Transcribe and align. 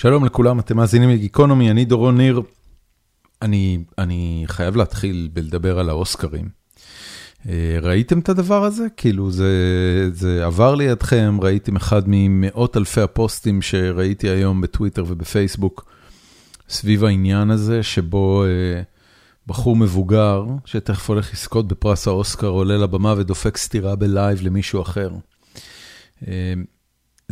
שלום 0.00 0.24
לכולם, 0.24 0.58
אתם 0.58 0.76
מאזינים 0.76 1.10
לגיקונומי, 1.10 1.70
אני 1.70 1.84
דורון 1.84 2.16
ניר. 2.16 2.42
אני, 3.42 3.84
אני 3.98 4.44
חייב 4.46 4.76
להתחיל 4.76 5.28
בלדבר 5.32 5.78
על 5.78 5.88
האוסקרים. 5.88 6.48
אה, 7.48 7.78
ראיתם 7.82 8.18
את 8.18 8.28
הדבר 8.28 8.64
הזה? 8.64 8.86
כאילו 8.96 9.30
זה, 9.30 9.50
זה 10.12 10.46
עבר 10.46 10.74
לידכם, 10.74 11.38
ראיתם 11.42 11.76
אחד 11.76 12.02
ממאות 12.06 12.76
אלפי 12.76 13.00
הפוסטים 13.00 13.62
שראיתי 13.62 14.28
היום 14.28 14.60
בטוויטר 14.60 15.04
ובפייסבוק 15.08 15.92
סביב 16.68 17.04
העניין 17.04 17.50
הזה, 17.50 17.82
שבו 17.82 18.44
אה, 18.44 18.82
בחור 19.46 19.76
מבוגר, 19.76 20.44
שתכף 20.64 21.08
הולך 21.08 21.32
לזכות 21.32 21.68
בפרס 21.68 22.06
האוסקר, 22.06 22.48
עולה 22.48 22.76
לבמה 22.76 23.14
ודופק 23.16 23.56
סטירה 23.56 23.96
בלייב 23.96 24.38
למישהו 24.42 24.82
אחר. 24.82 25.10
אה, 26.28 26.54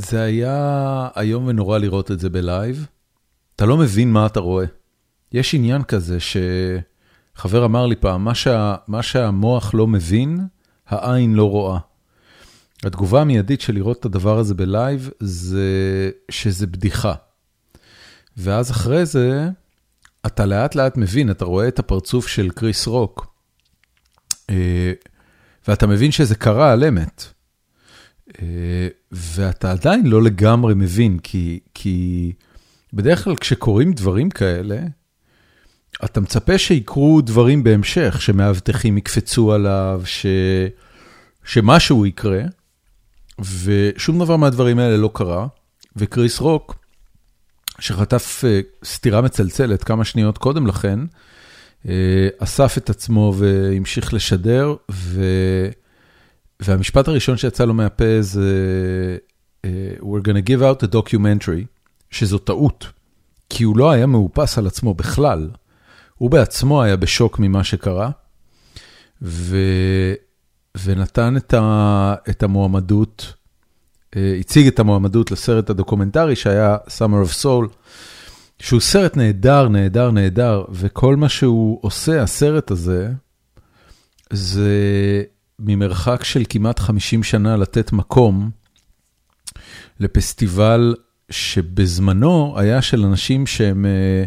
זה 0.01 0.23
היה 0.23 1.09
איום 1.17 1.47
ונורא 1.47 1.79
לראות 1.79 2.11
את 2.11 2.21
זה 2.21 2.31
בלייב. 2.31 2.87
אתה 3.57 3.67
לא 3.67 3.77
מבין 3.77 4.13
מה 4.13 4.27
אתה 4.27 4.41
רואה. 4.41 4.65
יש 5.33 5.55
עניין 5.55 5.83
כזה 5.83 6.19
שחבר 6.21 7.65
אמר 7.65 7.87
לי 7.87 7.97
פעם, 7.97 8.25
מה, 8.25 8.35
שה, 8.35 8.77
מה 8.89 9.03
שהמוח 9.03 9.75
לא 9.75 9.87
מבין, 9.87 10.41
העין 10.87 11.35
לא 11.35 11.51
רואה. 11.51 11.79
התגובה 12.85 13.21
המיידית 13.21 13.61
של 13.61 13.75
לראות 13.75 14.01
את 14.01 14.05
הדבר 14.05 14.39
הזה 14.39 14.55
בלייב, 14.55 15.11
זה 15.21 16.11
שזה 16.31 16.67
בדיחה. 16.67 17.15
ואז 18.37 18.71
אחרי 18.71 19.07
זה, 19.07 19.49
אתה 20.27 20.47
לאט 20.47 20.75
לאט 20.75 20.97
מבין, 20.97 21.31
אתה 21.31 21.45
רואה 21.45 21.69
את 21.69 21.79
הפרצוף 21.79 22.27
של 22.29 22.51
קריס 22.51 22.87
רוק, 22.87 23.27
אה, 24.51 24.93
ואתה 25.69 25.87
מבין 25.87 26.13
שזה 26.13 26.35
קרה 26.35 26.73
על 26.73 26.85
אמת. 26.85 27.38
אה, 28.43 28.89
ואתה 29.13 29.71
עדיין 29.71 30.07
לא 30.07 30.23
לגמרי 30.23 30.75
מבין, 30.75 31.19
כי, 31.19 31.61
כי 31.75 32.33
בדרך 32.93 33.25
כלל 33.25 33.37
כשקורים 33.37 33.93
דברים 33.93 34.31
כאלה, 34.31 34.81
אתה 36.05 36.21
מצפה 36.21 36.59
שיקרו 36.59 37.21
דברים 37.21 37.65
בהמשך, 37.65 38.23
שמאבטחים 38.23 38.99
יקפצו 38.99 39.53
עליו, 39.53 40.03
ש... 40.05 40.27
שמשהו 41.45 42.07
יקרה, 42.07 42.43
ושום 43.65 44.19
דבר 44.19 44.37
מהדברים 44.37 44.79
האלה 44.79 44.97
לא 44.97 45.11
קרה, 45.15 45.47
וקריס 45.97 46.41
רוק, 46.41 46.75
שחטף 47.79 48.45
אה, 48.47 48.61
סטירה 48.85 49.21
מצלצלת 49.21 49.85
כמה 49.85 50.05
שניות 50.05 50.39
קודם 50.39 50.67
לכן, 50.67 50.99
אה, 51.89 52.29
אסף 52.39 52.79
את 52.79 52.91
עצמו 52.91 53.35
והמשיך 53.39 54.15
לשדר, 54.15 54.75
ו... 54.91 55.25
והמשפט 56.63 57.09
הראשון 57.09 57.37
שיצא 57.37 57.65
לו 57.65 57.75
מהפה 57.75 58.05
זה, 58.21 59.19
uh, 59.67 59.69
We're 60.01 60.25
gonna 60.25 60.49
give 60.49 60.63
out 60.63 60.83
a 60.83 60.95
documentary, 60.95 61.65
שזו 62.11 62.39
טעות, 62.39 62.87
כי 63.51 63.65
הוא 63.65 63.79
לא 63.79 63.91
היה 63.91 64.07
מאופס 64.07 64.59
על 64.59 64.67
עצמו 64.67 64.95
בכלל. 64.95 65.51
הוא 66.15 66.31
בעצמו 66.31 66.83
היה 66.83 66.97
בשוק 66.97 67.39
ממה 67.39 67.65
שקרה, 67.65 68.11
ו... 69.23 69.57
ונתן 70.85 71.37
את, 71.37 71.55
ה... 71.55 72.15
את 72.31 72.43
המועמדות, 72.43 73.33
uh, 74.15 74.19
הציג 74.41 74.67
את 74.67 74.79
המועמדות 74.79 75.31
לסרט 75.31 75.71
הדוקומנטרי 75.71 76.37
שהיה 76.37 76.77
Summer 76.87 77.29
of 77.29 77.45
Soul, 77.45 77.69
שהוא 78.61 78.81
סרט 78.81 79.17
נהדר, 79.17 79.69
נהדר, 79.69 80.11
נהדר, 80.11 80.65
וכל 80.71 81.17
מה 81.17 81.29
שהוא 81.29 81.79
עושה, 81.83 82.23
הסרט 82.23 82.71
הזה, 82.71 83.11
זה 84.31 84.73
ממרחק 85.59 86.25
של 86.25 86.43
כמעט 86.49 86.79
50 86.79 87.23
שנה 87.23 87.57
לתת 87.57 87.93
מקום 87.93 88.51
לפסטיבל 90.01 90.95
שבזמנו 91.31 92.55
היה 92.59 92.83
של 92.83 93.05
אנשים 93.05 93.47
שהם 93.47 93.87
אה, 93.87 94.25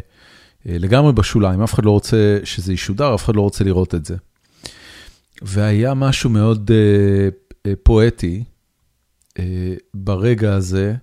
אה, 0.67 0.77
לגמרי 0.79 1.13
בשוליים, 1.13 1.61
אף 1.61 1.73
אחד 1.73 1.85
לא 1.85 1.91
רוצה 1.91 2.39
שזה 2.43 2.73
ישודר, 2.73 3.15
אף 3.15 3.25
אחד 3.25 3.35
לא 3.35 3.41
רוצה 3.41 3.63
לראות 3.63 3.95
את 3.95 4.05
זה. 4.05 4.15
והיה 5.41 5.93
משהו 5.93 6.29
מאוד 6.29 6.71
אה, 7.67 7.73
פואטי 7.83 8.43
ברגע 9.93 10.53
הזה, 10.53 10.95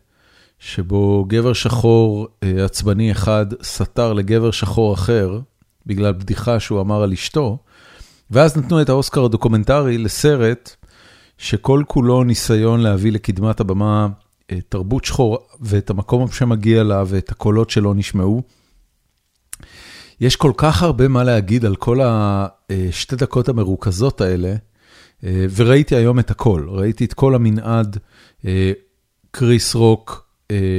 שבו 0.59 1.25
גבר 1.28 1.53
שחור 1.53 2.28
עצבני 2.65 3.12
אחד 3.12 3.47
סתר 3.62 4.12
לגבר 4.12 4.50
שחור 4.50 4.95
אחר, 4.95 5.41
בגלל 5.87 6.12
בדיחה 6.12 6.60
שהוא 6.60 6.81
אמר 6.81 7.03
על 7.03 7.12
אשתו, 7.12 7.59
ואז 8.31 8.56
נתנו 8.56 8.83
את 8.83 8.89
האוסקר 8.89 9.25
הדוקומנטרי 9.25 9.99
לסרט 9.99 10.77
שכל 11.39 11.83
כולו 11.87 12.25
ניסיון 12.25 12.81
להביא 12.81 13.12
לקדמת 13.12 13.61
הבמה 13.61 14.09
אה, 14.53 14.59
תרבות 14.69 15.05
שחור 15.05 15.39
ואת 15.61 15.91
המקום 15.91 16.28
שמגיע 16.31 16.83
לה 16.83 17.05
ואת 17.06 17.31
הקולות 17.31 17.71
שלא 17.71 17.94
נשמעו. 17.94 18.43
יש 20.21 20.37
כל 20.37 20.53
כך 20.56 20.83
הרבה 20.83 21.09
מה 21.09 21.25
להגיד 21.25 21.65
על 21.65 21.77
כל 21.77 22.00
השתי 22.03 23.15
אה, 23.15 23.21
דקות 23.21 23.49
המרוכזות 23.49 24.21
האלה, 24.21 24.55
אה, 25.25 25.47
וראיתי 25.55 25.97
היום 25.97 26.19
את 26.19 26.31
הכל, 26.31 26.66
ראיתי 26.69 27.05
את 27.05 27.15
כל 27.15 27.34
המנעד, 27.34 27.99
קריס 29.31 29.75
רוק 29.75 30.28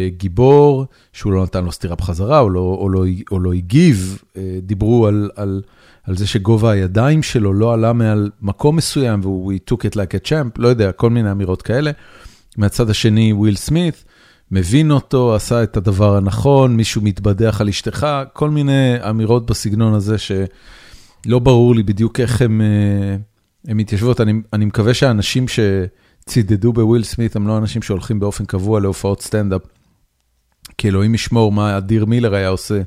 גיבור, 0.08 0.86
שהוא 1.14 1.34
לא 1.34 1.44
נתן 1.44 1.64
לו 1.64 1.72
סטירה 1.72 1.96
בחזרה, 1.96 2.40
או 2.40 2.50
לא, 2.50 2.78
או 2.80 2.90
לא, 2.90 3.06
או 3.31 3.40
לא 3.40 3.54
הגיב, 3.54 4.24
דיברו 4.62 5.08
על... 5.08 5.30
על 5.36 5.62
על 6.09 6.18
זה 6.18 6.28
שגובה 6.28 6.72
הידיים 6.72 7.24
שלו 7.24 7.53
לא 7.53 7.74
עלה 7.74 7.94
מעל 7.94 8.30
מקום 8.42 8.75
מסוים, 8.75 9.20
והוא 9.24 9.53
he 9.53 9.72
took 9.72 9.78
it 9.78 9.94
like 9.96 10.25
a 10.25 10.30
champ, 10.30 10.58
לא 10.58 10.68
יודע, 10.68 10.92
כל 10.92 11.09
מיני 11.09 11.31
אמירות 11.31 11.62
כאלה. 11.62 11.92
מהצד 12.58 12.90
השני, 12.90 13.34
וויל 13.34 13.56
סמית, 13.56 14.06
מבין 14.52 14.92
אותו, 14.92 15.36
עשה 15.36 15.64
את 15.64 15.78
הדבר 15.78 16.16
הנכון, 16.16 16.75
מישהו 16.75 17.02
מתבדח 17.02 17.62
על 17.62 17.69
אשתך, 17.69 18.08
כל 18.34 18.50
מיני 18.50 18.96
אמירות 19.09 19.46
בסגנון 19.46 19.94
הזה 19.94 20.16
שלא 20.18 21.40
ברור 21.40 21.75
לי 21.75 21.84
בדיוק 21.84 22.19
איך 22.19 22.42
הן 22.42 22.62
אה, 22.62 23.74
מתיישבות. 23.74 24.22
אני, 24.22 24.34
אני 24.53 24.66
מקווה 24.66 24.94
שהאנשים 24.94 25.46
שצידדו 25.48 26.74
בוויל 26.74 27.03
סמית 27.03 27.36
הם 27.36 27.48
לא 27.48 27.58
אנשים 27.58 27.81
שהולכים 27.81 28.19
באופן 28.19 28.46
קבוע 28.46 28.80
להופעות 28.80 29.22
סטנדאפ. 29.22 29.62
כי 30.78 30.88
אלוהים 30.88 31.16
ישמור 31.16 31.52
מה 31.52 31.78
אדיר 31.78 32.06
מילר 32.06 32.36
היה 32.36 32.48
עושה 32.48 32.81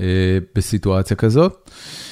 אה, 0.00 0.38
בסיטואציה 0.54 1.16
כזאת. 1.16 1.70
ו... 1.70 2.07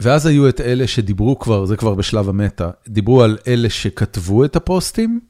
ואז 0.00 0.26
היו 0.26 0.48
את 0.48 0.60
אלה 0.60 0.86
שדיברו 0.86 1.38
כבר, 1.38 1.64
זה 1.64 1.76
כבר 1.76 1.94
בשלב 1.94 2.28
המטא, 2.28 2.70
דיברו 2.88 3.22
על 3.22 3.38
אלה 3.46 3.70
שכתבו 3.70 4.44
את 4.44 4.56
הפוסטים, 4.56 5.20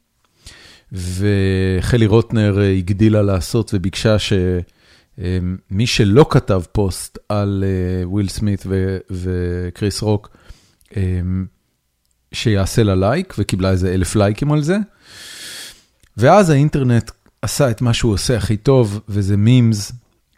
וחלי 0.93 2.07
רוטנר 2.07 2.61
אה, 2.61 2.73
הגדילה 2.73 3.23
לעשות 3.23 3.71
וביקשה 3.75 4.17
שמי 4.19 5.87
שלא 5.87 6.27
כתב 6.31 6.63
פוסט 6.73 7.19
על 7.29 7.65
אה, 7.67 8.09
וויל 8.09 8.29
סמית 8.29 8.63
ו... 8.67 8.99
וקריס 9.11 10.03
רוק, 10.03 10.37
שיעשה 12.33 12.83
לה 12.83 12.95
לייק, 12.95 13.35
וקיבלה 13.39 13.71
איזה 13.71 13.95
אלף 13.95 14.17
לייקים 14.17 14.53
על 14.53 14.63
זה. 14.63 14.77
ואז 16.17 16.51
האינטרנט 16.51 17.11
עשה 17.43 17.71
את 17.71 17.81
מה 17.81 17.95
שהוא 17.95 18.13
עושה 18.13 18.37
הכי 18.37 18.57
טוב, 18.57 19.01
וזה 19.09 19.37
מימס. 19.37 19.93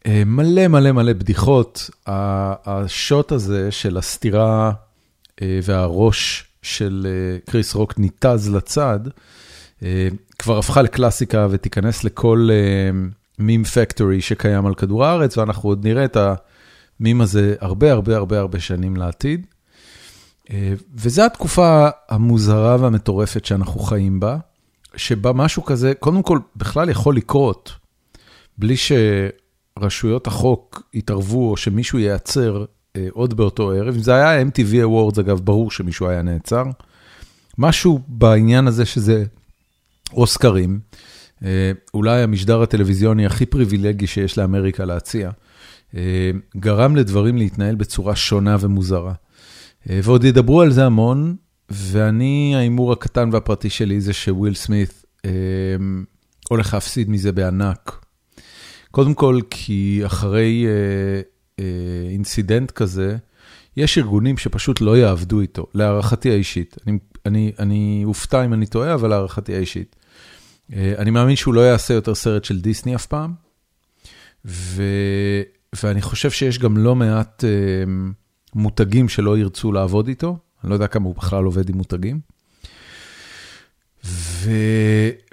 אה, 0.07 0.23
מלא 0.27 0.69
מלא 0.69 0.93
מלא 0.93 1.13
בדיחות, 1.13 1.91
השוט 2.07 3.33
הזה 3.33 3.71
של 3.71 3.97
הסתירה 3.97 4.73
אה, 5.43 5.61
והראש 5.63 6.45
של 6.63 7.07
אה, 7.11 7.39
קריס 7.51 7.75
רוק 7.75 7.99
ניתז 7.99 8.51
לצד, 8.55 9.01
כבר 10.39 10.59
הפכה 10.59 10.83
לקלאסיקה 10.83 11.47
ותיכנס 11.51 12.05
לכל 12.05 12.49
מים 13.39 13.65
פקטורי 13.65 14.21
שקיים 14.21 14.67
על 14.67 14.75
כדור 14.75 15.05
הארץ, 15.05 15.39
ואנחנו 15.39 15.69
עוד 15.69 15.87
נראה 15.87 16.05
את 16.05 16.17
המים 16.17 17.21
הזה 17.21 17.55
הרבה 17.61 17.93
הרבה 17.93 18.17
הרבה 18.17 18.39
הרבה 18.39 18.61
שנים 18.61 18.97
לעתיד. 18.97 19.47
וזו 20.95 21.23
התקופה 21.23 21.89
המוזרה 22.09 22.77
והמטורפת 22.81 23.45
שאנחנו 23.45 23.81
חיים 23.81 24.21
בה, 24.21 24.37
שבה 24.97 25.33
משהו 25.33 25.65
כזה, 25.65 25.93
קודם 25.95 26.23
כל, 26.23 26.39
בכלל 26.57 26.89
יכול 26.89 27.17
לקרות, 27.17 27.73
בלי 28.59 28.77
ש... 28.77 28.93
רשויות 29.79 30.27
החוק 30.27 30.83
יתערבו 30.95 31.51
או 31.51 31.57
שמישהו 31.57 31.99
ייעצר 31.99 32.65
אה, 32.97 33.07
עוד 33.11 33.35
באותו 33.35 33.71
ערב, 33.71 33.95
אם 33.95 34.03
זה 34.03 34.15
היה 34.15 34.43
MTV 34.43 34.75
Awards 34.85 35.21
אגב, 35.21 35.41
ברור 35.41 35.71
שמישהו 35.71 36.09
היה 36.09 36.23
נעצר. 36.23 36.65
משהו 37.59 38.01
בעניין 38.09 38.67
הזה 38.67 38.85
שזה 38.85 39.25
אוסקרים, 40.13 40.81
אה, 41.45 41.73
אולי 41.95 42.23
המשדר 42.23 42.63
הטלוויזיוני 42.63 43.27
הכי 43.27 43.47
פריבילגי 43.47 44.07
שיש 44.07 44.39
לאמריקה 44.39 44.85
להציע, 44.85 45.31
אה, 45.97 46.31
גרם 46.57 46.97
לדברים 46.97 47.37
להתנהל 47.37 47.75
בצורה 47.75 48.17
שונה 48.17 48.57
ומוזרה. 48.61 49.13
ועוד 49.87 50.25
ידברו 50.25 50.61
על 50.63 50.73
זה 50.73 50.87
המון, 50.87 51.37
ואני, 51.71 52.53
ההימור 52.57 52.93
הקטן 52.93 53.29
והפרטי 53.33 53.71
שלי 53.71 54.01
זה 54.01 54.13
שוויל 54.13 54.55
סמית 54.55 55.05
הולך 56.49 56.75
להפסיד 56.75 57.11
מזה 57.11 57.33
בענק. 57.33 58.05
קודם 58.93 59.15
כל, 59.15 59.41
כי 59.51 60.03
אחרי 60.07 60.67
אה, 60.67 61.21
אה, 61.59 62.11
אינסידנט 62.11 62.71
כזה, 62.71 63.17
יש 63.77 63.99
ארגונים 63.99 64.39
שפשוט 64.39 64.81
לא 64.81 64.97
יעבדו 64.97 65.41
איתו, 65.41 65.67
להערכתי 65.75 66.31
האישית. 66.31 66.77
אני, 67.59 68.03
אופתע 68.05 68.45
אם 68.45 68.53
אני 68.53 68.67
טועה, 68.67 68.95
אבל 68.95 69.09
להערכתי 69.09 69.55
האישית. 69.57 69.97
אה, 70.73 70.95
אני 70.99 71.11
מאמין 71.11 71.37
שהוא 71.37 71.55
לא 71.55 71.61
יעשה 71.61 71.95
יותר 71.95 72.15
סרט 72.15 72.45
של 72.45 72.61
דיסני 72.61 72.95
אף 72.95 73.07
פעם. 73.07 73.35
ו, 74.45 74.83
ואני 75.83 76.03
חושב 76.03 76.31
שיש 76.31 76.59
גם 76.59 76.77
לא 76.77 76.95
מעט 76.95 77.45
מותגים 78.55 79.09
שלא 79.09 79.39
ירצו 79.39 79.73
לעבוד 79.73 80.09
איתו, 80.09 80.39
אני 80.63 80.71
לא 80.71 80.75
יודע 80.75 80.87
כמה 80.87 81.05
הוא 81.05 81.15
בכלל 81.15 81.45
עובד 81.45 81.69
עם 81.69 81.77
מותגים. 81.77 82.32
ו... 84.05 84.51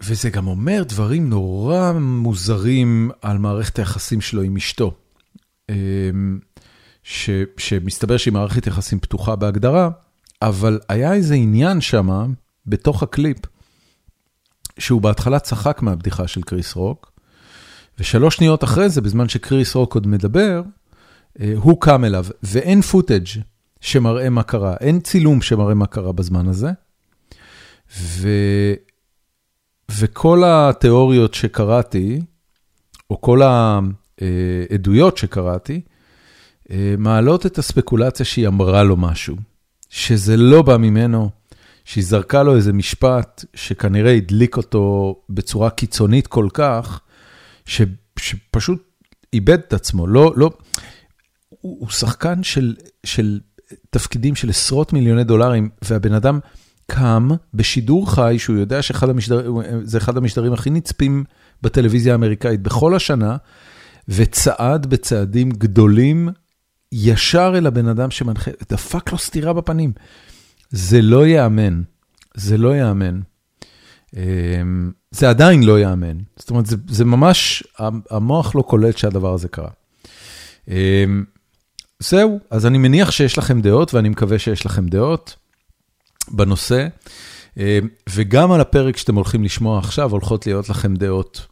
וזה 0.01 0.29
גם 0.29 0.47
אומר 0.47 0.83
דברים 0.87 1.29
נורא 1.29 1.91
מוזרים 1.99 3.11
על 3.21 3.37
מערכת 3.37 3.79
היחסים 3.79 4.21
שלו 4.21 4.41
עם 4.41 4.55
אשתו. 4.55 4.95
ש... 7.03 7.29
שמסתבר 7.57 8.17
שהיא 8.17 8.33
מערכת 8.33 8.67
יחסים 8.67 8.99
פתוחה 8.99 9.35
בהגדרה, 9.35 9.89
אבל 10.41 10.79
היה 10.89 11.13
איזה 11.13 11.33
עניין 11.33 11.81
שם, 11.81 12.33
בתוך 12.65 13.03
הקליפ, 13.03 13.37
שהוא 14.79 15.01
בהתחלה 15.01 15.39
צחק 15.39 15.81
מהבדיחה 15.81 16.27
של 16.27 16.41
קריס 16.41 16.75
רוק, 16.75 17.11
ושלוש 17.99 18.35
שניות 18.35 18.63
אחרי 18.63 18.89
זה, 18.89 19.01
בזמן 19.01 19.29
שקריס 19.29 19.75
רוק 19.75 19.95
עוד 19.95 20.07
מדבר, 20.07 20.61
אה, 21.41 21.53
הוא 21.55 21.81
קם 21.81 22.05
אליו, 22.05 22.25
ואין 22.43 22.81
footage 22.81 23.27
שמראה 23.81 24.29
מה 24.29 24.43
קרה, 24.43 24.75
אין 24.79 24.99
צילום 24.99 25.41
שמראה 25.41 25.73
מה 25.73 25.85
קרה 25.85 26.11
בזמן 26.11 26.47
הזה. 26.47 26.71
ו... 27.97 28.29
וכל 29.91 30.43
התיאוריות 30.45 31.33
שקראתי, 31.33 32.21
או 33.09 33.21
כל 33.21 33.41
העדויות 33.41 35.17
שקראתי, 35.17 35.81
אה, 36.71 36.95
מעלות 36.97 37.45
את 37.45 37.57
הספקולציה 37.57 38.25
שהיא 38.25 38.47
אמרה 38.47 38.83
לו 38.83 38.97
משהו, 38.97 39.35
שזה 39.89 40.37
לא 40.37 40.61
בא 40.61 40.77
ממנו, 40.77 41.29
שהיא 41.85 42.03
זרקה 42.03 42.43
לו 42.43 42.55
איזה 42.55 42.73
משפט 42.73 43.45
שכנראה 43.53 44.13
הדליק 44.13 44.57
אותו 44.57 45.15
בצורה 45.29 45.69
קיצונית 45.69 46.27
כל 46.27 46.47
כך, 46.53 47.01
ש, 47.65 47.81
שפשוט 48.19 48.83
איבד 49.33 49.59
את 49.59 49.73
עצמו. 49.73 50.07
לא, 50.07 50.33
לא, 50.35 50.51
הוא, 51.49 51.77
הוא 51.79 51.89
שחקן 51.89 52.43
של, 52.43 52.75
של 53.03 53.39
תפקידים 53.89 54.35
של 54.35 54.49
עשרות 54.49 54.93
מיליוני 54.93 55.23
דולרים, 55.23 55.69
והבן 55.81 56.13
אדם 56.13 56.39
קם 56.89 57.29
בשידור 57.53 58.11
חי, 58.11 58.35
שהוא 58.39 58.57
יודע 58.57 58.81
שזה 58.81 59.97
אחד 59.97 60.17
המשדרים 60.17 60.53
הכי 60.53 60.69
נצפים 60.69 61.23
בטלוויזיה 61.61 62.13
האמריקאית 62.13 62.61
בכל 62.61 62.95
השנה, 62.95 63.37
וצעד 64.09 64.85
בצעדים 64.85 65.49
גדולים 65.49 66.29
ישר 66.91 67.53
אל 67.57 67.67
הבן 67.67 67.87
אדם 67.87 68.11
שמנחה, 68.11 68.51
דפק 68.69 69.11
לו 69.11 69.17
סטירה 69.17 69.53
בפנים. 69.53 69.91
זה 70.69 71.01
לא 71.01 71.27
ייאמן, 71.27 71.81
זה 72.35 72.57
לא 72.57 72.75
ייאמן. 72.75 73.19
אמ, 74.17 74.91
זה 75.11 75.29
עדיין 75.29 75.63
לא 75.63 75.79
ייאמן. 75.79 76.17
זאת 76.35 76.49
אומרת, 76.49 76.65
זה, 76.65 76.75
זה 76.87 77.05
ממש, 77.05 77.63
המוח 78.09 78.55
לא 78.55 78.61
קולט 78.61 78.97
שהדבר 78.97 79.33
הזה 79.33 79.47
קרה. 79.47 79.69
אמ, 80.67 81.23
זהו, 81.99 82.39
אז 82.49 82.65
אני 82.65 82.77
מניח 82.77 83.11
שיש 83.11 83.37
לכם 83.37 83.61
דעות, 83.61 83.93
ואני 83.93 84.09
מקווה 84.09 84.39
שיש 84.39 84.65
לכם 84.65 84.87
דעות 84.87 85.35
בנושא. 86.31 86.87
אמ, 87.57 87.63
וגם 88.09 88.51
על 88.51 88.61
הפרק 88.61 88.97
שאתם 88.97 89.15
הולכים 89.15 89.43
לשמוע 89.43 89.79
עכשיו, 89.79 90.11
הולכות 90.11 90.47
להיות 90.47 90.69
לכם 90.69 90.95
דעות. 90.95 91.47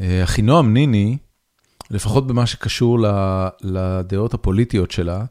אה, 0.00 0.24
אחינועם 0.24 0.74
ניני, 0.74 1.16
לפחות 1.90 2.26
במה 2.26 2.46
שקשור 2.46 2.98
לדעות 3.62 4.34
הפוליטיות 4.34 4.90
שלה, 4.90 5.24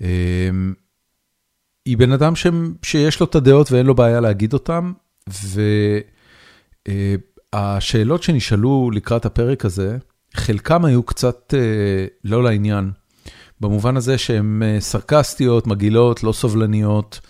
אמ, 0.00 0.74
היא 1.84 1.96
בן 1.98 2.12
אדם 2.12 2.36
ש, 2.36 2.46
שיש 2.82 3.20
לו 3.20 3.26
את 3.26 3.34
הדעות 3.34 3.72
ואין 3.72 3.86
לו 3.86 3.94
בעיה 3.94 4.20
להגיד 4.20 4.52
אותן, 4.52 4.92
והשאלות 7.54 8.22
שנשאלו 8.22 8.90
לקראת 8.94 9.26
הפרק 9.26 9.64
הזה, 9.64 9.96
חלקם 10.34 10.84
היו 10.84 11.02
קצת 11.02 11.54
אה, 11.56 12.06
לא 12.24 12.42
לעניין, 12.42 12.90
במובן 13.60 13.96
הזה 13.96 14.18
שהן 14.18 14.62
אה, 14.62 14.76
סרקסטיות, 14.80 15.66
מגעילות, 15.66 16.22
לא 16.22 16.32
סובלניות, 16.32 17.20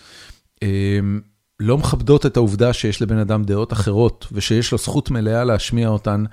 לא 1.60 1.78
מכבדות 1.78 2.26
את 2.26 2.36
העובדה 2.36 2.72
שיש 2.72 3.02
לבן 3.02 3.18
אדם 3.18 3.44
דעות 3.44 3.72
אחרות, 3.72 4.26
ושיש 4.32 4.72
לו 4.72 4.78
זכות 4.78 5.10
מלאה 5.10 5.44
להשמיע 5.44 5.88
אותן 5.88 6.24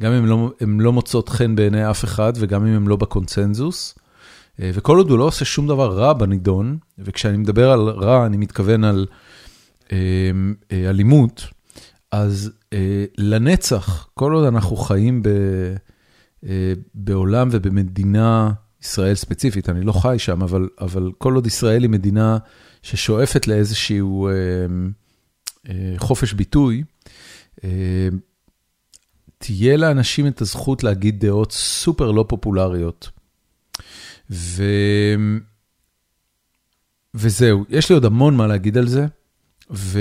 גם 0.00 0.12
אם 0.12 0.26
לא, 0.26 0.52
הן 0.60 0.80
לא 0.80 0.92
מוצאות 0.92 1.28
חן 1.28 1.56
בעיני 1.56 1.90
אף 1.90 2.04
אחד 2.04 2.32
וגם 2.36 2.66
אם 2.66 2.76
הן 2.76 2.86
לא 2.86 2.96
בקונצנזוס. 2.96 3.98
אה, 4.60 4.70
וכל 4.74 4.96
עוד 4.96 5.10
הוא 5.10 5.18
לא 5.18 5.24
עושה 5.24 5.44
שום 5.44 5.68
דבר 5.68 5.98
רע 5.98 6.12
בנידון, 6.12 6.78
וכשאני 6.98 7.36
מדבר 7.36 7.70
על 7.70 7.80
רע, 7.80 8.26
אני 8.26 8.36
מתכוון 8.36 8.84
על 8.84 9.06
אה, 9.92 9.98
אה, 10.72 10.90
אלימות, 10.90 11.46
אז 12.12 12.52
אה, 12.72 13.04
לנצח, 13.18 14.08
כל 14.14 14.32
עוד 14.32 14.44
אנחנו 14.44 14.76
חיים 14.76 15.22
ב, 15.22 15.28
בעולם 16.94 17.48
ובמדינה, 17.52 18.52
ישראל 18.82 19.14
ספציפית, 19.14 19.68
אני 19.68 19.80
לא 19.80 19.92
חי 19.92 20.14
שם, 20.18 20.42
אבל, 20.42 20.68
אבל 20.80 21.10
כל 21.18 21.34
עוד 21.34 21.46
ישראל 21.46 21.82
היא 21.82 21.90
מדינה 21.90 22.38
ששואפת 22.86 23.46
לאיזשהו 23.46 24.28
אה, 24.28 24.32
אה, 25.68 25.94
חופש 25.98 26.32
ביטוי, 26.32 26.82
אה, 27.64 28.08
תהיה 29.38 29.76
לאנשים 29.76 30.26
את 30.26 30.40
הזכות 30.40 30.84
להגיד 30.84 31.20
דעות 31.26 31.52
סופר 31.52 32.10
לא 32.10 32.24
פופולריות. 32.28 33.10
ו... 34.30 34.64
וזהו, 37.14 37.64
יש 37.68 37.88
לי 37.88 37.94
עוד 37.94 38.04
המון 38.04 38.36
מה 38.36 38.46
להגיד 38.46 38.78
על 38.78 38.86
זה, 38.86 39.06
ו... 39.70 40.00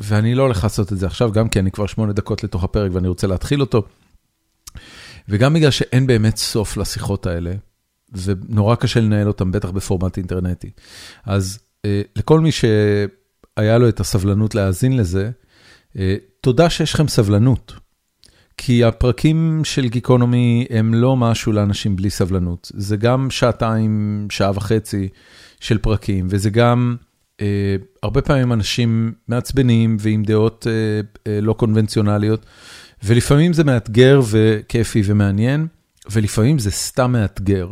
ואני 0.00 0.34
לא 0.34 0.42
הולך 0.42 0.64
לעשות 0.64 0.92
את 0.92 0.98
זה 0.98 1.06
עכשיו, 1.06 1.32
גם 1.32 1.48
כי 1.48 1.58
אני 1.58 1.70
כבר 1.70 1.86
שמונה 1.86 2.12
דקות 2.12 2.44
לתוך 2.44 2.64
הפרק 2.64 2.90
ואני 2.94 3.08
רוצה 3.08 3.26
להתחיל 3.26 3.60
אותו. 3.60 3.82
וגם 5.28 5.54
בגלל 5.54 5.70
שאין 5.70 6.06
באמת 6.06 6.36
סוף 6.36 6.76
לשיחות 6.76 7.26
האלה, 7.26 7.54
ונורא 8.12 8.74
קשה 8.74 9.00
לנהל 9.00 9.28
אותם, 9.28 9.52
בטח 9.52 9.70
בפורמט 9.70 10.16
אינטרנטי. 10.16 10.70
אז 11.24 11.58
אה, 11.84 12.02
לכל 12.16 12.40
מי 12.40 12.52
שהיה 12.52 13.78
לו 13.78 13.88
את 13.88 14.00
הסבלנות 14.00 14.54
להאזין 14.54 14.96
לזה, 14.96 15.30
אה, 15.98 16.16
תודה 16.40 16.70
שיש 16.70 16.94
לכם 16.94 17.08
סבלנות. 17.08 17.72
כי 18.58 18.84
הפרקים 18.84 19.60
של 19.64 19.88
גיקונומי 19.88 20.66
הם 20.70 20.94
לא 20.94 21.16
משהו 21.16 21.52
לאנשים 21.52 21.96
בלי 21.96 22.10
סבלנות. 22.10 22.72
זה 22.74 22.96
גם 22.96 23.30
שעתיים, 23.30 24.26
שעה 24.30 24.50
וחצי 24.54 25.08
של 25.60 25.78
פרקים, 25.78 26.26
וזה 26.30 26.50
גם 26.50 26.96
אה, 27.40 27.76
הרבה 28.02 28.22
פעמים 28.22 28.52
אנשים 28.52 29.12
מעצבנים 29.28 29.96
ועם 30.00 30.22
דעות 30.22 30.66
אה, 30.66 31.00
אה, 31.32 31.40
לא 31.40 31.52
קונבנציונליות, 31.52 32.46
ולפעמים 33.04 33.52
זה 33.52 33.64
מאתגר 33.64 34.20
וכיפי 34.30 35.02
ומעניין, 35.04 35.66
ולפעמים 36.10 36.58
זה 36.58 36.70
סתם 36.70 37.12
מאתגר. 37.12 37.68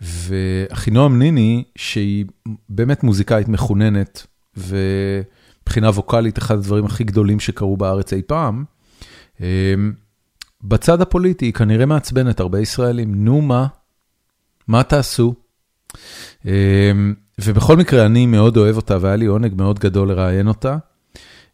ואחינועם 0.00 1.18
ניני, 1.18 1.64
שהיא 1.76 2.24
באמת 2.68 3.02
מוזיקאית 3.02 3.48
מחוננת, 3.48 4.26
ובחינה 4.56 5.88
ווקאלית, 5.90 6.38
אחד 6.38 6.54
הדברים 6.54 6.84
הכי 6.84 7.04
גדולים 7.04 7.40
שקרו 7.40 7.76
בארץ 7.76 8.12
אי 8.12 8.22
פעם, 8.22 8.64
אמ, 9.40 9.92
בצד 10.62 11.00
הפוליטי 11.00 11.44
היא 11.44 11.52
כנראה 11.52 11.86
מעצבנת 11.86 12.40
הרבה 12.40 12.60
ישראלים, 12.60 13.24
נו 13.24 13.40
מה? 13.40 13.66
מה 14.68 14.82
תעשו? 14.82 15.34
אמ, 16.44 17.14
ובכל 17.40 17.76
מקרה, 17.76 18.06
אני 18.06 18.26
מאוד 18.26 18.56
אוהב 18.56 18.76
אותה, 18.76 18.98
והיה 19.00 19.16
לי 19.16 19.26
עונג 19.26 19.54
מאוד 19.54 19.78
גדול 19.78 20.08
לראיין 20.08 20.48
אותה, 20.48 20.76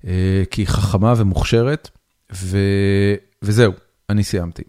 אה, 0.07 0.43
כי 0.51 0.63
היא 0.63 0.69
חכמה 0.69 1.15
ומוכשרת, 1.17 1.91
ו... 2.35 2.59
וזהו, 3.43 3.73
אני 4.11 4.25
סיימתי. 4.25 4.63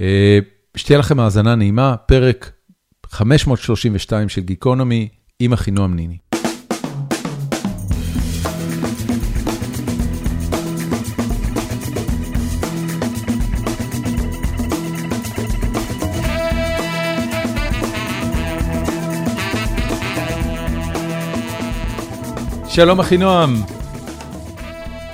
אה, 0.00 0.38
שתהיה 0.76 0.98
לכם 0.98 1.20
האזנה 1.20 1.54
נעימה, 1.54 1.96
פרק 1.96 2.52
532 3.10 4.28
של 4.28 4.40
גיקונומי 4.40 5.08
עם 5.40 5.52
אחינועם 5.52 5.94
ניני. 5.94 6.16
שלום 22.68 23.00
אחינועם. 23.00 23.54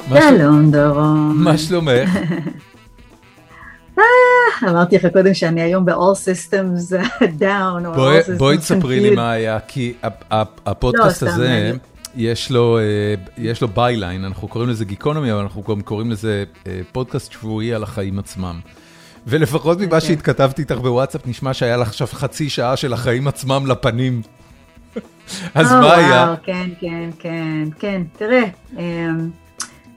שלום 0.08 0.70
דורון. 0.70 1.36
מה 1.36 1.58
שלומך? 1.58 2.10
אה, 3.98 4.70
אמרתי 4.70 4.96
לך 4.96 5.06
קודם 5.12 5.34
שאני 5.34 5.62
היום 5.62 5.84
ב-all 5.84 6.14
systems 6.14 6.94
down. 7.42 7.96
בואי 8.38 8.58
תספרי 8.58 9.00
לי 9.00 9.10
מה 9.10 9.30
היה, 9.30 9.58
כי 9.68 9.94
הפודקאסט 10.66 11.22
לא, 11.22 11.28
הזה, 11.28 11.72
יש 12.16 12.50
לו, 12.50 12.78
אה, 12.78 13.66
byline, 13.74 14.24
אנחנו 14.24 14.48
קוראים 14.48 14.70
לזה 14.70 14.84
גיקונומי, 14.84 15.32
אבל 15.32 15.40
אנחנו 15.40 15.62
גם 15.62 15.80
קוראים 15.80 16.10
לזה 16.10 16.44
אה, 16.66 16.80
פודקאסט 16.92 17.32
שבועי 17.32 17.74
על 17.74 17.82
החיים 17.82 18.18
עצמם. 18.18 18.60
ולפחות 19.26 19.78
ממה 19.78 19.86
אוקיי. 19.86 20.00
שהתכתבתי 20.00 20.62
איתך 20.62 20.74
בוואטסאפ, 20.74 21.26
נשמע 21.26 21.54
שהיה 21.54 21.76
לך 21.76 21.88
עכשיו 21.88 22.06
חצי 22.06 22.50
שעה 22.50 22.76
של 22.76 22.92
החיים 22.92 23.28
עצמם 23.28 23.64
לפנים. 23.66 24.22
אז 25.54 25.72
מה 25.72 25.94
היה? 25.94 26.34
כן, 26.42 26.70
כן, 26.80 27.10
כן, 27.18 27.68
כן. 27.78 28.02
תראה, 28.18 28.44
אמ, 28.78 29.30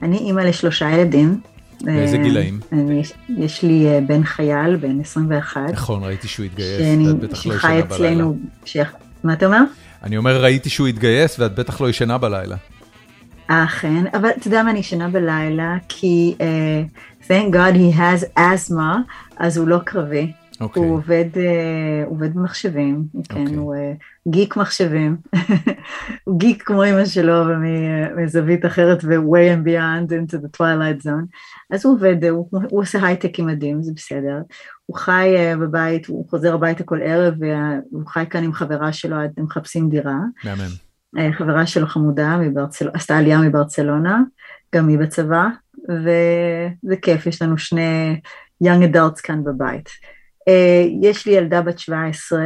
אני 0.02 0.18
אימא 0.18 0.40
לשלושה 0.40 0.90
ילדים. 0.90 1.40
באיזה 1.84 2.16
גילאים? 2.16 2.60
יש 3.28 3.62
לי 3.62 3.86
בן 4.06 4.24
חייל, 4.24 4.76
בן 4.76 5.00
21. 5.00 5.60
נכון, 5.72 6.04
ראיתי 6.04 6.28
שהוא 6.28 6.46
התגייס, 6.46 6.80
ואת 7.06 7.18
בטח 7.18 7.46
לא 7.46 7.54
ישנה 7.54 7.84
בלילה. 7.84 8.24
מה 9.24 9.32
אתה 9.32 9.46
אומר? 9.46 9.62
אני 10.02 10.16
אומר, 10.16 10.42
ראיתי 10.42 10.70
שהוא 10.70 10.86
התגייס 10.86 11.38
ואת 11.38 11.54
בטח 11.54 11.80
לא 11.80 11.88
ישנה 11.88 12.18
בלילה. 12.18 12.56
אכן, 13.46 14.04
אבל 14.14 14.28
אתה 14.28 14.48
יודע 14.48 14.62
מה, 14.62 14.70
אני 14.70 14.78
ישנה 14.78 15.08
בלילה, 15.08 15.76
כי 15.88 16.34
uh, 16.38 17.24
thank 17.26 17.54
God 17.54 17.74
he 17.74 17.96
has 17.98 18.38
asthma, 18.38 19.12
אז 19.36 19.56
הוא 19.56 19.68
לא 19.68 19.78
קרבי. 19.84 20.32
Okay. 20.32 20.62
אוקיי. 20.62 20.82
הוא 20.82 20.94
עובד, 20.94 21.24
uh, 21.34 22.08
עובד 22.08 22.34
במחשבים, 22.34 23.04
okay. 23.16 23.34
כן, 23.34 23.40
אוקיי. 23.40 23.56
הוא 23.56 23.74
uh, 23.74 24.30
גיק 24.30 24.56
מחשבים. 24.56 25.16
הוא 26.24 26.38
גיק 26.38 26.62
כמו 26.62 26.84
אמא 26.84 27.04
שלו 27.04 27.44
ומזווית 27.48 28.66
אחרת 28.66 29.04
ו-way 29.04 29.56
and 29.56 29.66
beyond 29.66 30.12
into 30.12 30.36
the 30.36 30.56
twilight 30.58 31.02
zone. 31.06 31.26
אז 31.72 31.86
הוא 31.86 31.94
עובד, 31.94 32.24
הוא, 32.24 32.48
הוא 32.70 32.82
עושה 32.82 33.06
הייטקים 33.06 33.46
מדהים, 33.46 33.82
זה 33.82 33.92
בסדר. 33.96 34.36
הוא 34.86 34.96
חי 34.96 35.34
uh, 35.36 35.58
בבית, 35.58 36.06
הוא 36.06 36.28
חוזר 36.30 36.54
הביתה 36.54 36.84
כל 36.84 36.98
ערב, 37.02 37.34
והוא 37.40 38.06
חי 38.06 38.24
כאן 38.30 38.44
עם 38.44 38.52
חברה 38.52 38.92
שלו, 38.92 39.16
הם 39.16 39.44
מחפשים 39.44 39.88
דירה. 39.88 40.18
מהמם. 40.44 40.90
אה, 41.18 41.32
חברה 41.32 41.66
שלו 41.66 41.86
חמודה, 41.86 42.36
מברצל... 42.36 42.88
עשתה 42.94 43.18
עלייה 43.18 43.40
מברצלונה, 43.40 44.22
גם 44.74 44.88
היא 44.88 44.98
בצבא, 44.98 45.46
וזה 45.88 46.96
כיף, 47.02 47.26
יש 47.26 47.42
לנו 47.42 47.58
שני 47.58 48.20
young 48.64 48.94
adults 48.94 49.20
כאן 49.22 49.44
בבית. 49.44 49.88
אה, 50.48 50.84
יש 51.02 51.26
לי 51.26 51.32
ילדה 51.32 51.62
בת 51.62 51.78
17, 51.78 52.40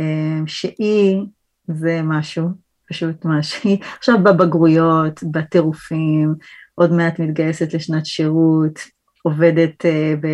אה, 0.00 0.04
שהיא, 0.46 1.20
זה 1.68 2.00
משהו, 2.04 2.48
פשוט 2.88 3.24
משהו, 3.24 3.70
עכשיו 3.98 4.22
בבגרויות, 4.22 5.20
בטירופים, 5.30 6.34
עוד 6.74 6.92
מעט 6.92 7.18
מתגייסת 7.18 7.74
לשנת 7.74 8.06
שירות, 8.06 8.80
עובדת 9.22 9.86
ב... 10.20 10.26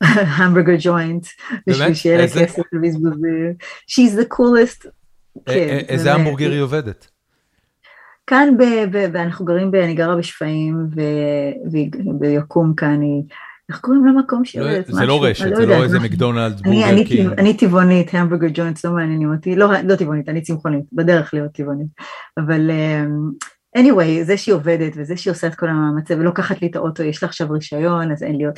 hamburger 0.36 0.74
joint, 0.78 1.26
בשביל 1.66 1.94
שיהיה 1.94 2.18
לה 2.18 2.28
כסף 2.28 2.62
לבזבוזים. 2.72 3.54
She's 3.90 4.20
the 4.20 4.34
coolest 4.34 4.88
כן. 5.46 5.78
איזה 5.88 6.14
המבורגר 6.14 6.50
היא 6.50 6.60
עובדת? 6.60 7.10
כאן, 8.26 8.48
ואנחנו 8.92 9.44
גרים, 9.44 9.70
אני 9.74 9.94
גרה 9.94 10.16
בשפיים, 10.16 10.86
וביקום 11.72 12.74
כאן 12.74 13.00
היא... 13.00 13.22
איך 13.68 13.80
קוראים 13.80 14.06
למקום 14.06 14.44
שהיא 14.44 14.62
עובדת? 14.62 14.86
זה 14.86 15.06
לא 15.06 15.24
רשת, 15.24 15.56
זה 15.56 15.66
לא 15.66 15.82
איזה 15.82 16.00
מקדונלדס 16.00 16.60
בורגר 16.60 17.04
קינג. 17.04 17.32
אני 17.38 17.56
טבעונית, 17.56 18.14
hamburger 18.14 18.46
joints 18.54 18.84
לא 18.84 18.92
מעניינים 18.92 19.32
אותי, 19.32 19.56
לא, 19.56 19.72
לא 19.84 19.96
טבעונית, 19.96 20.28
אני 20.28 20.40
צמחונית, 20.40 20.84
בדרך 20.92 21.34
להיות 21.34 21.52
טבעונית. 21.52 21.88
אבל 22.38 22.70
anyway, 23.76 24.22
זה 24.22 24.36
שהיא 24.36 24.54
עובדת 24.54 24.92
וזה 24.96 25.16
שהיא 25.16 25.30
עושה 25.30 25.46
את 25.46 25.54
כל 25.54 25.68
המאמצים 25.68 26.20
ולוקחת 26.20 26.62
לי 26.62 26.68
את 26.68 26.76
האוטו, 26.76 27.02
יש 27.02 27.22
לה 27.22 27.28
עכשיו 27.28 27.50
רישיון, 27.50 28.12
אז 28.12 28.22
אין 28.22 28.36
לי 28.36 28.44
עוד. 28.44 28.54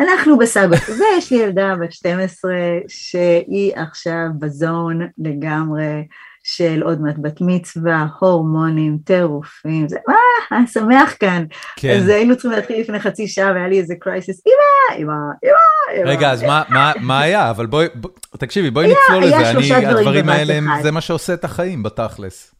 אנחנו 0.00 0.38
בסאגות, 0.38 0.78
ויש 0.88 1.32
לי 1.32 1.38
ילדה 1.38 1.74
בת 1.80 1.92
12 1.92 2.52
שהיא 2.88 3.72
עכשיו 3.76 4.26
בזון 4.38 5.00
לגמרי. 5.18 6.04
של 6.42 6.82
עוד 6.82 7.00
מעט 7.00 7.14
בת 7.18 7.36
מצווה, 7.40 8.06
הורמונים, 8.20 8.98
טירופים, 9.04 9.88
זה 9.88 9.96
אה, 10.08 10.56
היה 10.56 10.66
שמח 10.66 11.16
כאן. 11.20 11.44
כן. 11.76 11.96
אז 11.96 12.08
היינו 12.08 12.34
צריכים 12.34 12.50
להתחיל 12.50 12.80
לפני 12.80 13.00
חצי 13.00 13.28
שעה 13.28 13.52
והיה 13.52 13.68
לי 13.68 13.78
איזה 13.78 13.94
קרייסיס, 14.00 14.42
אמא, 14.46 15.02
אמא, 15.02 15.12
אמא. 15.44 16.10
רגע, 16.10 16.30
אז 16.30 16.42
מה, 16.42 16.62
מה, 16.68 16.92
מה 17.00 17.20
היה? 17.20 17.50
אבל 17.50 17.66
בואי, 17.66 17.86
בוא, 17.94 18.10
תקשיבי, 18.38 18.70
בואי 18.70 18.86
נצלול 18.86 19.24
לזה, 19.24 19.50
אני, 19.50 19.86
הדברים 19.86 20.28
האלה, 20.28 20.82
זה 20.82 20.90
מה 20.90 21.00
שעושה 21.00 21.34
את 21.34 21.44
החיים 21.44 21.82
בתכלס. 21.82 22.54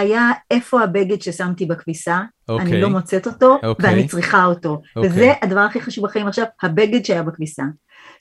היה 0.00 0.30
איפה 0.50 0.82
הבגד 0.82 1.22
ששמתי 1.22 1.66
בכביסה, 1.66 2.18
okay. 2.18 2.52
אני 2.52 2.64
אוקיי. 2.64 2.80
לא 2.80 2.88
מוצאת 2.90 3.26
אותו, 3.26 3.58
okay. 3.62 3.66
אוקיי. 3.66 3.90
ואני 3.90 4.08
צריכה 4.08 4.44
אותו. 4.44 4.82
Okay. 4.84 4.88
אוקיי. 4.96 5.10
וזה 5.10 5.32
הדבר 5.42 5.60
הכי 5.60 5.80
חשוב 5.80 6.04
בחיים 6.04 6.26
עכשיו, 6.26 6.44
הבגד 6.62 7.04
שהיה 7.04 7.22
בכביסה. 7.22 7.62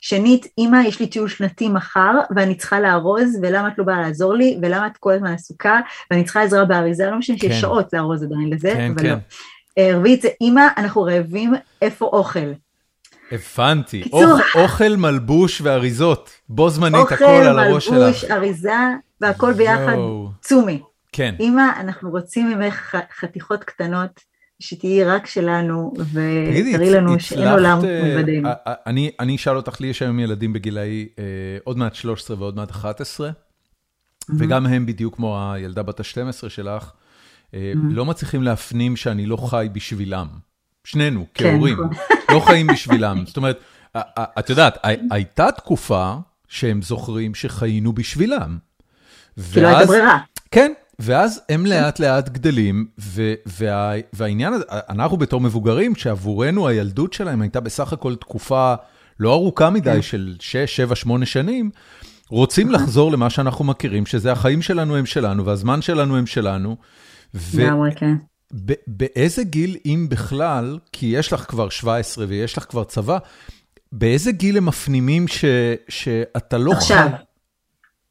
שנית, 0.01 0.47
אמא, 0.57 0.77
יש 0.87 0.99
לי 0.99 1.07
טיול 1.07 1.27
שנתי 1.27 1.69
מחר, 1.69 2.11
ואני 2.35 2.55
צריכה 2.55 2.79
לארוז, 2.79 3.39
ולמה 3.41 3.67
את 3.67 3.73
לא 3.77 3.83
באה 3.83 4.01
לעזור 4.01 4.33
לי, 4.33 4.57
ולמה 4.61 4.87
את 4.87 4.97
כל 4.97 5.13
הזמן 5.13 5.33
עסוקה, 5.33 5.79
ואני 6.11 6.23
צריכה 6.23 6.41
עזרה 6.41 6.65
באריזה, 6.65 7.09
לא 7.11 7.17
משנה 7.17 7.37
שיש 7.37 7.53
כן. 7.53 7.59
שעות 7.59 7.93
לארוז 7.93 8.23
עדיין 8.23 8.49
לזה, 8.49 8.71
כן, 8.73 8.91
אבל 8.91 9.01
כן. 9.01 9.09
לא. 9.09 9.15
אה, 9.77 9.97
רביעית 9.97 10.21
זה, 10.21 10.29
אמא, 10.41 10.67
אנחנו 10.77 11.03
רעבים, 11.03 11.53
איפה 11.81 12.05
אוכל? 12.05 12.51
הבנתי, 13.31 14.03
אוכל, 14.13 14.59
אוכל, 14.59 14.95
מלבוש 14.95 15.61
ואריזות, 15.61 16.29
בו 16.49 16.69
זמנית 16.69 17.11
הכל 17.11 17.25
על 17.25 17.59
הראש 17.59 17.85
שלך. 17.85 17.93
אוכל, 17.93 18.05
מלבוש, 18.05 18.23
אריזה, 18.23 18.77
והכל 19.21 19.53
ביחד, 19.53 19.95
צומי. 20.41 20.81
כן. 21.11 21.35
אמא, 21.39 21.63
אנחנו 21.79 22.09
רוצים 22.09 22.49
ממך 22.49 22.97
חתיכות 23.19 23.63
קטנות, 23.63 24.19
שתהיי 24.59 25.03
רק 25.03 25.25
שלנו, 25.25 25.93
ותראי 26.11 26.89
לנו 26.89 27.19
שאין 27.19 27.47
עולם 27.47 27.79
אה, 27.85 28.01
מלבדנו. 28.03 28.49
אני 29.19 29.35
אשאל 29.35 29.55
אותך, 29.55 29.81
לי 29.81 29.87
יש 29.87 30.01
היום 30.01 30.19
ילדים 30.19 30.53
בגילאי 30.53 31.07
עוד 31.63 31.77
מעט 31.77 31.95
13 31.95 32.37
ועוד 32.39 32.55
מעט 32.55 32.71
11, 32.71 33.31
וגם 34.37 34.65
הם 34.65 34.85
בדיוק 34.85 35.15
כמו 35.15 35.53
הילדה 35.53 35.83
בת 35.83 35.99
ה-12 35.99 36.49
שלך, 36.49 36.91
אה, 37.53 37.73
לא 37.75 38.05
מצליחים 38.05 38.43
להפנים 38.43 38.95
שאני 38.95 39.25
לא 39.25 39.37
חי 39.37 39.67
בשבילם. 39.73 40.27
שנינו, 40.83 41.25
כן, 41.33 41.51
כהורים, 41.51 41.73
נכון. 41.73 41.89
לא 42.31 42.39
חיים 42.39 42.67
בשבילם. 42.67 43.23
זאת 43.27 43.37
אומרת, 43.37 43.59
את 44.39 44.49
יודעת, 44.49 44.77
הייתה 45.11 45.51
תקופה 45.51 46.15
שהם 46.47 46.81
זוכרים 46.81 47.35
שחיינו 47.35 47.93
בשבילם. 47.93 48.57
כי 49.53 49.61
לא 49.61 49.67
הייתה 49.67 49.85
ברירה. 49.85 50.17
כן, 50.51 50.73
ואז 50.99 51.41
הם 51.49 51.65
לאט 51.65 51.99
לאט 51.99 52.29
גדלים, 52.29 52.87
והעניין 54.13 54.53
הזה, 54.53 54.65
אנחנו 54.69 55.17
בתור 55.17 55.41
מבוגרים, 55.41 55.95
שעבורנו 55.95 56.67
הילדות 56.67 57.13
שלהם 57.13 57.41
הייתה 57.41 57.59
בסך 57.59 57.93
הכל 57.93 58.15
תקופה 58.15 58.75
לא 59.19 59.33
ארוכה 59.33 59.69
מדי 59.69 59.91
כן. 59.93 60.01
של 60.01 60.35
6, 60.39 60.57
7, 60.57 60.95
8 60.95 61.25
שנים, 61.25 61.69
רוצים 62.29 62.71
נכון. 62.71 62.81
לחזור 62.83 63.11
למה 63.11 63.29
שאנחנו 63.29 63.65
מכירים, 63.65 64.05
שזה 64.05 64.31
החיים 64.31 64.61
שלנו 64.61 64.95
הם 64.95 65.05
שלנו, 65.05 65.45
והזמן 65.45 65.81
שלנו 65.81 66.17
הם 66.17 66.25
שלנו. 66.25 66.77
לגמרי, 67.53 67.91
כן. 67.95 68.15
באיזה 68.87 69.43
גיל, 69.43 69.77
אם 69.85 70.07
בכלל, 70.09 70.79
כי 70.91 71.05
יש 71.05 71.33
לך 71.33 71.41
כבר 71.41 71.69
17 71.69 72.25
ויש 72.27 72.57
לך 72.57 72.63
כבר 72.63 72.83
צבא, 72.83 73.17
באיזה 73.91 74.31
גיל 74.31 74.57
הם 74.57 74.65
מפנימים 74.65 75.25
שאתה 75.89 76.57
לא 76.57 76.71
עכשיו, 76.71 77.07
חי... 77.11 77.23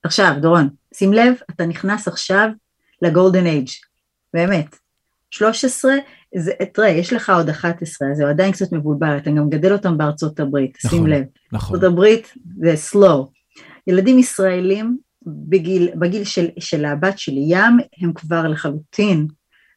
עכשיו, 0.05 0.35
דורון, 0.41 0.69
שים 0.95 1.13
לב, 1.13 1.35
אתה 1.51 1.67
נכנס 1.67 2.09
עכשיו 2.09 2.49
לגולדן 3.03 3.47
אייג', 3.47 3.69
באמת. 4.35 4.77
13, 5.31 5.93
זה, 6.37 6.53
תראה, 6.73 6.89
יש 6.89 7.13
לך 7.13 7.31
עוד 7.31 7.49
11, 7.49 8.09
אז 8.11 8.17
זה 8.17 8.29
עדיין 8.29 8.53
קצת 8.53 8.73
מבולבל, 8.73 9.17
אתה 9.17 9.31
גם 9.31 9.47
מגדל 9.47 9.73
אותם 9.73 9.99
בארצות 9.99 10.41
הברית, 10.41 10.79
נכון, 10.85 10.99
שים 10.99 11.07
לב. 11.07 11.25
נכון. 11.53 11.77
ארצות 11.77 11.93
הברית 11.93 12.35
זה 12.61 12.75
slow. 12.93 13.27
ילדים 13.87 14.19
ישראלים 14.19 14.99
בגיל, 15.27 15.89
בגיל 15.95 16.25
של, 16.25 16.49
של 16.59 16.85
הבת 16.85 17.19
שלי, 17.19 17.45
ים, 17.49 17.79
הם 18.01 18.13
כבר 18.13 18.49
לחלוטין 18.49 19.27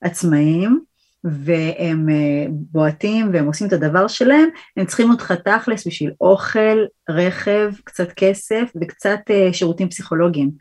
עצמאיים, 0.01 0.79
והם 1.23 2.09
אה, 2.09 2.45
בועטים 2.49 3.29
והם 3.33 3.45
עושים 3.45 3.67
את 3.67 3.73
הדבר 3.73 4.07
שלהם, 4.07 4.49
הם 4.77 4.85
צריכים 4.85 5.09
אותך 5.09 5.33
תכלס 5.45 5.87
בשביל 5.87 6.11
אוכל, 6.21 6.77
רכב, 7.09 7.71
קצת 7.83 8.11
כסף 8.11 8.71
וקצת 8.81 9.19
אה, 9.29 9.49
שירותים 9.53 9.89
פסיכולוגיים. 9.89 10.51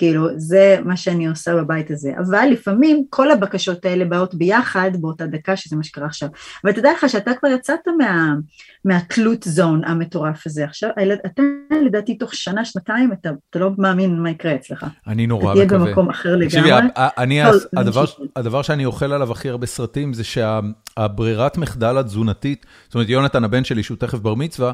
כאילו, 0.00 0.28
זה 0.36 0.78
מה 0.84 0.96
שאני 0.96 1.26
עושה 1.26 1.54
בבית 1.54 1.90
הזה. 1.90 2.12
אבל 2.18 2.48
לפעמים 2.52 3.04
כל 3.10 3.30
הבקשות 3.30 3.84
האלה 3.84 4.04
באות 4.04 4.34
ביחד 4.34 4.90
באותה 5.00 5.26
דקה, 5.26 5.56
שזה 5.56 5.76
מה 5.76 5.84
שקרה 5.84 6.06
עכשיו. 6.06 6.28
אבל 6.64 6.72
תדע 6.72 6.92
לך 6.92 7.08
שאתה 7.08 7.30
כבר 7.34 7.48
יצאת 7.48 7.80
מה, 7.98 8.34
מהתלות 8.84 9.42
זון 9.42 9.84
המטורף 9.84 10.46
הזה. 10.46 10.64
עכשיו, 10.64 10.90
אתה 11.26 11.42
לדעתי 11.86 12.14
תוך 12.18 12.34
שנה, 12.34 12.64
שנתיים, 12.64 13.12
אתה, 13.12 13.30
אתה 13.50 13.58
לא 13.58 13.70
מאמין 13.78 14.22
מה 14.22 14.30
יקרה 14.30 14.54
אצלך. 14.54 14.86
אני 15.06 15.26
נורא 15.26 15.54
מקווה. 15.54 15.64
אתה 15.64 15.68
תהיה 15.68 15.80
במקום 15.80 16.08
אחר 16.08 16.36
לגמרי. 16.36 16.46
תקשיבי, 16.46 16.70
אני, 17.18 17.42
הדבר, 17.76 18.04
הדבר 18.36 18.62
שאני 18.62 18.84
אוכל 18.84 19.12
עליו 19.12 19.32
הכי 19.32 19.48
הרבה 19.48 19.66
סרטים 19.66 20.12
זה 20.12 20.24
שהברירת 20.24 21.58
מחדל 21.58 21.98
התזונתית, 21.98 22.66
זאת 22.86 22.94
אומרת, 22.94 23.08
יונתן 23.08 23.44
הבן 23.44 23.64
שלי, 23.64 23.82
שהוא 23.82 23.96
תכף 23.96 24.18
בר 24.18 24.34
מצווה, 24.34 24.72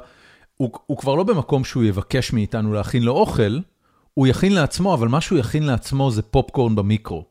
הוא, 0.57 0.71
הוא 0.87 0.99
כבר 0.99 1.15
לא 1.15 1.23
במקום 1.23 1.65
שהוא 1.65 1.85
יבקש 1.85 2.33
מאיתנו 2.33 2.73
להכין 2.73 3.03
לו 3.03 3.13
אוכל, 3.13 3.59
הוא 4.17 4.27
יכין 4.27 4.55
לעצמו, 4.55 4.95
אבל 4.95 5.09
מה 5.09 5.21
שהוא 5.21 5.39
יכין 5.39 5.63
לעצמו 5.63 6.11
זה 6.11 6.23
פופקורן 6.23 6.77
במיקרו. 6.77 7.25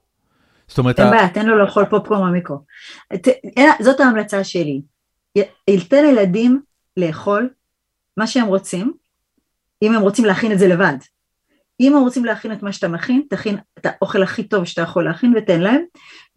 זאת 0.67 0.77
אומרת... 0.77 0.99
אין 0.99 1.09
בעיה, 1.09 1.29
תן 1.29 1.45
לו 1.45 1.57
לאכול 1.57 1.85
פופקורן 1.85 2.29
במיקרו. 2.29 2.57
זאת 3.79 3.99
ההמלצה 3.99 4.43
שלי. 4.43 4.81
תן 5.89 6.03
לילדים 6.03 6.61
לאכול 6.97 7.49
מה 8.17 8.27
שהם 8.27 8.45
רוצים, 8.45 8.93
אם 9.81 9.93
הם 9.93 10.01
רוצים 10.01 10.25
להכין 10.25 10.51
את 10.51 10.59
זה 10.59 10.67
לבד. 10.67 10.97
אם 11.79 11.95
הם 11.95 12.01
רוצים 12.01 12.25
להכין 12.25 12.51
את 12.51 12.63
מה 12.63 12.71
שאתה 12.71 12.87
מכין, 12.87 13.21
תכין 13.29 13.57
את 13.77 13.85
האוכל 13.85 14.23
הכי 14.23 14.43
טוב 14.43 14.65
שאתה 14.65 14.81
יכול 14.81 15.05
להכין 15.05 15.33
ותן 15.37 15.59
להם, 15.59 15.81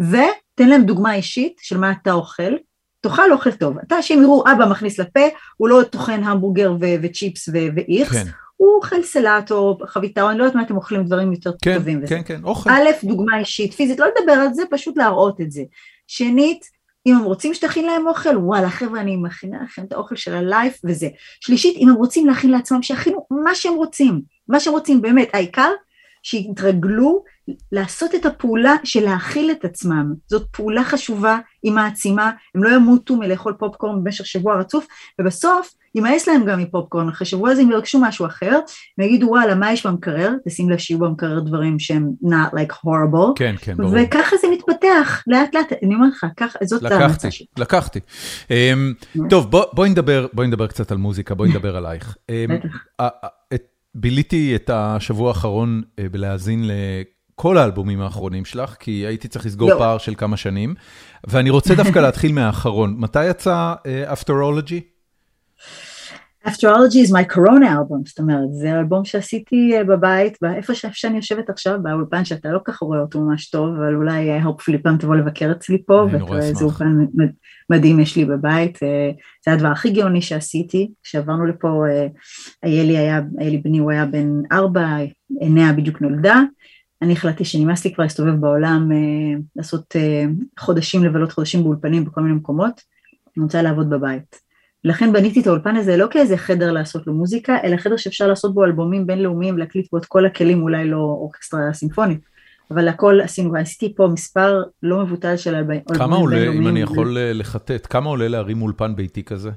ותן 0.01 0.69
להם 0.69 0.83
דוגמה 0.83 1.15
אישית 1.15 1.57
של 1.63 1.79
מה 1.79 1.93
אתה 1.93 2.13
אוכל, 2.13 2.53
תאכל 3.01 3.33
אוכל 3.33 3.53
טוב. 3.53 3.79
אתה, 3.79 4.03
שהם 4.03 4.23
יראו 4.23 4.45
אבא 4.53 4.67
מכניס 4.67 4.99
לפה, 4.99 5.21
הוא 5.57 5.69
לא 5.69 5.83
טוחן 5.91 6.25
המבורגר 6.25 6.73
וצ'יפס 7.03 7.49
ואיכס, 7.53 8.13
כן. 8.13 8.31
הוא 8.59 8.77
אוכל 8.77 9.03
סלט 9.03 9.51
או 9.51 9.79
חביתה, 9.87 10.23
או 10.23 10.31
אני 10.31 10.39
לא 10.39 10.45
יודעת 10.45 10.57
מה 10.57 10.63
אתם 10.63 10.77
אוכלים 10.77 11.05
דברים 11.05 11.33
יותר 11.33 11.51
כן, 11.63 11.79
טובים. 11.79 12.01
כן, 12.01 12.07
כן, 12.07 12.23
כן, 12.25 12.45
אוכל. 12.45 12.71
א', 12.71 12.91
דוגמה 13.05 13.39
אישית, 13.39 13.75
פיזית, 13.75 13.99
לא 13.99 14.07
לדבר 14.07 14.33
על 14.33 14.55
זה, 14.55 14.63
פשוט 14.71 14.97
להראות 14.97 15.41
את 15.41 15.51
זה. 15.51 15.63
שנית, 16.07 16.65
אם 17.07 17.17
הם 17.17 17.25
רוצים 17.25 17.55
שתכין 17.55 17.87
להם 17.87 18.07
אוכל, 18.07 18.37
וואלה 18.37 18.71
חבר'ה 18.71 19.01
אני 19.01 19.17
מכינה 19.17 19.63
לכם 19.65 19.85
את 19.85 19.93
האוכל 19.93 20.17
של 20.17 20.35
הלייף 20.35 20.81
וזה. 20.85 21.09
שלישית, 21.41 21.77
אם 21.77 21.89
הם 21.89 21.95
רוצים 21.95 22.27
להכין 22.27 22.51
לעצמם, 22.51 22.83
שיכינו 22.83 23.27
מה 23.31 23.55
שהם 23.55 23.75
רוצים, 23.75 24.21
מה 24.49 24.61
שהם 24.61 24.73
רוצים 24.73 25.03
באמת, 25.03 25.29
העיקר 25.33 25.71
שיתרגלו 26.23 27.25
לעשות 27.73 28.15
את 28.15 28.27
הפעולה 28.27 28.75
של 28.85 29.05
להאכיל 29.05 29.51
את 29.51 29.65
עצמם, 29.65 30.15
זאת 30.27 30.47
פעולה 30.51 30.85
חשובה, 30.85 31.39
היא 31.63 31.73
מעצימה, 31.73 32.31
הם 32.55 32.65
לא 32.65 32.71
ימותו 32.71 33.17
מלאכול 33.17 33.55
פופקורן 33.59 34.05
במשך 34.05 34.27
שבוע 34.27 34.61
רצוף, 34.61 34.87
ובסוף 35.21 35.75
יימאס 35.95 36.29
להם 36.29 36.45
גם 36.45 36.59
מפופקורן, 36.59 37.09
אחרי 37.09 37.27
שבוע 37.27 37.51
הזה 37.51 37.63
הם 37.63 37.71
ירגשו 37.71 37.99
משהו 38.01 38.27
אחר, 38.27 38.59
הם 38.99 39.05
יגידו 39.05 39.27
וואלה 39.27 39.55
מה 39.55 39.73
יש 39.73 39.87
במקרר, 39.87 40.33
תשים 40.45 40.71
לב 40.71 40.79
שיהיו 40.79 40.99
במקרר 40.99 41.41
דברים 41.41 41.79
שהם 41.79 42.11
not 42.25 42.55
like 42.55 42.73
horrible, 42.73 43.33
כן, 43.37 43.55
כן, 43.61 43.77
ברור. 43.77 43.95
וככה 43.95 44.37
זה 44.37 44.49
מתפתח 44.53 45.23
לאט 45.27 45.55
לאט, 45.55 45.73
אני 45.83 45.95
אומר 45.95 46.07
לך, 46.09 46.27
ככה, 46.37 46.59
זאת 46.63 46.85
ההמלצה 46.85 47.31
שלי. 47.31 47.47
לקחתי, 47.59 48.01
לקחתי. 48.49 49.29
טוב 49.31 49.51
בוא, 49.51 49.65
בואי 49.73 49.91
נדבר, 49.91 50.27
בואי 50.33 50.47
נדבר 50.47 50.67
קצת 50.67 50.93
על 50.93 50.99
מוזיקה, 50.99 51.35
בואי 51.35 51.51
נדבר 51.51 51.77
עלייך. 51.77 52.17
בטח. 52.31 52.69
ביליתי 53.95 54.57
את 54.57 54.71
השבוע 54.71 55.29
האחרון 55.29 55.83
בלהאזין 56.11 56.71
כל 57.39 57.59
האלבומים 57.59 58.01
האחרונים 58.01 58.45
שלך, 58.45 58.77
כי 58.81 58.91
הייתי 58.91 59.29
צריך 59.29 59.47
לסגור 59.47 59.71
לא. 59.71 59.79
פער 59.79 59.99
של 59.99 60.15
כמה 60.15 60.37
שנים, 60.37 60.75
ואני 61.27 61.51
רוצה 61.51 61.75
דווקא 61.75 61.99
להתחיל 62.07 62.33
מהאחרון. 62.33 62.95
מתי 62.99 63.25
יצא 63.25 63.75
uh, 63.79 64.13
Afterology 66.49 67.01
is 67.07 67.11
my 67.11 67.35
corona 67.35 67.69
album, 67.69 68.03
זאת 68.07 68.19
אומרת, 68.19 68.53
זה 68.53 68.79
אלבום 68.79 69.05
שעשיתי 69.05 69.81
uh, 69.81 69.85
בבית, 69.85 70.39
איפה 70.57 70.75
שאני 70.75 71.17
יושבת 71.17 71.51
עכשיו, 71.51 71.79
באולפן 71.83 72.25
שאתה 72.25 72.49
לא 72.49 72.59
ככה 72.65 72.85
רואה 72.85 73.01
אותו 73.01 73.21
ממש 73.21 73.51
טוב, 73.51 73.77
אבל 73.77 73.95
אולי 73.95 74.39
uh, 74.39 74.45
hopefully 74.45 74.83
פעם 74.83 74.97
תבוא 74.97 75.17
לבקר 75.17 75.53
אצלי 75.53 75.83
פה, 75.87 76.07
ואיזה 76.31 76.65
אולפן 76.65 76.99
מדהים 77.71 78.01
יש 78.01 78.17
לי 78.17 78.25
בבית, 78.25 78.77
uh, 78.77 78.81
זה 79.47 79.53
הדבר 79.53 79.69
הכי 79.69 79.91
גאוני 79.91 80.23
שעשיתי, 80.23 80.91
כשעברנו 81.03 81.47
לפה, 81.47 81.85
איילי 82.65 82.99
היה, 82.99 83.21
איילי 83.41 83.59
בני 83.59 83.79
הוא 83.79 83.91
היה 83.91 84.07
בן 84.07 84.29
ארבע, 84.53 84.97
עיניה 85.41 85.73
בדיוק 85.73 86.01
נולדה, 86.01 86.43
אני 87.03 87.13
החלטתי 87.13 87.45
שנמאס 87.45 87.85
לי 87.85 87.95
כבר 87.95 88.05
להסתובב 88.05 88.41
בעולם, 88.41 88.93
אה, 88.93 89.39
לעשות 89.57 89.97
אה, 89.97 90.25
חודשים, 90.59 91.05
לבלות 91.05 91.33
חודשים 91.33 91.63
באולפנים 91.63 92.05
בכל 92.05 92.21
מיני 92.21 92.35
מקומות, 92.35 92.81
אני 93.37 93.45
רוצה 93.45 93.63
לעבוד 93.63 93.91
בבית. 93.91 94.48
לכן 94.89 95.13
בניתי 95.13 95.41
את 95.41 95.47
האולפן 95.47 95.77
הזה 95.77 95.97
לא 95.97 96.07
כאיזה 96.11 96.37
חדר 96.37 96.73
לעשות 96.73 97.07
לו 97.07 97.15
מוזיקה, 97.15 97.57
אלא 97.65 97.77
חדר 97.77 97.97
שאפשר 97.97 98.27
לעשות 98.27 98.55
בו 98.55 98.65
אלבומים 98.65 99.07
בינלאומיים, 99.07 99.59
להקליט 99.59 99.91
בו 99.93 99.99
את 99.99 100.05
כל 100.05 100.27
הכלים, 100.27 100.63
אולי 100.63 100.89
לא 100.89 100.97
אורקסטרה 100.97 101.73
סימפונית, 101.73 102.21
אבל 102.71 102.89
הכל 102.89 103.21
עשינו, 103.21 103.53
ועשיתי 103.53 103.95
פה 103.95 104.09
מספר 104.13 104.63
לא 104.83 105.03
מבוטל 105.03 105.37
של 105.37 105.55
אלבומים 105.55 105.83
בינלאומיים. 105.87 106.09
כמה 106.09 106.17
עולה, 106.17 106.53
אם 106.53 106.69
אני 106.69 106.81
יכול 106.81 107.19
אה, 107.19 107.33
לחטט, 107.33 107.87
כמה 107.91 108.09
עולה 108.09 108.29
להרים 108.29 108.63
אולפן 108.63 108.97
ביתי 108.97 109.23
כזה? 109.23 109.51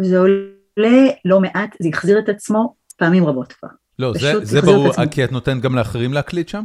זה 0.00 0.18
עולה 0.18 1.10
לא 1.24 1.40
מעט, 1.40 1.76
זה 1.82 1.88
החזיר 1.88 2.18
את 2.18 2.28
עצמו 2.28 2.74
פעמים 2.96 3.26
רבות 3.26 3.52
כבר. 3.52 3.68
לא, 3.98 4.12
זה 4.42 4.60
ברור, 4.60 5.06
כי 5.10 5.24
את 5.24 5.32
נותנת 5.32 5.62
גם 5.62 5.74
לאחרים 5.74 6.12
להקליט 6.12 6.48
שם? 6.48 6.62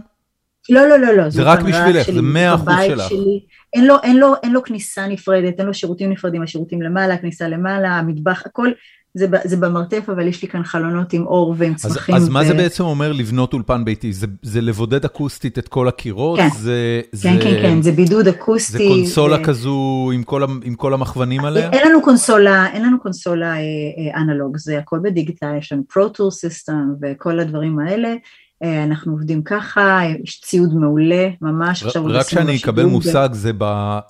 לא, 0.70 0.88
לא, 0.90 0.98
לא, 0.98 1.14
לא. 1.14 1.30
זה 1.30 1.44
רק 1.44 1.62
בשבילך, 1.62 2.12
זה 2.12 2.22
מאה 2.22 2.56
אחוז 2.56 2.74
שלך. 2.88 3.12
אין 3.74 3.88
לו, 3.88 3.96
אין, 4.04 4.18
לו, 4.18 4.34
אין 4.44 4.52
לו 4.52 4.64
כניסה 4.64 5.08
נפרדת, 5.08 5.60
אין 5.60 5.68
לו 5.68 5.74
שירותים 5.74 6.10
נפרדים, 6.10 6.42
השירותים 6.42 6.82
למעלה, 6.82 7.18
כניסה 7.18 7.48
למעלה, 7.48 7.90
המטבח, 7.90 8.44
הכל 8.46 8.70
זה, 9.16 9.28
זה 9.44 9.58
במרתף, 9.58 10.10
אבל 10.10 10.28
יש 10.28 10.42
לי 10.42 10.48
כאן 10.48 10.64
חלונות 10.64 11.14
עם 11.14 11.28
אור 11.28 11.56
ועם 11.58 11.76
צמחים. 11.76 12.16
אז, 12.16 12.24
אז 12.24 12.30
ו... 12.30 12.32
מה 12.32 12.46
זה 12.46 12.54
בעצם 12.54 12.84
אומר 12.84 13.12
לבנות 13.12 13.54
אולפן 13.54 13.86
ביתי? 13.86 14.14
זה, 14.14 14.28
זה 14.42 14.62
לבודד 14.62 15.06
אקוסטית 15.06 15.60
את 15.60 15.68
כל 15.68 15.88
הקירות? 15.88 16.40
כן, 16.40 16.50
זה, 16.60 17.02
כן, 17.12 17.18
זה, 17.18 17.30
כן, 17.44 17.62
כן, 17.62 17.82
זה 17.82 17.92
בידוד 17.92 18.28
אקוסטי. 18.28 18.78
זה 18.78 18.84
קונסולה 18.88 19.38
זה... 19.38 19.44
כזו 19.44 20.12
עם 20.14 20.24
כל, 20.24 20.44
עם 20.64 20.76
כל 20.76 20.94
המכוונים 20.94 21.46
עליה? 21.46 21.72
אין 21.72 21.88
לנו 21.88 22.02
קונסולה, 22.02 22.68
אין 22.74 22.86
לנו 22.86 23.00
קונסולה 23.00 23.54
אה, 23.54 23.58
אה, 23.58 24.22
אנלוג, 24.22 24.58
זה 24.58 24.78
הכל 24.78 25.00
בדיגיטל, 25.04 25.56
יש 25.58 25.72
לנו 25.72 25.84
פרוטור 25.94 26.32
סיסטם 26.32 26.94
וכל 27.02 27.40
הדברים 27.40 27.80
האלה. 27.80 28.16
אה, 28.64 28.84
אנחנו 28.84 29.12
עובדים 29.12 29.44
ככה, 29.44 30.02
יש 30.24 30.42
ציוד 30.42 30.74
מעולה, 30.74 31.30
ממש 31.42 31.84
עכשיו 31.84 32.06
רק 32.06 32.30
שאני 32.30 32.58
אקבל 32.58 32.86
מושג, 32.86 33.30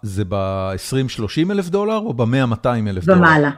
זה 0.02 0.24
ב-20-30 0.28 1.52
אלף 1.52 1.70
דולר 1.70 1.98
או 1.98 2.14
ב-100-200 2.14 2.68
אלף 2.90 3.06
דולר? 3.06 3.18
במעלה. 3.18 3.52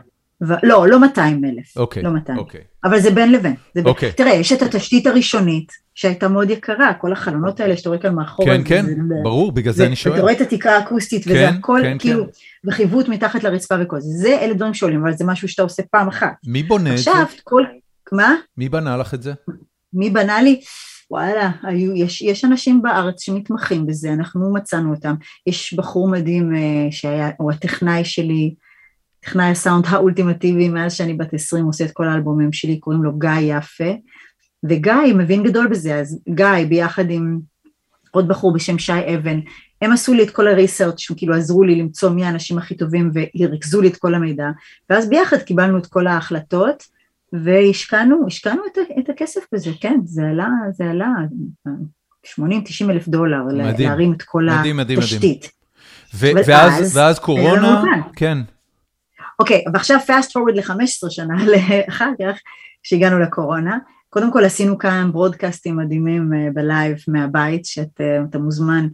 ו... 0.43 0.53
לא, 0.63 0.87
לא 0.87 0.99
200 0.99 1.45
אלף, 1.45 1.77
okay, 1.77 2.03
לא 2.03 2.09
200, 2.09 2.39
okay. 2.39 2.57
אבל 2.83 2.99
זה 2.99 3.11
בין 3.11 3.31
לבין. 3.31 3.55
זה 3.75 3.81
בין. 3.83 3.93
Okay. 3.93 4.11
תראה, 4.15 4.33
יש 4.33 4.51
את 4.51 4.61
התשתית 4.61 5.07
הראשונית 5.07 5.71
שהייתה 5.95 6.27
מאוד 6.27 6.49
יקרה, 6.49 6.93
כל 6.93 7.11
החלונות 7.11 7.59
האלה 7.59 7.77
שאתה 7.77 7.89
רואה 7.89 7.99
כאן 7.99 8.15
מאחור. 8.15 8.45
כן, 8.45 8.61
כן, 8.65 8.85
זה, 8.85 8.93
ברור, 9.23 9.51
בגלל 9.51 9.73
זה, 9.73 9.77
זה 9.77 9.87
אני 9.87 9.95
שואל. 9.95 10.13
אתה 10.13 10.21
רואה 10.21 10.33
את 10.33 10.41
התקרה 10.41 10.77
האקוסטית 10.77 11.23
כן, 11.23 11.31
וזה 11.31 11.49
הכל, 11.49 11.79
כן, 11.83 11.97
כאילו, 11.99 12.25
כן. 12.25 12.69
וחיווט 12.69 13.07
מתחת 13.07 13.43
לרצפה 13.43 13.75
וכל 13.81 13.99
זה. 13.99 14.09
זה, 14.17 14.37
אלה 14.41 14.53
דברים 14.53 14.73
שעולים, 14.73 15.01
אבל 15.01 15.13
זה 15.13 15.25
משהו 15.25 15.47
שאתה 15.47 15.61
עושה 15.61 15.83
פעם 15.91 16.07
אחת. 16.07 16.33
מי 16.47 16.63
בונה 16.63 16.93
עכשיו, 16.93 17.13
את 17.13 17.17
זה? 17.17 17.23
עכשיו, 17.23 17.39
כל... 17.43 17.63
מה? 18.11 18.35
מי 18.57 18.69
בנה 18.69 18.97
לך 18.97 19.13
את 19.13 19.23
זה? 19.23 19.33
מי 19.93 20.09
בנה 20.09 20.41
לי? 20.41 20.61
וואלה, 21.11 21.51
היו, 21.63 21.95
יש, 21.95 22.21
יש 22.21 22.45
אנשים 22.45 22.81
בארץ 22.81 23.21
שמתמחים 23.21 23.85
בזה, 23.85 24.13
אנחנו 24.13 24.53
מצאנו 24.53 24.93
אותם. 24.93 25.15
יש 25.47 25.73
בחור 25.73 26.09
מדהים 26.11 26.55
אה, 26.55 26.91
שהיה, 26.91 27.29
הוא 27.37 27.51
הטכנאי 27.51 28.05
שלי, 28.05 28.55
טכנאי 29.19 29.45
הסאונד 29.45 29.85
האולטימטיבי 29.87 30.69
מאז 30.69 30.93
שאני 30.93 31.13
בת 31.13 31.33
20 31.33 31.65
עושה 31.65 31.85
את 31.85 31.91
כל 31.91 32.07
האלבומים 32.07 32.53
שלי, 32.53 32.79
קוראים 32.79 33.03
לו 33.03 33.17
גיא 33.19 33.57
יפה, 33.57 33.93
וגיא 34.69 35.13
מבין 35.15 35.43
גדול 35.43 35.67
בזה, 35.67 35.99
אז 35.99 36.21
גיא 36.29 36.65
ביחד 36.69 37.09
עם 37.09 37.39
עוד 38.11 38.27
בחור 38.27 38.53
בשם 38.53 38.79
שי 38.79 39.15
אבן, 39.15 39.39
הם 39.81 39.91
עשו 39.91 40.13
לי 40.13 40.23
את 40.23 40.29
כל 40.29 40.47
הריסרצ', 40.47 41.11
כאילו 41.17 41.35
עזרו 41.35 41.63
לי 41.63 41.75
למצוא 41.75 42.09
מי 42.09 42.25
האנשים 42.25 42.57
הכי 42.57 42.75
טובים 42.75 43.11
וריכזו 43.39 43.81
לי 43.81 43.87
את 43.87 43.97
כל 43.97 44.15
המידע, 44.15 44.47
ואז 44.89 45.09
ביחד 45.09 45.37
קיבלנו 45.37 45.77
את 45.77 45.85
כל 45.85 46.07
ההחלטות, 46.07 46.83
והשקענו, 47.33 48.27
השקענו 48.27 48.61
את, 48.71 48.77
את 48.99 49.09
הכסף 49.09 49.41
בזה, 49.53 49.69
כן, 49.81 49.99
זה 50.03 50.27
עלה, 50.27 50.49
זה 50.71 50.89
עלה 50.89 51.13
80-90 52.25 52.39
אלף 52.89 53.07
דולר, 53.07 53.43
מדהים, 53.43 53.89
להרים 53.89 54.13
את 54.13 54.21
כל 54.21 54.47
מדהים, 54.59 54.79
התשתית. 54.79 55.51
מדהים, 56.13 56.37
מדהים. 56.37 56.57
ואז, 56.57 56.97
ואז 56.97 57.19
קורונה, 57.19 57.83
כן. 58.15 58.37
אוקיי, 59.39 59.63
ועכשיו 59.73 59.97
fast 60.07 60.29
forward 60.29 60.55
ל-15 60.55 61.09
שנה 61.09 61.35
אחר 61.89 62.09
כך, 62.21 62.39
כשהגענו 62.83 63.19
לקורונה, 63.19 63.77
קודם 64.09 64.31
כל 64.31 64.45
עשינו 64.45 64.77
כאן 64.77 65.09
ברודקאסטים 65.11 65.77
מדהימים 65.77 66.33
אה, 66.33 66.47
בלייב 66.53 66.97
מהבית, 67.07 67.65
שאתה 67.65 68.03
אה, 68.35 68.39
מוזמן 68.39 68.87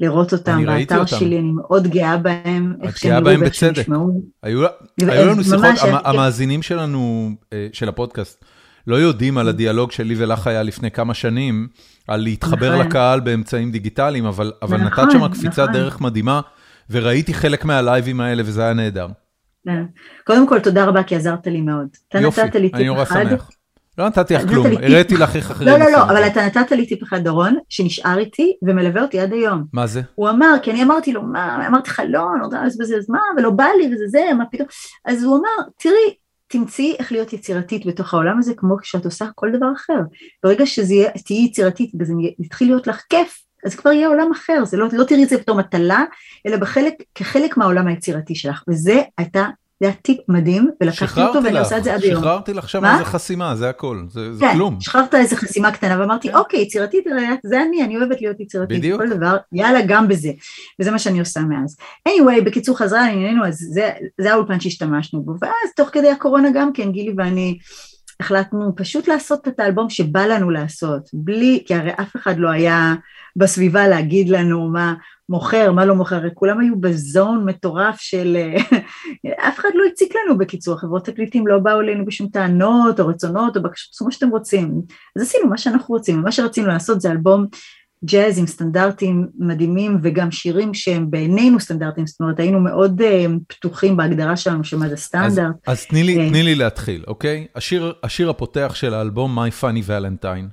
לראות 0.00 0.32
אותם 0.32 0.66
באתר 0.66 0.98
אותם. 0.98 1.06
שלי, 1.06 1.38
אני 1.38 1.50
מאוד 1.50 1.86
גאה 1.86 2.16
בהם, 2.16 2.74
איך 2.82 2.98
שהם 2.98 3.24
נראו 3.24 3.40
ואיך 3.40 3.54
שהם 3.54 3.72
נשמעו. 3.78 4.22
היו, 4.42 4.66
היו 5.00 5.28
לנו 5.28 5.44
שיחות, 5.44 5.64
המ, 5.82 5.94
המאזינים 6.04 6.62
שלנו, 6.62 7.30
אה, 7.52 7.66
של 7.72 7.88
הפודקאסט, 7.88 8.44
לא 8.86 8.96
יודעים 8.96 9.38
על 9.38 9.48
הדיאלוג 9.48 9.92
שלי 9.92 10.14
ולך 10.18 10.46
היה 10.46 10.62
לפני 10.62 10.90
כמה 10.90 11.14
שנים, 11.14 11.68
על 12.08 12.20
להתחבר 12.20 12.72
נכון. 12.74 12.86
לקהל 12.86 13.20
באמצעים 13.20 13.70
דיגיטליים, 13.70 14.26
אבל, 14.26 14.52
אבל 14.62 14.76
נכון, 14.76 15.04
נתת 15.04 15.12
שם 15.12 15.28
קפיצת 15.28 15.62
נכון. 15.62 15.72
דרך 15.72 16.00
מדהימה, 16.00 16.40
וראיתי 16.90 17.34
חלק 17.34 17.64
מהלייבים 17.64 18.20
האלה 18.20 18.42
וזה 18.46 18.62
היה 18.62 18.72
נהדר. 18.72 19.06
כן. 19.64 19.84
קודם 20.26 20.48
כל, 20.48 20.60
תודה 20.60 20.84
רבה, 20.84 21.02
כי 21.02 21.16
עזרת 21.16 21.46
לי 21.46 21.60
מאוד. 21.60 21.86
יופי, 22.14 22.40
אני 22.74 22.84
נורא 22.84 23.04
שמח. 23.04 23.50
לא 24.00 24.06
נתתי 24.06 24.34
לך 24.34 24.48
כלום, 24.48 24.66
הראיתי 24.82 25.16
לך 25.16 25.36
איך 25.36 25.50
אחרים. 25.50 25.68
לא, 25.68 25.78
לא, 25.78 25.90
לא, 25.92 26.02
אבל 26.02 26.26
אתה 26.26 26.46
נתת 26.46 26.72
לי 26.72 26.86
טיפ 26.86 27.02
אחד, 27.02 27.24
דורון, 27.24 27.56
שנשאר 27.68 28.18
איתי 28.18 28.56
ומלווה 28.62 29.02
אותי 29.02 29.20
עד 29.20 29.32
היום. 29.32 29.64
מה 29.72 29.86
זה? 29.86 30.02
הוא 30.14 30.28
אמר, 30.28 30.54
כי 30.62 30.70
אני 30.70 30.82
אמרתי 30.82 31.12
לו, 31.12 31.22
מה, 31.22 31.66
אמרתי 31.66 31.90
לך, 31.90 32.02
לא, 32.08 32.26
אני 32.34 32.44
רוצה 32.44 32.64
לבזבז 32.64 33.10
מה, 33.10 33.20
ולא 33.36 33.50
בא 33.50 33.66
לי, 33.78 33.94
וזה 33.94 34.04
זה, 34.08 34.20
מה 34.38 34.44
פתאום. 34.50 34.68
אז 35.04 35.24
הוא 35.24 35.36
אמר, 35.38 35.68
תראי, 35.78 36.14
תמצאי 36.48 36.96
איך 36.98 37.12
להיות 37.12 37.32
יצירתית 37.32 37.86
בתוך 37.86 38.14
העולם 38.14 38.38
הזה, 38.38 38.54
כמו 38.56 38.76
כשאת 38.82 39.04
עושה 39.04 39.26
כל 39.34 39.50
דבר 39.52 39.72
אחר. 39.76 39.98
ברגע 40.44 40.66
שתהיי 40.66 41.44
יצירתית 41.44 41.92
וזה 42.00 42.12
יתחיל 42.38 42.68
להיות 42.68 42.86
לך 42.86 43.02
כיף, 43.08 43.42
אז 43.66 43.74
כבר 43.74 43.92
יהיה 43.92 44.08
עולם 44.08 44.30
אחר, 44.32 44.64
זה 44.64 44.76
לא, 44.76 44.86
לא 44.92 45.04
תראי 45.04 45.24
את 45.24 45.28
זה 45.28 45.36
בתור 45.36 45.58
מטלה, 45.58 46.04
אלא 46.46 46.56
בחלק, 46.56 46.94
כחלק 47.14 47.56
מהעולם 47.56 47.86
היצירתי 47.86 48.34
שלך, 48.34 48.62
וזה 48.68 49.00
הייתה 49.18 49.46
זה 49.80 49.86
היה 49.86 49.94
טיפ 49.94 50.18
מדהים, 50.28 50.70
ולקחתי 50.80 51.22
אותו 51.22 51.44
ואני 51.44 51.58
עושה 51.58 51.78
את 51.78 51.84
זה 51.84 51.94
עד 51.94 52.02
היום. 52.02 52.22
שחררתי 52.22 52.52
לך 52.52 52.68
שם 52.68 52.84
איזה 52.84 53.04
חסימה, 53.04 53.56
זה 53.56 53.68
הכל, 53.68 54.04
זה 54.08 54.30
כן, 54.40 54.52
כלום. 54.52 54.74
כן, 54.74 54.80
שחררת 54.80 55.14
איזה 55.14 55.36
חסימה 55.36 55.70
קטנה, 55.72 56.00
ואמרתי, 56.00 56.34
אוקיי, 56.34 56.60
יצירתית, 56.60 57.04
זה 57.44 57.62
אני, 57.62 57.84
אני 57.84 57.96
אוהבת 57.96 58.20
להיות 58.20 58.40
יצירתית. 58.40 58.78
בדיוק. 58.78 59.00
כל 59.00 59.08
דבר, 59.08 59.36
יאללה, 59.52 59.80
גם 59.86 60.08
בזה. 60.08 60.30
וזה 60.80 60.90
מה 60.90 60.98
שאני 60.98 61.20
עושה 61.20 61.40
מאז. 61.40 61.76
anyway, 62.08 62.44
בקיצור 62.44 62.78
חזרה 62.78 63.00
לענייננו, 63.00 63.46
אז 63.46 63.58
זה, 63.58 63.90
זה 64.20 64.32
האולפן 64.32 64.60
שהשתמשנו 64.60 65.22
בו, 65.22 65.32
ואז 65.42 65.74
תוך 65.76 65.88
כדי 65.92 66.10
הקורונה 66.10 66.48
גם 66.54 66.72
כן, 66.72 66.92
גילי 66.92 67.14
ואני 67.16 67.58
החלטנו 68.20 68.72
פשוט 68.76 69.08
לעשות 69.08 69.48
את 69.48 69.60
האלבום 69.60 69.90
שבא 69.90 70.26
לנו 70.26 70.50
לעשות, 70.50 71.10
בלי, 71.12 71.62
כי 71.66 71.74
הרי 71.74 71.90
אף 71.90 72.16
אחד 72.16 72.38
לא 72.38 72.48
היה 72.48 72.94
בסביבה 73.36 73.88
להגיד 73.88 74.28
לנו 74.28 74.68
מה, 74.68 74.94
מוכר, 75.28 75.72
מה 75.72 75.84
לא 75.84 75.94
מוכר, 75.94 76.20
כולם 76.34 76.60
היו 76.60 76.80
בזון 76.80 77.44
מטורף 77.44 78.00
של... 78.00 78.36
אף 79.48 79.58
אחד 79.58 79.68
לא 79.74 79.84
הציק 79.92 80.12
לנו 80.14 80.38
בקיצור, 80.38 80.80
חברות 80.80 81.04
תקליטים 81.04 81.46
לא 81.46 81.58
באו 81.58 81.80
אלינו 81.80 82.04
בשום 82.04 82.28
טענות 82.28 83.00
או 83.00 83.06
רצונות 83.06 83.56
או 83.56 83.62
בקשות, 83.62 83.90
תעשו 83.90 84.04
מה 84.04 84.10
שאתם 84.10 84.28
רוצים. 84.28 84.82
אז 85.16 85.22
עשינו 85.22 85.48
מה 85.48 85.58
שאנחנו 85.58 85.94
רוצים, 85.94 86.18
ומה 86.18 86.32
שרצינו 86.32 86.68
לעשות 86.68 87.00
זה 87.00 87.10
אלבום 87.10 87.46
ג'אז 88.04 88.38
עם 88.38 88.46
סטנדרטים 88.46 89.26
מדהימים 89.38 89.98
וגם 90.02 90.30
שירים 90.30 90.74
שהם 90.74 91.10
בעינינו 91.10 91.60
סטנדרטים, 91.60 92.06
זאת 92.06 92.20
אומרת 92.20 92.40
היינו 92.40 92.60
מאוד 92.60 93.00
uh, 93.00 93.04
פתוחים 93.48 93.96
בהגדרה 93.96 94.36
שלנו 94.36 94.64
של 94.64 94.76
מה 94.76 94.88
זה 94.88 94.96
סטנדרט. 94.96 95.54
אז, 95.66 95.78
אז 95.78 95.86
תני, 95.86 96.02
לי, 96.02 96.28
תני 96.28 96.42
לי 96.42 96.54
להתחיל, 96.54 97.04
אוקיי? 97.06 97.46
השיר, 97.54 97.92
השיר 98.02 98.30
הפותח 98.30 98.72
של 98.74 98.94
האלבום 98.94 99.38
My 99.38 99.62
Funny 99.62 99.88
Valentine. 99.88 100.46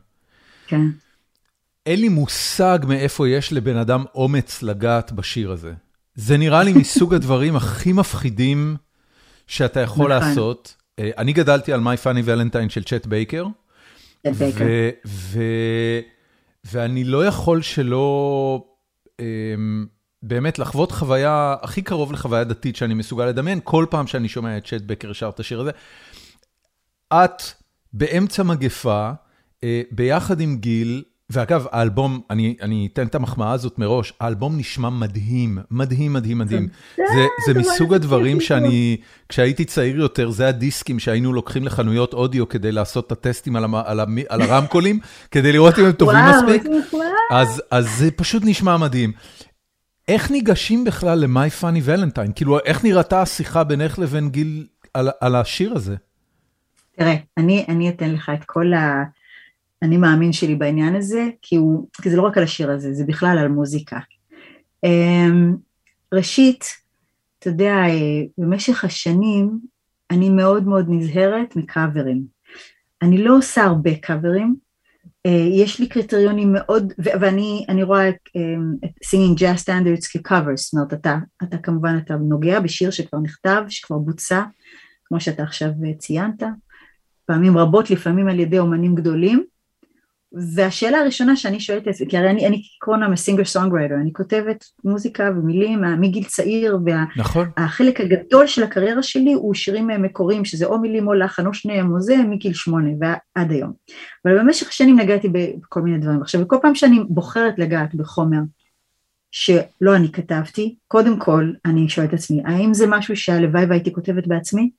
כן. 0.68 0.82
אין 1.88 2.02
לי 2.02 2.10
מושג 2.10 2.80
מאיפה 2.88 3.30
יש 3.30 3.54
לבן 3.54 3.78
אדם 3.78 4.06
אומץ 4.16 4.64
לגעת 4.64 5.12
בשיר 5.12 5.52
הזה. 5.52 5.74
זה 6.16 6.38
נראה 6.38 6.64
לי 6.64 6.74
מסוג 6.74 7.14
הדברים 7.14 7.56
הכי 7.56 7.94
מפחידים 7.94 8.76
שאתה 9.48 9.80
יכול 9.80 10.16
נכון. 10.16 10.30
לעשות. 10.30 10.76
אה, 11.00 11.10
אני 11.18 11.34
גדלתי 11.34 11.74
על 11.74 11.80
My 11.80 12.04
Funny 12.04 12.28
Valentine 12.28 12.70
של 12.70 12.84
צ'ט 12.84 13.06
בייקר. 13.06 13.46
בייקר. 14.24 14.66
ואני 16.64 17.04
לא 17.04 17.26
יכול 17.26 17.62
שלא 17.62 18.66
אמ, 19.20 19.86
באמת 20.24 20.60
לחוות 20.60 20.92
חוויה 20.92 21.56
הכי 21.62 21.82
קרוב 21.82 22.12
לחוויה 22.12 22.44
דתית 22.44 22.76
שאני 22.76 22.94
מסוגל 22.94 23.26
לדמיין, 23.26 23.60
כל 23.64 23.86
פעם 23.90 24.08
שאני 24.08 24.28
שומע 24.28 24.58
את 24.58 24.66
צ'ט 24.66 24.82
בייקר 24.86 25.14
שר 25.14 25.30
את 25.30 25.40
השיר 25.40 25.62
הזה. 25.62 25.72
את 27.14 27.44
באמצע 27.94 28.44
מגפה, 28.44 29.12
אה, 29.64 29.82
ביחד 29.92 30.42
עם 30.42 30.58
גיל, 30.58 31.04
ואגב, 31.30 31.66
האלבום, 31.72 32.22
אני, 32.30 32.56
אני 32.62 32.88
אתן 32.94 33.08
את 33.08 33.16
המחמאה 33.16 33.52
הזאת 33.52 33.80
מראש, 33.80 34.14
האלבום 34.20 34.58
נשמע 34.58 34.90
מדהים, 34.90 35.58
מדהים, 35.72 36.14
מדהים, 36.14 36.38
מדהים. 36.38 36.68
זה, 36.96 37.26
זה 37.48 37.60
מסוג 37.60 37.94
הדברים 37.94 38.42
שאני, 38.42 38.98
כשהייתי 39.30 39.66
צעיר 39.66 40.00
יותר, 40.00 40.30
זה 40.30 40.48
הדיסקים 40.48 41.00
שהיינו 41.00 41.34
לוקחים 41.34 41.64
לחנויות 41.64 42.14
אודיו 42.14 42.50
כדי 42.50 42.72
לעשות 42.72 43.08
את 43.08 43.12
הטסטים 43.12 43.56
על, 43.56 43.66
על, 43.86 44.00
על 44.30 44.42
הרמקולים, 44.42 45.00
כדי 45.32 45.52
לראות 45.52 45.80
אם 45.80 45.86
הם 45.86 45.92
טובים 45.92 46.20
מספיק. 46.30 46.64
אז, 47.32 47.64
אז 47.72 47.90
זה 47.98 48.12
פשוט 48.12 48.44
נשמע 48.46 48.78
מדהים. 48.78 49.12
איך 50.08 50.32
ניגשים 50.32 50.84
בכלל 50.84 51.20
ל-My 51.20 51.62
Funny 51.62 51.90
Valentine? 51.90 52.32
כאילו, 52.36 52.60
איך 52.60 52.84
נראתה 52.84 53.22
השיחה 53.22 53.64
בינך 53.64 54.00
לבין 54.00 54.30
גיל 54.30 54.68
על, 54.94 55.10
על 55.22 55.36
השיר 55.36 55.74
הזה? 55.74 55.96
תראה, 56.96 57.16
אני, 57.38 57.66
אני 57.70 57.90
אתן 57.90 58.12
לך 58.12 58.32
את 58.34 58.44
כל 58.44 58.74
ה... 58.74 59.04
אני 59.82 59.98
מאמין 59.98 60.34
שלי 60.34 60.56
בעניין 60.56 60.96
הזה, 60.96 61.28
כי, 61.42 61.56
הוא, 61.56 61.88
כי 62.02 62.10
זה 62.10 62.18
לא 62.18 62.22
רק 62.22 62.38
על 62.38 62.44
השיר 62.44 62.72
הזה, 62.72 62.94
זה 62.94 63.04
בכלל 63.06 63.38
על 63.38 63.48
מוזיקה. 63.48 64.00
אמ, 64.84 65.56
ראשית, 66.14 66.66
אתה 67.40 67.50
יודע, 67.50 67.74
אה, 67.74 68.22
במשך 68.38 68.86
השנים 68.86 69.60
אני 70.12 70.30
מאוד 70.30 70.68
מאוד 70.68 70.86
נזהרת 70.90 71.56
מקאברים. 71.56 72.24
אני 73.02 73.18
לא 73.18 73.38
עושה 73.38 73.64
הרבה 73.64 73.96
קאברים, 73.96 74.56
אה, 75.26 75.48
יש 75.52 75.80
לי 75.80 75.88
קריטריונים 75.88 76.54
מאוד, 76.54 76.94
ואני 76.98 77.84
רואה 77.84 78.10
אמ, 78.36 78.74
את 78.86 78.90
singing 79.06 79.40
jazz 79.40 79.64
standards 79.64 80.12
כקאבר, 80.12 80.52
זאת 80.56 80.74
אומרת 80.74 80.94
אתה, 80.94 81.18
אתה 81.44 81.58
כמובן 81.58 82.00
אתה 82.06 82.16
נוגע 82.16 82.60
בשיר 82.60 82.92
שכבר 82.92 83.20
נכתב, 83.20 83.64
שכבר 83.70 83.98
בוצע, 83.98 84.44
כמו 85.06 85.20
שאתה 85.20 85.44
עכשיו 85.44 85.70
אה, 85.86 85.94
ציינת, 85.98 86.44
פעמים 87.26 87.58
רבות, 87.58 87.90
לפעמים 87.90 88.28
על 88.28 88.40
ידי 88.40 88.60
אומנים 88.60 88.96
גדולים, 88.96 89.46
והשאלה 90.34 90.98
הראשונה 90.98 91.36
שאני 91.36 91.60
שואלת 91.60 91.88
את 91.88 91.94
זה, 91.94 92.06
כי 92.10 92.18
הרי 92.18 92.30
אני, 92.30 92.48
אני 92.48 92.62
קודם 92.80 93.08
כל 93.08 93.20
singer 93.20 93.46
songwriter, 93.46 93.96
אני 93.96 94.14
כותבת 94.14 94.66
מוזיקה 94.84 95.30
ומילים 95.36 95.82
מגיל 96.00 96.24
צעיר, 96.24 96.78
והחלק 96.86 98.02
נכון. 98.02 98.06
הגדול 98.06 98.48
של 98.48 98.64
הקריירה 98.64 99.04
שלי 99.04 99.34
הוא 99.34 99.54
שירים 99.54 99.88
מקוריים, 99.88 100.46
שזה 100.46 100.66
או 100.66 100.80
מילים 100.80 101.08
או 101.08 101.14
לחן 101.14 101.48
או 101.48 101.54
שניהם 101.54 101.94
או 101.94 102.02
זה, 102.02 102.18
מגיל 102.18 102.54
שמונה 102.54 102.90
ועד 103.00 103.52
היום. 103.52 103.74
אבל 104.26 104.40
במשך 104.40 104.68
השנים 104.68 105.00
נגעתי 105.00 105.30
בכל 105.30 105.82
מיני 105.82 105.98
דברים. 105.98 106.22
עכשיו, 106.22 106.42
וכל 106.42 106.58
פעם 106.62 106.76
שאני 106.76 107.00
בוחרת 107.10 107.54
לגעת 107.58 107.96
בחומר 107.96 108.40
שלא 109.32 109.96
אני 109.96 110.12
כתבתי, 110.12 110.76
קודם 110.88 111.20
כל 111.20 111.52
אני 111.66 111.90
שואלת 111.90 112.10
את 112.10 112.14
עצמי, 112.14 112.42
האם 112.46 112.74
זה 112.74 112.86
משהו 112.88 113.16
שהלוואי 113.16 113.66
והייתי 113.66 113.94
כותבת 113.94 114.28
בעצמי? 114.28 114.72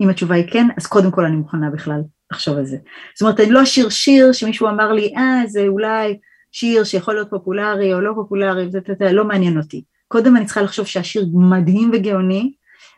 אם 0.00 0.08
התשובה 0.08 0.34
היא 0.34 0.50
כן, 0.50 0.66
אז 0.76 0.86
קודם 0.86 1.10
כל 1.10 1.24
אני 1.24 1.36
מוכנה 1.36 1.70
בכלל 1.70 2.00
לחשוב 2.32 2.56
על 2.56 2.66
זה. 2.66 2.76
זאת 3.14 3.22
אומרת, 3.22 3.40
אני 3.40 3.50
לא 3.50 3.62
אשיר 3.62 3.88
שיר 3.88 4.32
שמישהו 4.32 4.68
אמר 4.68 4.92
לי, 4.92 5.14
אה, 5.16 5.42
זה 5.46 5.66
אולי 5.66 6.18
שיר 6.52 6.84
שיכול 6.84 7.14
להיות 7.14 7.30
פופולרי 7.30 7.94
או 7.94 8.00
לא 8.00 8.12
פופולרי, 8.14 8.70
זה, 8.70 8.78
זה, 8.86 8.94
זה 8.98 9.12
לא 9.12 9.24
מעניין 9.24 9.58
אותי. 9.58 9.82
קודם 10.08 10.36
אני 10.36 10.44
צריכה 10.44 10.62
לחשוב 10.62 10.86
שהשיר 10.86 11.26
מדהים 11.34 11.90
וגאוני, 11.92 12.52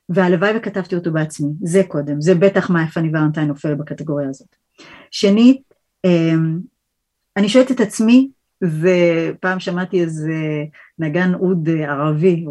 והלוואי 0.09 0.53
וכתבתי 0.57 0.95
אותו 0.95 1.13
בעצמי, 1.13 1.49
זה 1.63 1.83
קודם, 1.89 2.21
זה 2.21 2.35
בטח 2.35 2.71
מה 2.71 2.91
פאני 2.91 3.09
ולנטיין 3.09 3.49
נופל 3.49 3.75
בקטגוריה 3.75 4.29
הזאת. 4.29 4.57
שנית, 5.11 5.63
אמ, 6.05 6.59
אני 7.37 7.49
שואלת 7.49 7.71
את 7.71 7.81
עצמי, 7.81 8.31
ופעם 8.65 9.61
שמעתי 9.61 10.01
איזה 10.01 10.33
נגן 10.99 11.35
אוד 11.35 11.69
ערבי, 11.69 12.45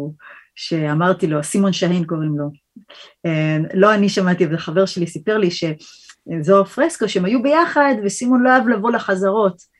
שאמרתי 0.54 1.26
לו, 1.26 1.42
סימון 1.42 1.72
שהין 1.72 2.04
קוראים 2.04 2.38
לו, 2.38 2.50
אמ, 3.24 3.64
לא 3.74 3.94
אני 3.94 4.08
שמעתי, 4.08 4.46
אבל 4.46 4.56
חבר 4.56 4.86
שלי 4.86 5.06
סיפר 5.06 5.38
לי 5.38 5.50
ש... 5.50 5.64
זוהר 6.40 6.64
פרסקו, 6.64 7.08
שהם 7.08 7.24
היו 7.24 7.42
ביחד, 7.42 7.94
וסימון 8.04 8.42
לא 8.42 8.50
אהב 8.50 8.68
לבוא 8.68 8.90
לחזרות. 8.90 9.78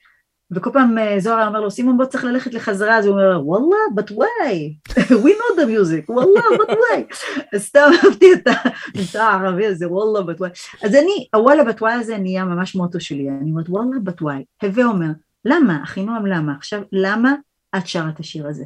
וכל 0.51 0.71
פעם 0.73 0.99
אה, 0.99 1.21
זוהר 1.21 1.47
אומר 1.47 1.61
לו, 1.61 1.71
סימון 1.71 1.97
בוא 1.97 2.05
צריך 2.05 2.25
ללכת 2.25 2.55
לחזרה, 2.55 2.99
אז 2.99 3.07
הוא 3.07 3.15
אומר, 3.15 3.41
וואלה, 3.45 3.77
but 3.97 4.11
why? 4.11 4.55
we 5.25 5.31
know 5.31 5.57
the 5.57 5.67
music, 5.67 6.11
וואלה, 6.11 6.41
but 6.59 6.71
why? 6.71 7.17
אז 7.55 7.63
סתם 7.63 7.91
אהבתי 8.05 8.33
את 8.33 8.47
הממצא 8.47 9.23
הערבי 9.23 9.67
הזה, 9.67 9.89
וואלה, 9.89 10.33
but 10.33 10.39
why? 10.39 10.85
אז 10.87 10.95
אני, 10.95 11.29
הוואלה, 11.35 11.63
but 11.63 11.79
why 11.81 11.91
הזה 11.91 12.19
נהיה 12.19 12.45
ממש 12.45 12.75
מוטו 12.75 13.01
שלי, 13.01 13.29
אני 13.29 13.51
אומרת, 13.51 13.69
וואלה, 13.69 13.97
but 14.07 14.23
why? 14.23 14.67
הווה 14.67 14.85
אומר, 14.85 15.11
למה, 15.45 15.81
אחינועם, 15.85 16.27
למה? 16.27 16.55
עכשיו, 16.57 16.83
למה 16.93 17.35
את 17.77 17.87
שרה 17.87 18.09
את 18.09 18.21
השיר 18.21 18.47
הזה? 18.47 18.65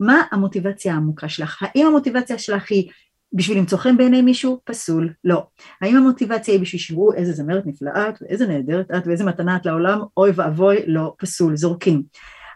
מה 0.00 0.22
המוטיבציה 0.32 0.94
העמוקה 0.94 1.28
שלך? 1.28 1.62
האם 1.62 1.86
המוטיבציה 1.86 2.38
שלך 2.38 2.70
היא 2.70 2.90
בשביל 3.32 3.58
למצוא 3.58 3.78
חן 3.78 3.96
בעיני 3.96 4.22
מישהו? 4.22 4.60
פסול, 4.64 5.12
לא. 5.24 5.46
האם 5.80 5.96
המוטיבציה 5.96 6.54
היא 6.54 6.60
בשביל 6.60 6.80
שיראו 6.80 7.12
איזה 7.12 7.32
זמרת 7.32 7.66
נפלאה 7.66 8.08
את 8.08 8.14
ואיזה 8.20 8.46
נהדרת 8.46 8.90
את 8.90 9.06
ואיזה 9.06 9.24
מתנה 9.24 9.56
את 9.56 9.66
לעולם? 9.66 10.00
אוי 10.16 10.30
ואבוי, 10.34 10.76
לא, 10.86 11.14
פסול, 11.18 11.56
זורקים. 11.56 12.02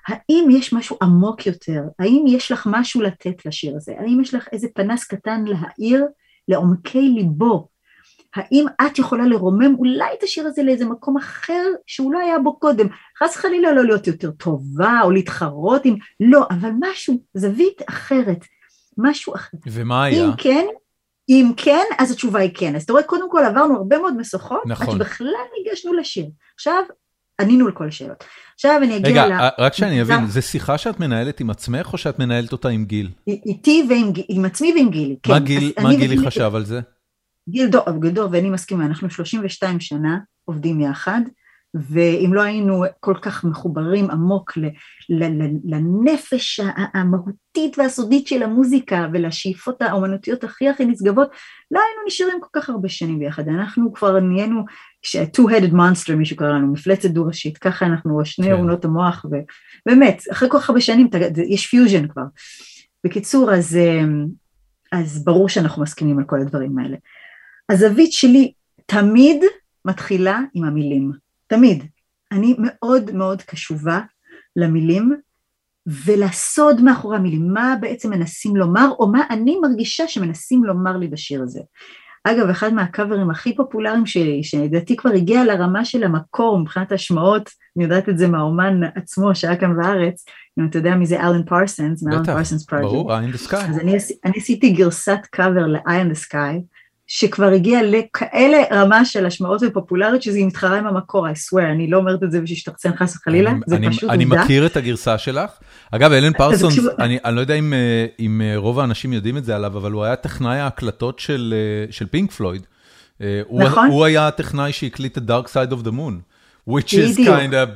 האם 0.09 0.49
יש 0.51 0.73
משהו 0.73 0.97
עמוק 1.03 1.47
יותר? 1.47 1.83
האם 1.99 2.25
יש 2.29 2.53
לך 2.53 2.69
משהו 2.71 3.03
לתת 3.03 3.47
לשיר 3.47 3.77
הזה? 3.77 3.93
האם 3.99 4.21
יש 4.21 4.35
לך 4.35 4.49
איזה 4.53 4.69
פנס 4.75 5.05
קטן 5.05 5.45
להאיר 5.45 6.05
לעומקי 6.49 7.09
ליבו? 7.09 7.69
האם 8.35 8.67
את 8.87 8.99
יכולה 8.99 9.27
לרומם 9.27 9.75
אולי 9.79 10.15
את 10.19 10.23
השיר 10.23 10.47
הזה 10.47 10.63
לאיזה 10.63 10.85
מקום 10.85 11.17
אחר 11.17 11.65
שהוא 11.87 12.13
לא 12.13 12.19
היה 12.19 12.39
בו 12.39 12.59
קודם? 12.59 12.87
חס 13.19 13.37
וחלילה 13.37 13.73
לא 13.73 13.85
להיות 13.85 14.07
יותר 14.07 14.31
טובה 14.31 15.01
או 15.03 15.11
להתחרות 15.11 15.85
עם... 15.85 15.97
לא, 16.21 16.47
אבל 16.51 16.71
משהו, 16.81 17.15
זווית 17.35 17.83
אחרת. 17.89 18.45
משהו 19.03 19.35
אחר. 19.35 19.57
ומה 19.67 20.05
היה? 20.05 20.25
אם 20.25 20.31
כן, 20.39 20.67
אם 21.29 21.53
כן, 21.57 21.85
אז 21.99 22.11
התשובה 22.11 22.41
היא 22.41 22.51
כן. 22.55 22.77
אז 22.77 22.83
אתה 22.83 22.93
רואה, 22.93 23.03
קודם 23.03 23.31
כל 23.31 23.45
עברנו 23.45 23.77
הרבה 23.77 23.99
מאוד 23.99 24.17
משוכות, 24.17 24.63
נכון. 24.67 24.87
עד 24.87 24.93
שבכלל 24.93 25.29
ניגשנו 25.59 25.93
לשיר. 25.93 26.27
עכשיו, 26.55 26.83
ענינו 27.41 27.69
לכל 27.69 27.89
השאלות. 27.89 28.25
עכשיו 28.55 28.81
אני 28.83 28.97
אגיע 28.97 29.11
רגע, 29.11 29.27
ל... 29.27 29.33
רגע, 29.33 29.49
רק 29.59 29.75
שאני 29.75 30.03
אבין, 30.03 30.27
זו 30.27 30.43
שיחה 30.43 30.79
שאת 30.79 31.01
מנהלת 31.01 31.41
עם 31.41 31.51
עצמך, 31.51 31.93
או 31.93 31.99
שאת 31.99 32.19
מנהלת 32.19 32.53
אותה 32.53 32.69
עם 32.69 32.85
גיל? 32.85 33.11
איתי 33.27 33.87
ועם 33.89 34.13
עם 34.29 34.45
עצמי 34.45 34.73
ועם 34.77 34.91
גילי, 34.91 35.17
כן. 35.23 35.33
מה, 35.33 35.39
גיל, 35.39 35.73
מה 35.83 35.95
גילי 35.95 36.27
חשב 36.27 36.55
על 36.55 36.65
זה? 36.65 36.81
גיל 37.49 37.69
דור, 37.69 37.91
גדור 37.99 38.29
ואני 38.33 38.51
מסכימה, 38.51 38.87
אנחנו 38.87 39.11
32 39.11 39.81
שנה 39.81 40.19
עובדים 40.45 40.81
יחד, 40.81 41.21
ואם 41.75 42.35
לא 42.35 42.43
היינו 42.43 42.85
כל 43.01 43.15
כך 43.23 43.45
מחוברים 43.45 44.11
עמוק 44.11 44.53
לנפש 45.65 46.61
המהותית 46.95 47.79
והסודית 47.79 48.27
של 48.27 48.43
המוזיקה 48.43 49.07
ולשאיפות 49.13 49.83
האומנותיות 49.83 50.45
הכי 50.45 50.69
הכי 50.69 50.85
נשגבות, 50.85 51.29
לא 51.71 51.81
היינו 51.81 52.03
נשארים 52.07 52.39
כל 52.41 52.61
כך 52.61 52.71
הרבה 52.71 52.89
שנים 52.89 53.19
ביחד. 53.19 53.49
אנחנו 53.49 53.93
כבר 53.93 54.21
נהיינו 54.21 54.65
two-headed 55.07 55.73
monster, 55.73 56.15
מישהו 56.17 56.37
קרא 56.37 56.49
לנו, 56.49 56.73
מפלצת 56.73 57.11
דו-ראשית, 57.11 57.59
ככה 57.59 57.87
אנחנו 57.87 58.25
שני 58.25 58.47
כן. 58.47 58.53
אונות 58.53 58.85
המוח, 58.85 59.25
ובאמת, 59.25 60.23
אחרי 60.33 60.51
כל 60.51 60.59
כך 60.59 60.71
הרבה 60.71 60.81
שנים 60.81 61.09
יש 61.49 61.67
פיוז'ן 61.67 62.09
כבר. 62.09 62.25
בקיצור, 63.05 63.53
אז, 63.53 63.79
אז 64.93 65.25
ברור 65.25 65.49
שאנחנו 65.49 65.83
מסכימים 65.83 66.19
על 66.19 66.25
כל 66.25 66.41
הדברים 66.41 66.79
האלה. 66.79 66.97
הזווית 67.69 68.13
שלי 68.13 68.53
תמיד 68.87 69.45
מתחילה 69.85 70.41
עם 70.55 70.65
המילים. 70.65 71.30
תמיד. 71.51 71.85
אני 72.33 72.57
מאוד 72.59 73.11
מאוד 73.13 73.43
קשובה 73.43 74.01
למילים 74.57 75.13
ולסוד 75.87 76.81
מאחורי 76.81 77.17
המילים, 77.17 77.53
מה 77.53 77.75
בעצם 77.81 78.11
מנסים 78.11 78.57
לומר 78.57 78.89
או 78.99 79.13
מה 79.13 79.23
אני 79.31 79.59
מרגישה 79.63 80.09
שמנסים 80.09 80.65
לומר 80.65 80.97
לי 80.97 81.09
בשיר 81.09 81.43
הזה. 81.43 81.61
אגב, 82.25 82.49
אחד 82.49 82.75
מהקאברים 82.75 83.31
הכי 83.31 83.57
פופולריים 83.57 84.07
שלי, 84.07 84.45
שלדעתי 84.45 84.97
כבר 84.97 85.11
הגיע 85.11 85.45
לרמה 85.45 85.85
של 85.85 86.05
המקור 86.05 86.59
מבחינת 86.59 86.93
השמעות, 86.93 87.51
אני 87.77 87.85
יודעת 87.85 88.09
את 88.09 88.19
זה 88.19 88.29
מהאומן 88.29 88.81
עצמו 88.95 89.35
שהיה 89.35 89.57
כאן 89.57 89.77
בארץ, 89.77 90.25
אם 90.59 90.67
אתה 90.67 90.79
יודע 90.79 90.95
מי 90.95 91.07
זה 91.07 91.21
אלן 91.21 91.45
פרסנס, 91.45 92.03
מאלן 92.03 92.25
פרסנס 92.25 92.67
פרויקט. 92.67 92.87
ברור, 92.87 93.13
eye 93.13 93.23
in 93.33 93.37
the 93.37 93.51
sky. 93.51 93.57
אז 93.57 93.79
אני, 93.79 93.97
אני 94.25 94.33
עשיתי 94.37 94.71
גרסת 94.71 95.19
קאבר 95.31 95.67
ל-eye 95.67 96.05
in 96.05 96.15
the 96.15 96.29
sky, 96.29 96.70
שכבר 97.13 97.47
הגיע 97.47 97.81
לכאלה 97.83 98.59
רמה 98.73 99.05
של 99.05 99.27
השמעות 99.27 99.63
ופופולריות 99.67 100.23
שזה 100.23 100.39
מתחרה 100.43 100.79
עם 100.79 100.87
המקור, 100.87 101.27
I 101.29 101.31
swear, 101.31 101.63
אני 101.73 101.91
לא 101.91 101.97
אומרת 101.99 102.23
את 102.23 102.31
זה 102.33 102.41
בשביל 102.41 102.59
שתחצן 102.59 102.91
חס 102.97 103.17
וחלילה, 103.17 103.53
זה 103.67 103.77
אני, 103.77 103.91
פשוט 103.91 104.11
אני 104.11 104.25
עובדה. 104.25 104.45
מכיר 104.45 104.67
את 104.67 104.77
הגרסה 104.77 105.19
שלך. 105.19 105.51
אגב, 105.91 106.13
אלן 106.13 106.33
פרסונס, 106.33 106.79
אני, 106.99 107.19
אני 107.25 107.37
לא 107.37 107.41
יודע 107.41 107.55
אם, 107.55 107.73
אה, 107.73 108.07
אם 108.21 108.43
אה, 108.45 108.57
רוב 108.57 108.81
האנשים 108.81 109.13
יודעים 109.13 109.37
את 109.37 109.45
זה 109.45 109.57
עליו, 109.57 109.77
אבל 109.79 109.93
הוא 109.93 110.05
היה 110.05 110.17
טכנאי 110.17 110.59
ההקלטות 110.59 111.19
של, 111.19 111.55
אה, 111.57 111.93
של 111.93 112.07
פינק 112.07 112.33
פלויד. 112.33 112.63
אה, 113.23 113.41
הוא- 113.47 113.63
נכון. 113.63 113.89
הוא 113.89 114.05
היה 114.05 114.29
הטכנאי 114.29 114.73
שהקליט 114.73 115.19
את 115.19 115.23
Dark 115.31 115.49
Side 115.49 115.73
of 115.73 115.87
the 115.87 115.91
Moon, 115.91 116.15
which 116.71 116.93
is 116.93 117.19
kind 117.19 117.53
of 117.53 117.69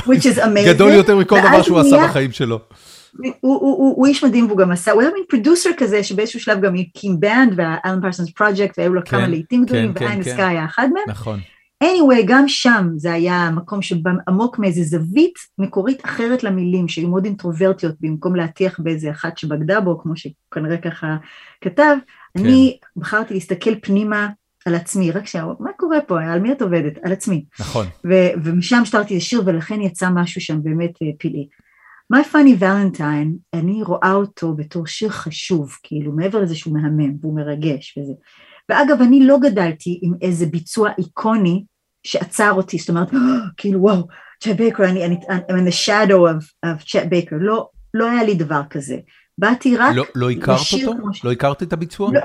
which 0.00 0.24
is 0.24 0.38
amazing. 0.46 0.66
גדול 0.68 0.92
יותר 0.92 1.16
מכל 1.16 1.38
דבר 1.48 1.62
שהוא 1.62 1.78
עשה 1.80 1.96
בחיים 2.08 2.32
שלו. 2.32 2.60
הוא, 3.16 3.32
הוא, 3.40 3.60
הוא, 3.60 3.96
הוא 3.96 4.06
איש 4.06 4.24
מדהים 4.24 4.46
והוא 4.46 4.58
גם 4.58 4.70
עשה, 4.70 4.92
הוא 4.92 5.02
היה 5.02 5.10
מין 5.14 5.24
producer 5.28 5.70
כזה 5.76 6.04
שבאיזשהו 6.04 6.40
שלב 6.40 6.60
גם 6.60 6.74
הקים 6.74 7.20
band 7.20 7.52
ו 7.56 7.62
The 7.62 7.78
Alan 7.78 8.00
Parsons 8.02 8.30
Project 8.30 8.78
והיו 8.78 8.94
לו 8.94 9.00
כן, 9.04 9.10
כמה 9.10 9.26
להיטים 9.26 9.64
גדולים 9.64 9.94
כן, 9.94 10.04
ו 10.04 10.06
Eye 10.06 10.12
in 10.12 10.16
the 10.16 10.22
כן. 10.22 10.30
Sky 10.30 10.44
היה 10.44 10.64
אחד 10.64 10.88
מהם. 10.94 11.04
נכון. 11.08 11.40
anyway, 11.84 12.22
גם 12.26 12.48
שם 12.48 12.88
זה 12.96 13.12
היה 13.12 13.50
מקום 13.50 13.82
שעמוק 13.82 14.58
מאיזה 14.58 14.82
זווית 14.82 15.34
מקורית 15.58 16.04
אחרת 16.04 16.42
למילים, 16.42 16.88
שהיו 16.88 17.08
מאוד 17.08 17.24
אינטרוורטיות, 17.24 17.94
במקום 18.00 18.36
להטיח 18.36 18.80
באיזה 18.80 19.10
אחת 19.10 19.38
שבגדה 19.38 19.80
בו, 19.80 19.98
כמו 20.02 20.12
שכנראה 20.16 20.76
ככה 20.76 21.16
כתב, 21.60 21.96
כן. 22.38 22.44
אני 22.44 22.78
בחרתי 22.96 23.34
להסתכל 23.34 23.74
פנימה 23.82 24.28
על 24.66 24.74
עצמי, 24.74 25.10
רק 25.10 25.26
שנייה, 25.26 25.46
מה 25.60 25.70
קורה 25.76 26.00
פה, 26.00 26.22
על 26.22 26.40
מי 26.40 26.52
את 26.52 26.62
עובדת? 26.62 26.92
על 27.02 27.12
עצמי. 27.12 27.44
נכון. 27.60 27.86
ו- 27.86 28.30
ומשם 28.44 28.84
שתרתי 28.84 29.16
לשיר 29.16 29.42
ולכן 29.46 29.80
יצא 29.80 30.10
משהו 30.10 30.40
שם 30.40 30.62
באמת 30.62 31.02
אה, 31.02 31.08
פלאי. 31.18 31.46
My 32.12 32.32
Funny 32.32 32.60
Valentine, 32.60 33.28
אני 33.54 33.82
רואה 33.82 34.12
אותו 34.12 34.54
בתור 34.54 34.86
שיר 34.86 35.08
חשוב, 35.08 35.76
כאילו 35.82 36.12
מעבר 36.12 36.40
לזה 36.40 36.54
שהוא 36.54 36.74
מהמם 36.74 37.14
והוא 37.20 37.36
מרגש 37.36 37.98
וזה. 37.98 38.12
ואגב, 38.68 39.02
אני 39.02 39.26
לא 39.26 39.38
גדלתי 39.38 40.00
עם 40.02 40.12
איזה 40.22 40.46
ביצוע 40.46 40.90
איקוני 40.98 41.64
שעצר 42.04 42.52
אותי, 42.52 42.78
זאת 42.78 42.88
אומרת, 42.88 43.10
כאילו 43.56 43.80
וואו, 43.80 44.06
צ'אט 44.40 44.56
בייקר, 44.56 44.84
אני, 44.84 45.04
אני, 45.04 45.16
I'm 45.26 45.52
in 45.52 45.68
the 45.68 45.86
shadow 45.86 46.12
of, 46.12 46.66
of 46.66 46.90
צ'אט 46.92 47.06
בייקר, 47.08 47.36
לא, 47.40 47.68
לא 47.94 48.10
היה 48.10 48.22
לי 48.22 48.34
דבר 48.34 48.60
כזה. 48.70 48.96
באתי 49.38 49.76
רק 49.76 49.94
לא- 49.96 50.04
לא 50.14 50.30
הכרת 50.30 50.58
אותו? 50.72 50.92
כמו 50.98 51.10
לא 51.24 51.32
הכרת 51.32 51.62
את 51.62 51.72
הביצוע? 51.72 52.10
לא, 52.12 52.20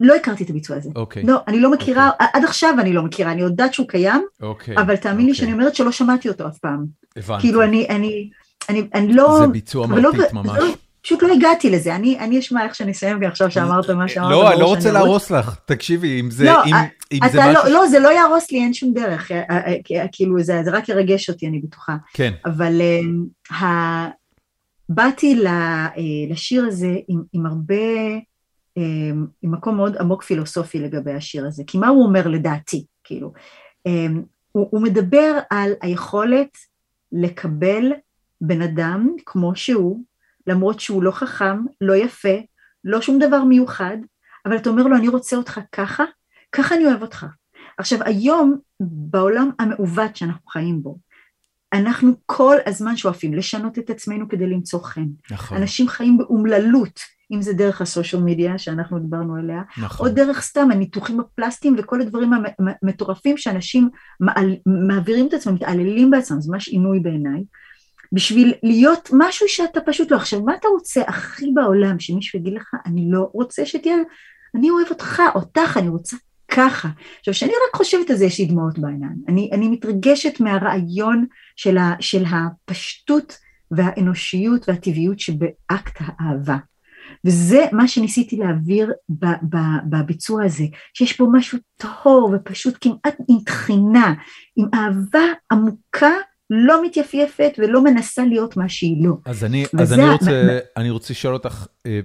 לא 0.00 0.14
הכרתי 0.14 0.44
את 0.44 0.50
הביצוע 0.50 0.76
הזה. 0.76 0.90
אוקיי. 0.96 1.22
לא, 1.22 1.38
אני 1.48 1.60
לא 1.60 1.70
מכירה, 1.70 2.10
עד 2.18 2.44
עכשיו 2.44 2.74
אני 2.80 2.92
לא 2.92 3.02
מכירה, 3.02 3.32
אני 3.32 3.40
יודעת 3.40 3.74
שהוא 3.74 3.88
קיים, 3.88 4.22
אוקיי. 4.42 4.76
אבל 4.76 4.96
תאמין 4.96 5.26
לי 5.26 5.32
אוקיי. 5.32 5.34
שאני 5.34 5.52
אומרת 5.52 5.74
שלא 5.74 5.92
שמעתי 5.92 6.28
אותו 6.28 6.48
אף 6.48 6.58
פעם. 6.58 6.86
הבנתי. 7.16 7.40
כאילו 7.40 7.62
אני, 7.62 7.86
אני, 7.88 8.30
אני, 8.68 8.88
אני 8.94 9.12
לא... 9.12 9.36
זה 9.40 9.46
ביצוע 9.46 9.84
אבל 9.86 10.00
לא- 10.00 10.12
מרטיט 10.12 10.32
ממש. 10.32 10.58
לא- 10.58 10.74
פשוט 11.02 11.22
לא 11.22 11.32
הגעתי 11.32 11.70
לזה, 11.70 11.94
אני, 11.96 12.18
אני 12.18 12.38
אשמע 12.38 12.64
איך 12.64 12.74
שאני 12.74 12.92
אסיים 12.92 13.20
גם 13.20 13.30
עכשיו 13.30 13.50
שאמרת 13.50 13.90
מה 13.90 14.08
שאמרת. 14.08 14.30
לא, 14.30 14.52
אני 14.52 14.60
לא 14.60 14.66
רוצה. 14.66 14.92
להרוס 14.92 15.30
לך. 15.30 15.56
תקשיבי, 15.64 16.20
אם 16.20 16.30
זה 16.30 16.44
לא, 16.44 16.64
אם- 16.66 16.74
אה, 16.74 16.84
אם 17.12 17.18
זה 17.32 17.38
אתה 17.38 17.52
לא, 17.52 17.60
משהו... 17.60 17.72
לא, 17.74 17.86
זה 17.86 17.98
לא 17.98 18.08
יהרוס 18.08 18.50
לי, 18.50 18.58
אין 18.58 18.74
שום 18.74 18.92
דרך, 18.94 19.32
אה, 19.32 19.42
אה, 19.50 20.06
כאילו 20.12 20.40
זה, 20.42 20.60
זה 20.64 20.70
רק 20.70 20.88
ירגש 20.88 21.30
אותי, 21.30 21.46
אני 21.48 21.58
בטוחה. 21.58 21.96
כן. 22.14 22.32
אבל 22.46 22.80
ה... 23.52 23.64
באתי 24.88 25.40
לשיר 26.30 26.64
הזה 26.64 26.94
עם, 27.08 27.22
עם 27.32 27.46
הרבה, 27.46 27.74
עם 28.76 29.26
מקום 29.42 29.76
מאוד 29.76 29.96
עמוק 29.96 30.22
פילוסופי 30.22 30.78
לגבי 30.78 31.12
השיר 31.12 31.46
הזה, 31.46 31.62
כי 31.66 31.78
מה 31.78 31.88
הוא 31.88 32.04
אומר 32.04 32.28
לדעתי, 32.28 32.84
כאילו? 33.04 33.32
הוא, 34.52 34.68
הוא 34.70 34.82
מדבר 34.82 35.38
על 35.50 35.72
היכולת 35.82 36.56
לקבל 37.12 37.92
בן 38.42 38.62
אדם 38.62 39.08
כמו 39.26 39.56
שהוא, 39.56 40.04
למרות 40.46 40.80
שהוא 40.80 41.02
לא 41.02 41.10
חכם, 41.10 41.64
לא 41.80 41.96
יפה, 41.96 42.38
לא 42.84 43.02
שום 43.02 43.18
דבר 43.18 43.44
מיוחד, 43.44 43.96
אבל 44.46 44.56
אתה 44.56 44.70
אומר 44.70 44.82
לו, 44.82 44.96
אני 44.96 45.08
רוצה 45.08 45.36
אותך 45.36 45.60
ככה, 45.72 46.04
ככה 46.52 46.74
אני 46.74 46.86
אוהב 46.86 47.02
אותך. 47.02 47.26
עכשיו, 47.78 47.98
היום, 48.02 48.58
בעולם 48.80 49.50
המעוות 49.58 50.16
שאנחנו 50.16 50.48
חיים 50.48 50.82
בו, 50.82 50.98
אנחנו 51.72 52.12
כל 52.26 52.56
הזמן 52.66 52.96
שואפים 52.96 53.34
לשנות 53.34 53.78
את 53.78 53.90
עצמנו 53.90 54.28
כדי 54.28 54.46
למצוא 54.46 54.82
חן. 54.82 55.06
נכון. 55.30 55.56
אנשים 55.56 55.88
חיים 55.88 56.18
באומללות, 56.18 57.00
אם 57.32 57.42
זה 57.42 57.52
דרך 57.52 57.80
הסושיאל 57.80 58.22
מדיה 58.22 58.58
שאנחנו 58.58 58.98
דיברנו 58.98 59.36
עליה, 59.36 59.62
נכון. 59.82 60.08
או 60.08 60.14
דרך 60.14 60.40
סתם 60.40 60.68
הניתוחים 60.72 61.20
הפלסטיים 61.20 61.74
וכל 61.78 62.00
הדברים 62.00 62.30
המטורפים 62.82 63.36
שאנשים 63.36 63.88
מעל, 64.20 64.56
מעבירים 64.66 65.28
את 65.28 65.34
עצמם, 65.34 65.54
מתעללים 65.54 66.10
בעצמם, 66.10 66.40
זה 66.40 66.52
ממש 66.52 66.68
עינוי 66.68 67.00
בעיניי, 67.00 67.44
בשביל 68.12 68.54
להיות 68.62 69.10
משהו 69.12 69.48
שאתה 69.48 69.80
פשוט 69.80 70.10
לא. 70.10 70.16
עכשיו, 70.16 70.42
מה 70.42 70.54
אתה 70.54 70.68
רוצה 70.68 71.02
הכי 71.06 71.50
בעולם, 71.54 72.00
שמישהו 72.00 72.38
יגיד 72.38 72.54
לך, 72.54 72.74
אני 72.86 73.08
לא 73.10 73.30
רוצה 73.32 73.66
שתהיה, 73.66 73.96
אני 74.54 74.70
אוהב 74.70 74.86
אותך, 74.90 75.22
אותך, 75.34 75.76
אני 75.76 75.88
רוצה 75.88 76.16
ככה. 76.48 76.88
עכשיו, 77.18 77.34
כשאני 77.34 77.52
רק 77.52 77.76
חושבת 77.76 78.10
על 78.10 78.16
זה, 78.16 78.24
יש 78.24 78.38
לי 78.38 78.46
דמעות 78.46 78.78
בעיניים. 78.78 79.16
אני, 79.28 79.50
אני 79.52 79.68
מתרגשת 79.68 80.40
מהרעיון 80.40 81.26
של, 81.56 81.78
ה, 81.78 81.94
של 82.00 82.24
הפשטות 82.30 83.36
והאנושיות 83.70 84.68
והטבעיות 84.68 85.20
שבאקט 85.20 85.98
האהבה. 85.98 86.56
וזה 87.26 87.64
מה 87.72 87.88
שניסיתי 87.88 88.36
להעביר 88.36 88.92
בביצוע 89.84 90.44
הזה, 90.44 90.64
שיש 90.94 91.12
פה 91.12 91.26
משהו 91.32 91.58
טהור 91.76 92.34
ופשוט 92.34 92.78
כמעט 92.80 93.16
עם 93.28 93.38
תחינה, 93.46 94.14
עם 94.56 94.66
אהבה 94.74 95.32
עמוקה, 95.52 96.12
לא 96.50 96.84
מתייפייפת 96.84 97.52
ולא 97.58 97.84
מנסה 97.84 98.24
להיות 98.24 98.56
מה 98.56 98.68
שהיא 98.68 99.04
לא. 99.04 99.14
אז 99.24 99.44
אני, 99.44 99.64
אז 99.80 99.92
אני, 99.92 100.10
רוצה, 100.10 100.58
אני 100.76 100.90
רוצה 100.90 101.12
לשאול 101.12 101.34
אותך, 101.34 101.66
אה, 101.86 102.00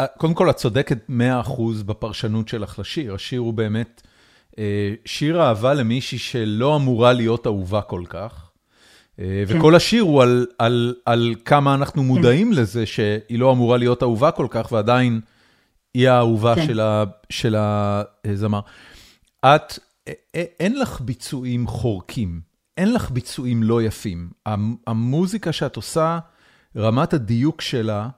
אה, 0.00 0.06
קודם 0.06 0.34
כל 0.34 0.50
את 0.50 0.56
צודקת 0.56 0.98
100% 1.08 1.12
בפרשנות 1.86 2.48
שלך 2.48 2.78
לשיר, 2.78 3.14
השיר 3.14 3.40
הוא 3.40 3.54
באמת 3.54 4.02
אה, 4.58 4.94
שיר 5.04 5.42
אהבה 5.42 5.74
למישהי 5.74 6.18
שלא 6.18 6.76
אמורה 6.76 7.12
להיות 7.12 7.46
אהובה 7.46 7.82
כל 7.82 8.02
כך, 8.08 8.50
כן. 9.16 9.22
וכל 9.46 9.74
השיר 9.74 10.02
הוא 10.02 10.22
על, 10.22 10.46
על, 10.58 10.94
על 11.04 11.34
כמה 11.44 11.74
אנחנו 11.74 12.02
מודעים 12.02 12.52
לזה 12.52 12.86
שהיא 12.86 13.38
לא 13.38 13.52
אמורה 13.52 13.76
להיות 13.76 14.02
אהובה 14.02 14.30
כל 14.30 14.46
כך, 14.50 14.72
ועדיין 14.72 15.20
היא 15.94 16.08
האהובה 16.08 16.54
כן. 16.54 16.66
של, 16.66 16.80
ה, 16.80 17.04
של 17.30 17.56
הזמר. 18.24 18.60
את, 19.46 19.78
אין 20.34 20.78
לך 20.78 21.00
ביצועים 21.00 21.66
חורקים, 21.66 22.40
אין 22.76 22.92
לך 22.92 23.10
ביצועים 23.10 23.62
לא 23.62 23.82
יפים. 23.82 24.30
המ- 24.46 24.76
המוזיקה 24.86 25.52
שאת 25.52 25.76
עושה, 25.76 26.18
רמת 26.76 27.14
הדיוק 27.14 27.60
שלה, 27.60 28.08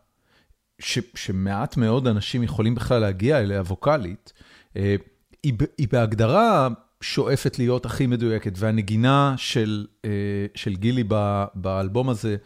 ש, 0.78 0.98
שמעט 1.14 1.76
מאוד 1.76 2.06
אנשים 2.06 2.42
יכולים 2.42 2.74
בכלל 2.74 2.98
להגיע 3.00 3.40
אליה 3.40 3.60
ווקאלית, 3.60 4.32
אה, 4.76 4.96
היא, 5.42 5.54
היא 5.78 5.88
בהגדרה 5.92 6.68
שואפת 7.00 7.58
להיות 7.58 7.86
הכי 7.86 8.06
מדויקת, 8.06 8.52
והנגינה 8.56 9.34
של, 9.36 9.86
אה, 10.04 10.10
של 10.54 10.76
גילי 10.76 11.04
באלבום 11.54 12.08
הזה, 12.08 12.36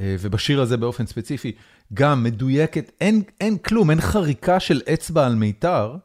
אה, 0.00 0.16
ובשיר 0.20 0.60
הזה 0.60 0.76
באופן 0.76 1.06
ספציפי, 1.06 1.52
גם 1.94 2.22
מדויקת, 2.22 2.90
אין, 3.00 3.22
אין 3.40 3.58
כלום, 3.58 3.90
אין 3.90 4.00
חריקה 4.00 4.60
של 4.60 4.80
אצבע 4.94 5.26
על 5.26 5.34
מיתר. 5.34 5.96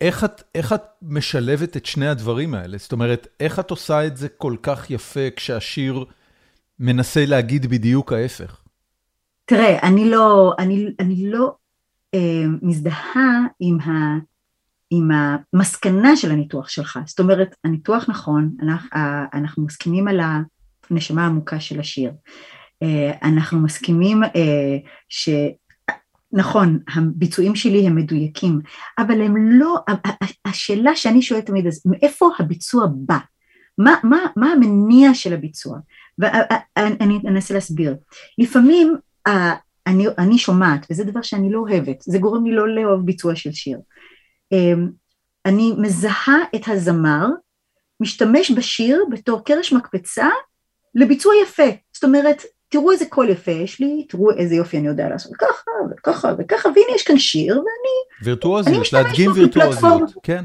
איך 0.00 0.24
את, 0.24 0.42
איך 0.54 0.72
את 0.72 0.82
משלבת 1.02 1.76
את 1.76 1.86
שני 1.86 2.08
הדברים 2.08 2.54
האלה? 2.54 2.78
זאת 2.78 2.92
אומרת, 2.92 3.26
איך 3.40 3.58
את 3.58 3.70
עושה 3.70 4.06
את 4.06 4.16
זה 4.16 4.28
כל 4.28 4.56
כך 4.62 4.90
יפה 4.90 5.30
כשהשיר 5.36 6.04
מנסה 6.78 7.26
להגיד 7.26 7.66
בדיוק 7.66 8.12
ההפך? 8.12 8.60
תראה, 9.44 9.78
אני 9.82 10.10
לא, 10.10 10.54
אני, 10.58 10.86
אני 11.00 11.30
לא 11.30 11.54
אה, 12.14 12.44
מזדהה 12.62 13.46
עם, 13.60 13.80
ה, 13.80 14.18
עם 14.90 15.08
המסקנה 15.10 16.16
של 16.16 16.30
הניתוח 16.30 16.68
שלך. 16.68 16.98
זאת 17.06 17.20
אומרת, 17.20 17.54
הניתוח 17.64 18.04
נכון, 18.08 18.50
אנחנו, 18.62 18.88
אנחנו 19.34 19.64
מסכימים 19.64 20.08
על 20.08 20.20
הנשמה 20.90 21.22
העמוקה 21.22 21.60
של 21.60 21.80
השיר. 21.80 22.12
אה, 22.82 23.12
אנחנו 23.22 23.58
מסכימים 23.58 24.24
אה, 24.24 24.76
ש... 25.08 25.28
נכון, 26.32 26.78
הביצועים 26.94 27.56
שלי 27.56 27.86
הם 27.86 27.96
מדויקים, 27.96 28.60
אבל 28.98 29.22
הם 29.22 29.36
לא, 29.36 29.76
השאלה 30.44 30.96
שאני 30.96 31.22
שואלת 31.22 31.46
תמיד, 31.46 31.66
אז 31.66 31.82
מאיפה 31.86 32.30
הביצוע 32.38 32.86
בא? 32.94 33.18
מה, 33.78 33.94
מה, 34.04 34.18
מה 34.36 34.52
המניע 34.52 35.14
של 35.14 35.34
הביצוע? 35.34 35.78
ואני 36.18 37.18
אנסה 37.28 37.54
להסביר. 37.54 37.94
לפעמים 38.38 38.96
אני, 39.86 40.06
אני 40.18 40.38
שומעת, 40.38 40.86
וזה 40.90 41.04
דבר 41.04 41.22
שאני 41.22 41.52
לא 41.52 41.58
אוהבת, 41.58 42.00
זה 42.00 42.18
גורם 42.18 42.46
לי 42.46 42.52
לא 42.52 42.74
לאהוב 42.74 43.06
ביצוע 43.06 43.36
של 43.36 43.52
שיר. 43.52 43.78
אמ, 44.52 44.88
אני 45.46 45.72
מזהה 45.78 46.38
את 46.54 46.68
הזמר, 46.68 47.26
משתמש 48.00 48.50
בשיר 48.50 49.04
בתור 49.10 49.44
קרש 49.44 49.72
מקפצה 49.72 50.28
לביצוע 50.94 51.32
יפה. 51.42 51.68
זאת 51.92 52.04
אומרת, 52.04 52.42
תראו 52.70 52.92
איזה 52.92 53.06
קול 53.06 53.28
יפה 53.28 53.50
יש 53.50 53.80
לי, 53.80 54.06
תראו 54.08 54.30
איזה 54.30 54.54
יופי 54.54 54.78
אני 54.78 54.86
יודע 54.86 55.08
לעשות 55.08 55.32
ככה 55.38 55.70
וככה 55.92 56.32
וככה, 56.38 56.68
והנה 56.68 56.94
יש 56.94 57.02
כאן 57.02 57.18
שיר, 57.18 57.58
ואני... 57.58 58.24
וירטואוזיות, 58.24 58.92
להדגים 58.92 59.32
וירטואוזיות. 59.32 60.12
כן. 60.22 60.44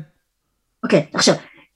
אוקיי, 0.84 1.06
עכשיו, 1.14 1.36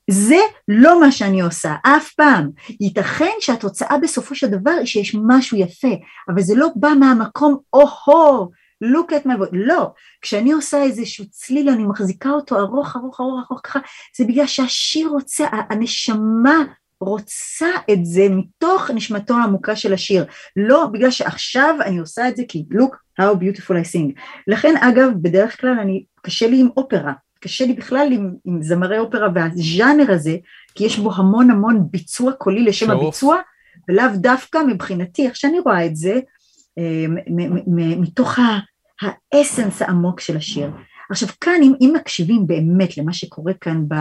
זה 0.09 0.39
לא 0.67 1.01
מה 1.01 1.11
שאני 1.11 1.41
עושה, 1.41 1.75
אף 1.83 2.13
פעם. 2.13 2.49
ייתכן 2.81 3.31
שהתוצאה 3.39 3.97
בסופו 4.01 4.35
של 4.35 4.47
דבר 4.47 4.71
היא 4.71 4.85
שיש 4.85 5.15
משהו 5.27 5.57
יפה, 5.57 5.93
אבל 6.29 6.41
זה 6.41 6.55
לא 6.55 6.67
בא 6.75 6.89
מהמקום, 6.99 7.57
או-הו, 7.73 8.49
look 8.83 9.11
at 9.11 9.25
my 9.25 9.41
voice, 9.41 9.49
לא, 9.51 9.91
כשאני 10.21 10.51
עושה 10.51 10.83
איזשהו 10.83 11.25
צליל 11.29 11.69
אני 11.69 11.83
מחזיקה 11.83 12.29
אותו 12.29 12.59
ארוך 12.59 12.95
ארוך 12.95 13.21
ארוך 13.21 13.47
ארוך 13.51 13.61
ככה, 13.63 13.79
זה 14.17 14.25
בגלל 14.25 14.47
שהשיר 14.47 15.07
רוצה, 15.07 15.47
הנשמה 15.69 16.63
רוצה 17.01 17.67
את 17.91 18.05
זה 18.05 18.27
מתוך 18.29 18.91
נשמתו 18.91 19.33
העמוקה 19.33 19.75
של 19.75 19.93
השיר, 19.93 20.25
לא 20.55 20.85
בגלל 20.85 21.11
שעכשיו 21.11 21.75
אני 21.85 21.97
עושה 21.97 22.29
את 22.29 22.37
זה 22.37 22.43
כי 22.47 22.65
look 22.73 23.21
how 23.21 23.35
beautiful 23.35 23.71
I 23.71 23.95
sing. 23.95 24.21
לכן 24.47 24.75
אגב 24.77 25.09
בדרך 25.21 25.61
כלל 25.61 25.79
אני, 25.81 26.03
קשה 26.21 26.47
לי 26.47 26.59
עם 26.59 26.67
אופרה, 26.77 27.13
קשה 27.39 27.65
לי 27.65 27.73
בכלל 27.73 28.07
עם, 28.11 28.33
עם 28.45 28.61
זמרי 28.61 28.99
אופרה 28.99 29.27
והז'אנר 29.35 30.11
הזה, 30.11 30.37
כי 30.75 30.83
יש 30.85 30.99
בו 30.99 31.15
המון 31.15 31.51
המון 31.51 31.87
ביצוע 31.91 32.33
קולי 32.33 32.63
לשם 32.63 32.87
שרוף. 32.87 33.03
הביצוע, 33.03 33.37
ולאו 33.89 34.05
דווקא 34.15 34.57
מבחינתי, 34.67 35.27
איך 35.27 35.35
שאני 35.35 35.59
רואה 35.59 35.85
את 35.85 35.95
זה, 35.95 36.19
אה, 36.77 37.05
מתוך 37.97 38.39
האסנס 39.01 39.81
העמוק 39.81 40.19
של 40.19 40.37
השיר. 40.37 40.71
עכשיו 41.09 41.29
כאן 41.41 41.59
אם, 41.63 41.73
אם 41.81 41.93
מקשיבים 41.95 42.47
באמת 42.47 42.97
למה 42.97 43.13
שקורה 43.13 43.53
כאן 43.53 43.87
ב, 43.87 43.95
ב, 43.95 43.97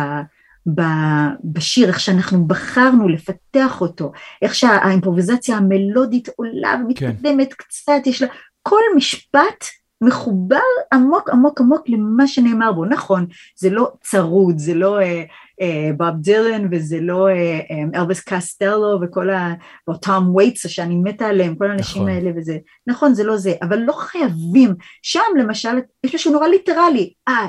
בשיר, 1.44 1.88
איך 1.88 2.00
שאנחנו 2.00 2.44
בחרנו 2.46 3.08
לפתח 3.08 3.80
אותו, 3.80 4.12
איך 4.42 4.54
שהאימפרוביזציה 4.54 5.56
המלודית 5.56 6.28
עולה 6.36 6.76
ומתקדמת 6.84 7.52
כן. 7.52 7.64
קצת, 7.64 8.06
יש 8.06 8.22
לה 8.22 8.28
כל 8.62 8.80
משפט 8.96 9.64
מחובר 10.00 10.58
עמוק 10.92 11.30
עמוק 11.30 11.60
עמוק 11.60 11.88
למה 11.88 12.26
שנאמר 12.26 12.72
בו, 12.72 12.84
נכון, 12.84 13.26
זה 13.56 13.70
לא 13.70 13.92
צרוד, 14.02 14.58
זה 14.58 14.74
לא 14.74 15.00
אה, 15.00 15.24
אה, 15.60 15.90
בוב 15.96 16.16
דילן 16.20 16.68
וזה 16.70 17.00
לא 17.00 17.28
אה, 17.28 17.60
אה, 17.70 18.00
אלביס 18.00 18.20
קוסטלו 18.20 18.98
וכל 19.02 19.30
ה... 19.30 19.54
או 19.88 19.96
טום 19.96 20.36
וייטס 20.36 20.66
שאני 20.66 20.94
מתה 20.94 21.26
עליהם, 21.26 21.54
כל 21.54 21.70
האנשים 21.70 22.02
נכון. 22.02 22.14
האלה 22.14 22.30
וזה, 22.36 22.58
נכון 22.86 23.14
זה 23.14 23.24
לא 23.24 23.36
זה, 23.36 23.54
אבל 23.62 23.78
לא 23.78 23.92
חייבים, 23.92 24.74
שם 25.02 25.20
למשל 25.38 25.78
יש 26.04 26.14
משהו 26.14 26.32
נורא 26.32 26.46
ליטרלי, 26.46 27.12
אה, 27.28 27.46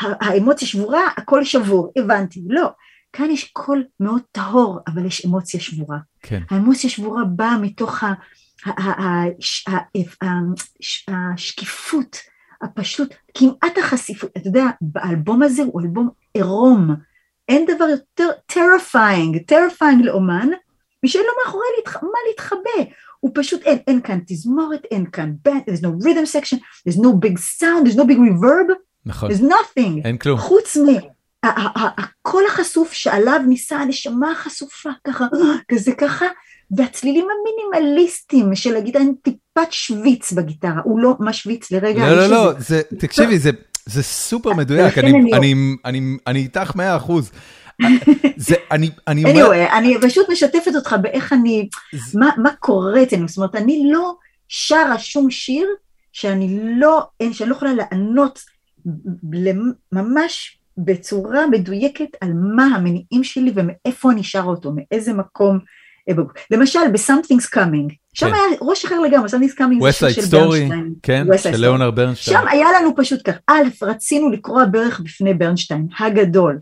האמוציה 0.00 0.68
שבורה, 0.68 1.08
הכל 1.16 1.44
שבור, 1.44 1.92
הבנתי, 1.96 2.42
לא, 2.46 2.70
כאן 3.12 3.30
יש 3.30 3.44
קול 3.44 3.84
מאוד 4.00 4.22
טהור, 4.32 4.78
אבל 4.86 5.06
יש 5.06 5.26
אמוציה 5.26 5.60
שבורה. 5.60 5.98
כן. 6.22 6.42
האמוציה 6.50 6.90
שבורה 6.90 7.24
באה 7.24 7.58
מתוך. 7.58 8.04
השקיפות, 11.08 12.16
הפשטות, 12.62 13.14
כמעט 13.34 13.78
החשיפות, 13.78 14.30
אתה 14.36 14.48
יודע, 14.48 14.64
האלבום 14.96 15.42
הזה 15.42 15.62
הוא 15.62 15.80
אלבום 15.80 16.08
עירום, 16.34 16.94
אין 17.48 17.66
דבר 17.66 17.84
יותר 17.84 18.28
terrifying, 18.52 19.52
terrifying 19.52 20.04
לאומן, 20.04 20.48
ושאין 21.04 21.24
לו 21.24 21.32
מאחורי 21.44 21.66
להתח... 21.78 22.02
מה 22.02 22.18
להתחבא, 22.28 22.92
הוא 23.20 23.30
פשוט, 23.34 23.62
אין, 23.62 23.78
אין 23.86 24.00
כאן 24.00 24.18
תזמורת, 24.26 24.84
אין 24.90 25.10
כאן 25.10 25.34
band, 25.48 25.70
there's 25.70 25.82
no 25.82 26.04
rhythm 26.04 26.26
section, 26.26 26.58
there's 26.86 26.98
no 26.98 27.12
big 27.12 27.38
sound, 27.38 27.86
there's 27.86 27.96
no 27.96 28.06
big 28.06 28.18
reverb, 28.18 28.68
נכון, 29.06 29.30
there's 29.30 29.42
nothing, 29.42 30.04
אין 30.04 30.18
כלום, 30.18 30.38
חוץ 30.38 30.76
מ... 30.76 30.86
הקול 31.44 32.42
החשוף 32.48 32.92
שעליו 32.92 33.40
ניסה 33.48 33.76
הנשמה 33.76 34.32
החשופה 34.32 34.90
ככה, 35.06 35.24
כזה 35.68 35.92
ככה, 35.92 36.26
והצלילים 36.76 37.26
המינימליסטיים 37.30 38.54
של 38.54 38.72
להגיד 38.72 38.96
אין 38.96 39.14
טיפת 39.22 39.72
שוויץ 39.72 40.32
בגיטרה, 40.32 40.80
הוא 40.84 41.00
לא 41.00 41.14
משוויץ 41.20 41.70
לרגע. 41.70 42.10
לא, 42.10 42.16
לא, 42.16 42.26
לא, 42.26 42.52
זה, 42.58 42.82
תקשיבי, 42.98 43.38
זה, 43.38 43.50
זה 43.86 44.02
סופר 44.02 44.52
מדויק, 44.52 44.98
אני, 44.98 45.10
אני, 45.10 45.32
אני, 45.32 45.54
אני, 45.84 46.16
אני 46.26 46.38
איתך 46.38 46.76
מאה 46.76 46.96
אחוז. 46.96 47.30
זה, 48.36 48.54
אני, 48.70 48.90
אני 49.08 49.24
אומר... 49.24 49.50
anyway, 49.50 49.72
אני 49.72 49.96
פשוט 50.02 50.28
משתפת 50.30 50.74
אותך 50.74 50.96
באיך 51.02 51.32
אני, 51.32 51.68
זה... 51.92 52.18
מה, 52.18 52.30
מה 52.36 52.50
קורה 52.60 53.02
אצלנו, 53.02 53.28
זאת 53.28 53.36
אומרת, 53.36 53.54
אני 53.54 53.90
לא 53.92 54.14
שרה 54.48 54.98
שום 54.98 55.30
שיר 55.30 55.68
שאני 56.12 56.58
לא, 56.80 57.02
שאני 57.32 57.50
לא 57.50 57.54
יכולה 57.54 57.72
לענות 57.72 58.40
ממש 59.92 60.58
בצורה 60.78 61.46
מדויקת 61.46 62.08
על 62.20 62.32
מה 62.56 62.64
המניעים 62.64 63.24
שלי 63.24 63.52
ומאיפה 63.54 64.12
אני 64.12 64.24
שרה 64.24 64.44
אותו, 64.44 64.72
מאיזה 64.74 65.12
מקום. 65.12 65.58
למשל 66.50 66.78
ב-Something's 66.92 67.54
Coming, 67.54 67.94
שם 68.14 68.26
כן. 68.26 68.34
היה 68.34 68.42
ראש 68.60 68.84
אחר 68.84 69.00
לגמרי, 69.00 69.28
Something's 69.28 69.58
Coming 69.58 69.90
זה 69.90 69.92
שיר 69.92 70.10
של 70.10 70.36
ברנשטיין, 70.36 70.94
כן, 71.02 71.26
של 71.38 71.56
ליאונר 71.56 71.90
ברנשטיין. 71.90 72.40
שם 72.40 72.48
היה 72.48 72.66
לנו 72.80 72.90
פשוט 72.96 73.20
כך, 73.24 73.34
א', 73.46 73.62
רצינו 73.82 74.30
לקרוע 74.30 74.64
ברך 74.64 75.00
בפני 75.00 75.34
ברנשטיין, 75.34 75.86
הגדול. 75.98 76.58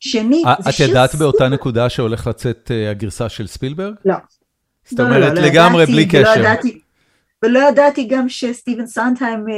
שנית, 0.00 0.46
אה, 0.46 0.54
את 0.54 0.80
ידעת 0.80 1.14
באותה 1.14 1.48
נקודה 1.48 1.88
שהולך 1.88 2.26
לצאת 2.26 2.70
אה, 2.74 2.90
הגרסה 2.90 3.28
של 3.28 3.46
ספילברג? 3.46 3.94
לא. 4.04 4.14
זאת 4.84 5.00
אומרת, 5.00 5.20
לא, 5.20 5.28
לא, 5.28 5.34
לא 5.34 5.40
לגמרי 5.40 5.86
בלי 5.86 6.06
קשר. 6.08 6.54
ולא 7.44 7.68
ידעתי 7.68 8.04
גם 8.04 8.28
שסטיבן 8.28 8.86
סנטהיים 8.86 9.44
אה, 9.48 9.54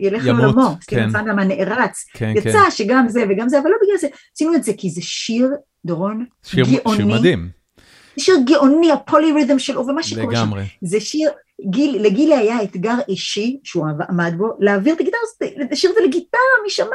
ילך 0.00 0.24
לעולמו, 0.26 0.70
סטיבן 0.82 1.02
כן. 1.02 1.10
סנטהיים 1.10 1.38
הנערץ, 1.38 2.04
כן, 2.14 2.32
יצא 2.36 2.50
כן. 2.50 2.70
שגם 2.70 3.08
זה 3.08 3.24
וגם 3.30 3.48
זה, 3.48 3.58
אבל 3.58 3.70
לא 3.70 3.76
בגלל 3.82 3.96
זה, 3.98 4.08
עשינו 4.34 4.54
את 4.54 4.64
זה 4.64 4.72
כי 4.76 4.90
זה 4.90 5.02
שיר, 5.02 5.50
דורון, 5.84 6.24
שיר, 6.42 6.64
גאוני. 6.64 6.96
שיר 6.96 7.06
מדהים. 7.06 7.48
שיר 8.18 8.36
גאוני, 8.46 8.92
הפוליריתם 8.92 9.58
שלו, 9.58 9.86
ומה 9.86 10.02
שקורה 10.02 10.36
שם, 10.36 10.50
זה 10.82 11.00
שיר, 11.00 11.30
גיל, 11.70 12.02
לגילי 12.02 12.34
היה 12.34 12.62
אתגר 12.62 12.96
אישי, 13.08 13.58
שהוא 13.64 13.86
עמד 14.08 14.34
בו, 14.38 14.56
להעביר 14.60 14.94
את 14.94 15.00
הגיטרה, 15.00 15.20
לשיר 15.70 15.90
את 15.90 15.94
זה 15.94 16.00
לגיטרה, 16.06 16.40
מי 16.64 16.70
שמע? 16.70 16.86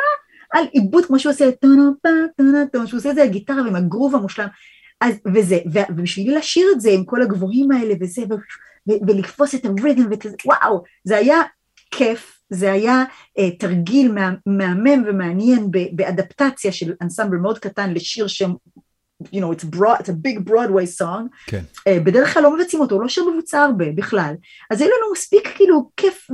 על 0.54 0.66
עיבוד 0.72 1.06
כמו 1.06 1.20
שהוא 1.20 1.32
עושה, 1.34 1.52
טונו 1.52 1.92
פה, 2.02 2.10
טונו 2.38 2.58
טונו, 2.72 2.88
שהוא 2.88 2.98
עושה 2.98 3.10
את 3.10 3.16
זה 3.16 3.22
על 3.22 3.28
גיטרה 3.28 3.64
ועם 3.64 3.76
הגרוב 3.76 4.16
המושלם, 4.16 4.48
אז, 5.02 5.16
וזה, 5.36 5.58
ובשביל 5.66 6.38
לשיר 6.38 6.68
את 6.76 6.82
זה 6.82 6.90
עם 6.90 7.04
כל 7.04 7.22
הגבוהים 7.22 7.72
האלה 7.72 7.94
וזה, 8.02 8.22
ו, 8.30 8.34
ולתפוס 8.88 9.56
את 9.56 9.66
הריתם 9.66 10.04
וכזה, 10.12 10.36
וואו, 10.46 10.84
זה 11.04 11.18
היה 11.18 11.42
כיף, 11.92 12.40
זה 12.50 12.72
היה 12.72 13.04
uh, 13.40 13.42
תרגיל 13.60 14.12
מה, 14.12 14.32
מהמם 14.46 15.04
ומעניין 15.08 15.72
באדפטציה 15.92 16.72
של 16.72 16.94
אנסמבל 17.02 17.38
מאוד 17.38 17.60
קטן 17.60 17.94
לשיר 17.94 18.28
שהם 18.28 18.54
you 19.24 19.40
know, 19.42 19.52
it's, 19.52 19.64
broad, 19.64 20.00
it's 20.00 20.10
a 20.10 20.14
big 20.14 20.50
Broadway 20.50 21.02
song, 21.02 21.28
כן. 21.48 21.64
uh, 21.80 22.04
בדרך 22.04 22.34
כלל 22.34 22.44
לא 22.44 22.58
מבצעים 22.58 22.82
אותו, 22.82 22.96
הוא 22.96 23.02
לא 23.02 23.10
שיר 23.10 23.24
מבוצע 23.34 23.62
הרבה 23.62 23.86
בכלל, 23.96 24.34
אז 24.72 24.82
היו 24.82 24.90
לנו 24.90 25.14
מספיק 25.14 25.48
כאילו 25.56 25.90
כיף, 25.98 26.28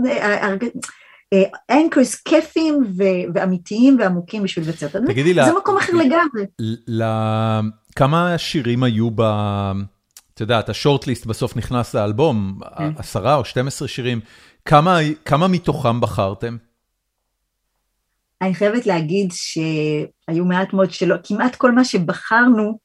אנקרס 1.71 2.15
uh, 2.15 2.17
uh, 2.17 2.21
כיפים 2.25 2.83
ו- 2.97 3.33
ואמיתיים 3.33 3.97
ועמוקים 3.99 4.43
בשביל 4.43 4.65
לבצע 4.65 4.85
אותו, 4.85 4.99
תגידי 5.07 5.33
זה 5.33 5.41
לה, 5.41 5.57
מקום 5.57 5.77
אחר 5.77 5.93
לגמרי. 5.93 6.45
כמה 7.95 8.37
שירים 8.37 8.83
היו 8.83 9.09
ב... 9.15 9.21
את 10.39 10.41
יודעת, 10.41 10.69
השורטליסט 10.69 11.25
בסוף 11.25 11.57
נכנס 11.57 11.93
לאלבום, 11.93 12.59
כן. 12.77 12.91
עשרה 12.97 13.35
או 13.35 13.45
12 13.45 13.87
שירים, 13.87 14.19
כמה, 14.65 14.97
כמה 15.25 15.47
מתוכם 15.47 16.01
בחרתם? 16.01 16.57
אני 18.41 18.55
חייבת 18.55 18.85
להגיד 18.85 19.31
שהיו 19.31 20.45
מעט 20.45 20.73
מאוד 20.73 20.91
שלא, 20.91 21.15
כמעט 21.23 21.55
כל 21.55 21.71
מה 21.71 21.83
שבחרנו, 21.85 22.79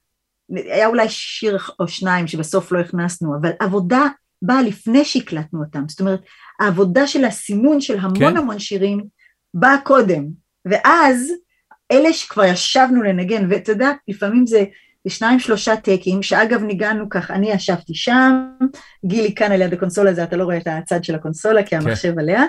היה 0.50 0.86
אולי 0.86 1.08
שיר 1.08 1.58
או 1.80 1.88
שניים 1.88 2.26
שבסוף 2.26 2.72
לא 2.72 2.78
הכנסנו, 2.78 3.36
אבל 3.40 3.50
עבודה 3.60 4.06
באה 4.42 4.62
לפני 4.62 5.04
שהקלטנו 5.04 5.60
אותם, 5.60 5.84
זאת 5.88 6.00
אומרת, 6.00 6.20
העבודה 6.60 7.06
של 7.06 7.24
הסימון 7.24 7.80
של 7.80 7.98
המון 7.98 8.30
כן. 8.30 8.36
המון 8.36 8.58
שירים 8.58 9.04
באה 9.54 9.78
קודם, 9.84 10.24
ואז 10.64 11.32
אלה 11.92 12.12
שכבר 12.12 12.44
ישבנו 12.44 13.02
לנגן, 13.02 13.50
ואתה 13.50 13.72
יודע, 13.72 13.90
לפעמים 14.08 14.46
זה 14.46 14.64
שניים 15.08 15.40
שלושה 15.40 15.76
טקים, 15.76 16.22
שאגב 16.22 16.62
ניגענו 16.62 17.08
כך, 17.08 17.30
אני 17.30 17.50
ישבתי 17.52 17.94
שם, 17.94 18.48
גילי 19.06 19.34
כאן 19.34 19.52
על 19.52 19.62
יד 19.62 19.72
הקונסולה 19.72 20.10
הזה, 20.10 20.24
אתה 20.24 20.36
לא 20.36 20.44
רואה 20.44 20.56
את 20.56 20.66
הצד 20.66 21.04
של 21.04 21.14
הקונסולה 21.14 21.62
כי 21.62 21.70
כן. 21.70 21.76
המחשב 21.76 22.18
עליה, 22.18 22.42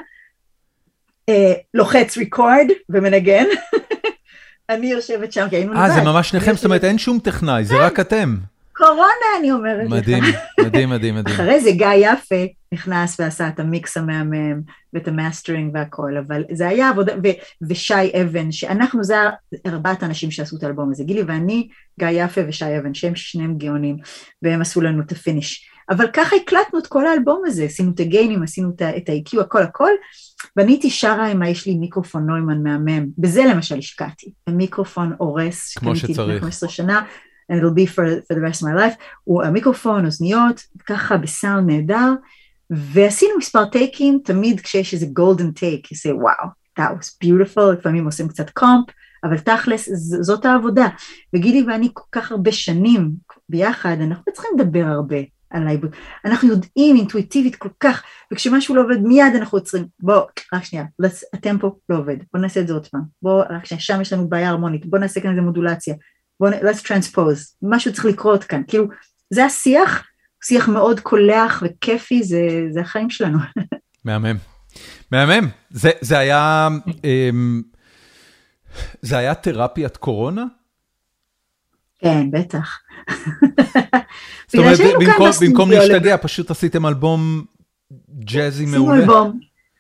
אה, 1.29 1.53
לוחץ 1.73 2.17
record 2.17 2.71
ומנגן, 2.89 3.45
אני 4.69 4.87
יושבת 4.87 5.31
שם 5.31 5.47
כי 5.49 5.55
היינו 5.55 5.73
לבד. 5.73 5.81
אה, 5.81 5.91
זה 5.91 6.01
ממש 6.01 6.29
שניכם, 6.29 6.55
זאת 6.55 6.65
אומרת 6.65 6.83
אין 6.83 6.97
שום 6.97 7.19
טכנאי, 7.19 7.65
זה 7.65 7.75
רק 7.77 7.99
אתם. 7.99 8.35
קורונה 8.77 9.25
אני 9.39 9.51
אומרת 9.51 9.85
לך. 9.85 9.91
מדהים, 9.91 10.23
מדהים, 10.65 10.89
מדהים, 10.89 11.15
מדהים. 11.15 11.35
אחרי 11.35 11.59
זה 11.59 11.71
גיא 11.71 11.87
יפה 11.93 12.45
נכנס 12.71 13.19
ועשה 13.19 13.47
את 13.47 13.59
המיקס 13.59 13.97
המהמם 13.97 14.61
ואת 14.93 15.07
המאסטרינג 15.07 15.71
והכל, 15.73 16.17
אבל 16.27 16.43
זה 16.51 16.67
היה 16.67 16.89
עבודה, 16.89 17.13
ושי 17.69 18.21
אבן, 18.21 18.51
שאנחנו, 18.51 19.03
זה 19.03 19.15
ארבעת 19.67 20.03
האנשים 20.03 20.31
שעשו 20.31 20.57
את 20.57 20.63
האלבום 20.63 20.91
הזה, 20.91 21.03
גילי 21.03 21.23
ואני, 21.23 21.67
גיא 21.99 22.07
יפה 22.07 22.41
ושי 22.47 22.77
אבן, 22.79 22.93
שהם 22.93 23.15
שניהם 23.15 23.57
גאונים, 23.57 23.97
והם 24.41 24.61
עשו 24.61 24.81
לנו 24.81 25.01
את 25.01 25.11
ה 25.11 25.18
finish. 25.19 25.69
אבל 25.89 26.07
ככה 26.13 26.35
הקלטנו 26.35 26.79
את 26.79 26.87
כל 26.87 27.07
האלבום 27.07 27.41
הזה, 27.45 27.63
עשינו 27.63 27.91
את 27.95 27.99
הגיינים, 27.99 28.43
עשינו 28.43 28.69
את 28.79 29.09
ה-EQ, 29.09 29.41
הכל 29.41 29.61
הכל, 29.61 29.91
ואני 30.57 30.71
הייתי 30.71 30.89
שרה 30.89 31.27
עם 31.27 31.43
יש 31.43 31.65
לי 31.65 31.75
מיקרופון 31.75 32.25
נוימן 32.25 32.63
מהמם, 32.63 33.05
בזה 33.17 33.43
למשל 33.45 33.77
השקעתי, 33.77 34.31
מיקרופון 34.49 35.13
הורס, 35.17 35.77
כמו 35.77 35.95
שצריך, 35.95 36.19
לפני 36.19 36.39
15 36.39 36.69
שנה, 36.69 37.01
and 37.51 37.55
it'll 37.59 37.73
be 37.73 37.85
for, 37.85 38.05
for 38.27 38.35
the 38.35 38.41
rest 38.41 38.61
of 38.61 38.65
my 38.65 38.75
life, 38.75 38.95
הוא 39.23 39.43
המיקרופון, 39.43 40.05
אוזניות, 40.05 40.61
ככה 40.85 41.17
בסאונד 41.17 41.71
נהדר, 41.71 42.13
ועשינו 42.69 43.37
מספר 43.37 43.65
טייקים, 43.65 44.19
תמיד 44.23 44.59
כשיש 44.59 44.93
איזה 44.93 45.05
גולדן 45.05 45.51
טייק, 45.51 45.85
you 45.85 45.95
say 45.95 46.13
wow, 46.23 46.47
that 46.79 46.91
was 46.91 47.25
beautiful, 47.25 47.73
לפעמים 47.79 48.05
עושים 48.05 48.27
קצת 48.27 48.49
קומפ, 48.49 48.85
אבל 49.23 49.37
תכלס 49.37 49.89
זאת 50.21 50.45
העבודה, 50.45 50.87
וגילי 51.35 51.63
ואני 51.67 51.89
כל 51.93 52.03
כך 52.11 52.31
הרבה 52.31 52.51
שנים 52.51 53.11
ביחד, 53.49 53.97
אנחנו 54.01 54.33
צריכים 54.33 54.51
לדבר 54.59 54.85
הרבה, 54.85 55.17
על. 55.55 55.67
אנחנו 56.25 56.49
יודעים 56.49 56.95
אינטואיטיבית 56.95 57.55
כל 57.55 57.69
כך, 57.79 58.03
וכשמשהו 58.33 58.75
לא 58.75 58.81
עובד 58.81 59.01
מיד 59.01 59.35
אנחנו 59.35 59.57
עוצרים. 59.57 59.85
בוא, 59.99 60.21
רק 60.53 60.63
שנייה, 60.63 60.85
הטמפו 61.33 61.79
לא 61.89 61.97
עובד, 61.97 62.17
בוא 62.33 62.41
נעשה 62.41 62.59
את 62.59 62.67
זה 62.67 62.73
עוד 62.73 62.87
פעם. 62.87 63.01
בוא, 63.21 63.43
רק 63.49 63.65
שנייה, 63.65 63.81
שם 63.81 64.01
יש 64.01 64.13
לנו 64.13 64.29
בעיה 64.29 64.49
הרמונית, 64.49 64.85
בוא 64.85 64.99
נעשה 64.99 65.21
כאן 65.21 65.29
איזה 65.29 65.41
מודולציה. 65.41 65.95
בוא, 66.39 66.49
let's 66.49 66.83
transpose, 66.85 67.55
משהו 67.61 67.93
צריך 67.93 68.05
לקרות 68.05 68.43
כאן. 68.43 68.61
כאילו, 68.67 68.85
זה 69.29 69.45
השיח, 69.45 70.03
שיח 70.43 70.69
מאוד 70.69 70.99
קולח 70.99 71.63
וכיפי, 71.65 72.23
זה, 72.23 72.47
זה 72.71 72.81
החיים 72.81 73.09
שלנו. 73.09 73.37
מהמם. 74.05 74.37
מהמם. 75.11 75.49
זה, 75.69 75.89
זה 76.01 76.17
היה... 76.17 76.67
אמ, 77.03 77.61
זה 79.01 79.17
היה 79.17 79.35
תרפיית 79.35 79.97
קורונה? 79.97 80.45
כן, 81.99 82.31
בטח. 82.31 82.79
זאת 84.47 84.55
אומרת, 84.55 84.79
במקום, 84.99 85.29
במקום 85.41 85.71
להשתגע, 85.71 86.17
פשוט 86.17 86.51
עשיתם 86.51 86.85
אלבום 86.85 87.45
ג'אזי 88.19 88.65
מעולה. 88.65 88.93
עשינו 88.93 89.13
אלבום, 89.13 89.39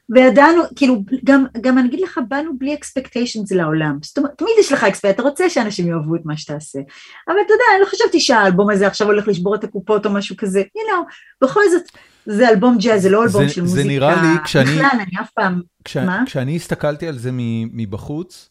וידענו, 0.09 0.61
כאילו, 0.75 1.03
גם, 1.23 1.45
גם 1.61 1.77
אני 1.77 1.87
אגיד 1.87 1.99
לך, 1.99 2.19
באנו 2.27 2.57
בלי 2.57 2.73
אקספקטיישנס 2.73 3.51
לעולם. 3.51 3.97
זאת 4.01 4.17
אומרת, 4.17 4.31
תמיד 4.37 4.51
יש 4.59 4.71
לך 4.71 4.83
אקספקט, 4.83 5.15
אתה 5.15 5.23
רוצה 5.23 5.49
שאנשים 5.49 5.87
יאהבו 5.87 6.15
את 6.15 6.21
מה 6.25 6.37
שתעשה. 6.37 6.79
אבל 7.27 7.35
אתה 7.45 7.53
יודע, 7.53 7.63
אני 7.75 7.81
לא 7.81 7.85
חשבתי 7.85 8.19
שהאלבום 8.19 8.69
הזה 8.69 8.87
עכשיו 8.87 9.07
הולך 9.07 9.27
לשבור 9.27 9.55
את 9.55 9.63
הקופות 9.63 10.05
או 10.05 10.11
משהו 10.11 10.37
כזה. 10.37 10.61
you 10.61 10.91
know, 10.91 11.13
בכל 11.41 11.61
זאת, 11.71 11.83
זה 12.25 12.49
אלבום 12.49 12.77
ג'אז, 12.77 13.01
זה 13.01 13.09
לא 13.09 13.23
אלבום 13.23 13.47
זה, 13.47 13.53
של 13.53 13.61
מוזיקה. 13.61 13.81
זה 13.81 13.87
נראה 13.87 14.21
לי, 14.21 14.43
כשאני... 14.43 14.71
בכלל, 14.71 14.89
אני 14.93 15.21
אף 15.21 15.29
פעם... 15.31 15.61
כש, 15.83 15.97
מה? 15.97 16.23
כשאני 16.25 16.55
הסתכלתי 16.55 17.07
על 17.07 17.17
זה 17.17 17.29
מבחוץ, 17.73 18.49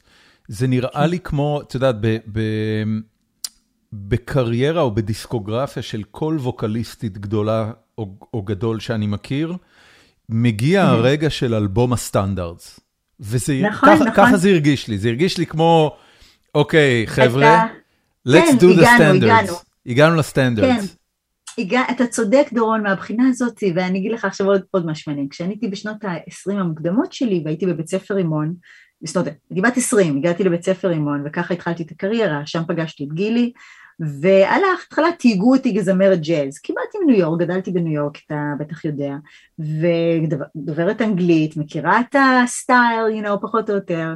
זה 0.49 0.67
נראה 0.67 1.07
לי 1.07 1.19
כמו, 1.19 1.61
את 1.63 1.75
יודעת, 1.75 1.97
ב... 2.01 2.17
ב 2.33 2.41
בקריירה 3.93 4.83
או 4.83 4.95
בדיסקוגרפיה 4.95 5.83
של 5.83 6.03
כל 6.11 6.37
ווקליסטית 6.41 7.19
גדולה 7.19 7.71
או, 7.99 8.15
או 8.35 8.43
גדול 8.43 8.81
שאני 8.81 9.07
מכיר, 9.07 9.57
מגיע 10.29 10.83
הרגע 10.83 11.31
של 11.31 11.55
אלבום 11.55 11.93
הסטנדרטס. 11.93 12.81
וזה, 13.21 13.61
נכון, 13.63 13.89
ככה, 13.89 14.05
נכון. 14.05 14.27
ככה 14.27 14.37
זה 14.37 14.49
הרגיש 14.49 14.89
לי, 14.89 14.99
זה 14.99 15.09
הרגיש 15.09 15.39
לי 15.39 15.47
כמו, 15.47 15.97
אוקיי, 16.55 17.05
חבר'ה, 17.07 17.65
אתה- 17.65 17.73
let's 18.29 18.33
כן, 18.33 18.57
do 18.61 18.81
the 18.81 18.83
standards. 18.85 19.25
הגענו. 19.25 19.53
הגענו 19.87 20.17
לסטנדרטס. 20.17 20.97
כן. 20.97 21.63
הגע, 21.63 21.81
אתה 21.91 22.07
צודק 22.07 22.47
דורון 22.53 22.83
מהבחינה 22.83 23.29
הזאת, 23.29 23.63
ואני 23.75 23.99
אגיד 23.99 24.13
לך 24.13 24.25
עכשיו 24.25 24.47
עוד, 24.47 24.63
עוד 24.71 24.87
משהו 24.87 25.13
מעניין. 25.13 25.29
כשאני 25.29 25.49
הייתי 25.51 25.69
בשנות 25.69 26.05
ה-20 26.05 26.53
המוקדמות 26.53 27.13
שלי 27.13 27.43
והייתי 27.45 27.67
בבית 27.67 27.89
ספר 27.89 28.15
רימון, 28.15 28.55
בשנות, 29.03 29.27
הייתי 29.27 29.61
בת 29.61 29.77
20, 29.77 30.17
הגעתי 30.17 30.45
לבית 30.45 30.65
ספר 30.65 30.89
רימון 30.89 31.23
וככה 31.27 31.55
התחלתי 31.55 31.83
את 31.83 31.91
הקריירה, 31.91 32.43
שם 32.47 32.63
פגשתי 32.69 33.05
את 33.05 33.13
גילי, 33.15 33.53
ועל 34.01 34.61
ההתחלה 34.65 35.09
תהיגו 35.19 35.55
אותי 35.55 35.77
כזמרת 35.79 36.21
ג'אז, 36.21 36.59
כי 36.59 36.73
באתי 36.73 36.99
מניו 37.05 37.19
יורק, 37.19 37.41
גדלתי 37.41 37.71
בניו 37.71 37.93
יורק, 37.93 38.19
אתה 38.27 38.35
בטח 38.59 38.85
יודע, 38.85 39.13
ודוברת 39.59 41.03
אנגלית, 41.03 41.57
מכירה 41.57 42.01
את 42.01 42.17
הסטייל, 42.45 43.21
you 43.21 43.27
know, 43.27 43.43
פחות 43.43 43.71
או 43.71 43.75
יותר, 43.75 44.15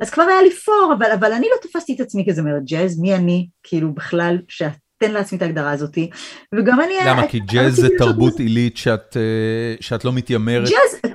אז 0.00 0.10
כבר 0.10 0.22
היה 0.22 0.42
לי 0.42 0.50
פור, 0.50 0.94
אבל, 0.98 1.10
אבל 1.10 1.32
אני 1.32 1.46
לא 1.50 1.68
תפסתי 1.68 1.94
את 1.94 2.00
עצמי 2.00 2.24
כזמרת 2.28 2.62
ג'אז, 2.64 3.00
מי 3.00 3.14
אני, 3.14 3.48
כאילו 3.62 3.94
בכלל, 3.94 4.38
שאתן 4.48 5.12
לעצמי 5.12 5.38
את 5.38 5.42
ההגדרה 5.42 5.72
הזאתי, 5.72 6.10
וגם 6.54 6.80
אני... 6.80 6.94
למה? 7.06 7.28
כי 7.28 7.40
ג'אז 7.40 7.74
זה 7.74 7.82
רציתי 7.82 7.94
לעשות 7.94 8.12
תרבות 8.14 8.38
עילית 8.38 8.76
שאת, 8.76 9.16
אה, 9.16 9.74
שאת 9.80 10.04
לא 10.04 10.12
מתיימרת. 10.12 10.68
ג'אז, 10.68 11.12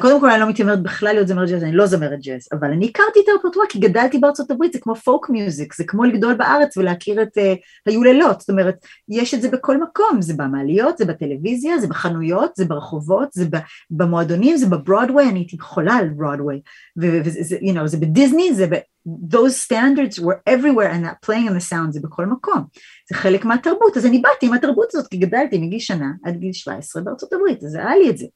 קודם 0.00 0.20
כל 0.20 0.30
אני 0.30 0.40
לא 0.40 0.48
מתיימרת 0.48 0.82
בכלל 0.82 1.12
להיות 1.12 1.28
זמרת 1.28 1.48
ג'אז, 1.48 1.62
אני 1.62 1.72
לא 1.72 1.86
זמרת 1.86 2.20
ג'אז, 2.20 2.48
אבל 2.52 2.70
אני 2.70 2.86
הכרתי 2.86 3.20
את 3.24 3.28
הרפרטואר 3.28 3.66
כי 3.68 3.78
גדלתי 3.78 4.18
בארצות 4.18 4.50
הברית, 4.50 4.72
זה 4.72 4.78
כמו 4.78 4.94
פולק 4.94 5.30
מיוזיק, 5.30 5.74
זה 5.74 5.84
כמו 5.84 6.04
לגדול 6.04 6.34
בארץ 6.34 6.76
ולהכיר 6.76 7.22
את 7.22 7.38
uh, 7.38 7.40
היו 7.86 8.02
לילות, 8.02 8.40
זאת 8.40 8.50
אומרת, 8.50 8.74
יש 9.08 9.34
את 9.34 9.42
זה 9.42 9.48
בכל 9.48 9.82
מקום, 9.82 10.22
זה 10.22 10.34
במעליות, 10.36 10.98
זה 10.98 11.04
בטלוויזיה, 11.04 11.78
זה 11.78 11.86
בחנויות, 11.86 12.50
זה 12.56 12.64
ברחובות, 12.64 13.28
זה 13.32 13.44
במועדונים, 13.90 14.56
זה 14.56 14.66
בברודוויי, 14.66 15.28
אני 15.28 15.38
הייתי 15.38 15.58
חולה 15.60 15.94
על 15.94 16.08
ברודוויי, 16.08 16.60
וזה, 16.96 17.56
you 17.56 17.74
know, 17.74 17.86
זה 17.86 17.96
בדיסני, 17.96 18.54
זה 18.54 18.66
ב... 18.66 18.74
those 19.06 19.54
standards 19.66 20.18
were 20.20 20.38
everywhere 20.46 20.90
and 20.90 21.04
that 21.04 21.22
playing 21.22 21.48
on 21.48 21.54
the 21.54 21.60
sound 21.72 21.90
זה 21.90 22.00
בכל 22.02 22.26
מקום, 22.26 22.64
זה 23.08 23.16
חלק 23.16 23.44
מהתרבות, 23.44 23.96
אז 23.96 24.06
אני 24.06 24.18
באתי 24.18 24.46
עם 24.46 24.52
התרבות 24.52 24.94
הזאת 24.94 25.08
כי 25.10 25.16
גדלתי 25.16 25.58
מגיל 25.58 25.78
שנה 25.78 26.06
עד 26.24 26.36
גיל 26.36 26.52
17 26.52 27.02
בארצות 27.02 27.32
הברית, 27.32 27.64
אז 27.64 27.74
היה 27.74 27.96
לי 27.96 28.10
את 28.10 28.18
זה, 28.18 28.26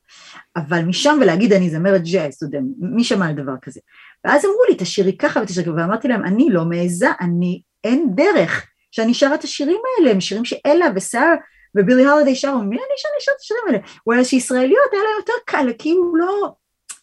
אבל 0.57 0.85
משם 0.85 1.19
ולהגיד 1.21 1.53
אני 1.53 1.71
זמרת 1.71 2.03
ג'אז, 2.05 2.35
אתה 2.35 2.45
יודע, 2.45 2.59
מי 2.79 3.05
שמע 3.05 3.27
על 3.27 3.35
דבר 3.35 3.55
כזה, 3.63 3.81
ואז 4.25 4.45
אמרו 4.45 4.63
לי 4.69 4.75
תשאירי 4.79 5.17
ככה 5.17 5.41
ותשאירי 5.41 5.71
ככה, 5.73 5.81
ואמרתי 5.81 6.09
להם 6.09 6.25
אני 6.25 6.49
לא 6.51 6.65
מעיזה, 6.65 7.09
אני, 7.21 7.63
אין 7.85 8.11
דרך 8.15 8.67
שאני 8.91 9.15
שרה 9.15 9.35
את 9.35 9.45
השירים 9.45 9.81
האלה, 9.99 10.11
הם 10.11 10.21
שירים 10.21 10.45
שאלה 10.45 10.87
ושרה 10.95 11.35
ובילי 11.77 12.05
הולדיי 12.05 12.35
שרו, 12.35 12.59
מי 12.59 12.77
אני 12.77 12.95
שאני 12.97 13.21
שרה 13.21 13.35
את 13.35 13.41
השירים 13.41 13.63
האלה, 13.67 13.79
אולי 14.07 14.25
שישראליות 14.25 14.93
היה 14.93 15.03
להם 15.03 15.17
יותר 15.19 15.33
קל, 15.47 15.73
כאילו 15.79 16.17
לא, 16.17 16.55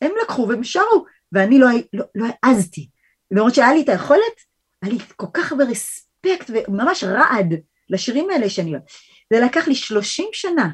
הם 0.02 0.12
לקחו 0.24 0.48
והם 0.48 0.64
שרו, 0.64 1.06
ואני 1.32 1.60
לא, 1.60 1.68
לא, 1.94 2.06
לא 2.16 2.26
העזתי, 2.44 2.90
למרות 3.32 3.56
שהיה 3.56 3.74
לי 3.74 3.82
את 3.82 3.90
היכולת, 3.90 4.42
היה 4.82 4.94
לי 4.94 5.00
כל 5.16 5.28
כך 5.34 5.52
הרבה 5.52 5.64
רספקט 5.64 6.50
וממש 6.50 7.04
רעד 7.04 7.54
לשירים 7.90 8.30
האלה 8.30 8.50
שאני 8.50 8.72
לא... 8.72 8.80
זה 9.34 9.40
לקח 9.40 9.68
לי 9.68 9.76
30 9.76 10.26
שנה 10.34 10.70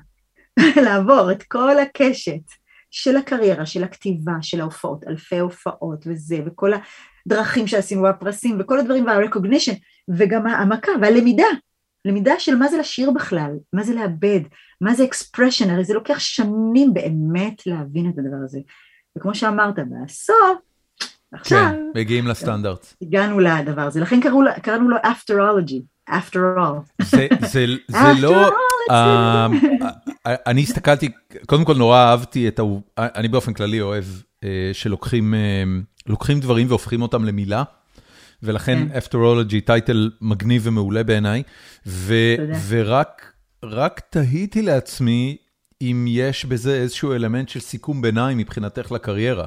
לעבור 0.86 1.32
את 1.32 1.44
כל 1.44 1.80
הקשת 1.80 2.64
של 2.92 3.18
הקריירה, 3.18 3.66
של 3.66 3.84
הכתיבה, 3.84 4.34
של 4.42 4.62
ההופעות, 4.62 5.04
אלפי 5.08 5.40
הופעות 5.40 6.04
וזה, 6.08 6.40
וכל 6.46 6.72
הדרכים 7.28 7.68
שעשינו, 7.68 8.04
והפרסים, 8.04 8.58
וכל 8.60 8.80
הדברים, 8.80 9.06
וה-recognition, 9.06 9.76
וגם 10.18 10.48
העמקה, 10.48 10.92
והלמידה, 11.02 11.48
למידה 12.06 12.40
של 12.40 12.56
מה 12.56 12.68
זה 12.68 12.78
לשיר 12.78 13.12
בכלל, 13.12 13.52
מה 13.74 13.84
זה 13.84 13.94
לאבד, 13.94 14.40
מה 14.82 14.94
זה 14.94 15.04
expression, 15.04 15.70
הרי 15.70 15.84
זה 15.84 15.94
לוקח 15.94 16.20
שנים 16.20 16.94
באמת 16.94 17.68
להבין 17.68 18.10
את 18.10 18.18
הדבר 18.18 18.44
הזה. 18.46 18.60
וכמו 19.18 19.36
שאמרת, 19.36 19.76
בסוף, 20.06 20.60
עכשיו... 21.34 21.72
כן, 21.72 22.00
מגיעים 22.00 22.28
לסטנדרט. 22.28 22.94
הגענו 23.02 23.40
לדבר 23.40 23.82
הזה, 23.82 24.02
לכן 24.02 24.20
קראנו 24.62 24.90
לו 24.90 24.98
afterology, 24.98 26.10
after 26.10 26.58
all. 26.58 27.04
זה, 27.04 27.28
זה, 27.42 27.66
זה 27.88 28.14
לא... 28.20 28.50
Uh, 28.90 28.94
אני 30.28 30.62
הסתכלתי, 30.62 31.10
קודם 31.46 31.66
כל 31.66 31.76
נורא 31.76 31.98
אהבתי 31.98 32.48
את 32.48 32.60
ה... 32.60 32.64
אני 32.98 33.28
באופן 33.28 33.54
כללי 33.54 33.82
אוהב 33.82 34.04
uh, 34.04 34.46
שלוקחים 34.74 35.34
לוקחים 36.08 36.40
דברים 36.40 36.68
והופכים 36.70 37.02
אותם 37.02 37.26
למילה, 37.26 37.64
ולכן 38.44 38.88
כן. 38.90 38.98
afterology 38.98 39.66
טייטל 39.66 40.12
מגניב 40.22 40.62
ומעולה 40.66 41.04
בעיניי, 41.04 41.44
ורק 42.68 43.34
רק 43.64 44.02
תהיתי 44.10 44.62
לעצמי 44.62 45.38
אם 45.82 46.06
יש 46.08 46.46
בזה 46.46 46.76
איזשהו 46.76 47.14
אלמנט 47.14 47.50
של 47.50 47.60
סיכום 47.60 48.02
ביניים 48.02 48.38
מבחינתך 48.38 48.92
לקריירה. 48.92 49.46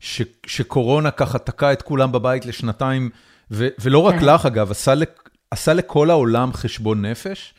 ש, 0.00 0.22
שקורונה 0.46 1.10
ככה 1.10 1.38
תקע 1.38 1.72
את 1.72 1.82
כולם 1.82 2.12
בבית 2.12 2.46
לשנתיים, 2.46 3.10
ו, 3.50 3.68
ולא 3.78 3.98
רק 3.98 4.14
כן. 4.14 4.24
לך 4.24 4.46
אגב, 4.46 4.70
עשה, 4.70 4.94
לכ, 4.94 5.08
עשה 5.50 5.74
לכל 5.74 6.10
העולם 6.10 6.52
חשבון 6.52 7.06
נפש. 7.06 7.54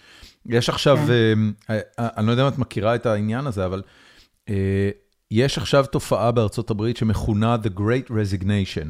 יש 0.46 0.70
עכשיו, 0.70 0.98
כן. 0.98 1.38
uh, 1.62 1.72
אני 1.98 2.28
לא 2.28 2.32
יודע 2.32 2.44
אם 2.44 2.48
את 2.48 2.58
מכירה 2.58 2.96
את 2.96 3.06
העניין 3.06 3.48
הזה, 3.48 3.66
אבל 3.66 3.82
uh, 4.46 4.52
יש 5.32 5.58
עכשיו 5.58 5.86
תופעה 5.86 6.32
בארצות 6.32 6.70
הברית 6.70 6.98
שמכונה 6.98 7.56
The 7.64 7.80
Great 7.80 8.10
Resignation, 8.10 8.88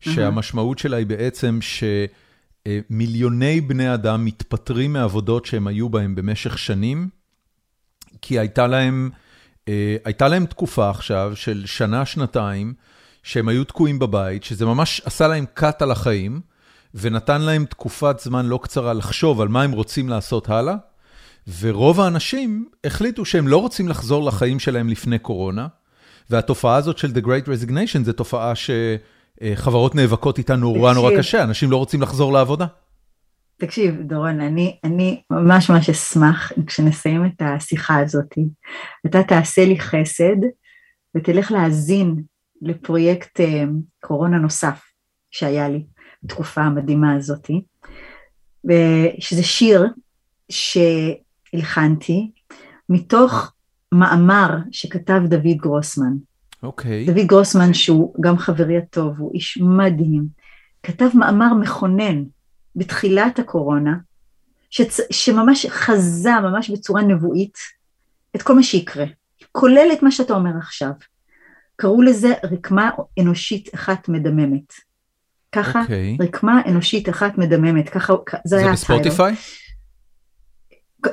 שהמשמעות 0.00 0.78
שלה 0.78 0.96
היא 0.96 1.06
בעצם 1.06 1.58
שמיליוני 2.68 3.60
בני 3.60 3.94
אדם 3.94 4.24
מתפטרים 4.24 4.92
מעבודות 4.92 5.46
שהם 5.46 5.66
היו 5.66 5.88
בהם 5.88 6.14
במשך 6.14 6.58
שנים, 6.58 7.08
כי 8.22 8.38
הייתה 8.38 8.66
להם... 8.66 9.10
Uh, 9.70 9.72
הייתה 10.04 10.28
להם 10.28 10.46
תקופה 10.46 10.90
עכשיו 10.90 11.32
של 11.34 11.62
שנה, 11.66 12.06
שנתיים, 12.06 12.74
שהם 13.22 13.48
היו 13.48 13.64
תקועים 13.64 13.98
בבית, 13.98 14.44
שזה 14.44 14.66
ממש 14.66 15.02
עשה 15.04 15.28
להם 15.28 15.44
cut 15.58 15.76
על 15.80 15.90
החיים, 15.90 16.40
ונתן 16.94 17.42
להם 17.42 17.64
תקופת 17.64 18.20
זמן 18.20 18.46
לא 18.46 18.58
קצרה 18.62 18.92
לחשוב 18.92 19.40
על 19.40 19.48
מה 19.48 19.62
הם 19.62 19.72
רוצים 19.72 20.08
לעשות 20.08 20.48
הלאה, 20.48 20.74
ורוב 21.60 22.00
האנשים 22.00 22.68
החליטו 22.84 23.24
שהם 23.24 23.48
לא 23.48 23.56
רוצים 23.56 23.88
לחזור 23.88 24.24
לחיים 24.24 24.58
שלהם 24.58 24.88
לפני 24.88 25.18
קורונה, 25.18 25.66
והתופעה 26.30 26.76
הזאת 26.76 26.98
של 26.98 27.10
The 27.10 27.24
Great 27.24 27.46
Resignation 27.46 28.04
זה 28.04 28.12
תופעה 28.12 28.52
שחברות 28.54 29.94
נאבקות 29.94 30.38
איתה 30.38 30.56
נורא 30.56 30.94
נורא 30.94 31.16
קשה, 31.16 31.42
אנשים 31.42 31.70
לא 31.70 31.76
רוצים 31.76 32.02
לחזור 32.02 32.32
לעבודה. 32.32 32.66
תקשיב, 33.60 34.02
דורון, 34.02 34.40
אני, 34.40 34.78
אני 34.84 35.22
ממש 35.30 35.70
ממש 35.70 35.90
אשמח 35.90 36.52
כשנסיים 36.66 37.26
את 37.26 37.42
השיחה 37.42 38.00
הזאת, 38.00 38.34
אתה 39.06 39.22
תעשה 39.22 39.64
לי 39.64 39.80
חסד 39.80 40.36
ותלך 41.16 41.52
להאזין 41.52 42.22
לפרויקט 42.62 43.40
קורונה 44.00 44.38
נוסף 44.38 44.82
שהיה 45.30 45.68
לי 45.68 45.84
בתקופה 46.22 46.60
המדהימה 46.60 47.14
הזאת, 47.14 47.50
שזה 49.18 49.42
שיר 49.42 49.86
שהלחנתי 50.50 52.30
מתוך 52.88 53.52
מאמר 53.94 54.56
שכתב 54.70 55.20
דוד 55.28 55.56
גרוסמן. 55.56 56.12
אוקיי. 56.62 57.04
Okay. 57.04 57.10
דוד 57.12 57.26
גרוסמן 57.26 57.74
שהוא 57.74 58.14
גם 58.20 58.38
חברי 58.38 58.78
הטוב, 58.78 59.18
הוא 59.18 59.34
איש 59.34 59.58
מדהים, 59.62 60.26
כתב 60.82 61.08
מאמר 61.14 61.54
מכונן 61.54 62.24
בתחילת 62.76 63.38
הקורונה, 63.38 63.96
שצ... 64.70 65.00
שממש 65.10 65.66
חזה, 65.66 66.30
ממש 66.42 66.70
בצורה 66.70 67.02
נבואית, 67.02 67.58
את 68.36 68.42
כל 68.42 68.54
מה 68.54 68.62
שיקרה, 68.62 69.04
כולל 69.52 69.88
את 69.92 70.02
מה 70.02 70.10
שאתה 70.10 70.34
אומר 70.34 70.50
עכשיו. 70.58 70.90
קראו 71.76 72.02
לזה 72.02 72.32
רקמה 72.52 72.90
אנושית 73.20 73.74
אחת 73.74 74.08
מדממת. 74.08 74.72
ככה, 75.52 75.80
okay. 75.80 75.82
אוקיי. 75.82 76.16
רקמה 76.20 76.60
אנושית 76.66 77.08
אחת 77.08 77.38
מדממת, 77.38 77.88
ככה, 77.88 78.14
זה 78.44 78.56
היה. 78.56 78.66
זה 78.66 78.72
בספוטיפיי? 78.72 79.34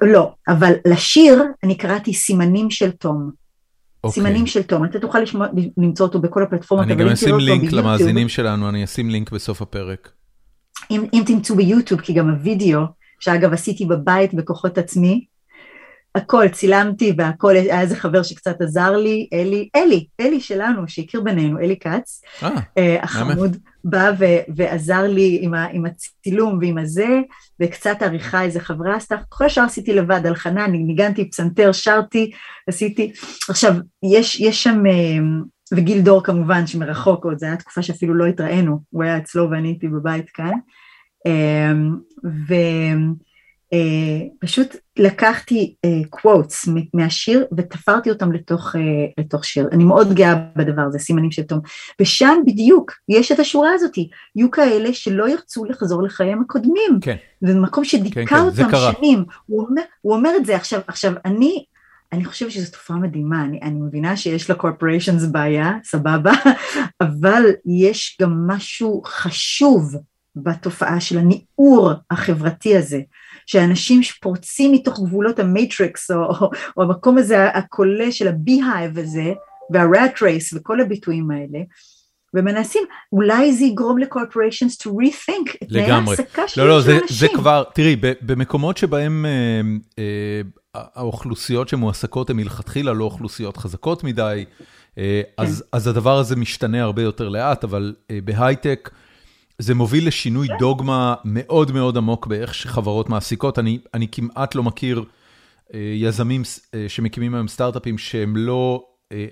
לא, 0.01 0.33
אבל 0.47 0.73
לשיר 0.87 1.43
אני 1.63 1.77
קראתי 1.77 2.13
סימנים 2.13 2.71
של 2.71 2.91
תום. 2.91 3.31
Okay. 3.31 3.47
אוקיי. 4.03 4.23
סימנים 4.23 4.47
של 4.47 4.63
תום, 4.63 4.85
אתה 4.85 4.99
תוכל 4.99 5.19
לשמוע, 5.19 5.47
למצוא 5.77 6.05
אותו 6.05 6.19
בכל 6.19 6.43
הפלטפורמות. 6.43 6.87
אני 6.87 6.95
גם 6.95 7.07
אשים 7.07 7.37
לינק 7.37 7.71
למאזינים 7.71 8.29
שלנו, 8.29 8.69
אני 8.69 8.83
אשים 8.83 9.09
לינק 9.09 9.31
בסוף 9.31 9.61
הפרק. 9.61 10.11
אם, 10.91 11.05
אם 11.13 11.23
תמצאו 11.25 11.55
ביוטיוב, 11.55 12.01
כי 12.01 12.13
גם 12.13 12.29
הווידאו, 12.29 12.81
שאגב 13.19 13.53
עשיתי 13.53 13.85
בבית 13.85 14.33
בכוחות 14.33 14.77
עצמי, 14.77 15.25
הכל, 16.15 16.47
צילמתי 16.47 17.13
והכל, 17.17 17.55
היה 17.55 17.81
איזה 17.81 17.95
חבר 17.95 18.23
שקצת 18.23 18.61
עזר 18.61 18.97
לי, 18.97 19.27
אלי, 19.33 19.69
אלי, 19.75 20.07
אלי 20.19 20.41
שלנו, 20.41 20.87
שהכיר 20.87 21.21
בינינו, 21.21 21.59
אלי 21.59 21.79
כץ, 21.79 22.21
אה, 22.43 22.49
אה 22.77 23.03
החמוד, 23.03 23.57
בא 23.83 24.11
ו- 24.19 24.53
ועזר 24.55 25.01
לי 25.01 25.39
עם, 25.41 25.53
ה- 25.53 25.67
עם 25.71 25.85
הצילום 25.85 26.59
ועם 26.61 26.77
הזה, 26.77 27.07
וקצת 27.61 28.01
עריכה 28.01 28.41
איזה 28.41 28.59
חברה 28.59 28.95
עשתה, 28.95 29.15
כל 29.29 29.45
השאר 29.45 29.63
עשיתי 29.63 29.93
לבד, 29.93 30.25
הלחנה, 30.25 30.67
ניגנתי 30.67 31.29
פסנתר, 31.29 31.71
שרתי, 31.71 32.31
עשיתי, 32.67 33.11
עכשיו, 33.49 33.73
יש, 34.13 34.39
יש 34.39 34.63
שם, 34.63 34.85
אה, 34.85 35.17
וגיל 35.73 36.01
דור 36.01 36.23
כמובן, 36.23 36.67
שמרחוק 36.67 37.25
עוד, 37.25 37.39
זו 37.39 37.45
הייתה 37.45 37.61
תקופה 37.61 37.81
שאפילו 37.81 38.13
לא 38.13 38.25
התראינו, 38.25 38.79
הוא 38.89 39.03
היה 39.03 39.17
אצלו 39.17 39.49
ואני 39.51 39.67
הייתי 39.67 39.87
בבית 39.87 40.29
כאן, 40.29 40.51
אה, 41.27 41.73
ו... 42.25 42.53
Uh, 43.73 44.29
פשוט 44.39 44.75
לקחתי 44.99 45.75
קוואטס 46.09 46.67
uh, 46.67 46.71
מהשיר 46.93 47.45
ותפרתי 47.57 48.09
אותם 48.09 48.31
לתוך, 48.31 48.75
uh, 48.75 48.79
לתוך 49.17 49.45
שיר. 49.45 49.69
אני 49.71 49.83
מאוד 49.83 50.13
גאה 50.13 50.35
בדבר 50.55 50.81
הזה, 50.81 50.99
סימנים 50.99 51.31
של 51.31 51.43
תום. 51.43 51.59
ושם 52.01 52.37
בדיוק 52.45 52.91
יש 53.09 53.31
את 53.31 53.39
השורה 53.39 53.69
הזאת, 53.73 53.97
יהיו 54.35 54.51
כאלה 54.51 54.93
שלא 54.93 55.29
ירצו 55.29 55.65
לחזור 55.65 56.03
לחייהם 56.03 56.41
הקודמים. 56.41 56.99
כן. 57.01 57.15
זה 57.41 57.59
מקום 57.59 57.83
שדיכא 57.83 58.25
כן, 58.25 58.25
כן, 58.25 58.41
אותם 58.41 58.77
שנים. 58.95 59.25
הוא 59.45 59.67
אומר, 59.69 59.81
הוא 60.01 60.13
אומר 60.13 60.31
את 60.37 60.45
זה 60.45 60.55
עכשיו, 60.55 60.81
עכשיו 60.87 61.13
אני, 61.25 61.65
אני 62.13 62.25
חושבת 62.25 62.51
שזו 62.51 62.71
תופעה 62.71 62.97
מדהימה, 62.97 63.43
אני, 63.43 63.59
אני 63.61 63.79
מבינה 63.79 64.17
שיש 64.17 64.49
ל 64.49 64.55
corporations 64.55 65.25
בעיה, 65.25 65.71
סבבה, 65.83 66.31
אבל 67.01 67.43
יש 67.65 68.17
גם 68.21 68.47
משהו 68.47 69.01
חשוב 69.05 69.95
בתופעה 70.43 70.99
של 70.99 71.17
הניעור 71.17 71.91
החברתי 72.11 72.77
הזה. 72.77 73.01
שאנשים 73.47 74.03
שפורצים 74.03 74.71
מתוך 74.71 74.99
גבולות 74.99 75.39
ה 75.39 75.50
matrix 75.50 76.11
או, 76.11 76.15
או, 76.15 76.51
או 76.77 76.83
המקום 76.83 77.17
הזה 77.17 77.49
הקולה 77.49 78.11
של 78.11 78.27
הבי-הייב 78.27 78.97
הזה 78.97 79.33
והרט 79.71 80.21
רייס 80.21 80.53
וכל 80.53 80.81
הביטויים 80.81 81.31
האלה 81.31 81.59
ומנסים, 82.33 82.83
אולי 83.11 83.53
זה 83.53 83.65
יגרום 83.65 83.97
לקורפוריישנס 83.97 84.81
to 84.81 84.89
rethink 84.89 85.55
את 85.63 85.69
תנאי 85.69 85.91
ההעסקה 85.91 86.47
של 86.47 86.61
לא, 86.61 86.69
לא, 86.69 86.81
זה, 86.81 86.99
זה 87.09 87.27
כבר, 87.33 87.63
תראי, 87.73 87.95
במקומות 88.21 88.77
שבהם 88.77 89.25
אה, 89.25 89.61
אה, 89.99 90.41
האוכלוסיות 90.73 91.69
שמועסקות 91.69 92.29
הן 92.29 92.35
מלכתחילה 92.35 92.93
לא 92.93 93.03
אוכלוסיות 93.03 93.57
חזקות 93.57 94.03
מדי, 94.03 94.45
אה, 94.97 95.21
כן. 95.37 95.43
אז, 95.43 95.63
אז 95.71 95.87
הדבר 95.87 96.17
הזה 96.17 96.35
משתנה 96.35 96.83
הרבה 96.83 97.01
יותר 97.01 97.29
לאט, 97.29 97.63
אבל 97.63 97.95
אה, 98.11 98.19
בהייטק, 98.23 98.89
זה 99.59 99.75
מוביל 99.75 100.07
לשינוי 100.07 100.47
דוגמה 100.59 101.15
מאוד 101.25 101.71
מאוד 101.71 101.97
עמוק 101.97 102.27
באיך 102.27 102.53
שחברות 102.53 103.09
מעסיקות. 103.09 103.59
אני 103.59 103.79
אני 103.93 104.07
כמעט 104.11 104.55
לא 104.55 104.63
מכיר 104.63 105.03
אה, 105.73 105.79
יזמים 105.95 106.41
אה, 106.73 106.85
שמקימים 106.87 107.35
היום 107.35 107.47
סטארט-אפים 107.47 107.97
שהם 107.97 108.37
לא 108.37 108.85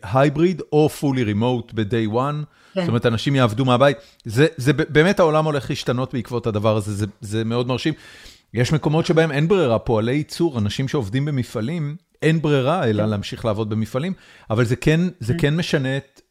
הייבריד 0.03 0.61
אה, 0.61 0.65
או 0.71 0.89
פולי 0.89 1.23
רימוט 1.23 1.71
ב-day 1.73 2.13
one. 2.13 2.45
כן. 2.73 2.81
זאת 2.81 2.87
אומרת, 2.87 3.05
אנשים 3.05 3.35
יעבדו 3.35 3.65
מהבית. 3.65 3.97
זה 4.25 4.47
זה 4.57 4.73
באמת 4.73 5.19
העולם 5.19 5.45
הולך 5.45 5.69
להשתנות 5.69 6.13
בעקבות 6.13 6.47
הדבר 6.47 6.75
הזה, 6.77 6.93
זה 6.93 7.05
זה 7.21 7.43
מאוד 7.43 7.67
מרשים. 7.67 7.93
יש 8.53 8.73
מקומות 8.73 9.05
שבהם 9.05 9.31
אין 9.31 9.47
ברירה, 9.47 9.79
פועלי 9.79 10.13
ייצור, 10.13 10.59
אנשים 10.59 10.87
שעובדים 10.87 11.25
במפעלים, 11.25 11.95
אין 12.21 12.41
ברירה 12.41 12.87
אלא 12.87 13.03
כן. 13.03 13.09
להמשיך 13.09 13.45
לעבוד 13.45 13.69
במפעלים, 13.69 14.13
אבל 14.49 14.65
זה 14.65 14.75
כן 14.75 15.01
זה 15.19 15.33
כן. 15.33 15.39
כן 15.39 15.55
משנה 15.55 15.97
את 15.97 16.21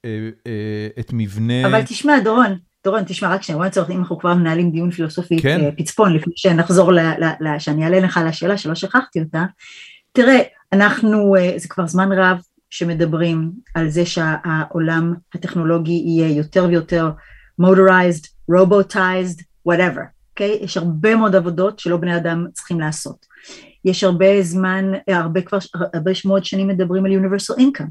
את 1.00 1.12
מבנה... 1.12 1.66
אבל 1.66 1.82
תשמע, 1.82 2.12
דורון. 2.24 2.58
דורון, 2.84 3.02
תשמע, 3.06 3.34
רק 3.34 3.42
שנייה, 3.42 3.70
צורך, 3.70 3.90
אם 3.90 3.98
אנחנו 3.98 4.18
כבר 4.18 4.34
מנהלים 4.34 4.70
דיון 4.70 4.90
פילוסופי 4.90 5.42
כן. 5.42 5.60
אה, 5.60 5.70
פצפון, 5.76 6.12
לפני 6.12 6.32
שנחזור, 6.36 6.92
ל, 6.92 6.98
ל, 6.98 7.24
ל, 7.40 7.58
שאני 7.58 7.84
אעלה 7.84 8.00
לך 8.00 8.20
לשאלה 8.26 8.58
שלא 8.58 8.74
שכחתי 8.74 9.20
אותה, 9.20 9.44
תראה, 10.12 10.38
אנחנו, 10.72 11.36
אה, 11.36 11.52
זה 11.56 11.68
כבר 11.68 11.86
זמן 11.86 12.12
רב 12.12 12.38
שמדברים 12.70 13.52
על 13.74 13.88
זה 13.88 14.06
שהעולם 14.06 15.14
הטכנולוגי 15.34 16.02
יהיה 16.06 16.36
יותר 16.36 16.66
ויותר 16.68 17.10
motorized, 17.60 18.26
robotized, 18.50 19.42
whatever, 19.68 20.02
אוקיי? 20.30 20.58
Okay? 20.60 20.64
יש 20.64 20.76
הרבה 20.76 21.16
מאוד 21.16 21.36
עבודות 21.36 21.78
שלא 21.78 21.96
בני 21.96 22.16
אדם 22.16 22.46
צריכים 22.52 22.80
לעשות. 22.80 23.26
יש 23.84 24.04
הרבה 24.04 24.42
זמן, 24.42 24.92
הרבה 25.08 25.40
כבר, 25.40 25.58
הרבה 25.94 26.12
מאוד 26.24 26.44
שנים 26.44 26.68
מדברים 26.68 27.06
על 27.06 27.12
universal 27.12 27.58
income. 27.58 27.90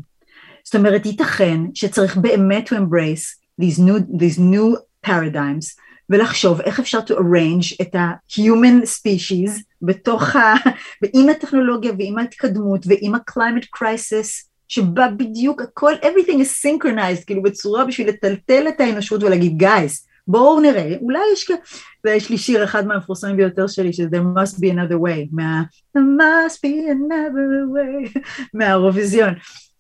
זאת 0.64 0.76
אומרת, 0.76 1.06
ייתכן 1.06 1.60
שצריך 1.74 2.18
באמת 2.18 2.68
to 2.68 2.76
embrace 2.76 3.43
these 3.62 3.80
new, 3.80 4.00
these 4.20 4.40
new 4.40 4.78
paradigms 5.06 5.80
ולחשוב 6.10 6.62
איך 6.62 6.80
אפשר 6.80 7.00
to 7.00 7.12
arrange 7.12 7.76
את 7.82 7.96
ה-human 7.96 8.86
species 8.86 9.64
בתוך 9.82 10.36
ה... 10.36 10.54
ועם 11.02 11.30
הטכנולוגיה 11.30 11.92
ועם 12.00 12.18
ההתקדמות 12.18 12.86
ועם 12.88 13.16
ה-climate 13.16 13.78
crisis 13.78 14.54
שבה 14.68 15.08
בדיוק 15.18 15.62
הכל, 15.62 15.94
everything 16.02 16.38
is 16.38 16.68
synchronized, 16.68 17.26
כאילו 17.26 17.44
בצורה 17.44 17.86
בשביל 17.86 18.10
לטלטל 18.10 18.68
את 18.68 18.82
האנושות 18.82 19.24
ולהגיד 19.24 19.64
guys, 19.64 20.08
בואו 20.28 20.60
נראה, 20.60 20.96
אולי 21.02 21.20
יש 21.34 21.44
כאלה, 21.44 21.60
ויש 22.06 22.30
לי 22.30 22.38
שיר 22.38 22.64
אחד 22.64 22.88
מהמפורסמים 22.88 23.38
ביותר 23.38 23.68
שלי, 23.68 23.94
שזה 23.94 24.08
there 24.12 24.38
must 24.38 24.56
be 24.56 24.74
another 24.74 24.98
way, 24.98 25.28
מה... 25.32 25.64
there 25.98 26.02
must 26.02 26.56
be 26.56 26.90
another 26.90 27.76
way, 27.76 28.20
מהאירוויזיון. 28.54 29.34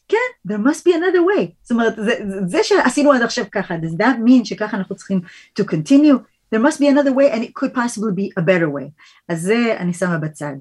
כן, 0.07 0.17
there 0.47 0.59
must 0.59 0.81
be 0.87 0.91
another 0.91 1.37
way. 1.37 1.45
זאת 1.61 1.71
אומרת, 1.71 1.95
זה, 1.95 2.13
זה 2.45 2.57
שעשינו 2.63 3.11
עד 3.11 3.21
עכשיו 3.21 3.45
ככה, 3.51 3.75
does 3.75 3.99
that 3.99 4.27
mean 4.27 4.45
שככה 4.45 4.77
אנחנו 4.77 4.95
צריכים 4.95 5.21
to 5.59 5.63
continue? 5.63 6.17
there 6.53 6.59
must 6.59 6.79
be 6.79 6.87
another 6.87 7.13
way 7.13 7.31
and 7.31 7.43
it 7.43 7.53
could 7.55 7.73
possibly 7.73 8.11
be 8.11 8.31
a 8.39 8.41
better 8.41 8.69
way. 8.69 8.91
אז 9.29 9.41
זה 9.41 9.75
אני 9.79 9.93
שמה 9.93 10.17
בצד. 10.17 10.53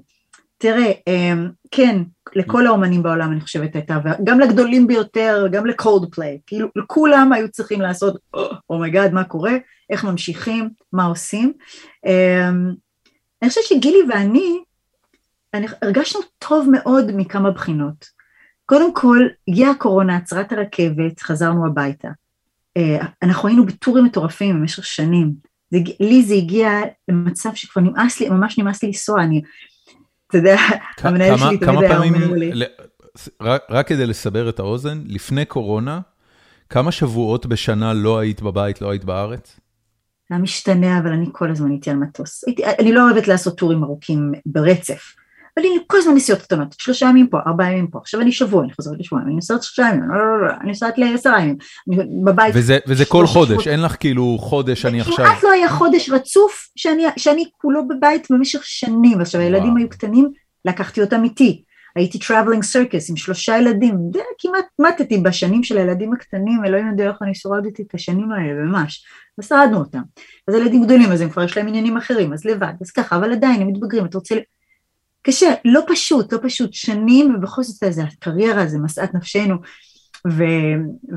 תראה, 0.57 0.91
אמ, 1.07 1.49
כן, 1.71 2.01
לכל 2.35 2.67
האומנים 2.67 3.03
בעולם 3.03 3.31
אני 3.31 3.41
חושבת 3.41 3.75
הייתה, 3.75 3.97
גם 4.23 4.39
לגדולים 4.39 4.87
ביותר, 4.87 5.47
גם 5.51 5.65
לקולדפליי, 5.65 6.39
כאילו 6.47 6.67
לכולם 6.75 7.33
היו 7.33 7.49
צריכים 7.51 7.81
לעשות, 7.81 8.17
oh 8.69 8.80
my 8.80 8.90
god, 8.90 9.11
oh 9.11 9.13
מה 9.13 9.23
קורה, 9.23 9.51
איך 9.89 10.03
ממשיכים, 10.03 10.69
מה 10.93 11.05
עושים. 11.05 11.53
אמ, 12.05 12.73
אני 13.41 13.49
חושבת 13.49 13.63
שגילי 13.63 13.99
ואני, 14.09 14.63
אני, 15.53 15.67
הרגשנו 15.81 16.21
טוב 16.39 16.69
מאוד 16.71 17.11
מכמה 17.15 17.51
בחינות. 17.51 18.05
קודם 18.73 18.93
כל, 18.93 19.19
הגיעה 19.47 19.71
הקורונה, 19.71 20.15
עצרה 20.15 20.41
את 20.41 20.51
הרכבת, 20.51 21.19
חזרנו 21.19 21.65
הביתה. 21.65 22.07
אה, 22.77 22.97
אנחנו 23.21 23.47
היינו 23.47 23.65
בטורים 23.65 24.05
מטורפים 24.05 24.55
במשך 24.55 24.85
שנים. 24.85 25.33
זה, 25.71 25.77
לי 25.99 26.23
זה 26.23 26.33
הגיע 26.33 26.69
למצב 27.07 27.49
שכבר 27.55 27.83
נמאס 27.83 28.19
לי, 28.19 28.29
ממש 28.29 28.57
נמאס 28.57 28.83
לי 28.83 28.87
לנסוע, 28.87 29.23
אני, 29.23 29.41
אתה 30.27 30.37
יודע, 30.37 30.57
המנהל 31.01 31.37
שלי 31.37 31.57
תמיד 31.57 31.79
היה 31.79 31.97
אומר 31.97 32.31
לי. 32.31 32.65
רק, 33.41 33.63
רק 33.69 33.87
כדי 33.87 34.05
לסבר 34.05 34.49
את 34.49 34.59
האוזן, 34.59 35.03
לפני 35.05 35.45
קורונה, 35.45 35.99
כמה 36.69 36.91
שבועות 36.91 37.45
בשנה 37.45 37.93
לא 37.93 38.19
היית 38.19 38.41
בבית, 38.41 38.81
לא 38.81 38.89
היית 38.89 39.05
בארץ? 39.05 39.59
זה 40.29 40.37
משתנה, 40.37 40.99
אבל 40.99 41.11
אני 41.11 41.25
כל 41.31 41.51
הזמן 41.51 41.69
הייתי 41.69 41.89
על 41.89 41.95
מטוס. 41.95 42.43
הייתי, 42.47 42.63
אני 42.79 42.93
לא 42.93 43.09
אוהבת 43.09 43.27
לעשות 43.27 43.57
טורים 43.57 43.83
ארוכים 43.83 44.31
ברצף. 44.45 45.15
אבל 45.57 45.65
אני 45.65 45.77
כל 45.87 45.97
הזמן 45.97 46.13
נסיעות 46.13 46.41
קטנות, 46.41 46.75
שלושה 46.77 47.05
ימים 47.05 47.27
פה, 47.27 47.37
ארבעה 47.47 47.71
ימים 47.71 47.87
פה, 47.87 47.99
עכשיו 47.99 48.21
אני 48.21 48.31
שבוע, 48.31 48.63
אני 48.63 48.73
חוזרת 48.73 48.99
לשבועיים, 48.99 49.27
אני 49.27 49.35
נוסעת 49.35 49.63
שלושה 49.63 49.89
ימים, 49.89 50.09
לא, 50.09 50.17
לא, 50.17 50.41
לא, 50.41 50.47
לא, 50.47 50.53
אני 50.61 50.69
נוסעת 50.69 50.97
לעשרה 50.97 51.41
ימים, 51.41 51.55
אני 51.87 51.97
בבית. 52.23 52.53
וזה, 52.55 52.79
וזה 52.87 53.05
כל 53.05 53.27
חודש, 53.27 53.67
אין 53.67 53.81
לך 53.81 53.95
כאילו 53.99 54.37
חודש 54.39 54.85
אני 54.85 55.01
עכשיו... 55.01 55.15
כמעט 55.15 55.43
לא 55.43 55.51
היה 55.51 55.69
חודש 55.69 56.09
רצוף 56.09 56.67
שאני, 56.75 57.03
שאני 57.17 57.45
כולו 57.57 57.87
בבית 57.87 58.27
במשך 58.31 58.63
שנים, 58.63 59.21
עכשיו 59.21 59.41
הילדים 59.41 59.77
היו 59.77 59.89
קטנים, 59.89 60.29
לקחתי 60.65 61.01
אותם 61.01 61.23
איתי, 61.23 61.63
הייתי 61.95 62.17
traveling 62.17 62.63
circus 62.73 63.09
עם 63.09 63.17
שלושה 63.17 63.57
ילדים, 63.57 63.97
די, 64.11 64.19
כמעט 64.39 64.65
מתתי 64.79 65.17
בשנים 65.17 65.63
של 65.63 65.77
הילדים 65.77 66.13
הקטנים, 66.13 66.65
אלוהים 66.65 66.87
יודע 66.87 67.07
איך 67.07 67.17
אני 67.21 67.35
שורדתי 67.35 67.81
את 67.81 67.95
השנים 67.95 68.31
האלה, 68.31 68.53
ממש, 68.53 69.05
ושרדנו 69.39 69.77
אותם. 69.77 70.01
אז 70.47 70.55
הילדים 70.55 70.83
גדולים, 70.83 71.11
אז 71.11 71.21
הם 71.21 71.29
כבר 71.29 71.43
יש 71.43 71.57
להם 71.57 71.67
עניינים 71.67 71.97
אחרים, 71.97 72.33
אז 72.33 72.45
לבד, 72.45 72.73
אז 72.81 72.91
ככה, 72.91 73.15
אבל 73.15 73.31
עדיין 73.31 73.61
הם 73.61 73.67
מתבגרים, 73.67 74.05
אתה 74.05 74.17
רוצה... 74.17 74.35
קשה, 75.23 75.53
לא 75.65 75.81
פשוט, 75.87 76.33
לא 76.33 76.39
פשוט, 76.43 76.73
שנים 76.73 77.35
ובכל 77.35 77.63
זאת 77.63 77.93
זה 77.93 78.03
הקריירה, 78.03 78.67
זה 78.67 78.77
משאת 78.77 79.13
נפשנו, 79.13 79.55
ו, 80.27 80.43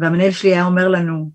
והמנהל 0.01 0.31
שלי 0.31 0.53
היה 0.53 0.65
אומר 0.65 0.89
לנו, 0.89 1.31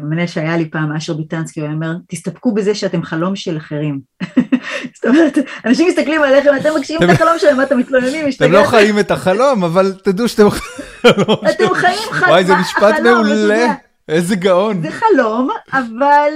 המנהל 0.00 0.26
שהיה 0.26 0.56
לי 0.56 0.70
פעם, 0.70 0.92
אשר 0.92 1.14
ביטנסקי, 1.14 1.60
הוא 1.60 1.68
אומר, 1.68 1.92
תסתפקו 2.08 2.54
בזה 2.54 2.74
שאתם 2.74 3.02
חלום 3.02 3.36
של 3.36 3.56
אחרים. 3.56 4.00
זאת 4.94 5.06
אומרת, 5.06 5.38
אנשים 5.66 5.88
מסתכלים 5.88 6.22
עליכם, 6.22 6.50
אתם 6.60 6.68
מגשימים 6.76 7.10
את 7.10 7.14
החלום 7.14 7.38
שלהם, 7.38 7.60
אתם 7.60 7.78
מתלוננים, 7.78 8.26
אתם 8.36 8.52
לא 8.52 8.64
חיים 8.64 8.98
את 8.98 9.10
החלום, 9.10 9.64
אבל 9.64 9.92
תדעו 10.04 10.28
שאתם 10.28 10.50
חלום. 10.50 11.36
אתם 11.50 11.74
חיים 11.74 12.08
חלום, 12.10 12.30
וואי, 12.30 12.44
זה 12.44 12.54
משפט 12.56 12.94
מעולה. 13.02 13.74
איזה 14.08 14.36
גאון. 14.36 14.82
זה 14.82 14.90
חלום, 14.90 15.48
אבל 15.72 16.30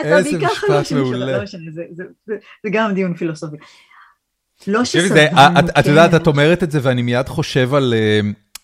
אתה 0.00 0.22
בעיקר 0.22 0.54
חלום 0.54 0.84
של 0.84 1.46
שלי, 1.46 1.70
זה 2.62 2.70
גם 2.72 2.94
דיון 2.94 3.14
פילוסופי. 3.14 3.56
לא 4.66 4.84
שסבלנו, 4.84 5.58
את 5.78 5.86
יודעת, 5.86 6.14
את 6.14 6.26
אומרת 6.26 6.62
את 6.62 6.70
זה 6.70 6.78
ואני 6.82 7.02
מיד 7.02 7.28
חושב 7.28 7.74
על, 7.74 7.94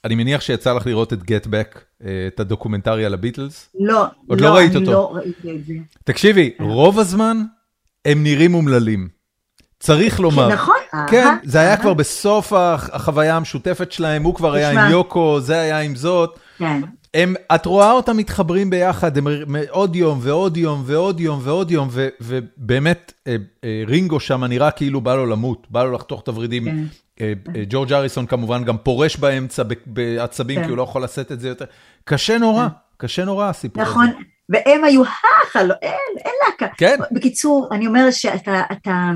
אני 0.04 0.14
מניח 0.14 0.40
שיצא 0.40 0.72
לך 0.72 0.86
לראות 0.86 1.12
את 1.12 1.22
גט 1.22 1.46
בק, 1.46 1.80
את 2.26 2.40
הדוקומנטרי 2.40 3.04
על 3.04 3.14
הביטלס? 3.14 3.68
לא, 3.80 4.04
עוד 4.26 4.40
לא 4.40 4.48
ראית 4.54 4.70
אני 4.70 4.80
אותו. 4.80 4.92
לא 4.92 5.12
ראיתי 5.14 5.56
את 5.56 5.66
זה. 5.66 5.72
תקשיבי, 6.04 6.50
רוב 6.60 6.98
הזמן 6.98 7.42
הם 8.04 8.22
נראים 8.22 8.54
אומללים. 8.54 9.08
צריך 9.80 10.20
לומר. 10.20 10.48
נכון. 10.48 10.74
כן, 11.10 11.26
זה 11.44 11.60
היה. 11.60 11.76
כבר 11.76 11.94
בסוף 11.94 12.52
הח- 12.52 12.90
החוויה 12.92 13.36
המשותפת 13.36 13.92
שלהם, 13.92 14.22
הוא 14.22 14.34
כבר 14.34 14.52
היה. 14.54 14.70
עם 14.84 14.90
יוקו, 14.90 15.40
זה 15.40 15.60
היה 15.60 15.80
עם 15.80 15.96
זאת. 15.96 16.38
כן, 16.58 16.80
הם, 17.14 17.34
את 17.54 17.66
רואה 17.66 17.92
אותם 17.92 18.16
מתחברים 18.16 18.70
ביחד, 18.70 19.18
הם 19.18 19.26
עוד 19.70 19.96
יום 19.96 20.18
ועוד 20.22 20.56
יום 20.56 20.82
ועוד 20.86 21.20
יום 21.20 21.40
ועוד 21.42 21.70
יום, 21.70 21.88
ו, 21.90 22.08
ובאמת 22.20 23.12
אה, 23.26 23.36
אה, 23.64 23.82
רינגו 23.86 24.20
שם 24.20 24.44
נראה 24.44 24.70
כאילו 24.70 25.00
בא 25.00 25.14
לו 25.14 25.26
למות, 25.26 25.66
בא 25.70 25.84
לו 25.84 25.92
לחתוך 25.92 26.22
את 26.22 26.28
הוורידים. 26.28 26.64
כן. 26.64 26.84
אה, 27.20 27.32
אה, 27.56 27.62
ג'ורג' 27.68 27.92
אריסון 27.92 28.26
כמובן 28.26 28.64
גם 28.64 28.78
פורש 28.78 29.16
באמצע 29.16 29.62
בעצבים, 29.86 30.58
כן. 30.58 30.64
כי 30.64 30.70
הוא 30.70 30.76
לא 30.76 30.82
יכול 30.82 31.04
לשאת 31.04 31.32
את 31.32 31.40
זה 31.40 31.48
יותר. 31.48 31.64
קשה 32.04 32.38
נורא, 32.38 32.66
קשה 32.96 33.24
נורא 33.24 33.48
הסיפור 33.48 33.82
הזה. 33.82 33.92
נכון, 33.92 34.06
והם 34.48 34.84
היו 34.84 35.02
החלום, 35.46 35.76
אין, 35.82 35.92
אין 36.24 36.34
להקה. 36.46 36.74
כן, 36.76 36.96
בקיצור, 37.10 37.68
אני 37.72 37.86
אומרת 37.86 38.12
שאתה, 38.12 38.62
אתה, 38.72 39.10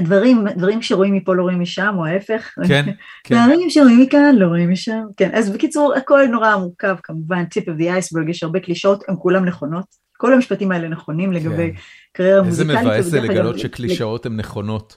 הדברים, 0.00 0.44
דברים 0.56 0.82
שרואים 0.82 1.14
מפה 1.14 1.34
לא 1.34 1.42
רואים 1.42 1.60
משם, 1.60 1.94
או 1.98 2.06
ההפך. 2.06 2.54
כן, 2.68 2.86
כן. 3.24 3.44
דברים 3.44 3.70
שרואים 3.70 4.00
מכאן 4.00 4.36
לא 4.36 4.46
רואים 4.46 4.70
משם. 4.70 5.02
כן, 5.16 5.30
אז 5.34 5.50
בקיצור, 5.50 5.94
הכל 5.94 6.26
נורא 6.26 6.56
מורכב 6.56 6.96
כמובן, 7.02 7.44
טיפ 7.44 7.68
of 7.68 7.72
the 7.80 7.82
iceberg, 7.82 8.30
יש 8.30 8.42
הרבה 8.42 8.60
קלישאות, 8.60 9.04
הן 9.08 9.14
כולן 9.18 9.44
נכונות. 9.44 9.84
כל 10.16 10.32
המשפטים 10.32 10.72
האלה 10.72 10.88
נכונים 10.88 11.32
לגבי 11.32 11.72
קריירה 12.12 12.42
כן. 12.42 12.48
איזה 12.48 12.64
מוזיקלית. 12.64 12.86
מבאס 12.86 13.06
זה 13.06 13.20
לגלות 13.20 13.58
שקלישאות 13.58 14.26
הן 14.26 14.36
נכונות. 14.36 14.96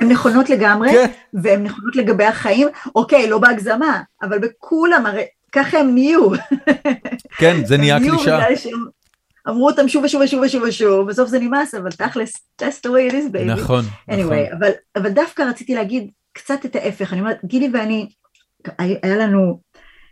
הן 0.00 0.08
נכונות 0.08 0.50
לגמרי, 0.50 0.90
כן. 0.92 1.06
והן 1.42 1.62
נכונות 1.62 1.96
לגבי 1.96 2.24
החיים, 2.24 2.68
אוקיי, 2.94 3.30
לא 3.30 3.38
בהגזמה, 3.38 4.02
אבל 4.22 4.38
בכולם, 4.38 5.06
הרי 5.06 5.22
ככה 5.52 5.78
הם 5.78 5.94
נהיו. 5.94 6.28
כן, 7.38 7.64
זה 7.64 7.76
נהיה 7.76 7.96
הם 7.96 8.02
אמרו 9.48 9.70
אותם 9.70 9.88
שוב 9.88 10.04
ושוב 10.04 10.22
ושוב 10.22 10.42
ושוב 10.42 10.62
ושוב, 10.62 11.08
בסוף 11.08 11.28
זה 11.28 11.38
נמאס, 11.38 11.74
אבל 11.74 11.90
תכלס, 11.90 12.32
that's 12.62 12.86
the 12.86 12.90
way 12.90 13.12
it 13.12 13.14
is, 13.14 13.32
baby. 13.32 13.44
נכון, 13.44 13.84
נכון. 14.08 14.20
anyway, 14.20 14.56
אבל, 14.58 14.70
אבל 14.96 15.10
דווקא 15.10 15.42
רציתי 15.42 15.74
להגיד 15.74 16.10
קצת 16.32 16.64
את 16.64 16.76
ההפך, 16.76 17.12
אני 17.12 17.20
אומרת, 17.20 17.38
גילי 17.44 17.70
ואני, 17.72 18.08
היה 18.78 18.98
היה 19.02 19.16
לנו 19.16 19.60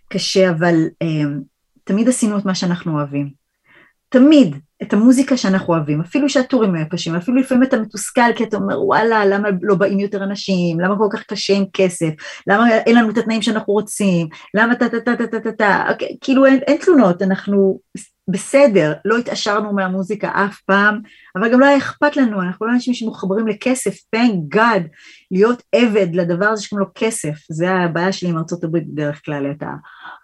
קשה, 0.09 0.51
אבל 0.51 0.74
um, 1.05 1.43
תמיד 1.85 2.09
עשינו 2.09 2.39
את 2.39 2.45
מה 2.45 2.55
שאנחנו 2.55 2.93
אוהבים. 2.93 3.45
תמיד 4.09 4.57
את 4.82 4.93
המוזיקה 4.93 5.37
שאנחנו 5.37 5.74
אוהבים, 5.74 6.01
אפילו 6.01 6.28
שהטורים 6.28 6.74
היו 6.74 6.89
קשים, 6.89 7.14
אפילו 7.14 7.37
לפעמים 7.37 7.62
אתה 7.62 7.76
מתוסכל 7.76 8.32
כי 8.37 8.45
אתה 8.45 8.57
אומר 8.57 8.82
וואלה 8.82 9.26
למה 9.26 9.49
לא 9.62 9.74
באים 9.74 10.01
יותר 10.01 10.24
אנשים, 10.24 10.80
למה 10.80 10.99
כל 10.99 11.09
כך 11.11 11.22
קשה 11.22 11.55
עם 11.55 11.64
כסף, 11.72 12.09
למה 12.47 12.76
אין 12.76 12.97
לנו 12.97 13.11
את 13.11 13.18
התנאים 13.18 13.43
שאנחנו 13.43 13.72
רוצים, 13.72 14.28
למה 14.55 14.74
טה 14.74 14.89
טה 14.89 15.01
טה 15.01 15.16
טה 15.16 15.26
טה 15.26 15.41
טה 15.41 15.53
טה, 15.53 15.85
אוקיי, 15.91 16.16
כאילו 16.20 16.47
אין, 16.47 16.61
אין 16.66 16.76
תלונות, 16.80 17.22
אנחנו 17.22 17.78
בסדר, 18.29 18.93
לא 19.05 19.18
התעשרנו 19.18 19.72
מהמוזיקה 19.72 20.31
אף 20.35 20.61
פעם, 20.61 21.01
אבל 21.37 21.53
גם 21.53 21.61
לא 21.61 21.66
היה 21.66 21.77
אכפת 21.77 22.16
לנו, 22.16 22.43
אנחנו 22.43 22.66
לא 22.66 22.72
אנשים 22.72 22.95
שמחוברים 22.95 23.49
לכסף, 23.49 23.95
thank 24.16 24.57
God, 24.57 24.83
להיות 25.31 25.62
עבד 25.72 26.07
לדבר 26.14 26.47
הזה 26.47 26.62
שקוראים 26.62 26.87
לו 26.87 26.93
כסף, 26.95 27.35
זה 27.49 27.70
הבעיה 27.70 28.12
שלי 28.12 28.29
עם 28.29 28.37
הברית 28.62 28.87
בדרך 28.87 29.25
כלל, 29.25 29.51
את 29.51 29.62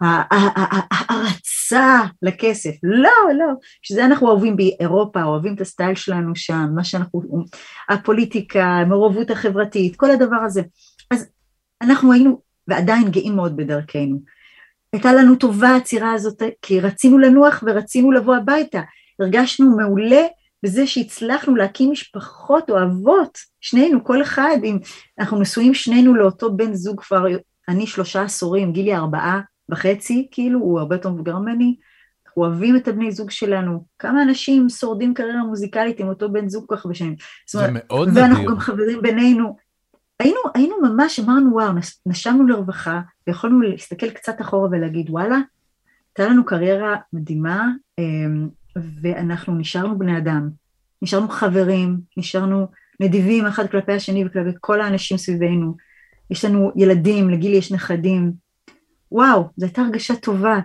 ההערצה 0.01 1.99
לכסף, 2.21 2.71
לא, 2.83 3.33
לא, 3.37 3.53
שזה 3.81 4.05
אנחנו 4.05 4.27
אוהבים 4.27 4.57
באירופה, 4.57 5.23
אוהבים 5.23 5.53
את 5.55 5.61
הסטייל 5.61 5.95
שלנו 5.95 6.35
שם, 6.35 6.67
מה 6.75 6.83
שאנחנו, 6.83 7.21
הפוליטיקה, 7.89 8.63
המעורבות 8.63 9.31
החברתית, 9.31 9.95
כל 9.95 10.11
הדבר 10.11 10.39
הזה, 10.45 10.61
אז 11.11 11.29
אנחנו 11.81 12.13
היינו 12.13 12.41
ועדיין 12.67 13.11
גאים 13.11 13.35
מאוד 13.35 13.55
בדרכנו, 13.55 14.19
הייתה 14.93 15.13
לנו 15.13 15.35
טובה 15.35 15.69
העצירה 15.69 16.13
הזאת, 16.13 16.41
כי 16.61 16.79
רצינו 16.79 17.19
לנוח 17.19 17.63
ורצינו 17.67 18.11
לבוא 18.11 18.35
הביתה, 18.35 18.81
הרגשנו 19.19 19.77
מעולה 19.77 20.21
בזה 20.63 20.87
שהצלחנו 20.87 21.55
להקים 21.55 21.91
משפחות 21.91 22.69
אוהבות, 22.69 23.37
שנינו, 23.61 24.03
כל 24.03 24.21
אחד, 24.21 24.57
עם, 24.63 24.79
אנחנו 25.19 25.39
נשואים 25.39 25.73
שנינו 25.73 26.15
לאותו 26.15 26.53
בן 26.53 26.73
זוג 26.73 27.01
כבר, 27.01 27.25
אני 27.69 27.87
שלושה 27.87 28.21
עשורים, 28.21 28.71
גילי 28.73 28.95
ארבעה 28.95 29.41
וחצי, 29.69 30.27
כאילו, 30.31 30.59
הוא 30.59 30.79
הרבה 30.79 30.95
יותר 30.95 31.09
מבוגר 31.09 31.37
ממני, 31.37 31.75
אנחנו 32.27 32.43
אוהבים 32.43 32.75
את 32.75 32.87
הבני 32.87 33.11
זוג 33.11 33.31
שלנו, 33.31 33.85
כמה 33.99 34.23
אנשים 34.23 34.69
שורדים 34.69 35.13
קריירה 35.13 35.43
מוזיקלית 35.43 35.99
עם 35.99 36.07
אותו 36.07 36.31
בן 36.31 36.49
זוג 36.49 36.65
כל 36.67 36.75
כך 36.75 36.85
הרבה 36.85 36.95
שנים, 36.95 37.15
זאת 37.49 37.61
זה 37.61 37.67
אומרת, 37.67 37.83
מאוד 37.87 38.09
ואנחנו 38.13 38.35
נדיר. 38.35 38.49
גם 38.51 38.59
חברים 38.59 39.01
בינינו, 39.01 39.55
היינו, 40.21 40.39
היינו 40.55 40.75
ממש, 40.81 41.19
אמרנו 41.19 41.53
וואו, 41.53 41.73
נש- 41.73 41.99
נשמנו 42.05 42.47
לרווחה, 42.47 43.01
ויכולנו 43.27 43.61
להסתכל 43.61 44.09
קצת 44.09 44.41
אחורה 44.41 44.69
ולהגיד 44.71 45.09
וואלה, 45.09 45.37
הייתה 46.17 46.31
לנו 46.31 46.45
קריירה 46.45 46.95
מדהימה, 47.13 47.67
אמ, 47.99 48.47
ואנחנו 49.01 49.55
נשארנו 49.55 49.99
בני 49.99 50.17
אדם, 50.17 50.49
נשארנו 51.01 51.29
חברים, 51.29 51.99
נשארנו 52.17 52.67
נדיבים 52.99 53.45
אחד 53.45 53.67
כלפי 53.67 53.93
השני 53.93 54.25
וכלפי 54.25 54.57
כל 54.59 54.81
האנשים 54.81 55.17
סביבנו, 55.17 55.75
יש 56.31 56.45
לנו 56.45 56.71
ילדים, 56.75 57.29
לגילי 57.29 57.57
יש 57.57 57.71
נכדים, 57.71 58.31
וואו, 59.11 59.49
זו 59.57 59.65
הייתה 59.65 59.81
הרגשה 59.81 60.15
טובה. 60.15 60.59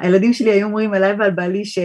הילדים 0.00 0.32
שלי 0.32 0.50
היו 0.50 0.66
אומרים 0.66 0.94
עליי 0.94 1.12
ועל 1.12 1.30
בעלי 1.30 1.64
ש... 1.64 1.78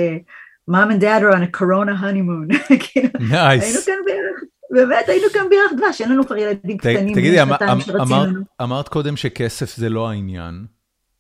mom 0.71 0.89
and 0.91 0.99
dad 0.99 1.21
are 1.21 1.31
on 1.31 1.43
a 1.43 1.47
corona 1.47 1.95
honeymoon, 2.01 2.47
כאילו, 2.83 3.09
היינו 3.19 3.47
נייס. 3.47 3.85
כאן 3.85 3.93
ביחד, 4.05 4.45
באמת 4.75 5.09
היינו 5.09 5.27
כאן 5.33 5.41
ביחד 5.49 5.75
דבש, 5.85 6.01
אין 6.01 6.11
לנו 6.11 6.25
כבר 6.27 6.37
ילדים 6.37 6.77
קטנים, 6.77 7.13
תגידי, 7.15 7.41
אמ- 7.43 7.49
אמ- 7.53 8.41
אמרת- 8.61 8.89
קודם 8.89 9.17
שכסף 9.17 9.75
זה 9.77 9.89
לא 9.89 10.09
העניין. 10.09 10.65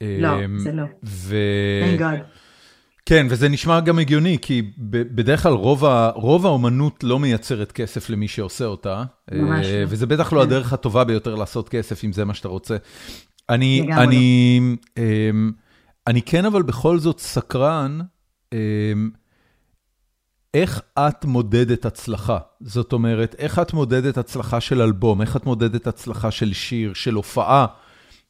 לא, 0.03 0.45
אמ, 0.45 0.59
זה 0.59 0.71
לא, 0.71 0.83
ו... 1.05 1.35
כן, 3.05 3.27
וזה 3.29 3.49
נשמע 3.49 3.79
גם 3.79 3.99
הגיוני, 3.99 4.37
כי 4.41 4.71
בדרך 4.77 5.43
כלל 5.43 5.53
רוב, 5.53 5.85
ה, 5.85 6.09
רוב 6.15 6.45
האומנות 6.45 7.03
לא 7.03 7.19
מייצרת 7.19 7.71
כסף 7.71 8.09
למי 8.09 8.27
שעושה 8.27 8.65
אותה. 8.65 9.03
ממש 9.31 9.65
אה, 9.65 9.79
לא. 9.81 9.85
וזה 9.89 10.05
בטח 10.05 10.33
לא 10.33 10.39
כן. 10.39 10.47
הדרך 10.47 10.73
הטובה 10.73 11.03
ביותר 11.03 11.35
לעשות 11.35 11.69
כסף, 11.69 12.03
אם 12.03 12.13
זה 12.13 12.25
מה 12.25 12.33
שאתה 12.33 12.47
רוצה. 12.47 12.77
אני, 13.49 13.85
לא. 13.89 13.95
אני, 13.95 14.59
אמ, 14.97 15.51
אני 16.07 16.21
כן 16.21 16.45
אבל 16.45 16.61
בכל 16.61 16.99
זאת 16.99 17.19
סקרן, 17.19 17.99
אמ, 18.53 18.57
איך 20.55 20.81
את 20.99 21.25
מודדת 21.25 21.85
הצלחה? 21.85 22.37
זאת 22.61 22.93
אומרת, 22.93 23.35
איך 23.37 23.59
את 23.59 23.73
מודדת 23.73 24.17
הצלחה 24.17 24.61
של 24.61 24.81
אלבום? 24.81 25.21
איך 25.21 25.37
את 25.37 25.45
מודדת 25.45 25.87
הצלחה 25.87 26.31
של 26.31 26.53
שיר, 26.53 26.93
של 26.93 27.13
הופעה? 27.13 27.65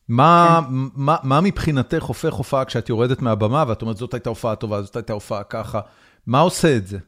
מה. 0.09 0.61
מה, 0.95 1.15
מה 1.23 1.41
מבחינתך 1.41 2.03
הופך 2.03 2.33
הופעה 2.33 2.65
כשאת 2.65 2.89
יורדת 2.89 3.21
מהבמה 3.21 3.63
ואת 3.67 3.81
אומרת, 3.81 3.97
זאת 3.97 4.13
הייתה 4.13 4.29
הופעה 4.29 4.55
טובה, 4.55 4.81
זאת 4.81 4.95
הייתה 4.95 5.13
הופעה 5.13 5.43
ככה? 5.43 5.79
מה 6.27 6.39
עושה 6.39 6.77
את 6.77 6.87
זה? 6.87 6.99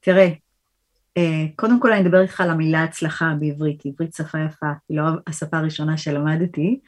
תראה, 0.00 0.28
אה, 1.16 1.44
קודם 1.56 1.80
כל 1.80 1.92
אני 1.92 2.02
אדבר 2.02 2.20
איתך 2.20 2.40
על 2.40 2.50
המילה 2.50 2.84
הצלחה 2.84 3.32
בעברית, 3.40 3.86
עברית 3.86 4.14
שפה 4.14 4.38
יפה, 4.38 4.66
היא 4.88 4.98
לא 4.98 5.04
השפה 5.26 5.58
הראשונה 5.58 5.96
שלמדתי, 5.96 6.80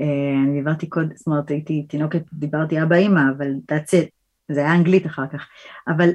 אה, 0.00 0.06
אני 0.44 0.58
דיברתי 0.58 0.88
קודם, 0.88 1.08
זאת 1.16 1.26
אומרת 1.26 1.50
הייתי 1.50 1.86
תינוקת, 1.88 2.22
דיברתי 2.32 2.82
אבא 2.82 2.96
אימא, 2.96 3.20
אבל 3.36 3.50
that's 3.72 3.90
it, 3.90 4.21
זה 4.54 4.60
היה 4.60 4.74
אנגלית 4.74 5.06
אחר 5.06 5.26
כך, 5.32 5.46
אבל 5.88 6.10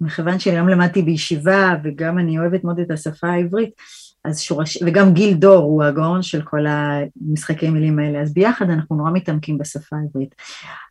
מכיוון 0.00 0.38
שהיום 0.38 0.68
למדתי 0.68 1.02
בישיבה 1.02 1.74
וגם 1.84 2.18
אני 2.18 2.38
אוהבת 2.38 2.64
מאוד 2.64 2.80
את 2.80 2.90
השפה 2.90 3.28
העברית, 3.28 3.70
אז 4.24 4.40
שורש, 4.40 4.78
וגם 4.86 5.14
גיל 5.14 5.34
דור 5.34 5.64
הוא 5.64 5.82
הגאון 5.82 6.22
של 6.22 6.42
כל 6.42 6.66
המשחקי 6.66 7.70
מילים 7.70 7.98
האלה, 7.98 8.20
אז 8.20 8.34
ביחד 8.34 8.70
אנחנו 8.70 8.96
נורא 8.96 9.10
מתעמקים 9.10 9.58
בשפה 9.58 9.96
העברית. 9.96 10.34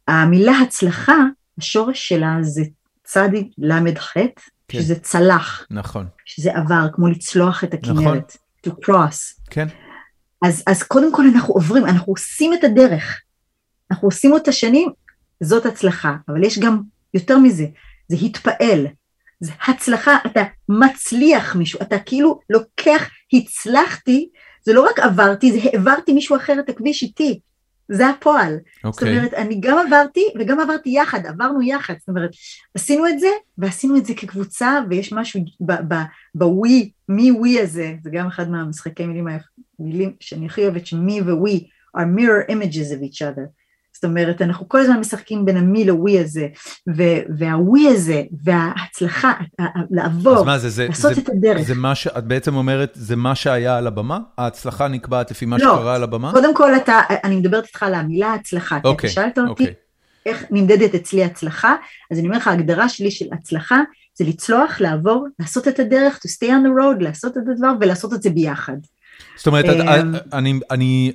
המילה 0.07 0.59
הצלחה, 0.59 1.17
השורש 1.57 2.07
שלה 2.09 2.37
זה 2.41 2.61
צדי 3.03 3.49
חטא, 3.97 4.41
כן. 4.67 4.81
שזה 4.81 4.95
צלח, 4.95 5.67
נכון, 5.71 6.07
שזה 6.25 6.51
עבר, 6.55 6.87
כמו 6.93 7.07
לצלוח 7.07 7.63
את 7.63 7.73
הכנרת, 7.73 8.37
to 8.67 8.69
cross. 8.69 9.45
כן, 9.49 9.67
אז, 10.41 10.63
אז 10.67 10.83
קודם 10.83 11.15
כל 11.15 11.23
אנחנו 11.35 11.53
עוברים, 11.53 11.85
אנחנו 11.85 12.13
עושים 12.13 12.53
את 12.53 12.63
הדרך, 12.63 13.21
אנחנו 13.91 14.07
עושים 14.07 14.33
אותה 14.33 14.51
שנים, 14.51 14.89
זאת 15.41 15.65
הצלחה, 15.65 16.15
אבל 16.29 16.43
יש 16.43 16.59
גם 16.59 16.81
יותר 17.13 17.37
מזה, 17.37 17.65
זה 18.07 18.17
התפעל, 18.25 18.87
זה 19.39 19.51
הצלחה, 19.67 20.17
אתה 20.25 20.43
מצליח 20.69 21.55
מישהו, 21.55 21.79
אתה 21.81 21.99
כאילו 21.99 22.39
לוקח, 22.49 23.09
הצלחתי, 23.33 24.29
זה 24.65 24.73
לא 24.73 24.85
רק 24.89 24.99
עברתי, 24.99 25.51
זה 25.51 25.59
העברתי 25.63 26.13
מישהו 26.13 26.35
אחר 26.35 26.59
את 26.59 26.69
הכביש 26.69 27.03
איתי, 27.03 27.39
זה 27.91 28.09
הפועל. 28.09 28.53
זאת 28.53 28.85
אוקיי. 28.85 29.17
אומרת, 29.17 29.33
אני 29.33 29.57
גם 29.59 29.77
עברתי 29.77 30.23
וגם 30.39 30.59
עברתי 30.59 30.89
יחד, 30.89 31.25
עברנו 31.25 31.61
יחד. 31.61 31.93
זאת 31.99 32.09
אומרת, 32.09 32.29
עשינו 32.75 33.07
את 33.07 33.19
זה, 33.19 33.27
ועשינו 33.57 33.97
את 33.97 34.05
זה 34.05 34.13
כקבוצה, 34.13 34.79
ויש 34.89 35.13
משהו 35.13 35.45
בווי, 36.35 36.91
מי 37.09 37.31
ווי 37.31 37.61
הזה, 37.61 37.93
זה 38.03 38.09
גם 38.13 38.27
אחד 38.27 38.49
מהמשחקי 38.49 39.05
מילים, 39.05 39.27
המילים 39.79 40.15
שאני 40.19 40.45
הכי 40.45 40.63
אוהבת, 40.63 40.85
שמי 40.85 41.21
וווי 41.21 41.67
are 41.97 42.05
mirror 42.05 42.51
images 42.51 42.91
of 42.91 43.01
each 43.03 43.21
other. 43.21 43.60
זאת 44.01 44.09
אומרת, 44.09 44.41
אנחנו 44.41 44.69
כל 44.69 44.79
הזמן 44.79 44.99
משחקים 44.99 45.45
בין 45.45 45.57
המי 45.57 45.85
לווי 45.85 46.19
הזה, 46.19 46.47
והווי 47.37 47.87
הזה, 47.87 48.23
וההצלחה, 48.43 49.33
לעבור, 49.91 50.37
אז 50.37 50.45
מה 50.45 50.57
זה, 50.57 50.69
זה, 50.69 50.87
לעשות 50.87 51.15
זה, 51.15 51.21
את 51.21 51.29
הדרך. 51.29 51.61
זה 51.61 51.75
מה 51.75 51.95
שאת 51.95 52.23
בעצם 52.23 52.55
אומרת, 52.55 52.91
זה 52.93 53.15
מה 53.15 53.35
שהיה 53.35 53.77
על 53.77 53.87
הבמה? 53.87 54.19
ההצלחה 54.37 54.87
נקבעת 54.87 55.31
לפי 55.31 55.45
מה 55.45 55.57
לא. 55.57 55.63
שקרה 55.63 55.95
על 55.95 56.03
הבמה? 56.03 56.31
קודם 56.31 56.55
כל 56.55 56.75
אתה, 56.75 56.99
אני 57.23 57.35
מדברת 57.35 57.65
איתך 57.65 57.83
על 57.83 57.93
המילה 57.93 58.33
הצלחה, 58.33 58.79
כי 58.79 58.87
אוקיי, 58.87 59.07
אתה 59.07 59.13
שאלת 59.13 59.37
אותי 59.37 59.49
אוקיי. 59.49 59.73
איך 60.25 60.45
נמדדת 60.51 60.95
אצלי 60.95 61.23
הצלחה, 61.23 61.75
אז 62.11 62.19
אני 62.19 62.27
אומר 62.27 62.37
לך, 62.37 62.47
ההגדרה 62.47 62.89
שלי 62.89 63.11
של 63.11 63.25
הצלחה 63.31 63.81
זה 64.17 64.25
לצלוח, 64.25 64.81
לעבור, 64.81 65.27
לעשות 65.39 65.67
את 65.67 65.79
הדרך, 65.79 66.15
to 66.15 66.29
stay 66.29 66.49
on 66.49 66.65
the 66.65 66.81
road, 66.81 67.03
לעשות 67.03 67.37
את 67.37 67.43
הדבר 67.51 67.71
ולעשות 67.81 68.13
את 68.13 68.21
זה 68.21 68.29
ביחד. 68.29 68.77
זאת 69.35 69.47
אומרת, 69.47 69.65
אמ, 69.65 70.59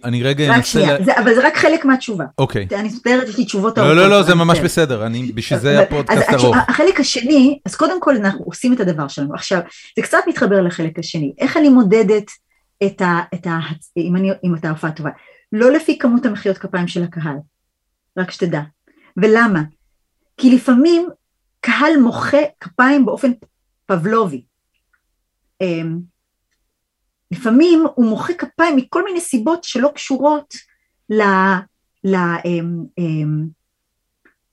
אני- 0.05 0.23
רגע 0.23 0.51
רק 0.51 0.57
אנסה... 0.57 0.69
שנייה, 0.69 0.99
ל- 0.99 1.05
זה, 1.05 1.19
אבל 1.19 1.35
זה 1.35 1.47
רק 1.47 1.57
חלק 1.57 1.85
מהתשובה. 1.85 2.25
אוקיי. 2.39 2.67
אני 2.73 2.89
מסתדרת, 2.89 3.29
יש 3.29 3.39
לי 3.39 3.45
תשובות 3.45 3.79
לא, 3.79 3.83
ארוכות. 3.83 3.97
לא, 3.99 4.11
לא, 4.11 4.23
זה 4.23 4.35
ממש 4.35 4.59
מצטערת. 4.59 4.65
בסדר, 4.65 5.09
בשביל 5.35 5.59
זה 5.59 5.81
הפודקאסט 5.81 6.29
ארוך. 6.33 6.57
החלק 6.69 7.01
השני, 7.01 7.59
אז 7.65 7.75
קודם 7.77 8.01
כל 8.01 8.17
אנחנו 8.17 8.45
עושים 8.45 8.73
את 8.73 8.81
הדבר 8.81 9.09
שלנו. 9.09 9.35
עכשיו, 9.35 9.61
זה 9.97 10.03
קצת 10.03 10.19
מתחבר 10.29 10.63
לחלק 10.63 10.99
השני. 10.99 11.33
איך 11.39 11.57
אני 11.57 11.69
מודדת 11.69 12.31
את 12.87 13.03
ה... 13.03 13.21
אם, 13.97 14.55
אתה 14.59 14.71
הופעה 14.71 14.91
טובה? 14.91 15.11
לא 15.53 15.73
לפי 15.73 15.99
כמות 15.99 16.27
המחיאות 16.27 16.59
כפיים 16.59 16.89
של 16.89 17.03
הקהל, 17.03 17.37
רק 18.19 18.31
שתדע. 18.31 18.61
ולמה? 19.17 19.63
כי 20.37 20.55
לפעמים 20.55 21.09
קהל 21.61 21.97
מוחא 22.03 22.43
כפיים 22.61 23.07
באופן 23.07 23.31
פבלובי. 23.87 24.43
לפעמים 27.31 27.85
הוא 27.95 28.07
מוחא 28.07 28.33
כפיים 28.33 28.77
מכל 28.77 29.05
מיני 29.05 29.21
סיבות 29.21 29.65
שלא 29.65 29.91
קשורות 29.95 30.55
ל... 31.11 31.23
ל 32.05 32.15
אמ, 32.45 32.85
אמ, 32.99 33.47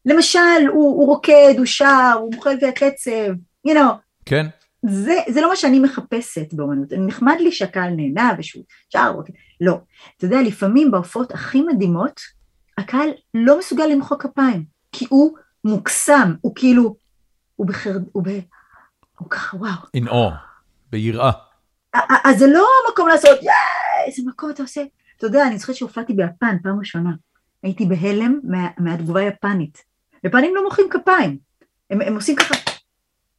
למשל, 0.06 0.40
הוא, 0.68 1.00
הוא 1.00 1.08
רוקד, 1.08 1.54
הוא 1.58 1.66
שר, 1.66 2.14
הוא 2.20 2.34
מוחא 2.36 2.50
לפי 2.50 2.66
הקצב, 2.66 3.34
you 3.68 3.72
know, 3.72 3.94
כן? 4.26 4.48
זה, 4.86 5.14
זה 5.30 5.42
לא 5.42 5.50
מה 5.50 5.56
שאני 5.56 5.80
מחפשת 5.80 6.54
באמנות, 6.54 6.94
נחמד 6.94 7.36
לי 7.40 7.52
שהקהל 7.52 7.90
נהנה 7.90 8.34
ושהוא 8.38 8.64
שר, 8.90 9.12
רוקד, 9.16 9.34
לא. 9.62 9.80
אתה 10.18 10.26
יודע, 10.26 10.42
לפעמים 10.42 10.92
בהופעות 10.92 11.32
הכי 11.32 11.62
מדהימות, 11.62 12.20
הקהל 12.78 13.10
לא 13.34 13.60
מסוגל 13.60 13.86
למחוא 13.86 14.18
כפיים, 14.18 14.66
כי 14.92 15.06
הוא 15.10 15.38
מוקסם, 15.64 16.34
הוא 16.42 16.56
כאילו, 16.56 16.96
הוא 17.56 17.68
בחרד, 17.68 18.04
הוא 18.12 18.24
ב... 18.24 18.30
הוא 19.18 19.30
ככה, 19.30 19.58
וואו. 19.58 19.72
in 19.98 20.10
awe, 20.10 20.34
ביראה. 20.92 21.32
אז 22.24 22.40
זה 22.40 22.48
לא 22.48 22.68
המקום 22.88 23.08
לעשות, 23.08 23.44
יאי, 23.44 24.06
איזה 24.08 24.22
מקום 24.26 24.50
אתה 24.50 24.64
עושה. 24.64 24.84
אתה 25.18 25.28
יודע, 25.28 25.48
אני 25.48 25.58
זוכרת 25.58 25.76
שהופעתי 25.76 26.14
ביפן 26.14 26.58
פעם 26.64 26.80
ראשונה. 26.80 27.12
הייתי 27.64 27.86
בהלם 27.86 28.40
מה, 28.44 28.68
מהתגובה 28.78 29.20
היפנית. 29.20 29.84
יפנים 30.24 30.56
לא 30.56 30.64
מוחאים 30.64 30.88
כפיים. 30.90 31.38
הם, 31.90 32.02
הם 32.02 32.16
עושים 32.16 32.36
ככה, 32.36 32.56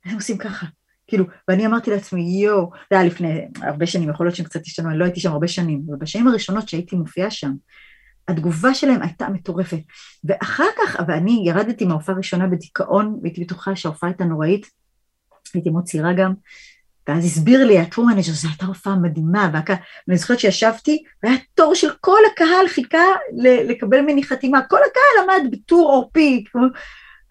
הם 0.05 0.15
עושים 0.15 0.39
ככה. 0.39 0.67
כאילו, 1.07 1.25
ואני 1.49 1.67
אמרתי 1.67 1.91
לעצמי, 1.91 2.23
יואו, 2.23 2.71
זה 2.91 2.97
היה 2.99 3.05
לפני 3.09 3.49
הרבה 3.63 3.87
שנים, 3.87 4.11
יכול 4.11 4.27
להיות 4.27 4.37
שהם 4.37 4.47
קצת 4.47 4.61
השתנו, 4.67 4.91
אני 4.91 4.99
לא 4.99 5.05
הייתי 5.05 5.21
שם 5.21 5.33
הרבה 5.33 5.49
שנים, 5.49 5.83
אבל 5.89 5.97
בשנים 5.97 6.29
הראשונות 6.29 6.69
שהייתי 6.69 6.97
מופיעה 6.97 7.31
שם, 7.31 7.53
התגובה 8.29 8.75
שלהם 8.75 9.03
הייתה 9.03 9.29
מטורפת. 9.29 9.79
ואחר 10.25 10.65
כך, 10.79 10.97
ואני 11.09 11.43
ירדתי 11.47 11.85
מההופעה 11.85 12.15
הראשונה 12.15 12.47
בדיכאון, 12.47 13.19
והייתי 13.23 13.45
בטוחה 13.45 13.77
שההופעה 13.77 14.11
הייתה 14.11 14.25
נוראית, 14.25 14.67
הייתי 15.55 15.71
מאוד 15.71 15.85
צעירה 15.85 16.13
גם, 16.13 16.35
ואז 17.09 17.25
הסביר 17.25 17.67
לי 17.67 17.79
ה 17.79 17.84
tour 17.84 18.07
manager, 18.07 18.33
זו 18.33 18.49
הייתה 18.49 18.67
הופעה 18.67 18.97
מדהימה, 18.97 19.51
והקהל, 19.53 19.77
ואני 20.09 20.19
זוכרת 20.19 20.41
שישבתי, 20.41 21.03
והיה 21.23 21.37
תור 21.55 21.75
של 21.75 21.91
כל 22.01 22.19
הקהל 22.33 22.69
חיכה 22.69 23.05
לקבל 23.69 24.01
ממני 24.01 24.25
חתימה, 24.25 24.63
כל 24.63 24.79
הקהל 24.91 25.25
עמד 25.41 25.51
בטור 25.51 25.91
עורפי, 25.93 26.45
כמו- 26.53 26.67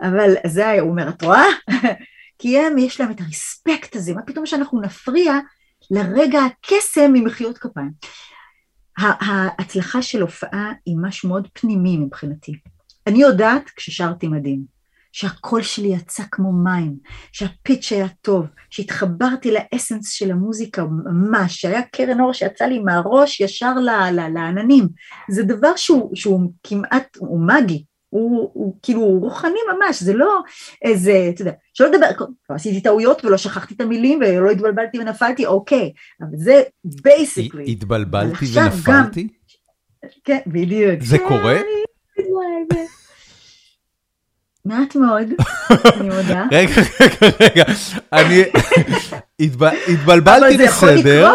אבל 0.01 0.33
זה 0.47 0.67
היה, 0.67 0.81
הוא 0.81 0.89
אומר, 0.89 1.09
את 1.09 1.23
רואה? 1.23 1.45
כי 2.39 2.59
הם, 2.59 2.77
יש 2.77 3.01
להם 3.01 3.11
את 3.11 3.21
ה 3.21 3.30
respect 3.31 3.95
הזה, 3.95 4.13
מה 4.13 4.21
פתאום 4.21 4.45
שאנחנו 4.45 4.81
נפריע 4.81 5.33
לרגע 5.91 6.39
הקסם 6.41 7.11
במחיאות 7.13 7.57
כפיים. 7.57 7.91
ההצלחה 8.97 10.01
של 10.01 10.21
הופעה 10.21 10.71
היא 10.85 10.95
משהו 11.01 11.29
מאוד 11.29 11.47
פנימי 11.53 11.97
מבחינתי. 11.97 12.53
אני 13.07 13.21
יודעת 13.21 13.69
כששרתי 13.75 14.27
מדהים, 14.27 14.72
שהקול 15.13 15.61
שלי 15.61 15.87
יצא 15.87 16.23
כמו 16.31 16.51
מים, 16.51 16.95
שה 17.31 17.54
pitch 17.54 17.91
היה 17.91 18.07
טוב, 18.21 18.45
שהתחברתי 18.69 19.51
ל 19.51 19.59
essence 19.59 20.11
של 20.11 20.31
המוזיקה 20.31 20.83
ממש, 20.83 21.61
שהיה 21.61 21.81
קרן 21.81 22.19
אור 22.19 22.33
שיצא 22.33 22.65
לי 22.65 22.79
מהראש 22.79 23.39
ישר 23.39 23.73
ל- 23.73 23.89
ל- 24.11 24.33
לעננים. 24.33 24.87
זה 25.29 25.43
דבר 25.43 25.75
שהוא, 25.75 26.15
שהוא 26.15 26.51
כמעט, 26.63 27.17
הוא 27.17 27.47
מגי, 27.47 27.83
הוא, 28.09 28.51
הוא 28.53 28.75
כאילו 28.83 29.01
הוא 29.01 29.21
רוחני 29.21 29.59
ממש, 29.73 30.03
זה 30.03 30.13
לא 30.13 30.41
איזה, 30.81 31.29
אתה 31.33 31.41
יודע, 31.41 31.51
שלא 31.73 31.87
לדבר, 31.87 32.25
לא 32.49 32.55
עשיתי 32.55 32.81
טעויות 32.81 33.25
ולא 33.25 33.37
שכחתי 33.37 33.73
את 33.73 33.81
המילים 33.81 34.19
ולא 34.21 34.49
התבלבלתי 34.49 34.99
ונפלתי, 34.99 35.45
אוקיי, 35.45 35.91
אבל 36.21 36.37
זה 36.37 36.61
basically. 36.83 37.71
התבלבלתי 37.71 38.45
ונפלתי? 38.59 39.27
כן, 40.23 40.39
בדיוק. 40.47 41.03
זה 41.03 41.17
קורה? 41.27 41.59
אני- 44.67 44.75
מעט 44.75 44.95
מאוד, 44.95 45.27
אני 45.99 46.09
מודה. 46.09 46.45
רגע, 46.51 46.71
רגע, 47.01 47.27
רגע, 47.39 47.63
אני 48.13 48.43
התבלבלתי 49.89 50.57
בסדר. 50.57 51.31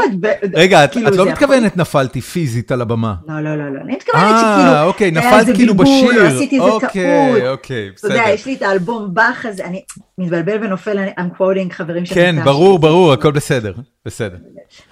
רגע, 0.55 0.85
את 0.85 0.93
כאילו, 0.93 1.11
לא 1.11 1.27
מתכוונת 1.27 1.77
נפלתי 1.77 2.21
פיזית 2.21 2.73
על 2.73 2.81
הבמה. 2.81 3.15
לא, 3.29 3.41
לא, 3.41 3.57
לא, 3.57 3.75
לא, 3.75 3.81
אני 3.81 3.93
מתכוונת 3.93 4.25
שכאילו, 4.39 4.73
אה, 4.73 4.83
אוקיי, 4.85 5.11
נפלת 5.11 5.57
כאילו 5.57 5.75
בשיר. 5.75 6.23
עשיתי 6.27 6.57
איזה 6.57 6.69
אוקיי, 6.71 7.37
טעות. 7.39 7.43
אוקיי, 7.53 7.91
אתה 7.99 8.07
יודע, 8.07 8.17
בסדר. 8.23 8.35
יש 8.35 8.47
לי 8.47 8.55
את 8.55 8.63
האלבום 8.63 9.15
באך 9.15 9.47
הזה, 9.47 9.65
אני 9.65 9.83
מתבלבל 10.19 10.65
ונופל, 10.65 10.99
אני- 10.99 11.13
I'm 11.19 11.41
quoting 11.41 11.73
חברים 11.73 12.07
של 12.07 12.15
כן. 12.15 12.37
ברור, 12.45 12.79
ברור, 12.79 13.13
הכל 13.13 13.33
בסדר. 13.33 13.73
בסדר. 14.07 14.37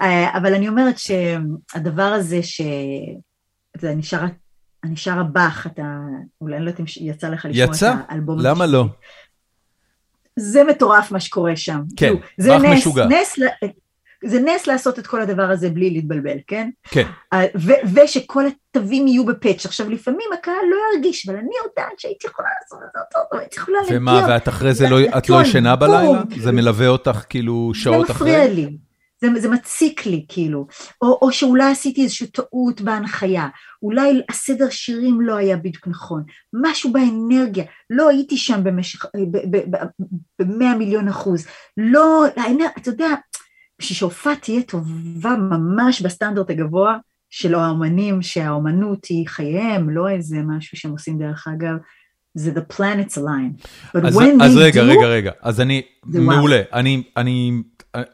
אה, 0.01 0.37
אבל 0.39 0.55
אני 0.55 0.69
אומרת 0.69 0.95
שהדבר 0.99 2.03
הזה 2.03 2.43
ש... 2.43 2.61
אתה 3.77 3.87
יודע, 3.87 3.95
נשאר, 4.91 5.13
נשאר 5.15 5.21
הבאך, 5.21 5.67
אתה, 5.67 5.83
אולי 6.41 6.57
אני 6.57 6.65
לא 6.65 6.71
יודעת 6.71 6.81
אם 6.81 6.87
יצא 7.01 7.29
לך 7.29 7.47
לשמוע 7.51 7.65
יצא? 7.65 7.93
את 7.93 7.99
האלבום 8.09 8.39
הזה. 8.39 8.49
למה 8.49 8.67
לא? 8.67 8.85
זה 10.37 10.65
מטורף 10.65 11.13
מה 11.13 11.21
שקורה 11.21 11.57
שם. 11.57 11.81
כן, 11.97 12.07
כאילו, 12.07 12.19
זה 12.39 12.49
באך 12.49 12.63
נס, 12.63 12.79
משוגע. 12.79 13.07
נס, 13.07 13.39
זה 14.25 14.41
נס 14.41 14.67
לעשות 14.67 14.99
את 14.99 15.07
כל 15.07 15.21
הדבר 15.23 15.51
הזה 15.51 15.71
בלי 15.71 15.91
להתבלבל, 15.91 16.37
כן? 16.47 16.71
כן. 16.83 17.07
ו- 17.57 18.01
ושכל 18.05 18.45
התווים 18.47 19.09
יהיו 19.09 19.25
בפאץ'. 19.27 19.67
עכשיו, 19.67 19.91
לפעמים 19.91 20.29
הקהל 20.39 20.55
לא 20.71 20.77
ירגיש, 20.95 21.29
אבל 21.29 21.39
אני 21.39 21.51
יודעת 21.65 21.99
שהייתי 21.99 22.27
יכולה 22.27 22.49
לעשות 22.63 22.79
את 22.87 22.89
זה 22.95 23.01
אותו, 23.01 23.39
הייתי 23.39 23.61
יכולה 23.61 23.79
להגיע. 23.83 23.97
ומה, 23.99 24.27
ואת 24.29 24.49
אחרי 24.49 24.75
זה 24.75 24.89
לא, 24.89 24.99
את 25.19 25.29
לא 25.29 25.43
ישנה. 25.43 25.77
בלילה? 25.77 26.23
זה 26.37 26.53
מלווה 26.53 26.89
אותך 26.89 27.25
כאילו 27.29 27.71
שעות 27.75 28.07
זה 28.07 28.13
אחרי? 28.13 28.31
מפריע 28.31 28.55
לי, 28.55 28.77
זה, 29.35 29.41
זה 29.41 29.49
מציק 29.49 30.07
לי 30.07 30.25
כאילו, 30.29 30.67
או, 31.03 31.19
או 31.23 31.33
שאולי 31.33 31.71
עשיתי 31.71 32.03
איזושהי 32.03 32.27
טעות 32.27 32.81
בהנחיה, 32.81 33.49
אולי 33.83 34.23
הסדר 34.29 34.71
שירים 34.71 35.21
לא 35.21 35.35
היה 35.35 35.57
בדיוק 35.57 35.89
נכון, 35.89 36.23
משהו 36.53 36.93
באנרגיה, 36.93 37.65
לא 37.91 38.09
הייתי 38.09 38.37
שם 38.37 38.65
במשך, 38.65 39.05
במאה 40.39 40.75
מיליון 40.75 41.09
אחוז, 41.09 41.47
לא, 41.77 42.25
אתה 42.79 42.89
יודע, 42.89 43.09
בשביל 43.79 43.97
שהופעה 43.97 44.37
תהיה 44.37 44.63
טובה 44.63 45.37
ממש 45.37 46.03
בסטנדרט 46.03 46.51
הגבוה 46.51 46.99
של 47.31 47.55
האומנים, 47.55 48.23
שהאומנות 48.23 49.07
היא 49.07 49.29
חייהם, 49.29 49.91
לא 49.91 50.09
איזה 50.09 50.37
משהו 50.47 50.79
שהם 50.79 50.91
עושים 50.91 51.19
דרך 51.19 51.49
אגב, 51.49 51.77
זה 52.35 52.53
the 52.53 52.75
planets 52.75 53.17
align. 53.17 53.67
But 53.97 54.07
אז, 54.07 54.17
when 54.17 54.45
אז 54.45 54.57
they 54.57 54.61
רגע, 54.61 54.83
do, 54.83 54.85
רגע, 54.85 55.07
רגע, 55.07 55.31
אז 55.43 55.61
אני. 55.61 55.83
מעולה, 56.07 56.63
אני, 56.73 57.03
אני, 57.17 57.63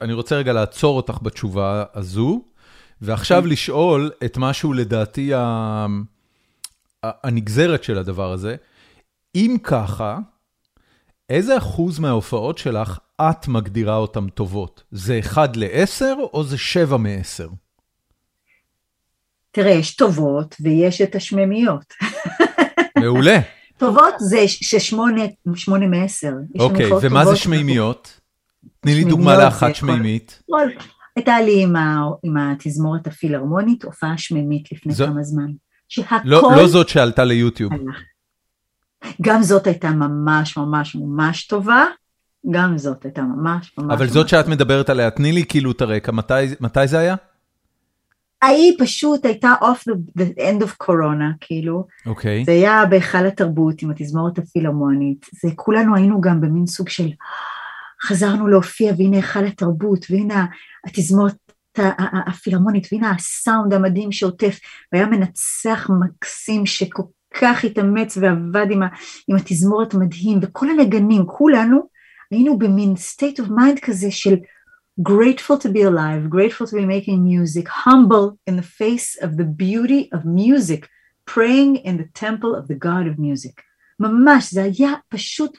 אני 0.01 0.13
רוצה 0.13 0.37
רגע 0.37 0.53
לעצור 0.53 0.97
אותך 0.97 1.19
בתשובה 1.23 1.85
הזו, 1.95 2.43
ועכשיו 3.01 3.47
לשאול 3.47 4.11
את 4.25 4.37
משהו 4.37 4.73
לדעתי 4.73 5.35
ה, 5.35 5.87
הנגזרת 7.03 7.85
של 7.85 7.99
הדבר 7.99 8.33
הזה. 8.33 8.57
אם 9.35 9.57
ככה, 9.63 10.19
איזה 11.31 11.59
אחוז 11.59 11.99
מההופעות 11.99 12.59
שלך 12.59 12.99
את 13.21 13.49
מגדירה 13.49 13.97
אותן 13.97 14.29
טובות? 14.29 14.83
זה 14.91 15.19
1 15.19 15.57
ל-10 15.57 16.05
או 16.33 16.45
זה 16.45 16.59
7 16.59 16.97
מ-10? 16.97 17.55
תראה, 19.51 19.71
יש 19.71 19.97
טובות 19.97 20.57
ויש 20.61 21.01
את 21.01 21.15
השממיות. 21.15 21.95
מעולה. 22.99 23.39
טובות 23.79 24.15
זה 24.19 24.49
ששמונה 24.49 25.23
שמונה 25.55 25.87
מעשר. 25.87 26.33
אוקיי, 26.59 26.85
הופעות 26.85 27.05
ומה 27.05 27.25
זה. 27.25 27.37
שמימיות? 27.37 28.21
תני 28.83 28.95
לי 28.95 29.05
דוגמה 29.05 29.37
לאחת 29.37 29.75
שמימית. 29.75 30.43
כל- 30.51 30.69
הייתה 31.17 31.41
לי 31.41 31.63
עם, 31.63 31.77
ה, 31.77 32.05
עם 32.23 32.37
התזמורת 32.37 33.07
הפילהרמונית, 33.07 33.85
הופעה 33.85 34.19
שמימית 34.19 34.73
לפני 34.73 34.93
זו- 34.93 35.07
כמה 35.07 35.23
זמן. 35.23 35.51
שהכל... 35.89 36.17
לא, 36.25 36.51
לא 36.57 36.67
זאת 36.67 36.89
שעלתה 36.89 37.25
ליוטיוב. 37.25 37.73
גם 39.23 39.43
זאת 39.43 39.67
הייתה 39.67 39.91
ממש 39.91 40.57
ממש 40.57 40.97
ממש 40.97 41.47
טובה, 41.47 41.85
גם 42.51 42.79
זאת 42.79 43.05
הייתה 43.05 43.23
ממש 43.23 43.73
ממש... 43.79 43.93
אבל 43.95 44.09
זאת 44.09 44.29
שאת 44.29 44.49
מדברת 44.49 44.91
עליה, 44.91 45.11
תני 45.11 45.33
לי 45.33 45.45
כאילו 45.49 45.71
את 45.71 45.81
הרקע, 45.81 46.13
מתי, 46.13 46.35
מתי 46.61 46.87
זה 46.87 46.99
היה? 46.99 47.15
ההיא 48.43 48.73
פשוט 48.79 49.25
הייתה 49.25 49.53
off 49.61 49.91
the, 49.91 50.21
the 50.23 50.39
end 50.39 50.63
of 50.65 50.85
corona, 50.85 51.37
כאילו. 51.41 51.87
אוקיי. 52.07 52.43
Okay. 52.43 52.47
זה 52.47 52.53
היה 52.53 52.87
בהיכל 52.87 53.27
התרבות 53.27 53.83
עם 53.83 53.91
התזמורת 53.91 54.39
הפילהמונית. 54.39 55.27
זה 55.43 55.49
כולנו 55.57 55.97
היינו 55.97 56.21
גם 56.21 56.41
במין 56.41 56.67
סוג 56.67 56.89
של 56.89 57.09
חזרנו 58.05 58.49
להופיע 58.49 58.93
והנה 58.99 59.17
היכל 59.17 59.45
התרבות 59.45 60.07
והנה 60.11 60.47
התזמורת 60.87 61.37
הפילהמונית 62.27 62.89
והנה 62.93 63.11
הסאונד 63.11 63.75
המדהים 63.75 64.13
שעוטף 64.13 64.59
והיה 64.93 65.07
מנצח 65.07 65.91
מקסים 66.01 66.67
שכל 66.67 67.03
כך 67.35 67.65
התאמץ 67.65 68.17
ועבד 68.17 68.67
עם, 68.71 68.83
עם 69.29 69.37
התזמורת 69.37 69.95
מדהים 69.95 70.39
וכל 70.43 70.71
הנגנים, 70.71 71.27
כולנו 71.27 71.89
היינו 72.31 72.59
במין 72.59 72.95
state 72.95 73.41
of 73.41 73.49
mind 73.49 73.81
כזה 73.83 74.11
של 74.11 74.35
grateful 75.01 75.57
to 75.57 75.69
be 75.69 75.83
alive, 75.83 76.29
grateful 76.29 76.67
to 76.67 76.75
be 76.75 76.85
making 76.85 77.25
music, 77.25 77.69
humble 77.69 78.39
in 78.47 78.57
the 78.57 78.69
face 78.79 79.17
of 79.25 79.37
the 79.39 79.45
beauty 79.45 80.11
of 80.13 80.25
music, 80.25 80.87
praying 81.25 81.77
in 81.77 81.97
the 81.97 82.09
temple 82.15 82.55
of 82.55 82.69
the 82.69 82.75
God 82.75 83.07
of 83.07 83.19
music. 83.19 83.63
ממש, 84.01 84.55
זה 84.55 84.63
היה 84.63 84.93
פשוט 85.09 85.59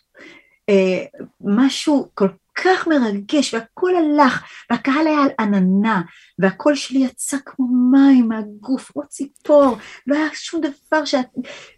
משהו 1.41 2.09
כל 2.13 2.27
כך 2.55 2.87
מרגש, 2.87 3.53
והכל 3.53 3.91
הלך, 3.95 4.43
והקהל 4.71 5.07
היה 5.07 5.21
על 5.21 5.29
עננה, 5.39 6.01
והקול 6.39 6.75
שלי 6.75 6.99
יצא 6.99 7.37
כמו 7.45 7.67
מים 7.91 8.27
מהגוף, 8.27 8.91
או 8.95 9.01
ציפור, 9.07 9.77
לא 10.07 10.15
היה 10.15 10.27
שום 10.33 10.61
דבר, 10.61 11.05
שאת, 11.05 11.25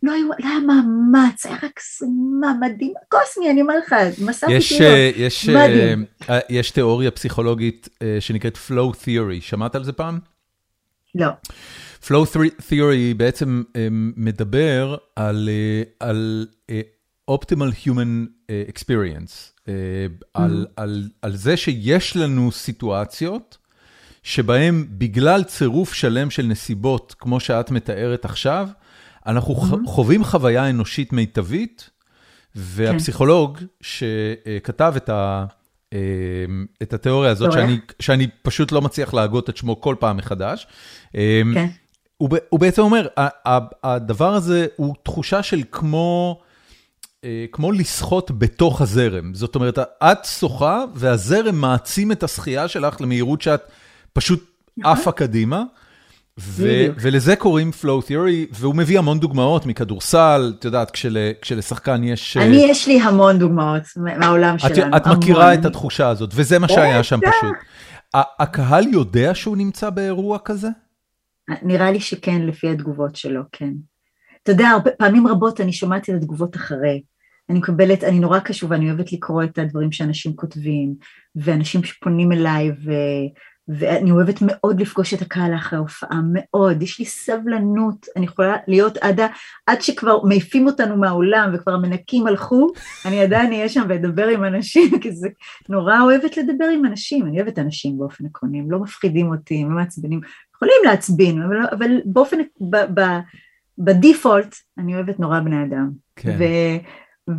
לא, 0.04 0.12
היה, 0.12 0.24
לא 0.40 0.48
היה 0.48 0.60
מאמץ, 0.60 1.46
היה 1.46 1.56
רק 1.64 1.80
זרימה 2.00 2.54
מדהים, 2.62 2.94
קוסמי, 3.10 3.52
אני 3.52 3.62
אומר 3.62 3.78
לך, 3.78 3.96
מסע 4.26 4.48
יש, 4.52 4.74
פתאום, 4.74 4.90
יש, 5.16 5.50
מדהים. 5.50 6.06
אה, 6.30 6.40
יש 6.50 6.72
תיאוריה 6.72 7.12
פסיכולוגית 7.12 7.90
אה, 8.02 8.18
שנקראת 8.20 8.58
Flow 8.68 8.94
Theory, 8.94 9.42
שמעת 9.42 9.76
על 9.76 9.84
זה 9.84 9.94
פעם? 9.94 10.20
לא. 11.16 11.28
Flow 12.04 12.38
Theory 12.70 13.18
בעצם 13.18 13.64
אה, 13.76 13.88
מדבר 14.16 14.96
על, 15.16 15.50
על 16.00 16.48
Optimal 17.32 17.86
Human 17.86 18.28
Experience. 18.69 19.55
על, 20.34 20.65
על, 20.76 21.09
על 21.21 21.36
זה 21.36 21.57
שיש 21.57 22.17
לנו 22.17 22.51
סיטואציות 22.51 23.57
שבהן 24.23 24.86
בגלל 24.89 25.43
צירוף 25.43 25.93
שלם 25.93 26.30
של 26.30 26.45
נסיבות, 26.45 27.15
כמו 27.19 27.39
שאת 27.39 27.71
מתארת 27.71 28.26
עכשיו, 28.26 28.69
אנחנו 29.26 29.55
חווים 29.86 30.23
חוויה 30.23 30.69
אנושית 30.69 31.13
מיטבית, 31.13 31.89
והפסיכולוג 32.55 33.59
שכתב 33.82 34.93
את, 34.97 35.09
ה, 35.09 35.45
את 36.82 36.93
התיאוריה 36.93 37.32
הזאת, 37.32 37.51
שאני, 37.51 37.80
שאני 37.99 38.28
פשוט 38.41 38.71
לא 38.71 38.82
מצליח 38.82 39.13
להגות 39.13 39.49
את 39.49 39.57
שמו 39.57 39.82
כל 39.82 39.95
פעם 39.99 40.17
מחדש, 40.17 40.67
כן. 41.13 41.67
הוא, 42.17 42.30
הוא 42.49 42.59
בעצם 42.59 42.82
אומר, 42.82 43.07
הדבר 43.84 44.34
הזה 44.34 44.67
הוא 44.76 44.95
תחושה 45.03 45.43
של 45.43 45.61
כמו... 45.71 46.39
אה, 47.26 47.45
כמו 47.51 47.71
לשחות 47.71 48.32
בתוך 48.32 48.82
הזרם. 48.82 49.34
זאת 49.34 49.55
אומרת, 49.55 49.80
את 49.80 50.26
שוחה 50.26 50.84
והזרם 50.93 51.55
מעצים 51.55 52.11
את 52.11 52.23
השחייה 52.23 52.67
שלך 52.67 53.01
למהירות 53.01 53.41
שאת 53.41 53.61
פשוט 54.13 54.45
נכון. 54.78 54.91
עפה 54.91 55.11
קדימה. 55.11 55.63
ו- 56.39 56.86
ולזה 56.99 57.36
קוראים 57.36 57.71
flow 57.82 58.07
theory, 58.07 58.51
והוא 58.51 58.76
מביא 58.76 58.99
המון 58.99 59.19
דוגמאות 59.19 59.65
מכדורסל, 59.65 60.53
את 60.59 60.65
יודעת, 60.65 60.91
כשל, 60.91 61.32
כשלשחקן 61.41 62.03
יש... 62.03 62.38
אה, 62.38 62.45
אני, 62.45 62.55
יש 62.69 62.88
לי 62.88 63.01
המון 63.01 63.39
דוגמאות 63.39 63.82
מהעולם 63.95 64.55
את, 64.55 64.76
שלנו. 64.76 64.97
את 64.97 65.07
מכירה 65.07 65.51
המון. 65.51 65.59
את 65.59 65.65
התחושה 65.65 66.09
הזאת, 66.09 66.30
וזה 66.34 66.59
מה 66.59 66.67
שהיה 66.67 67.03
שם 67.03 67.19
פשוט. 67.19 67.55
הקהל 68.13 68.88
יודע 68.88 69.36
שהוא 69.36 69.57
נמצא 69.57 69.89
באירוע 69.89 70.38
כזה? 70.45 70.67
נראה 71.61 71.91
לי 71.91 71.99
שכן, 71.99 72.41
לפי 72.41 72.69
התגובות 72.69 73.15
שלו, 73.15 73.41
כן. 73.51 73.71
אתה 74.43 74.51
יודע, 74.51 74.69
הרבה, 74.69 74.91
פעמים 74.91 75.28
רבות 75.28 75.61
אני 75.61 75.73
שומעת 75.73 76.09
את 76.09 76.15
התגובות 76.15 76.55
אחרי. 76.55 77.01
אני 77.50 77.60
מקבלת, 77.60 78.04
אני 78.04 78.20
נורא 78.20 78.39
קשובה, 78.39 78.76
אני 78.76 78.89
אוהבת 78.89 79.14
לקרוא 79.14 79.43
את 79.43 79.58
הדברים 79.58 79.91
שאנשים 79.91 80.36
כותבים, 80.36 80.96
ואנשים 81.36 81.84
שפונים 81.84 82.32
אליי, 82.32 82.72
ו, 82.72 82.91
ואני 83.68 84.12
אוהבת 84.12 84.36
מאוד 84.41 84.82
לפגוש 84.82 85.14
את 85.14 85.22
הקהל 85.22 85.56
אחרי 85.56 85.78
ההופעה, 85.78 86.22
מאוד, 86.34 86.82
יש 86.82 87.00
לי 87.00 87.06
סבלנות, 87.06 88.06
אני 88.16 88.26
יכולה 88.26 88.58
להיות 88.68 88.98
עד, 88.98 89.20
עד 89.68 89.82
שכבר 89.82 90.24
מעיפים 90.24 90.68
אותנו 90.68 90.98
מהאולם 90.98 91.52
וכבר 91.54 91.74
המנקים 91.74 92.28
הלכו, 92.28 92.68
אני 93.06 93.22
עדיין 93.22 93.52
אהיה 93.52 93.70
שם 93.70 93.86
ואדבר 93.89 94.28
עם 94.28 94.43
אנשים, 94.43 94.89
כי 95.02 95.12
זה 95.12 95.30
נורא 95.70 96.02
אוהבת 96.02 96.38
לדבר 96.38 96.66
עם 96.66 96.86
אנשים, 96.86 97.26
אני 97.26 97.41
אוהבת 97.41 97.60
אנשים 97.60 97.98
באופן 97.98 98.26
עקרוני, 98.26 98.60
הם 98.60 98.72
לא 98.72 98.80
מפחידים 98.80 99.32
אותי, 99.32 99.62
הם 99.62 99.70
לא 99.70 99.76
מעצבנים, 99.76 100.20
יכולים 100.56 100.78
להעצבין, 100.86 101.41
אבל, 101.41 101.58
אבל 101.72 101.91
באופן, 102.06 102.38
ב, 102.70 102.78
ב, 103.00 103.02
בדיפולט, 103.78 104.56
אני 104.78 104.96
אוהבת 104.96 105.20
נורא 105.20 105.39
בני 105.39 105.64
אדם. 105.64 105.91
כן. 106.16 106.38
ו, 106.39 106.43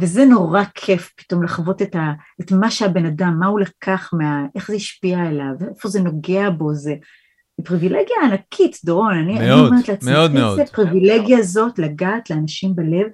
וזה 0.01 0.24
נורא 0.24 0.62
כיף 0.74 1.12
פתאום 1.16 1.43
לחוות 1.43 1.82
את, 1.82 1.97
ה, 1.97 2.12
את 2.41 2.53
מה 2.53 2.70
שהבן 2.70 3.07
אדם, 3.07 3.37
מה 3.39 3.47
הוא 3.47 3.61
לקח, 3.61 4.11
מה, 4.12 4.47
איך 4.55 4.68
זה 4.68 4.74
השפיע 4.76 5.18
עליו, 5.18 5.53
איפה 5.70 5.89
זה 5.89 6.01
נוגע 6.01 6.51
בו, 6.51 6.74
זה 6.74 6.95
פריבילגיה 7.64 8.16
ענקית, 8.24 8.76
דורון, 8.84 9.14
אני, 9.14 9.34
מאוד, 9.34 9.43
אני 9.43 9.53
אומרת 9.53 9.89
לעצמי, 9.89 10.12
מאוד 10.12 10.32
מאוד. 10.32 10.59
איזה 10.59 10.72
פריבילגיה 10.72 11.43
זאת 11.43 11.78
לגעת 11.78 12.30
לאנשים 12.30 12.74
בלב, 12.76 13.07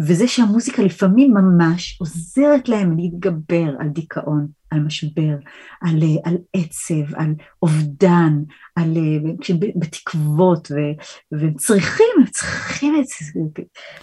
וזה 0.00 0.28
שהמוזיקה 0.28 0.82
לפעמים 0.82 1.34
ממש 1.34 2.00
עוזרת 2.00 2.68
להם 2.68 2.96
להתגבר 2.96 3.70
על 3.78 3.88
דיכאון, 3.88 4.46
על 4.70 4.80
משבר, 4.80 5.36
על, 5.80 6.02
על 6.24 6.36
עצב, 6.52 7.14
על 7.14 7.34
אובדן, 7.62 8.42
על, 8.76 8.96
בתקוות, 9.76 10.70
והם 11.32 11.54
צריכים, 11.54 12.06
הם 12.18 12.26
צריכים 12.26 12.94
את 13.00 13.04
זה, 13.06 13.40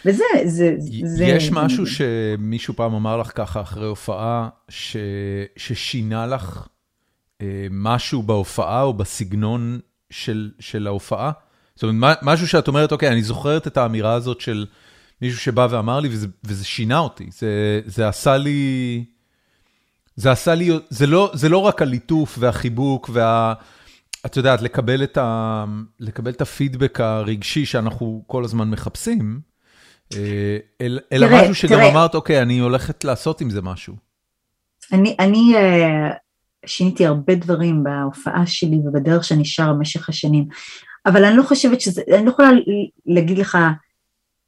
וזה, 0.06 0.24
זה, 0.46 0.76
זה... 1.04 1.26
יש 1.26 1.52
משהו 1.52 1.86
שמישהו 1.88 2.74
פעם 2.74 2.94
אמר 2.94 3.18
לך 3.18 3.32
ככה 3.36 3.62
אחרי 3.62 3.88
הופעה, 3.88 4.50
ש, 4.70 4.98
ששינה 5.58 6.28
לך 6.28 6.68
אה, 7.42 7.68
משהו 7.72 8.24
בהופעה 8.24 8.82
או 8.82 8.94
בסגנון 8.94 9.80
של, 10.10 10.52
של 10.60 10.88
ההופעה? 10.88 11.32
זאת 11.76 11.84
אומרת, 11.84 12.18
משהו 12.22 12.48
שאת 12.48 12.68
אומרת, 12.68 12.92
אוקיי, 12.92 13.10
אני 13.10 13.24
זוכרת 13.24 13.68
את 13.68 13.78
האמירה 13.78 14.14
הזאת 14.14 14.42
של... 14.42 14.66
מישהו 15.22 15.40
שבא 15.40 15.68
ואמר 15.70 16.00
לי, 16.00 16.10
וזה, 16.12 16.28
וזה 16.44 16.66
שינה 16.66 17.00
אותי. 17.00 17.30
זה, 17.32 17.82
זה 17.86 18.08
עשה 18.08 18.38
לי... 18.38 19.06
זה 20.16 20.32
עשה 20.32 20.56
לי... 20.56 20.70
זה 20.90 21.08
לא, 21.08 21.32
זה 21.34 21.50
לא 21.50 21.58
רק 21.58 21.82
הליטוף 21.82 22.36
והחיבוק 22.40 23.10
וה... 23.14 23.54
את 24.26 24.38
יודעת, 24.38 24.62
לקבל 24.62 25.04
את, 25.04 25.18
ה, 25.18 25.66
לקבל 26.00 26.32
את 26.32 26.42
הפידבק 26.42 27.00
הרגשי 27.00 27.66
שאנחנו 27.66 28.24
כל 28.28 28.44
הזמן 28.44 28.70
מחפשים, 28.70 29.40
אה, 30.14 30.58
אל, 30.82 31.00
אלא 31.14 31.28
תראה, 31.28 31.42
משהו 31.42 31.56
שגם 31.56 31.78
תראה. 31.78 31.92
אמרת, 31.92 32.16
אוקיי, 32.16 32.42
אני 32.42 32.60
הולכת 32.60 33.04
לעשות 33.04 33.42
עם 33.42 33.50
זה 33.50 33.62
משהו. 33.62 33.96
אני, 34.94 35.16
אני 35.20 35.54
uh, 35.56 36.14
שיניתי 36.66 37.06
הרבה 37.06 37.36
דברים 37.36 37.84
בהופעה 37.84 38.48
שלי 38.48 38.78
ובדרך 38.78 39.24
שאני 39.24 39.46
שרה 39.46 39.74
במשך 39.74 40.10
השנים, 40.10 40.48
אבל 41.06 41.26
אני 41.26 41.38
לא 41.38 41.44
חושבת 41.44 41.82
שזה, 41.82 42.02
אני 42.18 42.26
לא 42.26 42.32
יכולה 42.32 42.50
להגיד 43.06 43.38
לך 43.38 43.58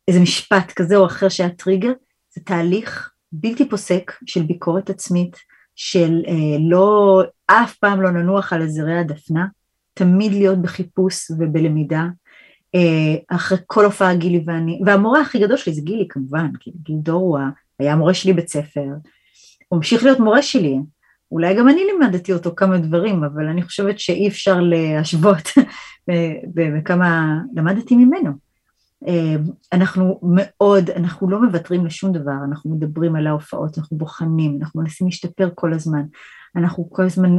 איזה 0.07 0.19
משפט 0.19 0.71
כזה 0.75 0.95
או 0.95 1.05
אחר 1.05 1.29
שהיה 1.29 1.49
טריגר, 1.49 1.91
זה 2.35 2.41
תהליך 2.45 3.11
בלתי 3.31 3.69
פוסק 3.69 4.11
של 4.25 4.43
ביקורת 4.43 4.89
עצמית, 4.89 5.37
של 5.77 6.21
אה, 6.27 6.57
לא, 6.59 7.23
אף 7.47 7.75
פעם 7.75 8.01
לא 8.01 8.11
ננוח 8.11 8.53
על 8.53 8.67
זרי 8.67 8.97
הדפנה, 8.97 9.45
תמיד 9.93 10.31
להיות 10.31 10.61
בחיפוש 10.61 11.31
ובלמידה. 11.31 12.05
אה, 12.75 13.35
אחרי 13.35 13.57
כל 13.65 13.85
הופעה 13.85 14.15
גילי 14.15 14.43
ואני, 14.45 14.79
והמורה 14.85 15.21
הכי 15.21 15.39
גדול 15.39 15.57
שלי 15.57 15.73
זה 15.73 15.81
גילי 15.81 16.07
כמובן, 16.09 16.49
כי 16.59 16.71
גיל 16.83 16.95
דור 16.99 17.37
היה 17.79 17.93
המורה 17.93 18.13
שלי 18.13 18.33
בית 18.33 18.49
ספר, 18.49 18.85
הוא 19.67 19.77
המשיך 19.77 20.03
להיות 20.03 20.19
מורה 20.19 20.41
שלי, 20.41 20.79
אולי 21.31 21.55
גם 21.55 21.69
אני 21.69 21.81
לימדתי 21.85 22.33
אותו 22.33 22.55
כמה 22.55 22.77
דברים, 22.77 23.23
אבל 23.23 23.47
אני 23.47 23.61
חושבת 23.61 23.99
שאי 23.99 24.27
אפשר 24.27 24.59
להשוות 24.61 25.49
בכמה 26.53 27.37
למדתי 27.55 27.95
ממנו. 27.95 28.46
אה, 29.07 29.35
אנחנו 29.73 30.19
מאוד, 30.23 30.89
אנחנו 30.89 31.29
לא 31.29 31.41
מוותרים 31.41 31.85
לשום 31.85 32.11
דבר, 32.11 32.35
אנחנו 32.49 32.75
מדברים 32.75 33.15
על 33.15 33.27
ההופעות, 33.27 33.77
אנחנו 33.77 33.97
בוחנים, 33.97 34.59
אנחנו 34.61 34.81
מנסים 34.81 35.07
להשתפר 35.07 35.49
כל 35.55 35.73
הזמן, 35.73 36.03
אנחנו 36.55 36.89
כל 36.89 37.05
הזמן 37.05 37.29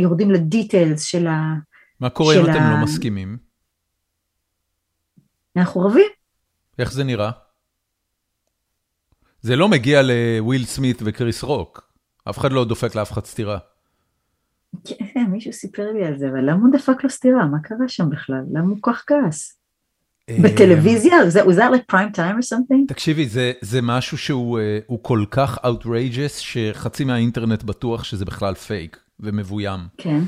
יורדים 0.00 0.30
לדיטיילס 0.30 1.02
של 1.02 1.26
ה... 1.26 1.54
מה 2.00 2.10
קורה 2.10 2.34
אם 2.40 2.44
אתם 2.44 2.70
לא 2.70 2.84
מסכימים? 2.84 3.38
אנחנו 5.56 5.80
רבים. 5.80 6.10
איך 6.78 6.92
זה 6.92 7.04
נראה? 7.04 7.30
זה 9.40 9.56
לא 9.56 9.68
מגיע 9.68 10.00
לוויל 10.02 10.64
סמית 10.64 11.02
וקריס 11.04 11.42
רוק, 11.42 11.92
אף 12.30 12.38
אחד 12.38 12.52
לא 12.52 12.64
דופק 12.64 12.94
לאף 12.94 13.12
אחד 13.12 13.24
סטירה. 13.24 13.58
כן, 14.84 15.24
מישהו 15.28 15.52
סיפר 15.52 15.92
לי 15.92 16.04
על 16.04 16.18
זה, 16.18 16.28
אבל 16.28 16.50
למה 16.50 16.60
הוא 16.60 16.72
דפק 16.72 17.04
לו 17.04 17.10
סטירה? 17.10 17.46
מה 17.46 17.60
קרה 17.62 17.88
שם 17.88 18.10
בכלל? 18.10 18.42
למה 18.52 18.68
הוא 18.68 18.78
כך 18.82 19.04
כעס? 19.06 19.61
בטלוויזיה? 20.30 21.14
was 21.24 21.56
that 21.56 21.70
like 21.72 21.92
prime 21.92 22.16
time 22.16 22.36
or 22.38 22.42
something? 22.42 22.86
תקשיבי, 22.88 23.28
זה 23.60 23.80
משהו 23.82 24.18
שהוא 24.18 24.58
כל 25.02 25.24
כך 25.30 25.58
outrageous, 25.58 26.38
שחצי 26.38 27.04
מהאינטרנט 27.04 27.62
בטוח 27.62 28.04
שזה 28.04 28.24
בכלל 28.24 28.54
פייק 28.54 28.98
ומבוים. 29.20 29.80
כן. 29.98 30.20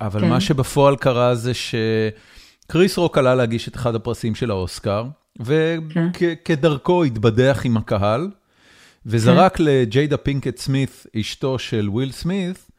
אבל 0.00 0.24
מה 0.24 0.40
שבפועל 0.40 0.96
קרה 0.96 1.34
זה 1.34 1.52
שקריס 1.54 2.98
רוק 2.98 3.18
עלה 3.18 3.34
להגיש 3.34 3.68
את 3.68 3.76
אחד 3.76 3.94
הפרסים 3.94 4.34
של 4.34 4.50
האוסקר, 4.50 5.04
וכדרכו 5.40 7.04
התבדח 7.04 7.62
עם 7.64 7.76
הקהל, 7.76 8.30
וזרק 9.06 9.60
לג'יידה 9.60 10.16
פינקט 10.16 10.58
סמית, 10.58 11.06
אשתו 11.20 11.58
של 11.58 11.88
וויל 11.88 12.12
סמית, 12.12 12.70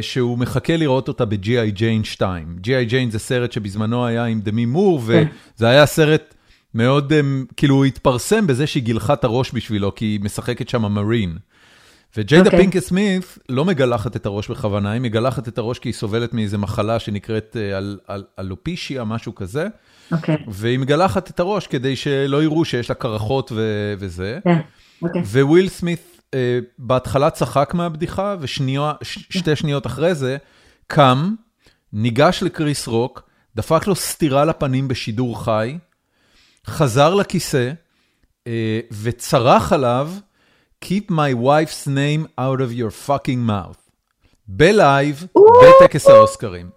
שהוא 0.00 0.38
מחכה 0.38 0.76
לראות 0.76 1.08
אותה 1.08 1.24
ב-G.I. 1.24 1.78
Jane 1.78 2.04
2. 2.04 2.56
G.I. 2.62 2.90
Jane 2.90 3.10
זה 3.10 3.18
סרט 3.18 3.52
שבזמנו 3.52 4.06
היה 4.06 4.24
עם 4.24 4.40
דמי 4.40 4.66
מור, 4.66 5.02
וזה 5.04 5.68
היה 5.68 5.86
סרט 5.86 6.34
מאוד, 6.74 7.12
כאילו 7.56 7.74
הוא 7.74 7.84
התפרסם 7.84 8.46
בזה 8.46 8.66
שהיא 8.66 8.82
גילחה 8.82 9.12
את 9.12 9.24
הראש 9.24 9.50
בשבילו, 9.54 9.94
כי 9.94 10.04
היא 10.04 10.20
משחקת 10.20 10.68
שם 10.68 10.82
marine. 10.82 11.36
וג'יידה 12.16 12.50
פינקט 12.50 12.78
סמית 12.78 13.38
לא 13.48 13.64
מגלחת 13.64 14.16
את 14.16 14.26
הראש 14.26 14.50
בכוונה, 14.50 14.90
היא 14.90 15.00
מגלחת 15.00 15.48
את 15.48 15.58
הראש 15.58 15.78
כי 15.78 15.88
היא 15.88 15.94
סובלת 15.94 16.34
מאיזה 16.34 16.58
מחלה 16.58 16.98
שנקראת 16.98 17.56
alopecia, 18.38 19.04
משהו 19.04 19.34
כזה. 19.34 19.66
והיא 20.48 20.78
מגלחת 20.78 21.30
את 21.30 21.40
הראש 21.40 21.66
כדי 21.66 21.96
שלא 21.96 22.42
יראו 22.42 22.64
שיש 22.64 22.88
לה 22.88 22.94
קרחות 22.94 23.52
וזה. 23.98 24.38
וויל 25.22 25.68
סמית 25.68 26.17
בהתחלה 26.78 27.30
צחק 27.30 27.74
מהבדיחה, 27.74 28.36
ושתי 28.40 29.56
שניות 29.56 29.86
אחרי 29.86 30.14
זה 30.14 30.36
קם, 30.86 31.34
ניגש 31.92 32.42
לקריס 32.42 32.86
רוק, 32.86 33.22
דפק 33.56 33.86
לו 33.86 33.94
סטירה 33.94 34.44
לפנים 34.44 34.88
בשידור 34.88 35.44
חי, 35.44 35.78
חזר 36.66 37.14
לכיסא 37.14 37.72
וצרח 39.02 39.72
עליו, 39.72 40.10
Keep 40.84 41.10
my 41.10 41.34
wife's 41.34 41.86
name 41.86 42.28
out 42.38 42.60
of 42.60 42.72
your 42.72 42.90
fucking 43.08 43.48
mouth. 43.48 43.90
בלייב, 44.48 45.26
בטקס 45.62 46.06
האוסקרים. 46.06 46.70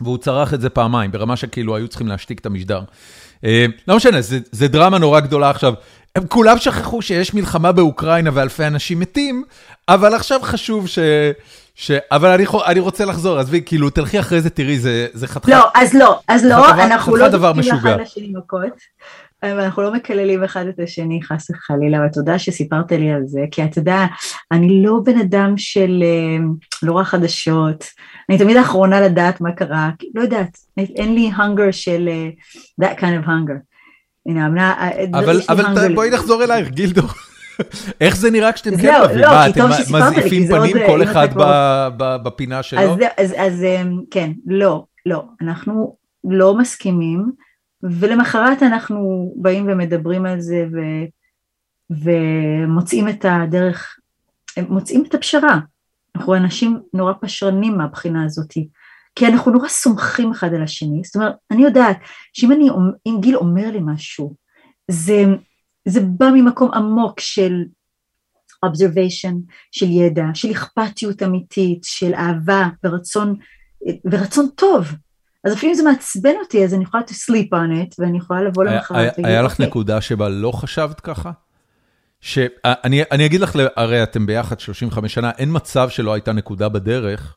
והוא 0.00 0.18
צרח 0.18 0.54
את 0.54 0.60
זה 0.60 0.70
פעמיים, 0.70 1.10
ברמה 1.12 1.36
שכאילו 1.36 1.76
היו 1.76 1.88
צריכים 1.88 2.08
להשתיק 2.08 2.40
את 2.40 2.46
המשדר. 2.46 2.80
לא 3.88 3.96
משנה, 3.96 4.18
זה 4.52 4.68
דרמה 4.68 4.98
נורא 4.98 5.20
גדולה 5.20 5.50
עכשיו. 5.50 5.74
הם 6.16 6.26
כולם 6.28 6.58
שכחו 6.58 7.02
שיש 7.02 7.34
מלחמה 7.34 7.72
באוקראינה 7.72 8.30
ואלפי 8.32 8.66
אנשים 8.66 9.00
מתים, 9.00 9.44
אבל 9.88 10.14
עכשיו 10.14 10.40
חשוב 10.42 10.88
ש... 11.74 11.90
אבל 12.10 12.44
אני 12.66 12.80
רוצה 12.80 13.04
לחזור, 13.04 13.38
עזבי, 13.38 13.62
כאילו, 13.66 13.90
תלכי 13.90 14.20
אחרי 14.20 14.40
זה, 14.40 14.50
תראי, 14.50 14.78
זה 15.12 15.26
חתיכה. 15.26 15.58
לא, 15.58 15.64
אז 15.74 15.94
לא, 15.94 16.20
אז 16.28 16.44
לא, 16.44 16.70
אנחנו 16.70 17.16
לא 17.16 17.28
דופקים 17.28 17.74
לאחד 17.74 18.00
לשני 18.00 18.32
מכות. 18.36 19.04
ואנחנו 19.42 19.82
לא 19.82 19.92
מקללים 19.92 20.44
אחד 20.44 20.66
את 20.66 20.80
השני 20.80 21.20
חס 21.22 21.50
וחלילה, 21.50 21.98
ותודה 22.06 22.38
שסיפרת 22.38 22.92
לי 22.92 23.12
על 23.12 23.22
זה, 23.26 23.40
כי 23.50 23.64
אתה 23.64 23.78
יודע, 23.78 24.04
אני 24.52 24.82
לא 24.82 25.00
בן 25.04 25.18
אדם 25.18 25.54
של 25.56 26.04
לא 26.82 26.92
רואה 26.92 27.04
חדשות, 27.04 27.84
אני 28.28 28.38
תמיד 28.38 28.56
האחרונה 28.56 29.00
לדעת 29.00 29.40
מה 29.40 29.52
קרה, 29.52 29.90
לא 30.14 30.22
יודעת, 30.22 30.58
אין 30.76 31.14
לי 31.14 31.30
hunger 31.36 31.72
של 31.72 32.08
that 32.82 32.98
kind 33.00 33.24
of 33.24 33.26
hunger. 33.26 33.73
אבל 35.48 35.94
בואי 35.94 36.10
נחזור 36.10 36.44
אלייך, 36.44 36.68
גילדו. 36.68 37.02
איך 38.00 38.16
זה 38.16 38.30
נראה 38.30 38.52
כשאתם 38.52 38.76
כן 38.76 38.94
אוהבים? 39.00 39.20
מה, 39.20 39.48
אתם 39.48 39.66
מזיפים 39.68 40.48
פנים 40.48 40.76
כל 40.86 41.02
אחד 41.02 41.28
בפינה 41.96 42.62
שלו? 42.62 42.96
אז 43.16 43.66
כן, 44.10 44.32
לא, 44.46 44.84
לא, 45.06 45.24
אנחנו 45.40 45.96
לא 46.24 46.54
מסכימים. 46.58 47.32
ולמחרת 47.82 48.62
אנחנו 48.62 49.32
באים 49.36 49.68
ומדברים 49.68 50.26
על 50.26 50.40
זה 50.40 50.66
ומוצאים 51.90 53.08
את 53.08 53.24
הדרך, 53.28 53.96
מוצאים 54.68 55.04
את 55.08 55.14
הפשרה. 55.14 55.58
אנחנו 56.16 56.36
אנשים 56.36 56.80
נורא 56.94 57.12
פשרנים 57.20 57.78
מהבחינה 57.78 58.24
הזאת, 58.24 58.54
כי 59.14 59.26
אנחנו 59.26 59.52
נורא 59.52 59.68
סומכים 59.68 60.30
אחד 60.30 60.54
על 60.54 60.62
השני. 60.62 61.00
זאת 61.04 61.16
אומרת, 61.16 61.34
אני 61.50 61.62
יודעת 61.62 61.98
שאם 62.32 62.52
אני, 62.52 62.68
אם 63.06 63.18
גיל 63.20 63.36
אומר 63.36 63.70
לי 63.70 63.78
משהו, 63.82 64.34
זה, 64.90 65.24
זה 65.88 66.00
בא 66.00 66.26
ממקום 66.34 66.70
עמוק 66.74 67.20
של 67.20 67.64
observation, 68.66 69.34
של 69.72 69.90
ידע, 69.90 70.24
של 70.34 70.50
אכפתיות 70.50 71.22
אמיתית, 71.22 71.84
של 71.84 72.14
אהבה 72.14 72.68
ורצון, 72.84 73.36
ורצון 74.04 74.48
טוב. 74.54 74.92
אז 75.44 75.52
אפילו 75.52 75.72
אם 75.72 75.76
זה 75.76 75.82
מעצבן 75.82 76.34
אותי, 76.42 76.64
אז 76.64 76.74
אני 76.74 76.82
יכולה 76.82 77.02
to 77.02 77.12
sleep 77.12 77.48
on 77.52 77.88
it, 77.88 77.94
ואני 77.98 78.18
יכולה 78.18 78.42
לבוא 78.42 78.64
למחרת. 78.64 79.12
היה 79.16 79.42
לך 79.42 79.60
נקודה 79.60 80.00
שבה 80.00 80.28
לא 80.28 80.52
חשבת 80.52 81.00
ככה? 81.00 81.30
שאני 82.20 83.26
אגיד 83.26 83.40
לך, 83.40 83.56
הרי 83.76 84.02
אתם 84.02 84.26
ביחד 84.26 84.60
35 84.60 85.14
שנה, 85.14 85.30
אין 85.30 85.48
מצב 85.52 85.88
שלא 85.88 86.14
הייתה 86.14 86.32
נקודה 86.32 86.68
בדרך, 86.68 87.36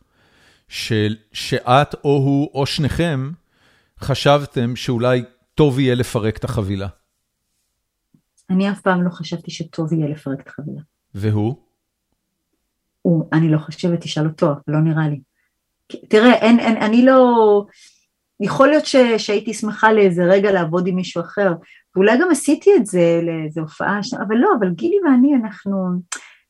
שאת 0.67 1.93
או 2.03 2.09
הוא 2.09 2.49
או 2.53 2.65
שניכם 2.65 3.31
חשבתם 3.99 4.75
שאולי 4.75 5.23
טוב 5.55 5.79
יהיה 5.79 5.95
לפרק 5.95 6.37
את 6.37 6.43
החבילה. 6.43 6.87
אני 8.49 8.71
אף 8.71 8.81
פעם 8.81 9.03
לא 9.03 9.09
חשבתי 9.09 9.51
שטוב 9.51 9.93
יהיה 9.93 10.07
לפרק 10.07 10.41
את 10.41 10.47
החבילה. 10.47 10.81
והוא? 11.15 11.55
הוא, 13.01 13.29
אני 13.33 13.51
לא 13.51 13.57
חושבת, 13.57 14.01
תשאל 14.01 14.25
אותו, 14.25 14.47
לא 14.67 14.79
נראה 14.79 15.09
לי. 15.09 15.19
תראה, 16.07 16.33
אין, 16.33 16.59
אין, 16.59 16.77
אני 16.77 17.05
לא... 17.05 17.65
יכול 18.39 18.67
להיות 18.67 18.85
ש, 18.85 18.95
שהייתי 19.17 19.53
שמחה 19.53 19.93
לאיזה 19.93 20.23
רגע 20.23 20.51
לעבוד 20.51 20.87
עם 20.87 20.95
מישהו 20.95 21.21
אחר, 21.21 21.53
ואולי 21.95 22.17
גם 22.21 22.31
עשיתי 22.31 22.69
את 22.75 22.85
זה 22.85 23.19
לאיזו 23.23 23.61
הופעה, 23.61 23.99
אבל 24.27 24.35
לא, 24.35 24.49
אבל 24.59 24.69
גילי 24.69 24.97
ואני 25.05 25.35
אנחנו, 25.35 25.87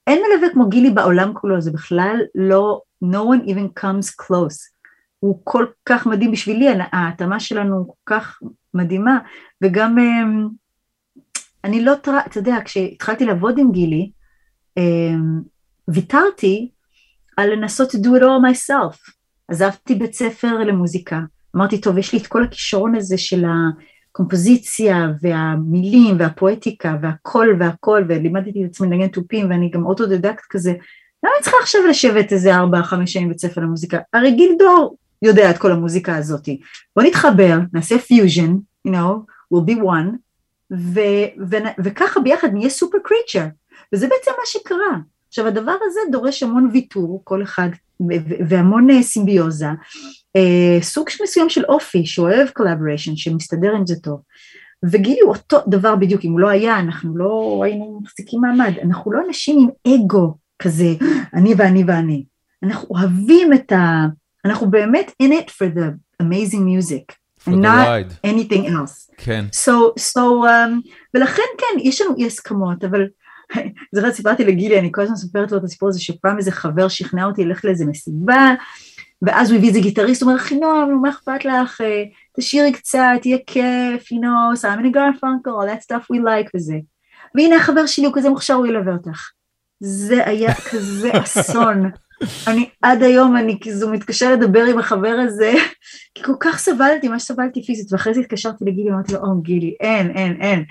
אין 0.08 0.22
מלווה 0.22 0.54
כמו 0.54 0.70
גילי 0.70 0.90
בעולם 0.90 1.34
כולו, 1.34 1.62
זה 1.62 1.72
בכלל 1.72 2.18
לא, 2.36 2.82
no 3.04 3.18
one 3.18 3.50
even 3.50 3.82
comes 3.84 4.26
close, 4.26 4.78
הוא 5.20 5.42
כל 5.44 5.66
כך 5.86 6.06
מדהים 6.06 6.32
בשבילי, 6.32 6.68
ההתאמה 6.92 7.40
שלנו 7.40 7.88
כל 7.88 8.16
כך 8.16 8.40
מדהימה, 8.74 9.20
וגם 9.64 10.00
אמ, 10.00 10.48
אני 11.64 11.86
לא, 11.86 11.94
אתה 11.94 12.40
יודע, 12.40 12.58
כשהתחלתי 12.66 13.26
לעבוד 13.26 13.58
עם 13.58 13.72
גילי, 13.72 14.12
אמ, 14.78 15.42
ויתרתי 15.88 16.72
על 17.38 17.50
לנסות 17.54 17.90
to 17.90 17.98
do 17.98 18.08
it 18.08 18.22
all 18.22 18.52
myself, 18.52 19.12
עזבתי 19.48 19.96
בית 19.96 20.14
ספר 20.14 20.58
למוזיקה, 20.58 21.20
אמרתי, 21.56 21.82
טוב, 21.82 21.98
יש 21.98 22.14
לי 22.14 22.20
את 22.20 22.28
כל 22.28 22.44
הכישרון 22.44 22.96
הזה 22.96 23.18
של 23.18 23.46
הקומפוזיציה 24.12 25.08
והמילים 25.22 26.16
והפואטיקה 26.20 26.96
והקול 27.02 27.58
והקול, 27.60 28.06
ולימדתי 28.10 28.66
את 28.66 28.70
עצמי 28.70 28.88
לנגן 28.88 29.08
תופים 29.08 29.50
ואני 29.50 29.70
גם 29.70 29.86
אוטודידקט 29.86 30.44
כזה, 30.50 30.74
למה 31.24 31.34
אני 31.36 31.44
צריכה 31.44 31.58
עכשיו 31.62 31.82
לשבת 31.90 32.34
איזה 32.34 32.56
ארבע, 32.56 32.84
חמש 32.84 33.14
שנים 33.14 33.28
בבית 33.28 33.40
ספר 33.40 33.62
למוזיקה? 33.62 33.98
הרי 34.14 34.32
גיל 34.32 34.56
דור 34.60 34.98
יודע 35.22 35.50
את 35.50 35.58
כל 35.58 35.72
המוזיקה 35.72 36.18
הזאתי. 36.18 36.62
בוא 36.96 37.04
נתחבר, 37.04 37.58
נעשה 37.74 37.98
פיוז'ן, 37.98 38.56
you 38.88 38.92
know, 38.92 39.14
we'll 39.54 39.70
be 39.70 39.82
one, 39.84 40.10
ו- 40.72 41.42
ו- 41.50 41.84
וככה 41.84 42.20
ביחד 42.20 42.48
נהיה 42.54 42.70
super 42.70 42.98
creature, 43.04 43.48
וזה 43.94 44.08
בעצם 44.08 44.32
מה 44.32 44.46
שקרה. 44.46 44.98
עכשיו 45.28 45.48
הדבר 45.48 45.76
הזה 45.86 46.00
דורש 46.12 46.44
המון 46.44 46.70
ויתור, 46.74 47.22
כל 47.24 47.44
אחד, 47.44 47.70
והמון 48.50 48.90
אה, 48.90 49.04
סימביוזה, 49.04 49.68
אה, 50.36 50.78
סוג 50.82 51.08
מסוים 51.24 51.50
של 51.50 51.66
אופי 51.66 52.06
שאוהב 52.06 52.50
collaboration, 52.50 53.16
שמסתדר 53.16 53.76
עם 53.76 53.86
זה 53.86 53.96
טוב. 53.96 54.22
וגילי 54.92 55.20
הוא 55.22 55.36
אותו 55.36 55.58
דבר 55.68 55.96
בדיוק, 55.96 56.26
אם 56.26 56.32
הוא 56.32 56.40
לא 56.40 56.50
היה, 56.50 56.80
אנחנו 56.80 57.18
לא 57.18 57.62
היינו 57.66 58.00
מחזיקים 58.04 58.42
מעמד, 58.42 58.74
אנחנו 58.84 59.12
לא 59.12 59.20
אנשים 59.28 59.70
עם 59.86 59.94
אגו 59.94 60.36
כזה, 60.60 60.94
אני 61.34 61.54
ואני 61.58 61.84
ואני. 61.88 62.26
אנחנו 62.64 62.88
אוהבים 62.90 63.54
את 63.54 63.72
ה... 63.72 64.06
אנחנו 64.46 64.72
באמת 64.72 65.12
in 65.24 65.26
it 65.26 65.50
for 65.50 65.78
the 65.78 66.22
amazing 66.24 66.64
music. 66.64 67.16
For 67.40 67.52
and 67.52 67.62
not 67.62 67.88
ride. 67.88 68.28
anything 68.28 68.68
else. 68.68 69.14
כן. 69.18 69.46
So, 69.52 70.00
so, 70.00 70.20
um, 70.20 70.90
ולכן 71.14 71.44
כן, 71.58 71.80
יש 71.80 72.02
לנו 72.02 72.16
אי 72.18 72.26
הסכמות, 72.26 72.84
אבל 72.84 73.08
זוכרת, 73.96 74.14
סיפרתי 74.14 74.46
לגילי, 74.46 74.80
אני 74.80 74.90
כל 74.92 75.02
הזמן 75.02 75.16
סופרת 75.16 75.52
לו 75.52 75.58
את 75.58 75.64
הסיפור 75.64 75.90
הזה, 75.90 76.00
שפעם 76.00 76.38
איזה 76.38 76.52
חבר 76.52 76.88
שכנע 76.88 77.26
אותי 77.26 77.46
ללכת 77.46 77.64
לאיזה 77.64 77.86
מסיבה, 77.86 78.54
ואז 79.22 79.50
הוא 79.50 79.58
הביא 79.58 79.70
איזה 79.70 79.80
גיטריסט, 79.80 80.22
הוא 80.22 80.32
אומר, 80.32 80.42
חינום, 80.42 81.00
מה 81.02 81.10
אכפת 81.10 81.46
לך, 81.46 81.82
אה, 81.82 82.04
תשאירי 82.38 82.72
קצת, 82.72 83.02
תהיה 83.22 83.38
כיף, 83.48 84.12
you 84.14 84.16
know, 84.16 84.56
סיימון 84.56 84.92
גרפונקל, 84.92 85.50
all 85.50 85.68
that 85.70 85.84
stuff 85.84 86.04
we 86.14 86.18
like 86.18 86.50
וזה. 86.56 86.76
והנה 87.36 87.56
החבר 87.56 87.86
שלי 87.86 88.06
הוא 88.06 88.14
כזה 88.16 88.30
מוכשר, 88.30 88.54
הוא 88.54 88.68
ילווה 88.68 88.94
אותך. 88.94 89.30
זה 89.80 90.28
היה 90.28 90.54
כזה 90.54 91.12
אסון. 91.24 91.92
אני 92.48 92.70
עד 92.82 93.04
היום, 93.04 93.38
אני 93.38 93.60
כזו 93.64 93.90
מתקשר 93.90 94.32
לדבר 94.34 94.64
עם 94.64 94.80
החבר 94.80 95.18
הזה, 95.28 95.54
כי 96.16 96.24
כל 96.24 96.36
כך 96.40 96.58
סבלתי, 96.58 97.08
מה 97.08 97.20
שסבלתי 97.20 97.64
פיזית, 97.64 97.94
ואחרי 97.94 98.14
זה 98.14 98.20
התקשרתי 98.20 98.66
לגילי, 98.66 98.90
אמרתי 98.90 99.14
לו, 99.14 99.20
או 99.20 99.42
גילי, 99.42 99.76
אין, 99.80 100.12
אין, 100.18 100.42
אין, 100.42 100.64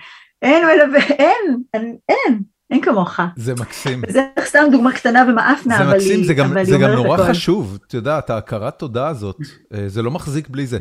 אין 0.43 0.65
מלווה, 0.67 1.01
אין, 1.09 1.63
אין. 2.09 2.43
אין 2.71 2.81
כמוך. 2.83 3.21
זה 3.37 3.55
מקסים. 3.55 4.03
זה 4.09 4.27
סתם 4.41 4.65
דוגמה 4.73 4.93
קטנה 4.93 5.25
ומאפנה, 5.29 5.83
אבל 5.83 6.01
היא 6.01 6.41
אומרת 6.41 6.55
הכל. 6.55 6.65
זה 6.65 6.79
גם 6.79 6.91
נורא 6.91 7.29
חשוב, 7.29 7.79
את 7.87 7.95
יודעת, 7.95 8.31
ההכרת 8.31 8.79
תודה 8.79 9.09
הזאת, 9.09 9.37
אה, 9.75 9.89
זה 9.89 10.03
לא 10.03 10.11
מחזיק 10.11 10.49
בלי 10.49 10.67
זה. 10.67 10.79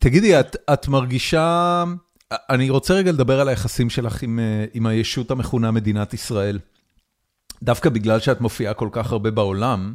תגידי, 0.00 0.40
את 0.40 0.88
מרגישה, 0.88 1.84
אני 2.32 2.70
רוצה 2.70 2.94
רגע 2.94 3.12
לדבר 3.12 3.40
על 3.40 3.48
היחסים 3.48 3.90
שלך 3.90 4.22
עם, 4.22 4.40
עם 4.74 4.86
הישות 4.86 5.30
המכונה 5.30 5.70
מדינת 5.70 6.14
ישראל. 6.14 6.58
דווקא 7.62 7.90
בגלל 7.90 8.20
שאת 8.20 8.40
מופיעה 8.40 8.74
כל 8.74 8.88
כך 8.92 9.12
הרבה 9.12 9.30
בעולם, 9.30 9.94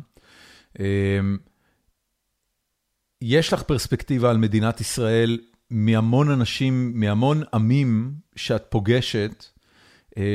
יש 3.22 3.54
לך 3.54 3.64
פרספקטיבה 3.64 4.30
על 4.30 4.38
מדינת 4.38 4.82
ישראל 4.82 5.40
מהמון 5.70 6.32
אנשים, 6.32 6.92
מהמון 6.96 7.44
עמים 7.54 8.12
שאת 8.36 8.66
פוגשת, 8.70 9.46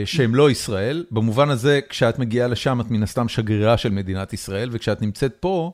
שהם 0.04 0.34
לא 0.34 0.50
ישראל. 0.50 1.04
במובן 1.10 1.50
הזה, 1.50 1.80
כשאת 1.88 2.18
מגיעה 2.18 2.48
לשם, 2.48 2.80
את 2.80 2.90
מן 2.90 3.02
הסתם 3.02 3.28
שגרירה 3.28 3.76
של 3.76 3.90
מדינת 3.90 4.32
ישראל, 4.32 4.68
וכשאת 4.72 5.02
נמצאת 5.02 5.36
פה, 5.40 5.72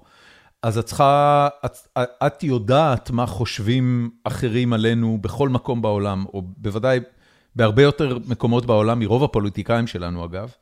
אז 0.63 0.79
את 0.79 0.85
צריכה, 0.85 1.49
את, 1.65 1.77
את 1.99 2.43
יודעת 2.43 3.11
מה 3.11 3.27
חושבים 3.27 4.11
אחרים 4.25 4.73
עלינו 4.73 5.19
בכל 5.21 5.49
מקום 5.49 5.83
בעולם, 5.83 6.25
או 6.35 6.43
בוודאי 6.57 7.01
בהרבה 7.57 7.83
יותר 7.83 8.19
מקומות 8.27 8.67
בעולם 8.67 8.99
מרוב 8.99 9.25
הפוליטיקאים 9.25 9.87
שלנו, 9.87 10.25
אגב. 10.25 10.53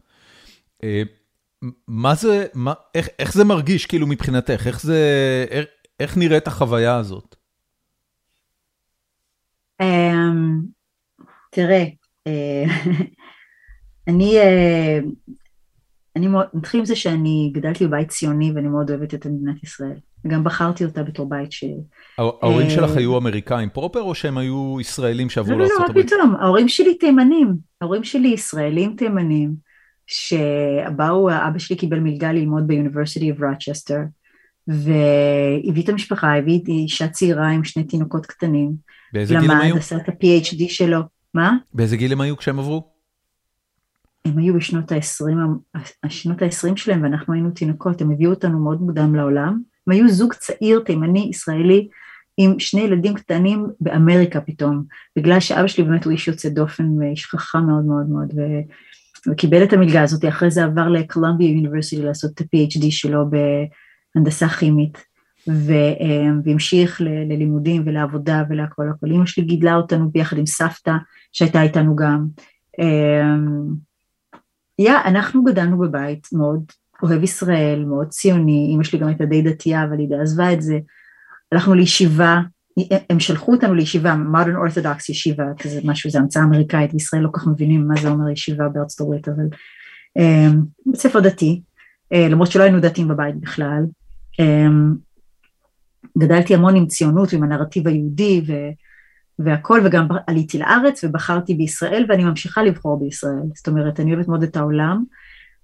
מה 1.88 2.14
זה, 2.14 2.46
מה, 2.54 2.72
איך, 2.94 3.08
איך 3.18 3.34
זה 3.34 3.44
מרגיש 3.44 3.86
כאילו 3.86 4.06
מבחינתך? 4.06 4.66
איך 4.66 4.82
זה, 4.82 4.98
איך, 5.50 5.66
איך 6.00 6.16
נראית 6.16 6.46
החוויה 6.46 6.96
הזאת? 6.96 7.36
אמ, 9.80 10.60
תראה, 11.50 11.84
אה, 12.26 12.64
אני, 14.08 14.38
אה, 14.38 14.98
אני 16.16 16.28
מאוד, 16.28 16.46
נתחיל 16.54 16.80
עם 16.80 16.86
זה 16.86 16.96
שאני 16.96 17.50
גדלתי 17.54 17.86
בבית 17.86 18.08
ציוני 18.08 18.52
ואני 18.54 18.68
מאוד 18.68 18.90
אוהבת 18.90 19.14
את 19.14 19.26
מדינת 19.26 19.62
ישראל. 19.62 19.96
וגם 20.24 20.44
בחרתי 20.44 20.84
אותה 20.84 21.02
בתור 21.02 21.28
בית 21.28 21.52
ש... 21.52 21.64
ההורים 22.18 22.66
אה, 22.66 22.70
שלך 22.70 22.96
היו 22.96 23.18
אמריקאים 23.18 23.68
פרופר 23.68 24.02
או 24.02 24.14
שהם 24.14 24.38
היו 24.38 24.76
ישראלים 24.80 25.30
שעברו 25.30 25.52
הברית? 25.52 25.70
לא, 25.70 25.86
לא, 25.88 25.94
לא, 25.94 26.02
פתאום, 26.02 26.36
ההורים 26.40 26.68
שלי 26.68 26.94
תימנים. 26.94 27.56
ההורים 27.80 28.04
שלי 28.04 28.28
ישראלים 28.28 28.94
תימנים, 28.96 29.54
שבאו, 30.10 31.30
אבא 31.30 31.58
שלי 31.58 31.76
קיבל 31.76 32.00
מלגה 32.00 32.32
ללמוד 32.32 32.66
ב-University 32.66 33.36
of 33.36 33.40
Rochester, 33.40 33.98
והביא 34.68 35.82
את 35.84 35.88
המשפחה, 35.88 36.36
הביא 36.36 36.60
את 36.62 36.68
אישה 36.68 37.08
צעירה 37.08 37.48
עם 37.48 37.64
שני 37.64 37.84
תינוקות 37.84 38.26
קטנים. 38.26 38.72
באיזה 39.12 39.34
גיל 39.34 39.50
הם 39.50 39.60
היו? 39.60 39.70
למד, 39.70 39.78
עשה 39.78 39.96
את 39.96 40.08
ה-PhD 40.08 40.68
שלו. 40.68 41.00
מה? 41.34 41.56
באיזה 41.74 41.96
גיל 41.96 42.12
הם 42.12 42.20
היו 42.20 42.36
כשהם 42.36 42.58
עברו? 42.58 42.88
הם 44.24 44.38
היו 44.38 44.54
בשנות 44.54 44.92
ה-20, 44.92 45.78
השנות 46.04 46.42
ה-20 46.42 46.76
שלהם 46.76 47.02
ואנחנו 47.02 47.34
היינו 47.34 47.50
תינוקות, 47.50 48.00
הם 48.00 48.10
הביאו 48.10 48.30
אותנו 48.30 48.58
מאוד 48.58 48.80
מוקדם 48.80 49.14
לעולם. 49.14 49.60
הם 49.86 49.92
היו 49.92 50.08
זוג 50.08 50.32
צעיר 50.32 50.82
תימני 50.86 51.26
ישראלי 51.30 51.88
עם 52.36 52.58
שני 52.58 52.80
ילדים 52.80 53.14
קטנים 53.14 53.66
באמריקה 53.80 54.40
פתאום, 54.40 54.84
בגלל 55.16 55.40
שאבא 55.40 55.66
שלי 55.66 55.84
באמת 55.84 56.04
הוא 56.04 56.12
איש 56.12 56.28
יוצא 56.28 56.48
דופן 56.48 56.98
ואיש 56.98 57.26
חכם 57.26 57.66
מאוד 57.66 57.84
מאוד 57.84 58.08
מאוד, 58.08 58.32
ו... 58.36 58.40
וקיבל 59.28 59.64
את 59.64 59.72
המלגה 59.72 60.02
הזאת, 60.02 60.24
אחרי 60.24 60.50
זה 60.50 60.64
עבר 60.64 60.88
לקולומביה 60.88 61.48
יוניברסיטי 61.48 62.02
לעשות 62.02 62.30
את 62.30 62.40
ה-PhD 62.40 62.84
שלו 62.90 63.24
בהנדסה 64.14 64.48
כימית, 64.48 65.04
ו... 65.48 65.72
והמשיך. 66.44 67.00
ללימודים 67.00 67.82
ולעבודה 67.86 68.42
ולהכל 68.48 68.88
הכל. 68.88 69.12
אמא 69.12 69.26
שלי 69.26 69.44
גידלה 69.44 69.74
אותנו 69.74 70.10
ביחד 70.10 70.38
עם 70.38 70.46
סבתא 70.46 70.92
שהייתה 71.32 71.62
איתנו 71.62 71.96
גם. 71.96 72.26
יא, 74.78 74.92
אנחנו 75.04 75.44
גדלנו 75.44 75.78
בבית 75.78 76.28
מאוד 76.32 76.64
אוהב 77.02 77.22
ישראל, 77.22 77.84
מאוד 77.84 78.08
ציוני, 78.08 78.72
אמא 78.74 78.84
שלי 78.84 78.98
גם 78.98 79.08
הייתה 79.08 79.24
די 79.24 79.42
דתייה, 79.42 79.84
אבל 79.84 79.98
היא 79.98 80.08
עזבה 80.22 80.52
את 80.52 80.62
זה. 80.62 80.78
הלכנו 81.52 81.74
לישיבה, 81.74 82.40
הם 83.10 83.20
שלחו 83.20 83.52
אותנו 83.52 83.74
לישיבה, 83.74 84.14
modern 84.14 84.68
orthodox 84.68 85.04
ישיבה, 85.08 85.44
כזה 85.58 85.80
משהו, 85.84 86.10
זה 86.10 86.18
המצאה 86.18 86.42
אמריקאית, 86.42 86.92
בישראל 86.92 87.22
לא 87.22 87.28
כל 87.32 87.40
כך 87.40 87.46
מבינים 87.46 87.88
מה 87.88 87.94
זה 88.00 88.08
אומר 88.08 88.30
ישיבה 88.30 88.68
בארצות 88.68 89.00
הברית, 89.00 89.28
אבל 89.28 89.44
um, 90.18 90.56
בית 90.86 91.00
ספר 91.00 91.20
דתי, 91.20 91.62
uh, 92.14 92.16
למרות 92.16 92.50
שלא 92.50 92.62
היינו 92.62 92.80
דתיים 92.80 93.08
בבית 93.08 93.40
בכלל. 93.40 93.82
Um, 94.40 94.96
גדלתי 96.18 96.54
המון 96.54 96.76
עם 96.76 96.86
ציונות 96.86 97.32
ועם 97.32 97.42
הנרטיב 97.42 97.88
היהודי 97.88 98.42
ו, 98.46 98.52
והכל, 99.38 99.80
וגם 99.84 100.08
עליתי 100.26 100.58
לארץ 100.58 101.04
ובחרתי 101.04 101.54
בישראל 101.54 102.06
ואני 102.08 102.24
ממשיכה 102.24 102.62
לבחור 102.62 103.00
בישראל, 103.00 103.42
זאת 103.54 103.68
אומרת, 103.68 104.00
אני 104.00 104.14
אוהבת 104.14 104.28
מאוד 104.28 104.42
את 104.42 104.56
העולם. 104.56 105.04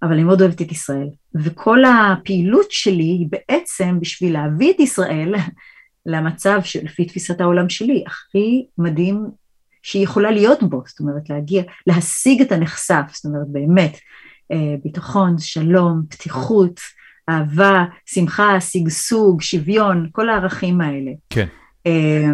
אבל 0.03 0.13
אני 0.13 0.25
מאוד 0.25 0.41
אוהבת 0.41 0.63
את 0.63 0.73
ישראל. 0.73 1.09
וכל 1.35 1.79
הפעילות 1.85 2.67
שלי 2.71 3.05
היא 3.05 3.27
בעצם 3.31 4.01
בשביל 4.01 4.33
להביא 4.33 4.73
את 4.73 4.81
ישראל 4.81 5.35
למצב 6.07 6.61
שלפי 6.65 7.05
תפיסת 7.05 7.41
העולם 7.41 7.69
שלי, 7.69 8.05
הכי 8.07 8.67
מדהים 8.79 9.25
שהיא 9.83 10.05
יכולה 10.05 10.31
להיות 10.31 10.63
בו, 10.63 10.83
זאת 10.87 11.01
אומרת 11.01 11.31
להגיע, 11.31 11.63
להשיג 11.87 12.41
את 12.41 12.53
הנחשף, 12.53 13.03
זאת 13.13 13.25
אומרת 13.25 13.49
באמת, 13.49 13.99
אה, 14.53 14.75
ביטחון, 14.85 15.39
שלום, 15.39 16.03
פתיחות, 16.09 16.81
אהבה, 17.29 17.85
שמחה, 18.07 18.61
שגשוג, 18.61 19.43
שוויון, 19.43 20.09
כל 20.13 20.29
הערכים 20.29 20.81
האלה. 20.81 21.11
כן. 21.31 21.47
אה, 21.87 22.33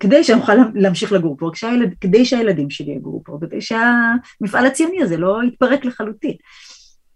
כדי 0.00 0.24
שנוכל 0.24 0.52
להמשיך 0.74 1.12
לגור 1.12 1.36
פה, 1.38 1.50
כשהילד, 1.52 1.94
כדי 2.00 2.24
שהילדים 2.24 2.70
שלי 2.70 2.92
יגורו 2.92 3.22
פה, 3.24 3.38
כדי 3.40 3.60
שהמפעל 3.60 4.66
הציוני 4.66 5.02
הזה 5.02 5.16
לא 5.16 5.40
יתפרק 5.48 5.84
לחלוטין. 5.84 6.34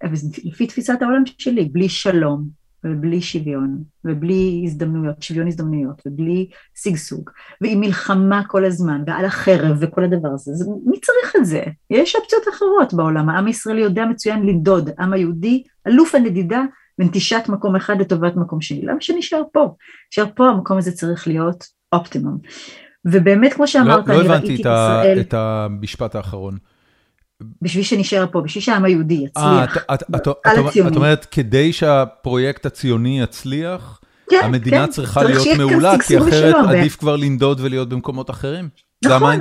אבל 0.03 0.15
לפי 0.45 0.67
תפיסת 0.67 1.03
העולם 1.03 1.23
שלי, 1.39 1.65
בלי 1.65 1.89
שלום 1.89 2.64
ובלי 2.85 3.23
שוויון 3.23 3.83
ובלי 4.05 4.63
הזדמנויות, 4.65 5.23
שוויון 5.23 5.47
הזדמנויות 5.47 6.03
ובלי 6.07 6.49
שגשוג 6.75 7.31
ועם 7.61 7.81
מלחמה 7.81 8.43
כל 8.47 8.65
הזמן 8.65 9.03
ועל 9.07 9.25
החרב 9.25 9.77
וכל 9.81 10.05
הדבר 10.05 10.29
הזה, 10.29 10.53
אז 10.53 10.69
מי 10.87 11.01
צריך 11.01 11.37
את 11.37 11.47
זה? 11.47 11.63
יש 11.91 12.17
אופציות 12.17 12.43
אחרות 12.55 12.95
בעולם, 12.95 13.29
העם 13.29 13.47
הישראלי 13.47 13.81
יודע 13.81 14.05
מצוין 14.05 14.47
לנדוד, 14.47 14.91
העם 14.99 15.13
היהודי 15.13 15.63
אלוף 15.87 16.15
הנדידה 16.15 16.63
ונטישת 16.99 17.45
מקום 17.49 17.77
אחד 17.77 18.01
לטובת 18.01 18.37
מקום 18.37 18.61
שני, 18.61 18.83
למה 18.83 19.01
שנשאר 19.01 19.43
פה? 19.53 19.75
נשאר 20.13 20.27
פה 20.35 20.49
המקום 20.49 20.79
הזה 20.79 20.93
צריך 20.93 21.29
להיות 21.29 21.65
אופטימום. 21.93 22.39
ובאמת 23.05 23.53
כמו 23.53 23.67
שאמרת, 23.67 24.09
לא, 24.09 24.15
לא 24.15 24.25
הבנתי 24.25 24.55
את, 24.55 24.61
ישראל... 24.61 25.21
את 25.21 25.35
המשפט 25.35 26.15
האחרון. 26.15 26.59
בשביל 27.63 27.85
שנשאר 27.85 28.27
פה, 28.33 28.41
בשביל 28.41 28.65
שהעם 28.65 28.85
היהודי 28.85 29.15
יצליח, 29.15 29.77
아, 29.77 29.95
את, 29.95 30.97
אומרת, 30.97 31.25
כדי 31.25 31.73
שהפרויקט 31.73 32.67
הציוני 32.67 33.21
יצליח, 33.21 34.01
כן, 34.31 34.41
המדינה 34.43 34.87
כן, 34.87 34.93
צריכה 34.93 35.23
להיות 35.23 35.47
מעולה, 35.59 35.99
כי 35.99 36.19
אחרת 36.19 36.55
עדיף 36.69 36.97
כבר 36.97 37.17
לנדוד 37.17 37.61
ולהיות 37.61 37.89
במקומות 37.89 38.31
אחרים? 38.31 38.69
נכון. 39.05 39.39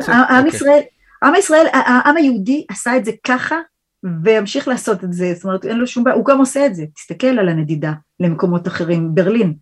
ישראל, 0.48 0.82
העם 1.22 1.36
ישראל, 1.36 1.66
העם 1.74 2.18
היהודי 2.18 2.66
עשה 2.70 2.98
את 2.98 3.06
זה 3.06 3.12
ככה, 3.24 3.56
וימשיך 4.24 4.68
לעשות 4.68 5.04
את 5.04 5.14
זה, 5.14 5.34
זאת 5.36 5.44
אומרת, 5.44 5.66
אין 5.66 5.78
לו 5.78 5.88
שום 5.88 6.04
בעיה, 6.04 6.16
הוא 6.16 6.26
גם 6.26 6.39
עושה 6.39 6.66
את 6.66 6.76
זה, 6.76 6.84
תסתכל 6.96 7.28
על 7.28 7.50
הנדידה 7.50 7.94
למקומות 8.20 8.68
אחרים, 8.68 9.16
ברלין, 9.16 9.54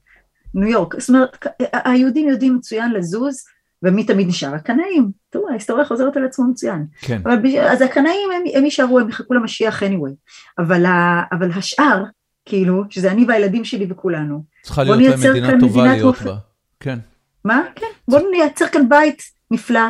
ניו 0.53 0.67
יורק, 0.67 0.99
זאת 0.99 1.09
אומרת, 1.09 1.45
היהודים 1.73 2.29
יודעים 2.29 2.55
מצוין 2.55 2.91
לזוז, 2.91 3.43
ומי 3.83 4.03
תמיד 4.03 4.27
נשאר? 4.27 4.55
הקנאים. 4.55 5.11
תראו, 5.29 5.49
ההיסטוריה 5.49 5.85
חוזרת 5.85 6.17
על 6.17 6.25
עצמו 6.25 6.45
מצוין. 6.51 6.85
כן. 7.01 7.21
אבל, 7.25 7.57
אז 7.59 7.81
הקנאים 7.81 8.29
הם, 8.35 8.43
הם 8.55 8.65
יישארו, 8.65 8.99
הם 8.99 9.09
יחכו 9.09 9.33
למשיח 9.33 9.83
anyway. 9.83 10.13
אבל, 10.59 10.85
ה, 10.85 11.21
אבל 11.31 11.51
השאר, 11.51 12.03
כאילו, 12.45 12.83
שזה 12.89 13.11
אני 13.11 13.25
והילדים 13.27 13.65
שלי 13.65 13.87
וכולנו. 13.89 14.43
צריכה 14.63 14.83
להיות 14.83 15.19
להם 15.19 15.31
מדינה 15.31 15.59
טובה 15.59 15.85
להיות 15.85 16.21
בה. 16.21 16.35
כן. 16.79 16.99
מה? 17.45 17.61
כן. 17.75 17.85
בואו 18.07 18.31
נייצר 18.31 18.67
כאן 18.67 18.89
בית 18.89 19.23
נפלא, 19.51 19.89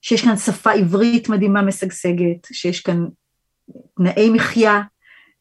שיש 0.00 0.24
כאן 0.24 0.36
שפה 0.36 0.72
עברית 0.72 1.28
מדהימה 1.28 1.62
משגשגת, 1.62 2.46
שיש 2.52 2.80
כאן 2.80 3.06
תנאי 3.96 4.30
מחיה, 4.30 4.82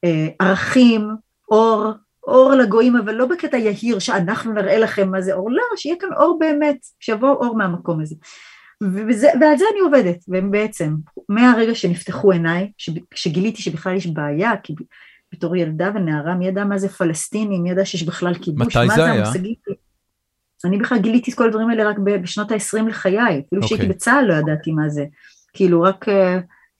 אה, 0.03 0.27
ערכים, 0.39 1.09
אור, 1.51 1.91
אור 2.27 2.53
לגויים, 2.53 2.95
אבל 2.95 3.13
לא 3.13 3.25
בקטע 3.25 3.57
יהיר 3.57 3.99
שאנחנו 3.99 4.53
נראה 4.53 4.77
לכם 4.77 5.11
מה 5.11 5.21
זה 5.21 5.33
אור, 5.33 5.51
לא, 5.51 5.63
שיהיה 5.75 5.95
כאן 5.99 6.09
אור 6.17 6.37
באמת, 6.39 6.77
שיבוא 6.99 7.29
אור 7.29 7.55
מהמקום 7.57 8.01
הזה. 8.01 8.15
וזה, 8.83 9.27
ועל 9.41 9.57
זה 9.57 9.65
אני 9.71 9.79
עובדת, 9.79 10.17
ובעצם, 10.27 10.95
מהרגע 11.29 11.75
שנפתחו 11.75 12.31
עיניי, 12.31 12.71
שגיליתי 13.15 13.61
שבכלל 13.61 13.95
יש 13.95 14.07
בעיה, 14.07 14.51
כי 14.63 14.73
בתור 15.33 15.55
ילדה 15.55 15.91
ונערה, 15.95 16.35
מי 16.35 16.47
ידע 16.47 16.65
מה 16.65 16.77
זה 16.77 16.89
פלסטיני, 16.89 17.59
מי 17.59 17.71
ידע 17.71 17.85
שיש 17.85 18.03
בכלל 18.03 18.33
כיבוש, 18.33 18.77
מתי 18.77 18.95
זה 18.95 19.05
היה? 19.05 19.23
אני 20.65 20.77
בכלל 20.77 20.97
גיליתי 20.97 21.31
את 21.31 21.37
כל 21.37 21.47
הדברים 21.47 21.69
האלה 21.69 21.89
רק 21.89 21.97
בשנות 21.99 22.51
ה-20 22.51 22.89
לחיי, 22.89 23.17
אפילו 23.17 23.61
okay. 23.61 23.63
אוקיי. 23.63 23.67
שהייתי 23.67 23.87
בצה"ל 23.87 24.25
לא 24.25 24.33
ידעתי 24.33 24.71
מה 24.71 24.89
זה, 24.89 25.05
כאילו 25.53 25.81
רק... 25.81 26.05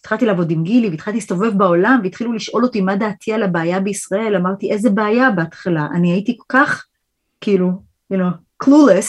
התחלתי 0.06 0.26
לעבוד 0.26 0.52
עם 0.52 0.64
גילי 0.64 0.90
והתחלתי 0.90 1.18
להסתובב 1.18 1.58
בעולם 1.58 2.00
והתחילו 2.04 2.34
לשאול 2.34 2.64
אותי 2.64 2.82
מה 2.82 2.96
דעתי 2.96 3.34
על 3.34 3.44
הבעיה 3.44 3.80
בישראל, 3.80 4.36
אמרתי 4.36 4.72
איזה 4.72 4.90
בעיה? 4.90 5.32
בהתחלה, 5.32 5.88
אני 5.94 6.12
הייתי 6.12 6.38
כל 6.38 6.46
כך 6.50 6.86
כאילו, 7.42 7.72
you 8.14 8.16
know, 8.16 8.64
clueless, 8.64 9.08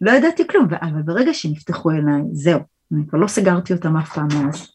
לא 0.00 0.10
ידעתי 0.10 0.46
כלום, 0.46 0.68
אבל 0.82 1.02
ברגע 1.02 1.34
שנפתחו 1.34 1.90
עיניי, 1.90 2.22
זהו, 2.32 2.60
אני 2.92 3.02
כבר 3.08 3.18
לא 3.18 3.26
סגרתי 3.26 3.72
אותם 3.72 3.96
אף 3.96 4.14
פעם 4.14 4.28
מאז. 4.34 4.70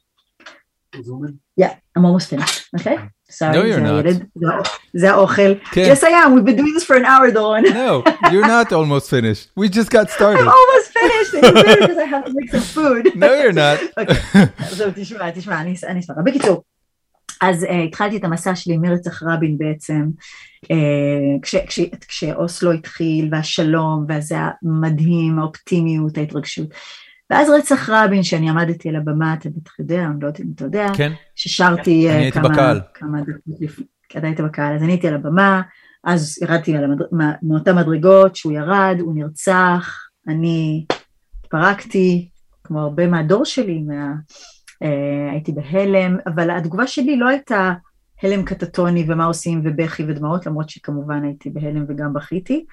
Yeah, 1.62 1.74
I'm 1.98 2.06
almost 2.06 2.30
finished, 2.30 2.80
okay? 2.80 3.15
Sorry, 3.30 3.54
No, 3.58 3.64
you're 3.66 3.80
not. 3.80 4.06
זה- 4.36 4.50
זה 4.94 5.12
האוכל. 5.12 5.54
כן. 5.72 5.92
Yes, 5.94 6.04
I 6.04 6.08
am, 6.08 6.34
we've 6.36 6.46
been 6.46 6.56
doing 6.58 6.74
this 6.78 6.84
for 6.86 6.96
an 6.96 7.06
hour, 7.06 7.32
דורון. 7.34 7.64
No, 7.64 8.04
you're 8.32 8.48
not 8.48 8.72
almost 8.72 9.10
finished. 9.10 9.50
We 9.58 9.68
just 9.70 9.90
got 9.90 10.08
I'm 10.08 10.16
started. 10.16 10.48
almost 10.48 10.88
finished, 10.98 11.34
it's 11.34 11.54
weird 11.54 11.80
because 11.80 11.98
I 11.98 12.08
have 12.14 12.26
to 12.26 12.34
make 12.40 12.50
some 12.52 12.62
food. 12.78 13.04
No, 13.16 13.30
you're 13.42 13.52
not. 13.54 13.80
אוקיי, 13.98 14.46
זהו, 14.70 14.92
תשמע, 14.96 15.32
תשמע, 15.32 15.62
אני 15.62 15.74
אשמח. 16.00 16.16
בקיצור, 16.26 16.64
אז 17.42 17.64
uh, 17.64 17.72
התחלתי 17.88 18.18
את 18.18 18.24
המסע 18.24 18.56
שלי 18.56 18.78
מרצח 18.78 19.24
רבין 19.24 19.58
בעצם, 19.58 20.02
uh, 20.64 20.68
כש, 21.42 21.56
כש, 21.56 21.80
כשאוסלו 22.08 22.72
התחיל, 22.72 23.30
והשלום, 23.32 24.06
וזה 24.10 24.36
היה 24.36 24.50
מדהים, 24.64 25.40
האופטימיות, 25.40 26.18
ההתרגשות. 26.18 26.68
ואז 27.30 27.50
רצח 27.50 27.90
רבין, 27.90 28.24
שאני 28.24 28.50
עמדתי 28.50 28.90
על 28.90 28.96
הבמה, 28.96 29.34
אתה 29.34 29.50
בטח 29.50 29.80
יודע, 29.80 30.04
אני 30.06 30.22
לא 30.22 30.28
יודעת 30.28 30.40
אם 30.42 30.52
אתה 30.56 30.66
יודע, 30.66 30.88
כן, 30.98 31.12
ששרתי 31.36 32.10
אני 32.10 32.18
uh, 32.18 32.22
הייתי 32.22 32.40
כמה, 32.40 32.50
בקהל. 32.50 32.82
כמה 32.94 33.22
דקות 33.22 33.60
לפני, 33.60 33.86
כי 34.10 34.18
אתה 34.18 34.28
היית 34.28 34.40
בקהל, 34.40 34.76
אז 34.76 34.84
אני 34.84 34.92
הייתי 34.92 35.08
על 35.08 35.16
הבמה, 35.16 35.62
אז 36.04 36.40
ירדתי 36.42 36.78
על 36.78 36.84
המד... 36.84 37.02
מה- 37.12 37.34
מאותן 37.44 37.76
מדרגות, 37.76 38.36
שהוא 38.36 38.54
ירד, 38.54 38.98
הוא 39.00 39.16
נרצח, 39.16 40.00
אני 40.28 40.86
התפרקתי, 41.40 42.30
כמו 42.64 42.80
הרבה 42.80 43.08
מהדור 43.08 43.46
שלי, 43.46 43.82
מה... 43.82 44.14
אה, 44.84 45.32
הייתי 45.32 45.52
בהלם, 45.52 46.18
אבל 46.28 46.52
התגובה 46.52 46.88
שלי 46.88 47.18
לא 47.18 47.28
הייתה 47.28 47.74
הלם 48.24 48.44
קטטוני 48.44 49.06
ומה 49.08 49.26
עושים 49.26 49.62
ובכי 49.64 50.04
ודמעות, 50.04 50.46
למרות 50.46 50.70
שכמובן 50.70 51.24
הייתי 51.24 51.50
בהלם 51.50 51.86
וגם 51.88 52.14
בכיתי. 52.14 52.66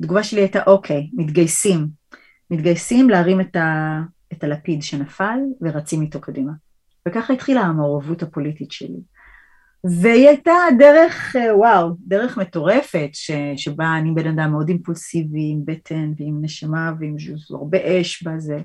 התגובה 0.00 0.22
שלי 0.22 0.40
הייתה 0.40 0.62
אוקיי, 0.66 1.10
מתגייסים, 1.12 1.86
מתגייסים 2.50 3.10
להרים 3.10 3.40
את, 3.40 3.56
ה... 3.56 4.00
את 4.32 4.44
הלפיד 4.44 4.82
שנפל 4.82 5.38
ורצים 5.60 6.02
איתו 6.02 6.20
קדימה. 6.20 6.52
וככה 7.08 7.32
התחילה 7.32 7.60
המעורבות 7.60 8.22
הפוליטית 8.22 8.72
שלי. 8.72 9.00
והיא 9.84 10.28
הייתה 10.28 10.52
דרך, 10.78 11.36
אה, 11.36 11.56
וואו, 11.56 11.88
דרך 12.06 12.36
מטורפת, 12.36 13.08
ש, 13.12 13.30
שבה 13.56 13.98
אני 13.98 14.10
בן 14.10 14.26
אדם 14.28 14.50
מאוד 14.50 14.68
אימפולסיבי, 14.68 15.50
עם 15.52 15.60
בטן 15.64 16.12
ועם 16.18 16.38
נשמה 16.42 16.92
ועם 17.00 17.16
הרבה 17.50 17.78
אש 18.00 18.22
בזה. 18.22 18.58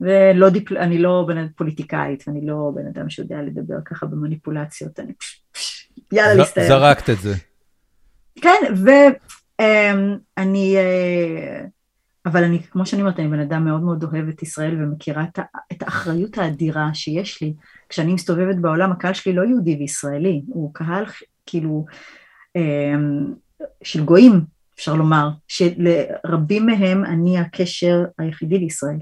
ולא 0.00 0.50
דיפל... 0.50 0.78
אני 0.78 0.98
לא 0.98 1.24
בן 1.28 1.38
אדם 1.38 1.48
פוליטיקאית, 1.56 2.24
ואני 2.26 2.46
לא 2.46 2.72
בן 2.74 2.86
אדם 2.86 3.10
שיודע 3.10 3.42
לדבר 3.42 3.76
ככה 3.84 4.06
במניפולציות, 4.06 5.00
אני 5.00 5.12
פש, 5.14 5.42
פש, 5.52 5.92
יאללה 6.12 6.34
להסתער. 6.34 6.68
זרקת 6.68 7.10
את 7.10 7.18
זה. 7.18 7.34
כן, 8.40 8.60
ואני, 9.58 10.76
אבל 12.26 12.44
אני, 12.44 12.62
כמו 12.62 12.86
שאני 12.86 13.02
אומרת, 13.02 13.20
אני 13.20 13.28
בן 13.28 13.40
אדם 13.40 13.64
מאוד 13.64 13.82
מאוד 13.82 14.04
אוהב 14.04 14.28
את 14.28 14.42
ישראל 14.42 14.82
ומכירה 14.82 15.24
את, 15.24 15.38
את 15.72 15.82
האחריות 15.82 16.38
האדירה 16.38 16.94
שיש 16.94 17.42
לי. 17.42 17.54
כשאני 17.88 18.14
מסתובבת 18.14 18.56
בעולם, 18.56 18.92
הקהל 18.92 19.14
שלי 19.14 19.32
לא 19.32 19.42
יהודי 19.42 19.76
וישראלי, 19.80 20.42
הוא 20.46 20.74
קהל 20.74 21.04
כאילו 21.46 21.86
אמ, 22.56 23.34
של 23.82 24.04
גויים, 24.04 24.40
אפשר 24.74 24.94
לומר, 24.94 25.28
שלרבים 25.48 26.66
מהם 26.66 27.04
אני 27.04 27.38
הקשר 27.38 28.04
היחידי 28.18 28.58
לישראל. 28.58 28.98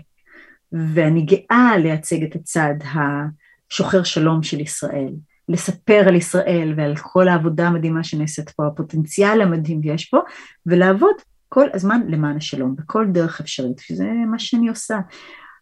ואני 0.72 1.22
גאה 1.22 1.78
לייצג 1.78 2.22
את 2.22 2.34
הצד 2.34 2.74
השוחר 2.94 4.02
שלום 4.02 4.42
של 4.42 4.60
ישראל, 4.60 5.12
לספר 5.48 6.04
על 6.08 6.14
ישראל 6.14 6.74
ועל 6.76 6.96
כל 6.96 7.28
העבודה 7.28 7.66
המדהימה 7.66 8.04
שנעשית 8.04 8.50
פה, 8.50 8.66
הפוטנציאל 8.66 9.40
המדהים 9.40 9.82
שיש 9.82 10.04
פה, 10.04 10.18
ולעבוד 10.66 11.14
כל 11.48 11.66
הזמן 11.74 12.00
למען 12.08 12.36
השלום, 12.36 12.76
בכל 12.76 13.06
דרך 13.12 13.40
אפשרית, 13.40 13.78
שזה 13.78 14.04
מה 14.30 14.38
שאני 14.38 14.68
עושה. 14.68 14.98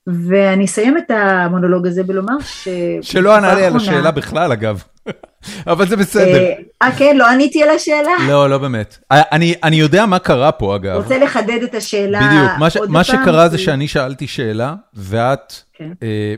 ואני 0.06 0.64
אסיים 0.64 0.98
את 0.98 1.10
המונולוג 1.10 1.86
הזה 1.86 2.02
בלומר 2.02 2.40
ש... 2.40 2.68
שלא 3.02 3.36
ענה 3.36 3.54
לי 3.54 3.64
על 3.64 3.76
השאלה 3.76 4.10
בכלל, 4.10 4.52
אגב. 4.52 4.82
אבל 5.72 5.88
זה 5.88 5.96
בסדר. 5.96 6.36
אה, 6.36 6.54
אה, 6.82 6.96
כן, 6.98 7.16
לא 7.16 7.30
עניתי 7.30 7.62
על 7.62 7.70
השאלה? 7.70 8.10
לא, 8.28 8.50
לא 8.50 8.58
באמת. 8.58 8.98
אני 9.10 9.54
אני 9.62 9.76
יודע 9.76 10.06
מה 10.06 10.18
קרה 10.18 10.52
פה, 10.52 10.76
אגב. 10.76 10.96
רוצה 10.96 11.18
לחדד 11.18 11.62
את 11.62 11.74
השאלה 11.74 12.20
בדיוק, 12.20 12.58
מה 12.58 12.70
ש- 12.70 12.76
עוד 12.76 12.90
מה? 12.90 13.04
שקרה 13.04 13.48
זה 13.48 13.58
שאני 13.58 13.88
שאלתי 13.88 14.26
שאלה, 14.26 14.74
ואת, 14.94 15.52
כן. 15.72 15.92
אה, 16.02 16.34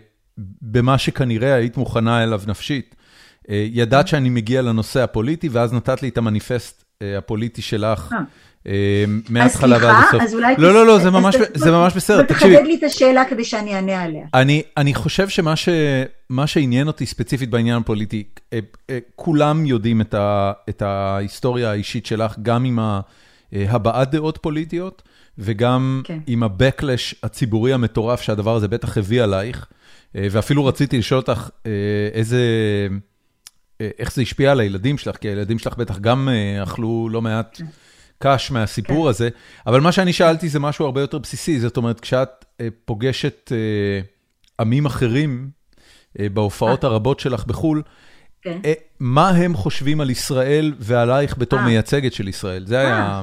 במה 0.63 0.99
שכנראה 0.99 1.55
היית 1.55 1.77
מוכנה 1.77 2.23
אליו 2.23 2.41
נפשית, 2.47 2.95
אה, 3.51 3.67
ידעת 3.73 4.09
שאני 4.09 4.29
מגיע 4.31 4.63
לנושא 4.63 5.01
הפוליטי, 5.03 5.49
ואז 5.49 5.73
נתת 5.73 6.03
לי 6.03 6.09
את 6.09 6.19
המניפסט 6.19 6.85
אה, 7.03 7.19
הפוליטי 7.19 7.63
שלך. 7.63 8.13
אה. 8.13 8.19
אה, 8.67 9.05
מההתחלה 9.29 9.77
ועד 9.77 9.81
סליחה, 9.83 10.09
הסוף. 10.09 10.23
אז 10.23 10.35
אולי... 10.35 10.55
לא, 10.59 10.75
לא, 10.75 10.87
לא, 10.87 10.99
זה 10.99 11.09
אז 11.09 11.67
ממש 11.67 11.97
בסדר, 11.97 12.23
תקשיבי. 12.23 12.55
תחדד 12.57 12.67
לי 12.67 12.75
את 12.75 12.83
השאלה 12.83 13.25
כדי 13.25 13.45
שאני 13.45 13.75
אענה 13.75 14.03
עליה. 14.03 14.27
אני, 14.35 14.63
אני 14.77 14.95
חושב 14.95 15.29
שמה 15.29 16.47
שעניין 16.47 16.87
אותי 16.87 17.07
ספציפית 17.07 17.51
בעניין 17.51 17.77
הפוליטי, 17.77 18.25
אה, 18.53 18.59
אה, 18.91 18.99
כולם 19.17 19.67
יודעים 19.67 20.01
את, 20.01 20.83
ההיסטוריה 20.83 21.71
האישית 21.71 22.07
שלך, 22.07 22.35
גם 22.43 22.65
עם 22.65 22.79
הבעת 23.53 24.11
דעות 24.11 24.39
פוליטיות, 24.43 25.03
וגם 25.39 26.03
כן. 26.05 26.19
עם 26.27 26.43
ה-Backlash 26.43 27.15
הציבורי 27.23 27.73
המטורף 27.73 28.21
שהדבר 28.21 28.57
הזה 28.57 28.69
בטח 28.69 28.99
הביא 28.99 29.23
עלייך, 29.23 29.67
ואפילו 30.15 30.65
רציתי 30.65 30.99
לשאול 30.99 31.21
אותך 31.21 31.51
איזה, 32.15 32.43
איך 33.81 34.13
זה 34.13 34.23
השפיע 34.23 34.53
על 34.53 34.61
הילדים 34.61 34.99
שלך, 34.99 35.17
כי 35.17 35.29
הילדים 35.29 35.59
שלך 35.59 35.77
בטח 35.77 35.99
גם 35.99 36.29
אכלו 36.63 37.09
לא 37.13 37.23
מעט 37.23 37.61
קש 38.19 38.51
מהסיפור 38.51 39.05
כן. 39.05 39.11
הזה, 39.11 39.29
אבל 39.67 39.81
מה 39.81 39.93
שאני 39.93 40.13
שאלתי 40.13 40.49
זה 40.49 40.61
משהו 40.61 40.85
הרבה 40.85 41.01
יותר 41.01 41.19
בסיסי, 41.19 41.61
זאת 41.61 41.77
אומרת, 41.77 42.01
כשאת 42.01 42.45
אה, 42.61 42.69
פוגשת 42.85 43.53
אה, 43.53 44.01
עמים 44.61 44.87
אחרים 44.87 45.51
אה, 46.21 46.29
בהופעות 46.29 46.85
הרבות 46.85 47.21
שלך 47.21 47.47
בחו"ל, 47.47 47.83
כן. 48.43 48.59
אה, 48.65 48.73
מה 49.01 49.29
הם 49.29 49.55
חושבים 49.55 50.01
על 50.01 50.11
ישראל 50.11 50.75
ועלייך 50.79 51.39
בתור 51.39 51.59
אה. 51.59 51.65
מייצגת 51.65 52.13
של 52.13 52.29
ישראל? 52.29 52.67
זה 52.67 52.79
היה... 52.79 53.23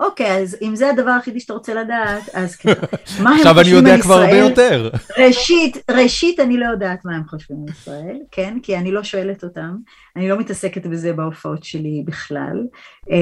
אה, 0.00 0.06
אוקיי, 0.06 0.42
אז 0.42 0.56
אם 0.62 0.76
זה 0.76 0.90
הדבר 0.90 1.10
היחידי 1.10 1.40
שאתה 1.40 1.52
רוצה 1.52 1.74
לדעת, 1.74 2.22
אז 2.34 2.56
כן. 2.56 2.72
מה 3.22 3.30
הם 3.30 3.36
עכשיו 3.36 3.54
אני 3.54 3.64
חושבים 3.64 3.76
יודע 3.76 3.94
על 3.94 4.02
כבר 4.02 4.14
הרבה 4.14 4.26
ישראל? 4.28 4.50
יותר. 4.50 4.90
ראשית, 5.18 5.76
ראשית 5.90 6.40
אני 6.40 6.56
לא 6.56 6.66
יודעת 6.66 7.04
מה 7.04 7.16
הם 7.16 7.22
חושבים 7.28 7.58
על 7.66 7.72
ישראל, 7.72 8.18
כן? 8.30 8.58
כי 8.62 8.76
אני 8.76 8.92
לא 8.92 9.02
שואלת 9.02 9.44
אותם, 9.44 9.76
אני 10.16 10.28
לא 10.28 10.38
מתעסקת 10.38 10.86
בזה 10.86 11.12
בהופעות 11.12 11.64
שלי 11.64 12.02
בכלל. 12.06 12.64
Uh, 13.06 13.12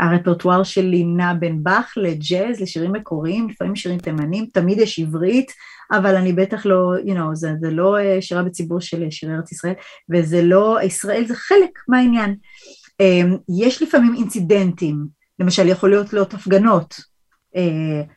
הרפרטואר 0.00 0.62
שלי 0.62 1.04
נע 1.04 1.34
בין 1.34 1.62
באך 1.62 1.94
לג'אז, 1.96 2.60
לשירים 2.60 2.92
מקוריים, 2.92 3.48
לפעמים 3.48 3.76
שירים 3.76 3.98
תימנים, 3.98 4.46
תמיד 4.52 4.78
יש 4.78 4.98
עברית, 4.98 5.52
אבל 5.92 6.16
אני 6.16 6.32
בטח 6.32 6.66
לא, 6.66 6.92
you 7.04 7.14
know, 7.16 7.34
זה, 7.34 7.52
זה 7.60 7.70
לא 7.70 7.96
uh, 7.98 8.20
שירה 8.20 8.42
בציבור 8.42 8.80
של 8.80 9.10
שירי 9.10 9.34
ארץ 9.34 9.52
ישראל, 9.52 9.74
וזה 10.10 10.42
לא, 10.42 10.78
ישראל 10.82 11.24
זה 11.24 11.34
חלק 11.34 11.78
מהעניין. 11.88 12.34
Um, 13.02 13.38
יש 13.62 13.82
לפעמים 13.82 14.14
אינצידנטים, 14.14 15.23
למשל 15.38 15.68
יכול 15.68 15.90
להיות 15.90 16.12
להיות 16.12 16.34
הפגנות 16.34 16.94
uh, 17.56 17.58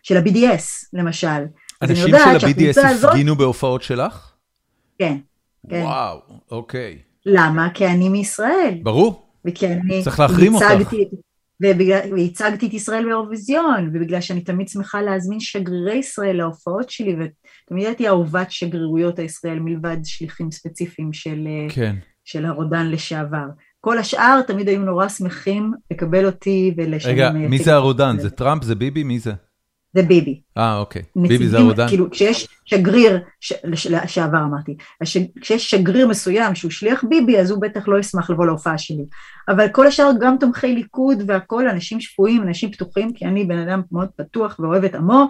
של 0.03 0.17
ה-BDS, 0.17 0.63
למשל. 0.93 1.27
אנשים 1.81 2.07
של 2.07 2.15
ה-BDS 2.15 2.87
הזאת- 2.89 3.09
הפגינו 3.11 3.35
בהופעות 3.35 3.83
שלך? 3.83 4.31
כן, 4.99 5.17
כן. 5.69 5.81
וואו, 5.83 6.19
אוקיי. 6.51 6.97
למה? 7.25 7.69
כי 7.73 7.87
אני 7.87 8.09
מישראל, 8.09 8.79
ברור. 8.83 9.27
וכי 9.47 9.67
אני 9.67 10.03
צריך 10.03 10.19
להחרים 10.19 10.55
אותך. 10.55 10.65
ובגלל- 11.63 12.13
והצגתי 12.13 12.67
את 12.67 12.73
ישראל 12.73 13.03
באירוויזיון, 13.05 13.91
ובגלל 13.93 14.21
שאני 14.21 14.41
תמיד 14.41 14.67
שמחה 14.67 15.01
להזמין 15.01 15.39
שגרירי 15.39 15.95
ישראל 15.95 16.37
להופעות 16.37 16.89
שלי, 16.89 17.15
ותמיד 17.15 17.85
הייתי 17.85 18.07
אהובת 18.07 18.51
שגרירויות 18.51 19.19
הישראל 19.19 19.59
מלבד 19.59 19.97
שליחים 20.03 20.51
ספציפיים 20.51 21.13
של, 21.13 21.47
אה, 21.47 21.73
כן. 21.75 21.95
של 22.25 22.45
הרודן 22.45 22.85
לשעבר. 22.91 23.45
כל 23.81 23.97
השאר 23.97 24.41
תמיד 24.41 24.67
היו 24.67 24.79
נורא 24.79 25.09
שמחים 25.09 25.71
לקבל 25.91 26.25
אותי 26.25 26.73
ולשלם... 26.77 27.11
רגע, 27.11 27.31
מי. 27.31 27.57
זה 27.57 27.73
הרודן? 27.73 28.19
זה 28.19 28.29
טראמפ? 28.29 28.63
זה 28.63 28.75
ביבי? 28.75 29.03
מי 29.03 29.19
זה? 29.19 29.33
זה 29.93 30.03
ביבי. 30.03 30.41
אה, 30.57 30.77
אוקיי. 30.77 31.01
ביבי 31.15 31.27
נציגים, 31.27 31.49
זה 31.49 31.57
הרודן? 31.57 31.87
כאילו 31.87 32.11
כשיש 32.11 32.47
שגריר, 32.65 33.19
ש, 33.39 33.53
לש, 33.63 33.87
לשעבר 33.87 34.43
אמרתי, 34.43 34.77
הש, 35.01 35.17
כשיש 35.41 35.69
שגריר 35.69 36.07
מסוים 36.07 36.55
שהוא 36.55 36.71
שליח 36.71 37.03
ביבי 37.09 37.39
אז 37.39 37.51
הוא 37.51 37.61
בטח 37.61 37.87
לא 37.87 37.99
ישמח 37.99 38.29
לבוא 38.29 38.45
להופעה 38.45 38.77
שלי, 38.77 39.05
אבל 39.47 39.67
כל 39.71 39.87
השאר 39.87 40.11
גם 40.21 40.35
תומכי 40.39 40.75
ליכוד 40.75 41.23
והכל 41.27 41.67
אנשים 41.67 42.01
שפויים, 42.01 42.43
אנשים 42.43 42.71
פתוחים, 42.71 43.13
כי 43.13 43.25
אני 43.25 43.45
בן 43.45 43.57
אדם 43.57 43.81
מאוד 43.91 44.09
פתוח 44.15 44.59
ואוהב 44.59 44.83
את 44.83 44.95
עמו, 44.95 45.27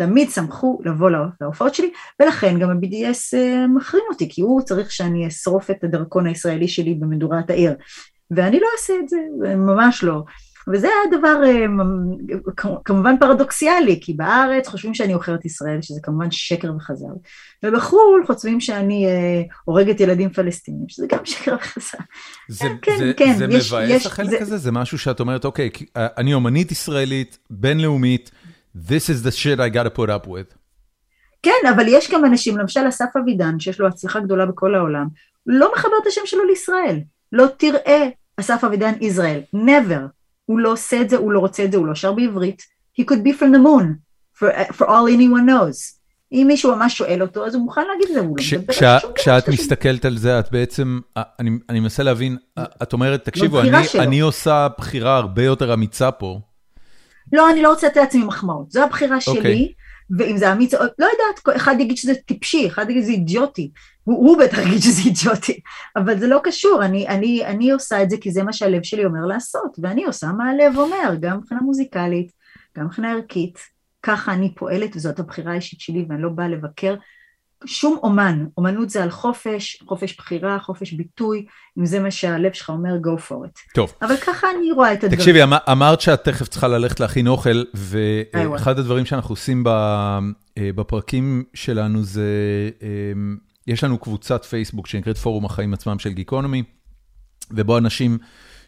תמיד 0.00 0.30
שמחו 0.30 0.78
לבוא 0.84 1.10
לה- 1.10 1.26
להופעות 1.40 1.74
שלי, 1.74 1.90
ולכן 2.20 2.58
גם 2.58 2.70
ה-BDS 2.70 3.36
אה, 3.38 3.66
מחרים 3.66 4.02
אותי, 4.10 4.28
כי 4.30 4.40
הוא 4.42 4.62
צריך 4.62 4.92
שאני 4.92 5.26
אשרוף 5.28 5.70
את 5.70 5.84
הדרכון 5.84 6.26
הישראלי 6.26 6.68
שלי 6.68 6.94
במדורת 6.94 7.50
העיר, 7.50 7.72
ואני 8.30 8.60
לא 8.60 8.66
אעשה 8.76 8.92
את 9.04 9.08
זה, 9.08 9.16
ממש 9.56 10.04
לא. 10.04 10.22
וזה 10.72 10.86
היה 10.86 11.18
דבר 11.18 11.40
אה, 11.46 11.64
כמובן 12.84 13.14
פרדוקסיאלי, 13.20 13.98
כי 14.02 14.12
בארץ 14.12 14.68
חושבים 14.68 14.94
שאני 14.94 15.12
עוכרת 15.12 15.44
ישראל, 15.44 15.82
שזה 15.82 16.00
כמובן 16.02 16.30
שקר 16.30 16.72
וכזב, 16.76 17.06
ובחו"ל 17.64 18.24
חושבים 18.26 18.60
שאני 18.60 19.06
אה, 19.06 19.42
הורגת 19.64 20.00
ילדים 20.00 20.30
פלסטינים, 20.30 20.84
שזה 20.88 21.06
גם 21.12 21.18
שקר 21.24 21.54
וכזב. 21.54 21.98
זה, 22.48 22.64
כן, 22.82 22.96
זה, 22.98 23.12
כן, 23.16 23.34
זה 23.38 23.44
יש- 23.50 23.72
מבאס 23.72 23.90
יש- 23.90 24.06
החלק 24.06 24.30
זה- 24.30 24.40
הזה? 24.40 24.56
זה 24.58 24.72
משהו 24.72 24.98
שאת 24.98 25.20
אומרת, 25.20 25.44
אוקיי, 25.44 25.70
אני 25.96 26.34
אומנית 26.34 26.72
ישראלית, 26.72 27.38
בינלאומית, 27.50 28.30
this 28.76 29.08
is 29.08 29.22
the 29.26 29.32
shit 29.32 29.58
I 29.60 29.68
gotta 29.68 29.90
put 29.90 30.10
up 30.10 30.26
with. 30.26 30.54
כן, 31.42 31.68
אבל 31.74 31.84
יש 31.88 32.10
גם 32.10 32.24
אנשים, 32.24 32.58
למשל 32.58 32.88
אסף 32.88 33.16
אבידן, 33.22 33.60
שיש 33.60 33.80
לו 33.80 33.86
הצלחה 33.86 34.20
גדולה 34.20 34.46
בכל 34.46 34.74
העולם, 34.74 35.06
לא 35.46 35.72
מחבר 35.74 35.92
את 36.02 36.06
השם 36.06 36.20
שלו 36.24 36.44
לישראל. 36.44 37.00
לא 37.32 37.46
תראה 37.56 38.08
אסף 38.36 38.64
אבידן 38.64 38.92
ישראל, 39.00 39.40
never. 39.54 40.00
הוא 40.44 40.58
לא 40.58 40.72
עושה 40.72 41.00
את 41.00 41.10
זה, 41.10 41.16
הוא 41.16 41.32
לא 41.32 41.40
רוצה 41.40 41.64
את 41.64 41.72
זה, 41.72 41.78
הוא 41.78 41.86
לא 41.86 41.94
שר 41.94 42.12
בעברית. 42.12 42.62
He 43.00 43.04
could 43.04 43.24
be 43.24 43.32
from 43.40 43.54
the 43.54 43.58
moon, 43.58 43.86
for, 44.38 44.72
for 44.72 44.86
all 44.86 45.06
anyone 45.16 45.46
knows. 45.48 46.00
אם 46.32 46.44
מישהו 46.46 46.76
ממש 46.76 46.98
שואל 46.98 47.22
אותו, 47.22 47.46
אז 47.46 47.54
הוא 47.54 47.64
מוכן 47.64 47.80
להגיד 47.92 48.08
את 48.08 48.14
זה, 48.14 48.20
הוא 48.20 48.36
לא 48.38 48.58
מדבר 48.58 48.88
על 48.88 49.00
שום 49.00 49.12
כשאת 49.14 49.48
מסתכלת 49.48 50.04
על 50.04 50.16
זה, 50.16 50.38
את 50.38 50.52
בעצם, 50.52 51.00
אני 51.16 51.50
אני 51.68 51.80
מנסה 51.80 52.02
להבין, 52.02 52.36
את 52.82 52.92
אומרת, 52.92 53.24
תקשיבו, 53.24 53.60
אני 53.60 53.70
אני 53.98 54.20
עושה 54.20 54.68
בחירה 54.78 55.16
הרבה 55.16 55.44
יותר 55.44 55.74
אמיצה 55.74 56.10
פה. 56.10 56.40
לא, 57.32 57.50
אני 57.50 57.62
לא 57.62 57.70
רוצה 57.70 57.86
לתת 57.86 57.96
לעצמי 57.96 58.24
מחמאות, 58.24 58.70
זו 58.70 58.82
הבחירה 58.82 59.20
שלי. 59.20 59.34
Okay. 59.34 59.38
אוקיי. 59.38 59.72
ואם 60.18 60.36
זה 60.36 60.52
אמיץ, 60.52 60.74
לא 60.74 60.80
יודעת, 61.06 61.56
אחד 61.56 61.74
יגיד 61.78 61.96
שזה 61.96 62.14
טיפשי, 62.14 62.68
אחד 62.68 62.90
יגיד 62.90 63.02
שזה 63.02 63.12
אידיוטי, 63.12 63.70
הוא, 64.04 64.16
הוא 64.16 64.38
בטח 64.38 64.58
יגיד 64.58 64.80
שזה 64.82 65.02
אידיוטי, 65.02 65.60
אבל 65.96 66.18
זה 66.18 66.26
לא 66.26 66.40
קשור, 66.44 66.84
אני, 66.84 67.08
אני, 67.08 67.44
אני 67.44 67.70
עושה 67.70 68.02
את 68.02 68.10
זה 68.10 68.16
כי 68.20 68.30
זה 68.30 68.42
מה 68.42 68.52
שהלב 68.52 68.82
שלי 68.82 69.04
אומר 69.04 69.26
לעשות, 69.26 69.76
ואני 69.82 70.04
עושה 70.04 70.26
מה 70.26 70.50
הלב 70.50 70.78
אומר, 70.78 71.14
גם 71.20 71.38
מבחינה 71.38 71.60
מוזיקלית, 71.60 72.32
גם 72.78 72.84
מבחינה 72.84 73.12
ערכית, 73.12 73.58
ככה 74.02 74.32
אני 74.32 74.54
פועלת 74.54 74.96
וזאת 74.96 75.18
הבחירה 75.18 75.52
האישית 75.52 75.80
שלי 75.80 76.06
ואני 76.08 76.22
לא 76.22 76.28
באה 76.28 76.48
לבקר 76.48 76.94
שום 77.64 77.98
אומן, 78.02 78.44
אומנות 78.56 78.90
זה 78.90 79.02
על 79.02 79.10
חופש, 79.10 79.82
חופש 79.88 80.16
בחירה, 80.16 80.58
חופש 80.58 80.92
ביטוי, 80.92 81.46
אם 81.78 81.86
זה 81.86 82.00
מה 82.00 82.10
שהלב 82.10 82.52
שלך 82.52 82.70
אומר, 82.70 82.90
go 82.90 83.20
for 83.28 83.46
it. 83.46 83.72
טוב. 83.74 83.92
אבל 84.02 84.16
ככה 84.16 84.46
אני 84.58 84.72
רואה 84.72 84.92
את 84.92 84.98
הדברים. 85.04 85.18
תקשיבי, 85.18 85.44
אמ-, 85.44 85.52
אמרת 85.72 86.00
שאת 86.00 86.24
תכף 86.24 86.48
צריכה 86.48 86.68
ללכת 86.68 87.00
להכין 87.00 87.26
אוכל, 87.26 87.62
ואחד 87.74 88.78
הדברים 88.78 89.06
שאנחנו 89.06 89.32
עושים 89.32 89.66
אה, 89.66 90.20
בפרקים 90.56 91.44
שלנו 91.54 92.02
זה, 92.02 92.24
אמ, 92.82 93.36
יש 93.66 93.84
לנו 93.84 93.98
קבוצת 93.98 94.44
פייסבוק 94.44 94.86
שנקראת 94.86 95.18
פורום 95.18 95.44
החיים 95.44 95.74
עצמם 95.74 95.98
של 95.98 96.12
גיקונומי, 96.12 96.62
ובו 97.50 97.78
אנשים 97.78 98.18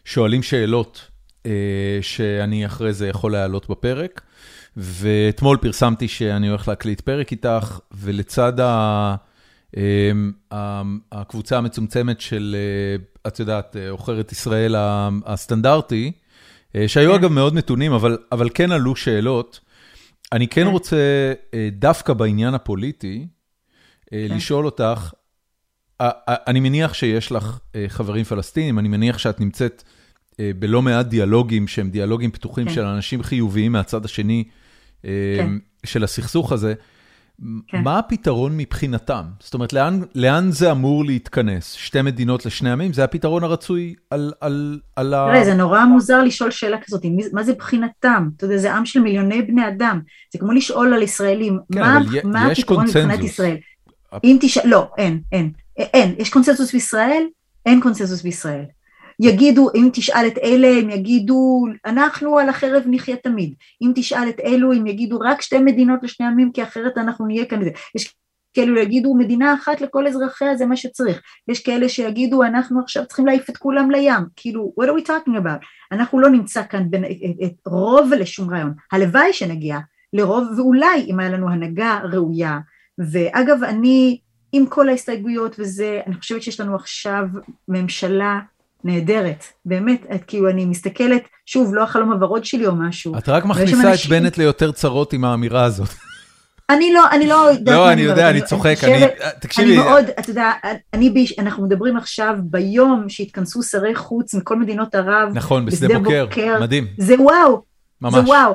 שואלים 0.05 0.43
שאלות 0.43 1.07
אה, 1.45 1.99
שאני 2.01 2.65
אחרי 2.65 2.93
זה 2.93 3.07
יכול 3.07 3.31
להעלות 3.31 3.69
בפרק. 3.69 4.21
ואתמול 4.77 5.57
פרסמתי 5.57 6.07
שאני 6.07 6.47
הולך 6.47 6.67
להקליט 6.67 7.01
פרק 7.01 7.31
איתך, 7.31 7.79
ולצד 7.91 8.59
ה... 8.59 9.15
אמ, 9.77 10.31
הקבוצה 11.11 11.57
המצומצמת 11.57 12.21
של, 12.21 12.55
אה, 12.59 13.27
את 13.27 13.39
יודעת, 13.39 13.75
אה, 13.77 13.89
עוכרת 13.89 14.31
ישראל 14.31 14.75
הסטנדרטי, 15.25 16.11
אה, 16.75 16.87
שהיו 16.87 17.11
כן. 17.11 17.15
אגב 17.15 17.31
מאוד 17.31 17.53
נתונים, 17.53 17.93
אבל, 17.93 18.17
אבל 18.31 18.49
כן 18.53 18.71
עלו 18.71 18.95
שאלות. 18.95 19.59
אני 20.31 20.47
כן, 20.47 20.63
כן 20.63 20.67
רוצה, 20.67 21.33
דווקא 21.71 22.13
בעניין 22.13 22.53
הפוליטי, 22.53 23.27
כן. 24.09 24.17
לשאול 24.29 24.65
אותך, 24.65 25.13
אני 26.29 26.59
מניח 26.59 26.93
שיש 26.93 27.31
לך 27.31 27.59
חברים 27.87 28.23
פלסטינים, 28.23 28.79
אני 28.79 28.87
מניח 28.87 29.17
שאת 29.17 29.39
נמצאת 29.39 29.83
בלא 30.59 30.81
מעט 30.81 31.05
דיאלוגים 31.05 31.67
שהם 31.67 31.89
דיאלוגים 31.89 32.31
פתוחים 32.31 32.65
כן. 32.65 32.73
של 32.73 32.85
אנשים 32.85 33.23
חיוביים 33.23 33.71
מהצד 33.71 34.05
השני 34.05 34.43
כן. 35.03 35.09
אמ, 35.45 35.59
של 35.85 36.03
הסכסוך 36.03 36.51
הזה. 36.51 36.73
כן. 37.67 37.81
מה 37.81 37.99
הפתרון 37.99 38.57
מבחינתם? 38.57 39.23
זאת 39.39 39.53
אומרת, 39.53 39.73
לאן, 39.73 40.01
לאן 40.15 40.51
זה 40.51 40.71
אמור 40.71 41.05
להתכנס? 41.05 41.73
שתי 41.73 42.01
מדינות 42.01 42.45
לשני 42.45 42.71
עמים? 42.71 42.93
זה 42.93 43.03
הפתרון 43.03 43.43
הרצוי 43.43 43.95
על, 44.09 44.33
על, 44.41 44.79
על 44.95 45.13
ה... 45.13 45.27
תראה, 45.31 45.45
זה 45.45 45.53
נורא 45.53 45.85
מוזר 45.85 46.23
לשאול 46.23 46.51
שאלה 46.51 46.77
כזאת, 46.85 47.01
מה 47.33 47.43
זה 47.43 47.51
מבחינתם? 47.51 48.29
אתה 48.37 48.45
יודע, 48.45 48.57
זה 48.57 48.73
עם 48.73 48.85
של 48.85 48.99
מיליוני 48.99 49.41
בני 49.41 49.67
אדם. 49.67 49.99
זה 50.33 50.39
כמו 50.39 50.51
לשאול 50.51 50.93
על 50.93 51.01
ישראלים, 51.01 51.59
כן, 51.73 51.79
מה, 51.79 51.99
מה 52.23 52.51
הפתרון 52.51 52.85
מבחינת 52.85 53.19
ישראל? 53.19 53.57
אם 54.23 54.37
תשאל, 54.41 54.69
לא, 54.69 54.89
אין, 54.97 55.21
אין, 55.31 55.51
אין. 55.77 56.15
יש 56.17 56.29
קונצנזוס 56.29 56.73
בישראל? 56.73 57.23
אין 57.65 57.81
קונצנזוס 57.81 58.21
בישראל. 58.21 58.63
יגידו, 59.19 59.69
אם 59.75 59.89
תשאל 59.93 60.27
את 60.27 60.37
אלה 60.37 60.67
הם 60.67 60.89
יגידו 60.89 61.65
אנחנו 61.85 62.39
על 62.39 62.49
החרב 62.49 62.83
נחיה 62.85 63.15
תמיד, 63.15 63.53
אם 63.81 63.91
תשאל 63.95 64.29
את 64.29 64.39
אלו 64.39 64.73
הם 64.73 64.87
יגידו 64.87 65.19
רק 65.19 65.41
שתי 65.41 65.59
מדינות 65.59 66.03
לשני 66.03 66.25
עמים 66.27 66.51
כי 66.51 66.63
אחרת 66.63 66.97
אנחנו 66.97 67.25
נהיה 67.25 67.45
כאן, 67.45 67.59
יש 67.95 68.15
כאלו 68.53 68.77
יגידו 68.77 69.15
מדינה 69.15 69.53
אחת 69.53 69.81
לכל 69.81 70.07
אזרחיה 70.07 70.55
זה 70.55 70.65
מה 70.65 70.77
שצריך, 70.77 71.21
יש 71.47 71.63
כאלה 71.63 71.89
שיגידו 71.89 72.43
אנחנו 72.43 72.79
עכשיו 72.79 73.05
צריכים 73.05 73.25
להעיף 73.25 73.49
את 73.49 73.57
כולם 73.57 73.91
לים, 73.91 74.23
כאילו 74.35 74.73
what 74.79 74.85
are 74.85 75.03
we 75.03 75.07
talking 75.07 75.37
about, 75.37 75.65
אנחנו 75.91 76.19
לא 76.19 76.29
נמצא 76.29 76.63
כאן 76.69 76.89
בין, 76.89 77.05
את, 77.05 77.09
את, 77.43 77.53
רוב 77.65 78.13
לשום 78.13 78.49
רעיון, 78.49 78.73
הלוואי 78.91 79.33
שנגיע 79.33 79.77
לרוב 80.13 80.47
ואולי 80.57 81.05
אם 81.07 81.19
היה 81.19 81.29
לנו 81.29 81.49
הנהגה 81.49 81.99
ראויה. 82.11 82.59
ואגב 82.97 83.63
אני 83.63 84.19
עם 84.51 84.65
כל 84.65 84.89
ההסתייגויות 84.89 85.55
וזה 85.59 86.01
אני 86.07 86.15
חושבת 86.15 86.41
שיש 86.41 86.59
לנו 86.59 86.75
עכשיו 86.75 87.25
ממשלה 87.67 88.39
נהדרת, 88.83 89.45
באמת, 89.65 90.05
את 90.15 90.23
כאילו 90.27 90.49
אני 90.49 90.65
מסתכלת, 90.65 91.23
שוב, 91.45 91.75
לא 91.75 91.83
החלום 91.83 92.11
הוורוד 92.11 92.45
שלי 92.45 92.65
או 92.65 92.75
משהו. 92.75 93.17
את 93.17 93.29
רק 93.29 93.45
מכניסה 93.45 93.91
אנשים... 93.91 94.13
את 94.13 94.21
בנט 94.21 94.37
ליותר 94.37 94.71
צרות 94.71 95.13
עם 95.13 95.25
האמירה 95.25 95.63
הזאת. 95.63 95.89
אני 96.69 96.93
לא, 96.93 97.09
אני 97.11 97.27
לא 97.27 97.49
יודעת 97.51 97.75
לא, 97.75 97.91
אני 97.91 98.01
יודע, 98.01 98.29
אני 98.29 98.41
צוחק, 98.41 98.75
אני, 98.83 99.05
תקשיבי. 99.39 99.77
אני 99.77 99.77
מאוד, 99.77 100.05
אתה 100.19 100.29
יודע, 100.29 100.51
אני, 100.93 101.25
אנחנו 101.39 101.63
מדברים 101.63 101.97
עכשיו 101.97 102.35
ביום 102.43 103.09
שהתכנסו 103.09 103.63
שרי 103.63 103.95
חוץ 103.95 104.33
מכל 104.33 104.59
מדינות 104.59 104.95
ערב. 104.95 105.29
נכון, 105.33 105.65
בשדה 105.65 105.99
בוקר, 105.99 106.59
מדהים. 106.61 106.87
זה 106.97 107.15
וואו, 107.19 107.61
ממש. 108.01 108.13
זה 108.13 108.19
וואו, 108.19 108.53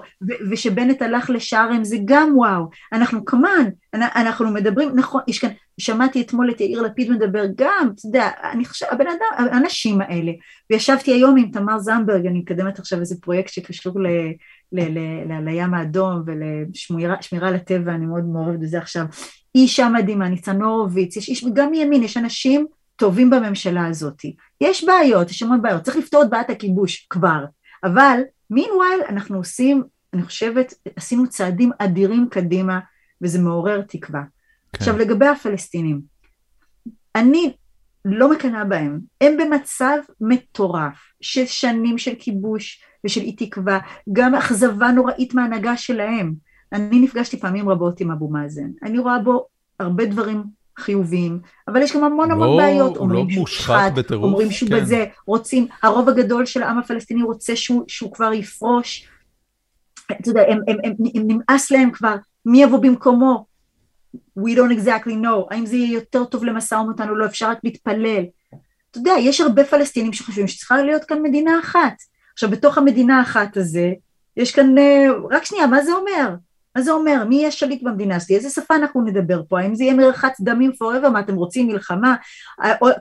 ושבנט 0.50 1.02
הלך 1.02 1.30
לשארם 1.30 1.84
זה 1.84 1.96
גם 2.04 2.32
וואו, 2.36 2.70
אנחנו 2.92 3.24
כמובן, 3.24 3.64
אנחנו 3.94 4.50
מדברים, 4.50 4.90
נכון, 4.94 5.20
יש 5.28 5.38
כאן, 5.38 5.50
שמעתי 5.78 6.20
אתמול 6.20 6.50
את 6.50 6.60
יאיר 6.60 6.82
לפיד 6.82 7.10
מדבר 7.10 7.44
גם, 7.56 7.90
אתה 7.94 8.06
יודע, 8.06 8.30
אני 8.52 8.64
חושבת, 8.64 8.88
הבן 8.92 9.06
אדם, 9.06 9.46
האנשים 9.52 10.00
האלה, 10.00 10.32
וישבתי 10.70 11.12
היום 11.12 11.36
עם 11.36 11.50
תמר 11.50 11.78
זנדברג, 11.78 12.26
אני 12.26 12.38
מקדמת 12.38 12.78
עכשיו 12.78 13.00
איזה 13.00 13.14
פרויקט 13.20 13.52
שקשור 13.52 14.00
ל... 14.00 14.06
ל, 14.72 14.80
ל, 14.80 14.98
ל, 15.32 15.44
לים 15.44 15.74
האדום 15.74 16.22
ולשמירה 16.26 17.16
על 17.48 17.54
הטבע, 17.54 17.94
אני 17.94 18.06
מאוד 18.06 18.24
מעורבת 18.24 18.58
בזה 18.58 18.78
עכשיו. 18.78 19.04
אישה 19.54 19.88
מדהימה, 19.88 20.28
ניצן 20.28 20.62
הורוביץ, 20.62 21.16
יש 21.16 21.28
איש, 21.28 21.44
גם 21.52 21.70
מימין, 21.70 22.02
יש 22.02 22.16
אנשים 22.16 22.66
טובים 22.96 23.30
בממשלה 23.30 23.86
הזאת. 23.86 24.22
יש 24.60 24.84
בעיות, 24.84 25.30
יש 25.30 25.42
המון 25.42 25.62
בעיות, 25.62 25.82
צריך 25.82 25.96
לפתור 25.96 26.22
את 26.22 26.30
בעיית 26.30 26.50
הכיבוש 26.50 27.06
כבר, 27.10 27.44
אבל 27.84 28.20
מינווייל 28.50 29.00
אנחנו 29.08 29.36
עושים, 29.36 29.82
אני 30.14 30.22
חושבת, 30.22 30.74
עשינו 30.96 31.28
צעדים 31.28 31.70
אדירים 31.78 32.28
קדימה 32.30 32.78
וזה 33.22 33.38
מעורר 33.38 33.80
תקווה. 33.80 34.22
כן. 34.72 34.78
עכשיו 34.78 34.98
לגבי 34.98 35.26
הפלסטינים, 35.26 36.00
אני 37.14 37.52
לא 38.04 38.30
מקנאה 38.30 38.64
בהם, 38.64 39.00
הם 39.20 39.36
במצב 39.36 39.96
מטורף 40.20 40.94
של 41.20 41.46
שנים 41.46 41.98
של 41.98 42.12
כיבוש 42.18 42.82
ושל 43.04 43.20
אי 43.20 43.36
תקווה, 43.36 43.78
גם 44.12 44.34
אכזבה 44.34 44.90
נוראית 44.90 45.34
מההנהגה 45.34 45.76
שלהם. 45.76 46.34
אני 46.72 47.00
נפגשתי 47.00 47.40
פעמים 47.40 47.68
רבות 47.68 48.00
עם 48.00 48.10
אבו 48.10 48.28
מאזן, 48.28 48.70
אני 48.82 48.98
רואה 48.98 49.18
בו 49.18 49.46
הרבה 49.80 50.04
דברים 50.04 50.42
חיוביים, 50.78 51.40
אבל 51.68 51.82
יש 51.82 51.96
גם 51.96 52.04
המון 52.04 52.30
המון 52.30 52.48
לא, 52.48 52.56
בעיות. 52.56 52.96
הוא 52.96 53.10
לא 53.10 53.24
מושחת 53.24 53.92
בטירוף. 53.92 54.24
אומרים 54.24 54.50
שהוא 54.50 54.68
כן. 54.68 54.80
בזה, 54.80 55.04
רוצים, 55.26 55.66
הרוב 55.82 56.08
הגדול 56.08 56.46
של 56.46 56.62
העם 56.62 56.78
הפלסטיני 56.78 57.22
רוצה 57.22 57.56
שהוא, 57.56 57.84
שהוא 57.88 58.12
כבר 58.12 58.32
יפרוש. 58.32 59.08
אתה 60.12 60.30
יודע, 60.30 60.42
הם, 60.48 60.58
הם, 60.68 60.76
הם, 60.84 60.92
הם, 61.14 61.22
נמאס 61.26 61.70
להם 61.70 61.90
כבר, 61.90 62.16
מי 62.46 62.62
יבוא 62.62 62.78
במקומו? 62.78 63.46
We 64.44 64.56
don't 64.56 64.80
exactly 64.80 65.24
know. 65.24 65.46
האם 65.50 65.66
זה 65.66 65.76
יהיה 65.76 65.92
יותר 65.92 66.24
טוב 66.24 66.44
למשא 66.44 66.74
ומתן 66.74 67.08
או 67.08 67.14
לא, 67.14 67.26
אפשר 67.26 67.50
רק 67.50 67.58
להתפלל. 67.64 68.24
אתה 68.90 68.98
יודע, 68.98 69.12
יש 69.20 69.40
הרבה 69.40 69.64
פלסטינים 69.64 70.12
שחושבים 70.12 70.48
שצריכה 70.48 70.82
להיות 70.82 71.04
כאן 71.04 71.22
מדינה 71.22 71.60
אחת. 71.60 71.94
עכשיו, 72.32 72.50
בתוך 72.50 72.78
המדינה 72.78 73.18
האחת 73.18 73.56
הזה, 73.56 73.92
יש 74.36 74.54
כאן, 74.54 74.78
אה, 74.78 75.06
רק 75.30 75.44
שנייה, 75.44 75.66
מה 75.66 75.82
זה 75.82 75.92
אומר? 75.92 76.34
מה 76.76 76.82
זה 76.82 76.92
אומר? 76.92 77.24
מי 77.28 77.36
יהיה 77.36 77.50
שליט 77.50 77.82
במדינה 77.82 78.16
הזאת? 78.16 78.30
איזה 78.30 78.50
שפה 78.50 78.76
אנחנו 78.76 79.02
נדבר 79.02 79.42
פה? 79.48 79.60
האם 79.60 79.74
זה 79.74 79.84
יהיה 79.84 79.94
מרחץ 79.94 80.40
דמים 80.40 80.70
forever? 80.70 81.08
מה 81.08 81.20
אתם 81.20 81.34
רוצים 81.34 81.66
מלחמה? 81.66 82.16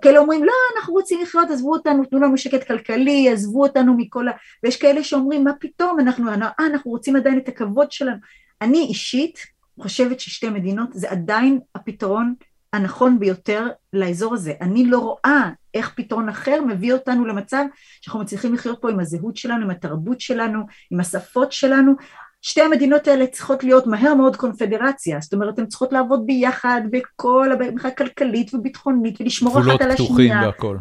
כאלה 0.01 0.19
אומרים 0.19 0.43
לא 0.43 0.53
אנחנו 0.77 0.93
רוצים 0.93 1.21
לחיות 1.21 1.49
עזבו 1.49 1.73
אותנו 1.73 2.05
תנו 2.05 2.19
לנו 2.19 2.37
שקט 2.37 2.67
כלכלי 2.67 3.29
עזבו 3.29 3.63
אותנו 3.63 3.93
מכל 3.97 4.27
ה... 4.27 4.31
ויש 4.63 4.77
כאלה 4.77 5.03
שאומרים 5.03 5.43
מה 5.43 5.51
פתאום 5.59 5.99
אנחנו, 5.99 6.29
אה, 6.31 6.49
אנחנו 6.59 6.91
רוצים 6.91 7.15
עדיין 7.15 7.37
את 7.37 7.47
הכבוד 7.47 7.91
שלנו 7.91 8.17
אני 8.61 8.79
אישית 8.79 9.39
חושבת 9.79 10.19
ששתי 10.19 10.49
מדינות 10.49 10.89
זה 10.93 11.11
עדיין 11.11 11.59
הפתרון 11.75 12.33
הנכון 12.73 13.19
ביותר 13.19 13.67
לאזור 13.93 14.33
הזה. 14.33 14.53
אני 14.61 14.85
לא 14.85 14.99
רואה 14.99 15.49
איך 15.73 15.93
פתרון 15.95 16.29
אחר 16.29 16.61
מביא 16.67 16.93
אותנו 16.93 17.25
למצב 17.25 17.65
שאנחנו 18.01 18.19
מצליחים 18.19 18.53
לחיות 18.53 18.81
פה 18.81 18.89
עם 18.91 18.99
הזהות 18.99 19.37
שלנו, 19.37 19.63
עם 19.63 19.69
התרבות 19.69 20.21
שלנו, 20.21 20.59
עם 20.91 20.99
השפות 20.99 21.51
שלנו. 21.51 21.93
שתי 22.41 22.61
המדינות 22.61 23.07
האלה 23.07 23.27
צריכות 23.27 23.63
להיות 23.63 23.87
מהר 23.87 24.13
מאוד 24.13 24.35
קונפדרציה, 24.35 25.19
זאת 25.21 25.33
אומרת 25.33 25.59
הן 25.59 25.65
צריכות 25.65 25.93
לעבוד 25.93 26.25
ביחד 26.25 26.81
בכל 26.91 27.51
הבעיה 27.51 27.91
כלכלית 27.91 28.53
וביטחונית 28.53 29.21
ולשמור 29.21 29.59
אחת 29.59 29.81
על 29.81 29.91
השנייה. 29.91 29.91
גבולות 29.91 29.95
פתוחים 29.95 30.31
והכל. 30.41 30.77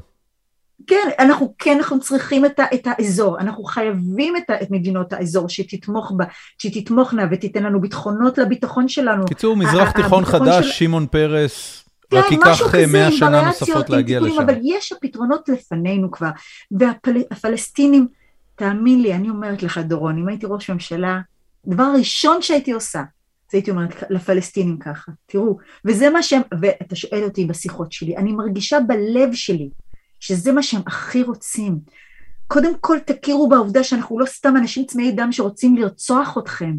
כן, 0.87 1.09
אנחנו 1.19 1.55
כן, 1.59 1.77
אנחנו 1.77 2.01
צריכים 2.01 2.45
את, 2.45 2.59
ה, 2.61 2.65
את 2.75 2.87
האזור, 2.87 3.39
אנחנו 3.39 3.65
חייבים 3.65 4.37
את, 4.37 4.51
ה, 4.51 4.63
את 4.63 4.71
מדינות 4.71 5.13
האזור 5.13 5.49
שתתמוך 5.49 6.13
בה, 6.17 6.25
שתתמוכנה 6.59 7.27
ותיתן 7.31 7.63
לנו 7.63 7.81
ביטחונות 7.81 8.39
לביטחון 8.39 8.89
שלנו. 8.89 9.25
קיצור, 9.27 9.57
מזרח 9.57 9.91
תיכון 9.91 10.25
חדש, 10.25 10.67
של... 10.67 10.73
שמעון 10.73 11.07
פרס, 11.07 11.85
כן, 12.11 12.17
רק 12.17 12.33
ייקח 12.33 12.75
מאה 12.93 13.13
שנה 13.13 13.47
נוספות 13.47 13.91
להגיע 13.91 14.21
לשם. 14.21 14.43
אבל 14.43 14.55
יש 14.63 14.93
הפתרונות 14.93 15.49
לפנינו 15.49 16.11
כבר, 16.11 16.31
והפלסטינים, 16.71 18.09
תאמין 18.57 19.03
לי, 19.03 19.15
אני 19.15 19.31
אומרת 19.31 19.63
לך 19.63 19.79
דורון, 19.79 20.19
אם 20.19 20.29
הייתי 20.29 20.47
ראש 20.49 20.71
ממשלה, 20.71 21.21
הדבר 21.67 21.83
הראשון 21.83 22.43
שהייתי 22.43 22.73
עושה, 22.73 23.03
זה 23.53 23.59
הייתי 23.59 23.71
אומרת 23.71 24.03
לפלסטינים 24.11 24.79
ככה, 24.79 25.13
תראו, 25.27 25.59
וזה 25.85 26.11
מה 26.11 26.23
שהם, 26.23 26.43
ואתה 26.61 26.97
שואל 26.97 27.25
אותי 27.25 27.45
בשיחות 27.45 27.93
שלי, 27.93 28.17
אני 28.17 28.33
מרגישה 28.33 28.79
בלב 28.81 29.33
שלי, 29.33 29.69
שזה 30.27 30.53
מה 30.53 30.63
שהם 30.63 30.83
הכי 30.87 31.23
רוצים. 31.23 31.79
קודם 32.47 32.73
כל 32.81 32.99
תכירו 32.99 33.49
בעובדה 33.49 33.85
שאנחנו 33.85 34.19
לא 34.19 34.27
סתם 34.27 34.57
אנשים 34.57 34.85
צמאי 34.85 35.13
דם 35.13 35.33
שרוצים 35.33 35.77
לרצוח 35.77 36.39
אתכם. 36.39 36.73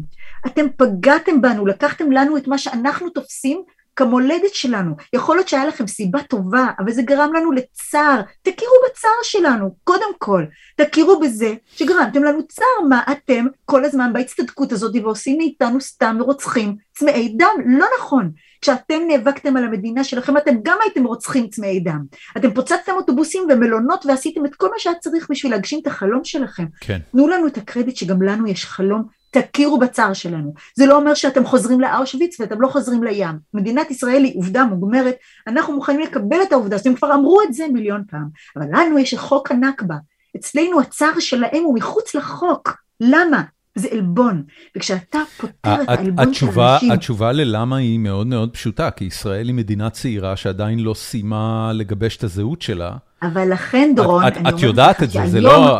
אתם 0.46 0.66
פגעתם 0.76 1.40
בנו, 1.40 1.66
לקחתם 1.66 2.12
לנו 2.12 2.36
את 2.36 2.48
מה 2.48 2.58
שאנחנו 2.58 3.10
תופסים 3.10 3.62
כמולדת 3.96 4.54
שלנו. 4.54 4.94
יכול 5.12 5.36
להיות 5.36 5.48
שהיה 5.48 5.66
לכם 5.66 5.86
סיבה 5.86 6.22
טובה, 6.22 6.66
אבל 6.78 6.92
זה 6.92 7.02
גרם 7.02 7.32
לנו 7.32 7.52
לצער. 7.52 8.20
תכירו 8.42 8.74
בצער 8.90 9.22
שלנו, 9.22 9.76
קודם 9.84 10.12
כל. 10.18 10.44
תכירו 10.76 11.20
בזה 11.20 11.54
שגרמתם 11.66 12.22
לנו 12.22 12.46
צער. 12.46 12.88
מה 12.88 13.02
אתם 13.12 13.46
כל 13.64 13.84
הזמן 13.84 14.12
בהצטדקות 14.12 14.72
הזאת 14.72 14.94
ועושים 15.02 15.38
מאיתנו 15.38 15.80
סתם 15.80 16.16
רוצחים 16.20 16.76
צמאי 16.98 17.34
דם? 17.38 17.54
לא 17.66 17.86
נכון. 17.98 18.30
כשאתם 18.60 19.00
נאבקתם 19.08 19.56
על 19.56 19.64
המדינה 19.64 20.04
שלכם, 20.04 20.36
אתם 20.36 20.54
גם 20.62 20.78
הייתם 20.84 21.04
רוצחים 21.04 21.48
צמאי 21.48 21.80
דם. 21.80 22.04
אתם 22.36 22.54
פוצצתם 22.54 22.92
אוטובוסים 22.92 23.46
ומלונות 23.50 24.06
ועשיתם 24.06 24.46
את 24.46 24.54
כל 24.54 24.68
מה 24.70 24.78
שהיה 24.78 24.96
צריך 24.96 25.26
בשביל 25.30 25.52
להגשים 25.52 25.80
את 25.82 25.86
החלום 25.86 26.24
שלכם. 26.24 26.64
כן. 26.80 26.98
תנו 27.12 27.28
לנו 27.28 27.46
את 27.46 27.56
הקרדיט 27.56 27.96
שגם 27.96 28.22
לנו 28.22 28.46
יש 28.46 28.64
חלום 28.64 29.18
תכירו 29.30 29.78
בצער 29.78 30.12
שלנו. 30.12 30.54
זה 30.76 30.86
לא 30.86 30.96
אומר 30.96 31.14
שאתם 31.14 31.44
חוזרים 31.44 31.80
לאושוויץ 31.80 32.40
ואתם 32.40 32.60
לא 32.60 32.68
חוזרים 32.68 33.02
לים. 33.04 33.38
מדינת 33.54 33.90
ישראל 33.90 34.24
היא 34.24 34.38
עובדה 34.38 34.64
מוגמרת, 34.64 35.16
אנחנו 35.46 35.74
מוכנים 35.74 36.00
לקבל 36.00 36.42
את 36.42 36.52
העובדה, 36.52 36.76
הם 36.86 36.94
כבר 36.94 37.14
אמרו 37.14 37.42
את 37.42 37.54
זה 37.54 37.66
מיליון 37.72 38.02
פעם, 38.10 38.28
אבל 38.56 38.66
לנו 38.72 38.98
יש 38.98 39.14
את 39.14 39.18
חוק 39.18 39.50
הנכבה. 39.50 39.94
אצלנו 40.36 40.80
הצער 40.80 41.20
שלהם 41.20 41.62
הוא 41.64 41.74
מחוץ 41.74 42.14
לחוק. 42.14 42.76
למה? 43.00 43.42
זה 43.78 43.88
עלבון, 43.90 44.42
וכשאתה 44.76 45.18
פותר 45.36 45.82
את 45.82 45.88
העלבון 45.88 46.34
של 46.34 46.46
אנשים... 46.46 46.92
התשובה 46.92 47.32
ללמה 47.32 47.76
היא 47.76 47.98
מאוד 47.98 48.26
מאוד 48.26 48.50
פשוטה, 48.52 48.90
כי 48.90 49.04
ישראל 49.04 49.46
היא 49.46 49.54
מדינה 49.54 49.90
צעירה 49.90 50.36
שעדיין 50.36 50.80
לא 50.80 50.94
סיימה 50.94 51.70
לגבש 51.74 52.16
את 52.16 52.24
הזהות 52.24 52.62
שלה. 52.62 52.96
אבל 53.22 53.52
לכן, 53.52 53.92
דורון, 53.96 54.26
את, 54.26 54.36
את 54.48 54.62
יודעת 54.62 55.02
את 55.02 55.10
זה, 55.10 55.26
זה 55.26 55.40
לא... 55.40 55.78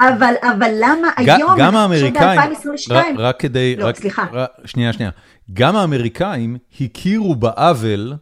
אבל, 0.00 0.34
אבל 0.42 0.70
למה 0.80 1.08
היום, 1.16 1.54
גם 1.58 1.76
האמריקאים, 1.76 2.40
רק 3.18 3.40
כדי... 3.40 3.76
לא, 3.76 3.86
רק, 3.86 3.96
סליחה. 3.96 4.26
רק, 4.32 4.50
שנייה, 4.64 4.92
שנייה. 4.92 5.10
גם 5.52 5.76
האמריקאים 5.76 6.56
הכירו 6.80 7.34
בעוול 7.34 8.14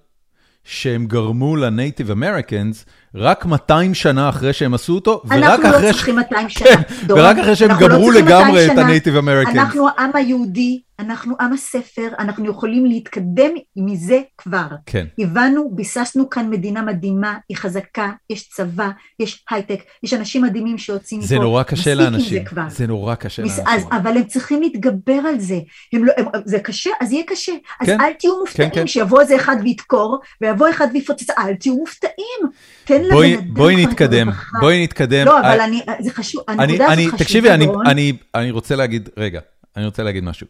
שהם 0.64 1.06
גרמו 1.06 1.56
ל 1.56 1.64
Native 1.64 2.10
Americans 2.10 2.84
רק 3.14 3.46
200 3.46 3.94
שנה 3.94 4.28
אחרי 4.28 4.52
שהם 4.52 4.74
עשו 4.74 4.94
אותו, 4.94 5.22
ורק 5.24 5.60
אחרי... 5.60 5.66
אנחנו 5.66 5.88
לא 5.88 5.92
צריכים 5.92 6.16
200 6.16 6.48
שנה, 6.48 6.66
כן, 6.66 7.06
דורון. 7.06 7.24
ורק 7.24 7.38
אחרי 7.38 7.56
שהם 7.56 7.70
לא 7.70 7.76
גמרו 7.80 8.10
לא 8.10 8.20
לגמרי 8.20 8.72
את 8.72 8.78
ה 8.78 8.84
Native 8.84 9.16
Americans. 9.16 9.56
אנחנו 9.56 9.88
העם 9.88 10.10
היהודי, 10.14 10.80
אנחנו 10.98 11.34
עם 11.40 11.52
הספר, 11.52 12.08
אנחנו 12.18 12.50
יכולים 12.50 12.86
להתקדם 12.86 13.50
מזה 13.76 14.20
כבר. 14.38 14.66
כן. 14.86 15.06
הבנו, 15.18 15.70
ביססנו 15.74 16.30
כאן 16.30 16.50
מדינה 16.50 16.82
מדהימה, 16.82 17.36
היא 17.48 17.56
חזקה, 17.56 18.10
יש 18.30 18.48
צבא, 18.48 18.90
יש 19.20 19.44
הייטק, 19.50 19.80
יש 20.02 20.14
אנשים 20.14 20.42
מדהימים 20.42 20.78
שיוצאים 20.78 21.20
מפה. 21.20 21.28
זה 21.28 21.38
נורא 21.38 21.62
קשה 21.62 21.94
לאנשים. 21.94 22.44
זה, 22.68 22.86
נורא 22.86 23.14
קשה. 23.14 23.42
לאנשים. 23.42 23.64
אז, 23.66 23.84
אבל 23.92 24.16
הם 24.16 24.24
צריכים 24.24 24.62
להתגבר 24.62 25.20
על 25.28 25.40
זה. 25.40 25.58
הם 25.92 26.04
לא, 26.04 26.12
הם, 26.16 26.26
זה 26.44 26.58
קשה, 26.58 26.90
אז 27.00 27.12
יהיה 27.12 27.24
קשה. 27.26 27.52
אז 27.80 27.86
כן, 27.86 28.00
אל 28.00 28.12
תהיו 28.12 28.38
מופתעים 28.40 28.70
כן, 28.70 28.80
כן. 28.80 28.86
שיבוא 28.86 29.20
איזה 29.20 29.36
אחד 29.36 29.56
וידקור, 29.62 30.20
ויבוא 30.40 30.70
אחד 30.70 30.86
ויפוצץ, 30.92 31.30
אל 31.30 31.54
תהיו 31.54 31.74
מופתעים. 31.74 32.40
תן 32.84 33.01
בואי, 33.10 33.32
לבן 33.32 33.42
אדם 33.44 33.54
בואי 33.54 33.86
נתקדם, 33.86 34.28
בואי 34.60 34.82
נתקדם. 34.82 35.26
לא, 35.26 35.40
אבל 35.40 35.60
אני, 35.60 35.82
זה 36.00 36.10
חשוב, 36.10 36.42
הנקודה 36.48 36.86
הזאת 36.86 36.98
חשובה. 36.98 37.18
תקשיבי, 37.18 37.50
אני, 37.50 37.66
אני, 37.86 38.12
אני 38.34 38.50
רוצה 38.50 38.76
להגיד, 38.76 39.08
רגע, 39.16 39.40
אני 39.76 39.84
רוצה 39.84 40.02
להגיד 40.02 40.24
משהו. 40.24 40.46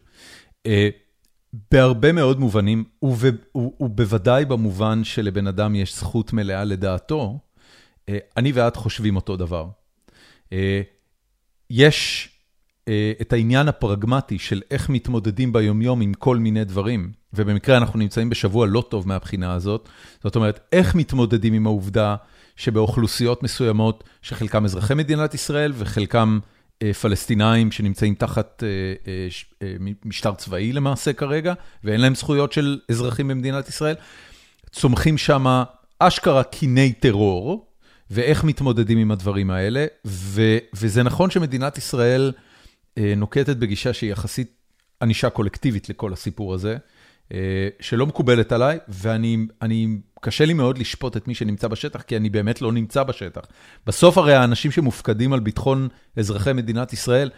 אה, 0.65 0.89
בהרבה 1.71 2.11
מאוד 2.11 2.39
מובנים, 2.39 2.83
ובוודאי 3.79 4.45
במובן 4.45 5.03
שלבן 5.03 5.47
אדם 5.47 5.75
יש 5.75 5.95
זכות 5.95 6.33
מלאה 6.33 6.63
לדעתו, 6.63 7.39
אה, 8.09 8.17
אני 8.37 8.51
ואת 8.51 8.75
חושבים 8.75 9.15
אותו 9.15 9.35
דבר. 9.37 9.67
אה, 10.53 10.81
יש 11.69 12.29
את 13.21 13.33
העניין 13.33 13.67
הפרגמטי 13.67 14.39
של 14.39 14.61
איך 14.71 14.89
מתמודדים 14.89 15.53
ביומיום 15.53 16.01
עם 16.01 16.13
כל 16.13 16.37
מיני 16.37 16.63
דברים, 16.63 17.11
ובמקרה 17.33 17.77
אנחנו 17.77 17.99
נמצאים 17.99 18.29
בשבוע 18.29 18.67
לא 18.67 18.83
טוב 18.89 19.07
מהבחינה 19.07 19.53
הזאת, 19.53 19.89
זאת 20.23 20.35
אומרת, 20.35 20.59
איך 20.71 20.95
מתמודדים 20.95 21.53
עם 21.53 21.67
העובדה 21.67 22.15
שבאוכלוסיות 22.55 23.43
מסוימות, 23.43 24.03
שחלקם 24.21 24.65
אזרחי 24.65 24.93
מדינת 24.93 25.33
ישראל 25.33 25.73
וחלקם 25.75 26.39
אה, 26.83 26.93
פלסטינאים 26.93 27.71
שנמצאים 27.71 28.15
תחת 28.15 28.63
אה, 28.63 28.67
אה, 29.61 29.75
משטר 30.05 30.33
צבאי 30.33 30.73
למעשה 30.73 31.13
כרגע, 31.13 31.53
ואין 31.83 32.01
להם 32.01 32.15
זכויות 32.15 32.51
של 32.51 32.79
אזרחים 32.89 33.27
במדינת 33.27 33.69
ישראל. 33.69 33.95
צומחים 34.71 35.17
שם 35.17 35.63
אשכרה 35.99 36.43
קיני 36.43 36.93
טרור, 36.93 37.67
ואיך 38.11 38.43
מתמודדים 38.43 38.97
עם 38.97 39.11
הדברים 39.11 39.51
האלה, 39.51 39.85
ו, 40.07 40.57
וזה 40.73 41.03
נכון 41.03 41.29
שמדינת 41.29 41.77
ישראל 41.77 42.31
נוקטת 42.97 43.57
בגישה 43.57 43.93
שהיא 43.93 44.11
יחסית 44.11 44.51
ענישה 45.01 45.29
קולקטיבית 45.29 45.89
לכל 45.89 46.13
הסיפור 46.13 46.53
הזה, 46.53 46.77
שלא 47.79 48.05
מקובלת 48.05 48.51
עליי, 48.51 48.77
ואני 48.87 49.87
קשה 50.23 50.45
לי 50.45 50.53
מאוד 50.53 50.77
לשפוט 50.77 51.17
את 51.17 51.27
מי 51.27 51.35
שנמצא 51.35 51.67
בשטח, 51.67 52.01
כי 52.01 52.17
אני 52.17 52.29
באמת 52.29 52.61
לא 52.61 52.71
נמצא 52.71 53.03
בשטח. 53.03 53.41
בסוף 53.87 54.17
הרי 54.17 54.33
האנשים 54.33 54.71
שמופקדים 54.71 55.33
על 55.33 55.39
ביטחון 55.39 55.87
אזרחי 56.17 56.53
מדינת 56.53 56.93
ישראל, 56.93 57.29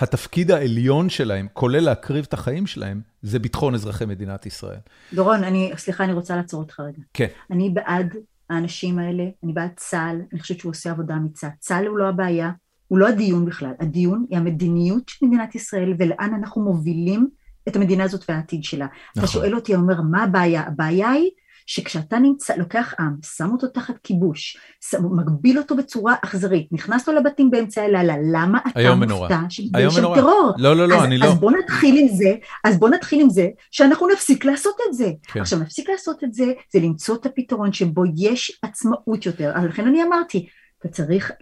התפקיד 0.00 0.50
העליון 0.50 1.08
שלהם, 1.08 1.46
כולל 1.52 1.80
להקריב 1.80 2.26
את 2.28 2.32
החיים 2.32 2.66
שלהם, 2.66 3.00
זה 3.22 3.38
ביטחון 3.38 3.74
אזרחי 3.74 4.04
מדינת 4.04 4.46
ישראל. 4.46 4.78
דורון, 5.14 5.44
אני, 5.44 5.72
סליחה, 5.76 6.04
אני 6.04 6.12
רוצה 6.12 6.36
לעצור 6.36 6.60
אותך 6.60 6.80
רגע. 6.80 7.02
כן. 7.14 7.26
אני 7.50 7.70
בעד 7.70 8.14
האנשים 8.50 8.98
האלה, 8.98 9.24
אני 9.44 9.52
בעד 9.52 9.70
צה"ל, 9.76 10.20
אני 10.32 10.40
חושבת 10.40 10.60
שהוא 10.60 10.70
עושה 10.70 10.90
עבודה 10.90 11.14
אמיצה. 11.14 11.48
צה"ל 11.58 11.86
הוא 11.86 11.98
לא 11.98 12.08
הבעיה, 12.08 12.50
הוא 12.88 12.98
לא 12.98 13.08
הדיון 13.08 13.44
בכלל, 13.44 13.72
הדיון 13.80 14.26
היא 14.30 14.38
המדיניות 14.38 15.08
של 15.08 15.26
מדינת 15.26 15.54
ישראל 15.54 15.94
ולאן 15.98 16.30
אנחנו 16.38 16.62
מובילים 16.62 17.28
את 17.68 17.76
המדינה 17.76 18.04
הזאת 18.04 18.24
והעתיד 18.28 18.64
שלה. 18.64 18.86
נכון. 18.86 19.24
אתה 19.24 19.26
שואל 19.26 19.54
אותי, 19.54 19.74
אומר, 19.74 20.00
מה 20.00 20.22
הבעיה? 20.22 20.62
הבעיה 20.66 21.10
היא 21.10 21.30
שכשאתה 21.68 22.18
נמצא, 22.18 22.54
לוקח 22.56 22.94
עם, 23.00 23.14
שם 23.36 23.50
אותו 23.52 23.66
תחת 23.66 23.94
כיבוש, 24.02 24.56
שם, 24.90 24.98
מגביל 25.16 25.58
אותו 25.58 25.76
בצורה 25.76 26.14
אכזרית, 26.24 26.68
נכנס 26.72 27.08
לו 27.08 27.14
לבתים 27.14 27.50
באמצע 27.50 27.82
הלילה, 27.82 28.14
למה 28.32 28.58
אתה 28.68 28.94
מופתע 28.94 29.40
שיש 29.48 29.94
שם 29.94 30.14
טרור? 30.14 30.52
לא, 30.56 30.76
לא, 30.76 30.88
לא, 30.88 30.96
אז, 30.96 31.04
אני 31.04 31.16
אז 31.16 31.22
לא. 31.22 31.26
אז 31.26 31.38
בוא 31.38 31.50
נתחיל 31.50 31.98
עם 31.98 32.08
זה, 32.08 32.34
אז 32.64 32.78
בוא 32.78 32.88
נתחיל 32.88 33.20
עם 33.20 33.30
זה, 33.30 33.48
שאנחנו 33.70 34.08
נפסיק 34.08 34.44
לעשות 34.44 34.76
את 34.88 34.94
זה. 34.94 35.10
כן. 35.22 35.40
עכשיו, 35.40 35.58
נפסיק 35.58 35.90
לעשות 35.90 36.24
את 36.24 36.34
זה, 36.34 36.44
זה 36.72 36.80
למצוא 36.80 37.16
את 37.16 37.26
הפתרון 37.26 37.72
שבו 37.72 38.02
יש 38.16 38.58
עצמאות 38.62 39.26
יותר. 39.26 39.52
לכן 39.68 39.86
אני 39.86 40.02
אמרתי, 40.02 40.46
אתה 40.80 40.88
צריך 40.88 41.32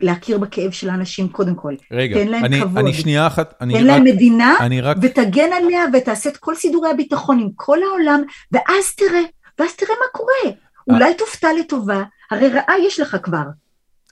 להכיר 0.00 0.38
בכאב 0.38 0.70
של 0.70 0.90
האנשים 0.90 1.28
קודם 1.28 1.54
כל. 1.54 1.74
רגע, 1.92 2.24
תן 2.24 2.28
להם 2.28 2.44
אני, 2.44 2.60
כבוד. 2.60 2.78
אני 2.78 2.92
שנייה 2.92 3.26
אחת, 3.26 3.54
אני 3.60 3.74
תן 3.74 3.80
רק... 3.80 3.86
להם 3.86 4.04
מדינה, 4.04 4.54
רק... 4.82 4.96
ותגן 5.02 5.52
עליה, 5.52 5.84
ותעשה 5.92 6.30
את 6.30 6.36
כל 6.36 6.54
סידורי 6.54 6.90
הביטחון 6.90 7.40
עם 7.40 7.48
כל 7.54 7.78
העולם, 7.82 8.22
ואז 8.52 8.94
תראה. 8.96 9.22
ואז 9.58 9.76
תראה 9.76 9.94
מה 10.00 10.06
קורה. 10.12 10.56
אולי 10.90 11.14
תופתע 11.14 11.48
לטובה, 11.60 12.02
הרי 12.30 12.48
רעה 12.48 12.74
יש 12.86 13.00
לך 13.00 13.16
כבר. 13.22 13.44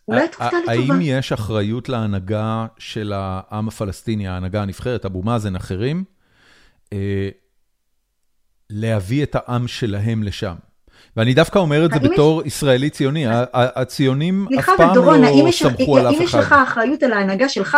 אולי 0.09 0.29
תופתע 0.29 0.59
לטובה. 0.59 0.95
האם 0.95 1.01
יש 1.01 1.33
אחריות 1.33 1.89
להנהגה 1.89 2.67
של 2.79 3.13
העם 3.17 3.69
הפלסטיני, 3.69 4.29
ההנהגה 4.29 4.63
הנבחרת, 4.63 5.05
אבו 5.05 5.23
מאזן, 5.23 5.57
אחרים, 5.57 6.05
להביא 8.71 9.23
את 9.23 9.35
העם 9.35 9.69
שלהם 9.69 10.23
לשם? 10.23 10.55
ואני 11.17 11.35
דווקא 11.35 11.59
אומר 11.59 11.85
את 11.85 11.91
זה 11.91 11.99
בתור 11.99 12.43
ישראלי 12.45 12.91
ציוני, 12.91 13.25
הציונים 13.53 14.47
אף 14.59 14.71
פעם 14.77 14.97
לא 14.97 15.51
סמכו 15.53 15.99
על 15.99 16.09
אף 16.09 16.15
אחד. 16.15 16.21
אם 16.21 16.27
יש 16.27 16.35
לך 16.35 16.53
אחריות 16.53 17.03
על 17.03 17.13
ההנהגה 17.13 17.49
שלך, 17.49 17.77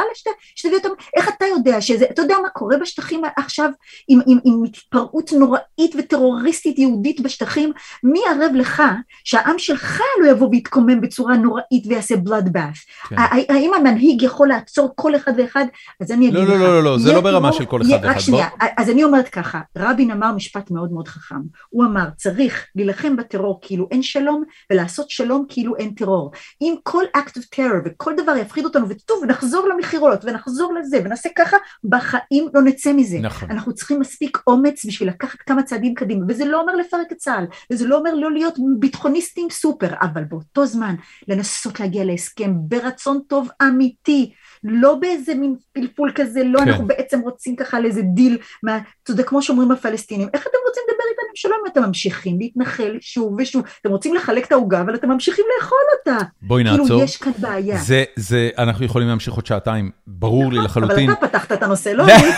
שתביא 0.55 0.77
אותם, 0.77 0.89
איך 1.17 1.29
אתה 1.29 1.45
יודע 1.45 1.81
שזה, 1.81 2.05
אתה 2.11 2.23
יודע 2.23 2.35
מה 2.43 2.49
קורה 2.49 2.77
בשטחים 2.77 3.23
עכשיו 3.37 3.71
עם 4.09 4.65
התפרעות 4.65 5.33
נוראית 5.33 5.95
וטרוריסטית 5.99 6.79
יהודית 6.79 7.21
בשטחים, 7.21 7.73
מי 8.03 8.21
ערב 8.31 8.53
לך 8.55 8.83
שהעם 9.25 9.59
שלך 9.59 10.01
לא 10.23 10.31
יבוא 10.31 10.49
ויתקומם 10.51 11.01
בצורה 11.01 11.37
נוראית 11.37 11.87
ויעשה 11.87 12.15
blood 12.15 12.49
bath? 12.57 13.09
כן. 13.09 13.17
האם 13.49 13.71
המנהיג 13.75 14.23
יכול 14.23 14.49
לעצור 14.49 14.93
כל 14.95 15.17
אחד 15.17 15.33
ואחד? 15.39 15.65
אז 16.01 16.13
אני 16.13 16.29
אגיד 16.29 16.35
לא, 16.35 16.43
לך. 16.43 16.51
לא, 16.51 16.59
לא, 16.59 16.85
לא, 16.85 16.99
זה 16.99 17.13
לא 17.13 17.21
ברמה 17.21 17.53
של 17.53 17.65
כל 17.65 17.83
אחד 17.83 17.91
ואחד. 17.91 18.07
רק 18.07 18.19
שנייה, 18.19 18.49
אז 18.77 18.91
אני 18.91 19.05
אומרת 19.05 19.29
ככה, 19.29 19.61
רבין 19.79 20.11
אמר 20.11 20.33
משפט 20.33 20.71
מאוד 20.71 20.93
מאוד 20.93 21.09
חכם, 21.09 21.41
הוא 21.69 21.85
אמר, 21.85 22.05
צריך 22.17 22.67
להילחם 22.77 23.17
בטרור 23.27 23.59
כאילו 23.63 23.89
אין 23.91 24.03
שלום, 24.03 24.45
ולעשות 24.71 25.11
שלום 25.11 25.47
כאילו 25.49 25.77
אין 25.77 25.91
טרור. 25.91 26.33
אם 26.61 26.75
כל 26.83 27.05
act 27.17 27.39
of 27.39 27.57
terror 27.57 27.83
וכל 27.85 28.15
דבר 28.17 28.37
יפחיד 28.37 28.65
אותנו, 28.65 28.89
וטוב, 28.89 29.23
ונחזור 29.23 29.69
למכירות, 29.69 30.25
ונחזור 30.25 30.75
לזה, 30.75 31.01
ונעשה 31.05 31.29
ככה, 31.37 31.57
בחיים 31.85 32.49
לא 32.55 32.63
נצא 32.63 32.93
מזה. 32.93 33.19
נכון. 33.19 33.51
אנחנו 33.51 33.75
צריכים 33.75 34.01
מספיק 34.01 34.39
אומץ 34.47 34.85
בשביל 34.87 35.09
לקחת 35.09 35.39
כמה 35.39 35.63
צעדים 35.63 35.95
קדימה, 35.95 36.25
וזה 36.29 36.45
לא 36.45 36.61
אומר 36.61 36.75
לפרק 36.75 37.13
את 37.13 37.17
צה"ל, 37.17 37.47
וזה 37.73 37.87
לא 37.87 37.99
אומר 37.99 38.15
לא 38.15 38.33
להיות 38.33 38.55
ביטחוניסטים 38.79 39.51
סופר, 39.51 39.95
אבל 40.03 40.25
באותו 40.25 40.67
זמן 40.67 40.95
לנסות 41.29 41.81
להגיע 41.81 42.05
להסכם 42.05 42.53
ברצון 42.57 43.21
טוב 43.29 43.49
אמיתי, 43.63 44.33
לא 44.65 44.95
באיזה 44.95 45.35
מין 45.35 45.57
פלפול 45.73 46.13
כזה, 46.15 46.45
לא 46.45 46.59
כן. 46.59 46.69
אנחנו 46.69 46.87
בעצם 46.87 47.21
רוצים 47.21 47.57
ככה 47.57 47.77
על 47.77 47.85
איזה 47.85 48.03
דיל, 48.03 48.39
מה, 48.63 48.79
אתה 49.03 49.11
יודע, 49.11 49.23
כמו 49.23 49.43
שאומרים 49.43 49.71
הפלסטינים, 49.71 50.29
איך 50.35 50.43
אתם 50.43 50.59
רוצים 50.69 50.83
לדבר 50.89 50.96
אם 51.45 51.73
אתם 51.73 51.83
ממשיכים 51.83 52.39
להתנחל 52.39 52.99
שוב 53.01 53.37
ושוב, 53.39 53.63
אתם 53.81 53.91
רוצים 53.91 54.15
לחלק 54.15 54.47
את 54.47 54.53
העוגה, 54.53 54.81
אבל 54.81 54.95
אתם 54.95 55.09
ממשיכים 55.09 55.45
לאכול 55.59 55.79
אותה. 55.99 56.25
בואי 56.43 56.65
נעצור. 56.65 56.87
כאילו 56.87 57.03
יש 57.03 57.17
כאן 57.17 57.33
בעיה. 57.39 57.79
זה, 57.79 58.05
זה, 58.17 58.51
אנחנו 58.59 58.85
יכולים 58.85 59.09
להמשיך 59.09 59.35
עוד 59.35 59.47
שעתיים, 59.47 59.91
ברור 60.07 60.53
לי 60.53 60.59
לחלוטין. 60.59 61.11
אבל 61.11 61.19
אתה 61.19 61.29
פתחת 61.29 61.53
את 61.53 61.63
הנושא, 61.63 61.89
לא 61.89 62.05
אני. 62.15 62.31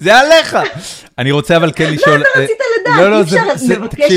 זה 0.00 0.18
עליך. 0.18 0.56
אני 1.18 1.30
רוצה 1.30 1.56
אבל 1.56 1.72
כן 1.76 1.92
לשאול... 1.92 2.20
אתה 2.20 2.40
רצית 2.40 2.56
לדעת, 2.80 2.98
לא, 2.98 3.10
לא, 3.10 3.16
אי 3.16 3.22
אפשר 3.22 3.44
לבקש 3.68 4.12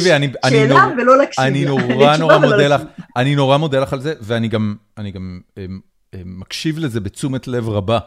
שאלה 0.50 0.88
ולא 0.98 1.18
להקשיב 1.18 1.44
אני. 1.46 1.66
נורא 1.90 2.18
נורא 2.18 2.38
מודה 2.38 2.68
לך. 2.68 2.82
אני 3.16 3.36
נורא 3.36 3.58
מודה 3.58 3.80
לך 3.80 3.94
על 3.94 4.02
זה, 4.02 4.14
ואני 4.22 4.48
גם, 4.48 4.76
אני 4.98 5.12
גם 5.12 5.40
אמ, 5.58 5.80
אמ, 6.14 6.20
מקשיב 6.26 6.80
לזה 6.80 7.00
בתשומת 7.00 7.48
לב 7.48 7.70
רבה, 7.70 8.00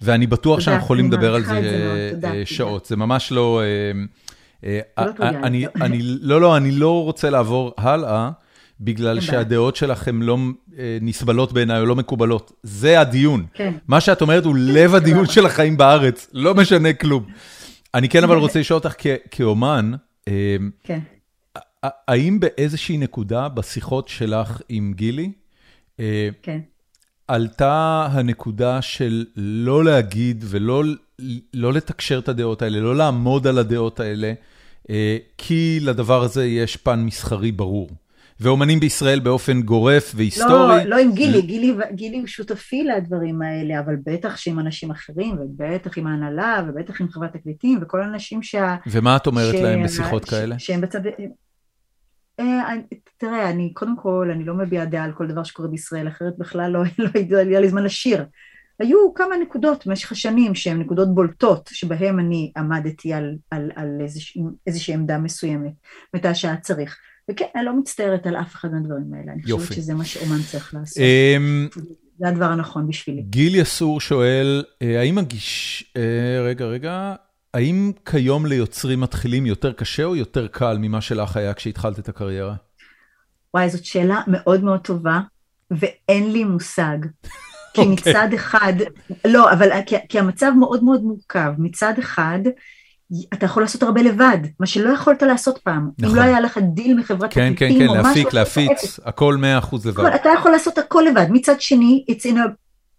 ואני 0.00 0.26
בטוח 0.26 0.60
שאנחנו 0.60 0.84
יכולים 0.84 1.12
לדבר 1.12 1.34
על 1.34 1.44
זה 1.44 1.52
אה, 1.52 2.30
אה. 2.30 2.42
שעות, 2.44 2.86
זה 2.86 2.96
ממש 2.96 3.32
לא... 3.32 3.62
אה, 4.64 4.80
אה, 4.98 5.06
לא 5.06 5.12
טריוויאלי, 5.12 5.66
אני, 5.80 6.02
לא. 6.02 6.40
לא, 6.40 6.56
אני 6.56 6.70
לא 6.70 7.04
רוצה 7.04 7.30
לעבור 7.30 7.72
הלאה, 7.76 8.30
בגלל. 8.80 9.20
שהדעות 9.20 9.76
שלכם 9.76 10.22
לא 10.22 10.38
אה, 10.78 10.98
נסבלות 11.00 11.52
בעיניי 11.52 11.80
או 11.80 11.86
לא 11.86 11.96
מקובלות. 11.96 12.52
זה 12.62 13.00
הדיון. 13.00 13.46
כן. 13.54 13.74
מה 13.88 14.00
שאת 14.00 14.20
אומרת 14.20 14.44
הוא 14.44 14.56
לב 14.58 14.94
הדיון 14.94 15.26
של 15.26 15.46
החיים 15.46 15.76
בארץ, 15.76 16.30
לא 16.32 16.54
משנה 16.54 16.92
כלום. 16.92 17.24
אני 17.94 18.08
כן 18.08 18.24
אבל 18.24 18.36
רוצה 18.36 18.60
לשאול 18.60 18.78
אותך 18.78 18.94
כאומן, 19.30 19.92
אה, 20.28 20.56
כן. 20.84 20.98
האם 21.82 22.40
באיזושהי 22.40 22.98
נקודה 22.98 23.48
בשיחות 23.48 24.08
שלך 24.08 24.60
עם 24.68 24.92
גילי, 24.96 25.32
אה, 26.00 26.28
כן. 26.42 26.60
עלתה 27.28 28.08
הנקודה 28.12 28.82
של 28.82 29.24
לא 29.36 29.84
להגיד 29.84 30.44
ולא 30.48 30.82
לא 31.54 31.72
לתקשר 31.72 32.18
את 32.18 32.28
הדעות 32.28 32.62
האלה, 32.62 32.80
לא 32.80 32.96
לעמוד 32.96 33.46
על 33.46 33.58
הדעות 33.58 34.00
האלה, 34.00 34.32
אה, 34.90 35.16
כי 35.38 35.78
לדבר 35.82 36.22
הזה 36.22 36.46
יש 36.46 36.76
פן 36.76 37.00
מסחרי 37.00 37.52
ברור. 37.52 37.90
ואומנים 38.40 38.80
בישראל 38.80 39.20
באופן 39.20 39.62
גורף 39.62 40.12
והיסטורי. 40.16 40.84
לא, 40.84 40.84
לא 40.84 40.98
עם 40.98 41.12
גילי, 41.12 41.42
גילי, 41.42 41.74
גילי 41.92 42.18
הוא 42.18 42.26
שותפי 42.26 42.84
לדברים 42.84 43.42
האלה, 43.42 43.80
אבל 43.80 43.96
בטח 44.06 44.36
שעם 44.36 44.58
אנשים 44.60 44.90
אחרים, 44.90 45.36
ובטח 45.40 45.98
עם 45.98 46.06
ההנהלה, 46.06 46.62
ובטח 46.68 47.00
עם 47.00 47.08
חברת 47.08 47.32
תקליטים, 47.32 47.78
וכל 47.82 48.02
האנשים 48.02 48.42
שה... 48.42 48.76
ומה 48.86 49.16
את 49.16 49.26
אומרת 49.26 49.54
ש- 49.54 49.60
להם 49.60 49.84
בשיחות 49.84 50.26
ש- 50.26 50.30
כאלה? 50.30 50.58
שהם 50.58 50.80
בצד... 50.80 51.00
אה, 52.40 52.74
תראה, 53.16 53.50
אני 53.50 53.72
קודם 53.74 53.96
כל, 53.96 54.28
אני 54.32 54.44
לא 54.44 54.54
מביעה 54.54 54.84
דעה 54.84 55.04
על 55.04 55.12
כל 55.12 55.26
דבר 55.26 55.44
שקורה 55.44 55.68
בישראל, 55.68 56.08
אחרת 56.08 56.38
בכלל 56.38 56.70
לא, 56.70 56.82
לא 56.98 57.38
היה 57.38 57.60
לי 57.60 57.68
זמן 57.68 57.84
לשיר. 57.84 58.24
היו 58.80 59.14
כמה 59.14 59.36
נקודות 59.42 59.86
במשך 59.86 60.12
השנים 60.12 60.54
שהן 60.54 60.78
נקודות 60.80 61.14
בולטות, 61.14 61.70
שבהן 61.72 62.18
אני 62.18 62.52
עמדתי 62.56 63.12
על, 63.12 63.36
על, 63.50 63.70
על 63.76 63.88
איזושה, 64.00 64.40
איזושהי 64.66 64.94
עמדה 64.94 65.18
מסוימת, 65.18 65.72
מתי 66.14 66.34
שהיה 66.34 66.56
צריך. 66.56 66.98
וכן, 67.30 67.44
אני 67.56 67.64
לא 67.64 67.76
מצטערת 67.76 68.26
על 68.26 68.36
אף 68.36 68.54
אחד 68.54 68.68
מהדברים 68.72 69.14
האלה, 69.14 69.32
אני 69.32 69.42
יופי. 69.46 69.62
חושבת 69.62 69.76
שזה 69.76 69.94
מה 69.94 70.04
שאומן 70.04 70.42
צריך 70.50 70.74
לעשות. 70.74 71.02
אמ, 71.02 71.68
זה 72.18 72.28
הדבר 72.28 72.44
הנכון 72.44 72.88
בשבילי. 72.88 73.22
גיל 73.22 73.54
יסור 73.54 74.00
שואל, 74.00 74.64
אה, 74.82 75.00
האם 75.00 75.18
הגיש... 75.18 75.84
אה, 75.96 76.42
רגע, 76.42 76.64
רגע. 76.64 77.14
האם 77.54 77.92
כיום 78.04 78.46
ליוצרים 78.46 79.00
מתחילים 79.00 79.46
יותר 79.46 79.72
קשה 79.72 80.04
או 80.04 80.16
יותר 80.16 80.48
קל 80.48 80.78
ממה 80.80 81.00
שלך 81.00 81.36
היה 81.36 81.54
כשהתחלת 81.54 81.98
את 81.98 82.08
הקריירה? 82.08 82.54
וואי, 83.54 83.70
זאת 83.70 83.84
שאלה 83.84 84.20
מאוד 84.26 84.64
מאוד 84.64 84.80
טובה, 84.80 85.20
ואין 85.70 86.32
לי 86.32 86.44
מושג. 86.44 86.98
כי 87.74 87.80
אוקיי. 87.80 88.12
מצד 88.12 88.28
אחד, 88.34 88.72
לא, 89.26 89.52
אבל 89.52 89.82
כי, 89.86 89.96
כי 90.08 90.18
המצב 90.18 90.52
מאוד 90.58 90.84
מאוד 90.84 91.02
מורכב. 91.02 91.52
מצד 91.58 91.92
אחד, 91.98 92.38
אתה 93.32 93.46
יכול 93.46 93.62
לעשות 93.62 93.82
הרבה 93.82 94.02
לבד, 94.02 94.38
מה 94.60 94.66
שלא 94.66 94.90
יכולת 94.90 95.22
לעשות 95.22 95.58
פעם. 95.58 95.90
נכון. 95.98 96.10
אם 96.10 96.16
לא 96.16 96.22
היה 96.22 96.40
לך 96.40 96.58
דיל 96.62 96.98
מחברת 96.98 97.32
כן, 97.32 97.52
כן, 97.56 97.68
כן, 97.78 97.86
משהו, 97.86 98.04
להפיק, 98.04 98.32
להפיץ, 98.32 99.00
הכל 99.04 99.36
100% 99.62 99.76
לבד. 99.88 100.04
אתה 100.04 100.28
יכול 100.38 100.50
לעשות 100.50 100.78
הכל 100.78 101.04
לבד. 101.08 101.26
מצד 101.30 101.60
שני, 101.60 102.04
it's 102.10 102.24
in 102.24 102.36
a 102.36 102.48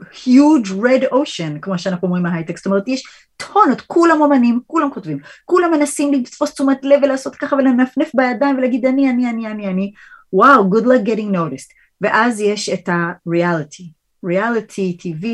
huge 0.04 0.70
red 0.70 1.14
ocean, 1.14 1.60
כמו 1.62 1.78
שאנחנו 1.80 2.08
אומרים 2.08 2.24
בהייטק, 2.24 2.58
זאת 2.58 2.66
אומרת, 2.66 2.88
יש 2.88 3.04
טונות, 3.38 3.82
כולם 3.82 4.22
אומנים, 4.22 4.60
כולם 4.68 4.90
כותבים, 4.94 5.20
כולם 5.46 5.72
מנסים 5.72 6.14
לתפוס 6.14 6.54
תשומת 6.54 6.80
לב 6.84 7.00
ולעשות 7.04 7.36
ככה 7.36 7.56
ולנפנף 7.56 8.12
בידיים 8.14 8.58
ולהגיד 8.58 8.86
אני, 8.86 9.10
אני, 9.10 9.30
אני, 9.30 9.48
אני, 9.48 9.68
אני, 9.68 9.92
וואו, 10.34 10.70
good 10.72 10.84
luck 10.84 11.08
getting 11.08 11.34
noticed. 11.34 11.74
ואז 12.02 12.40
יש 12.40 12.70
את 12.70 12.90
ה-reality, 12.90 13.99
reality 14.26 15.02
TV, 15.02 15.26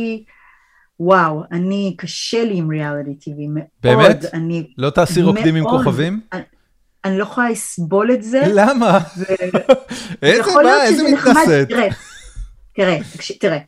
וואו, 0.99 1.43
אני, 1.51 1.95
קשה 1.97 2.43
לי 2.43 2.57
עם 2.57 2.71
reality 2.71 3.23
TV, 3.23 3.35
מאוד. 3.47 3.65
באמת? 3.83 4.25
אני, 4.33 4.67
לא 4.77 4.89
תעשי 4.89 5.21
רוקדים 5.21 5.55
עם 5.55 5.63
מאוד. 5.63 5.83
כוכבים? 5.83 6.21
אני 7.05 7.17
לא 7.17 7.23
יכולה 7.23 7.49
לסבול 7.49 8.11
את 8.11 8.23
זה. 8.23 8.41
למה? 8.53 8.99
ו... 9.17 9.23
איזה 10.21 10.51
להיות 10.63 10.81
איזה 10.81 11.03
מתנשאת. 11.03 11.69
תראה, 12.73 12.97
תראה, 13.39 13.59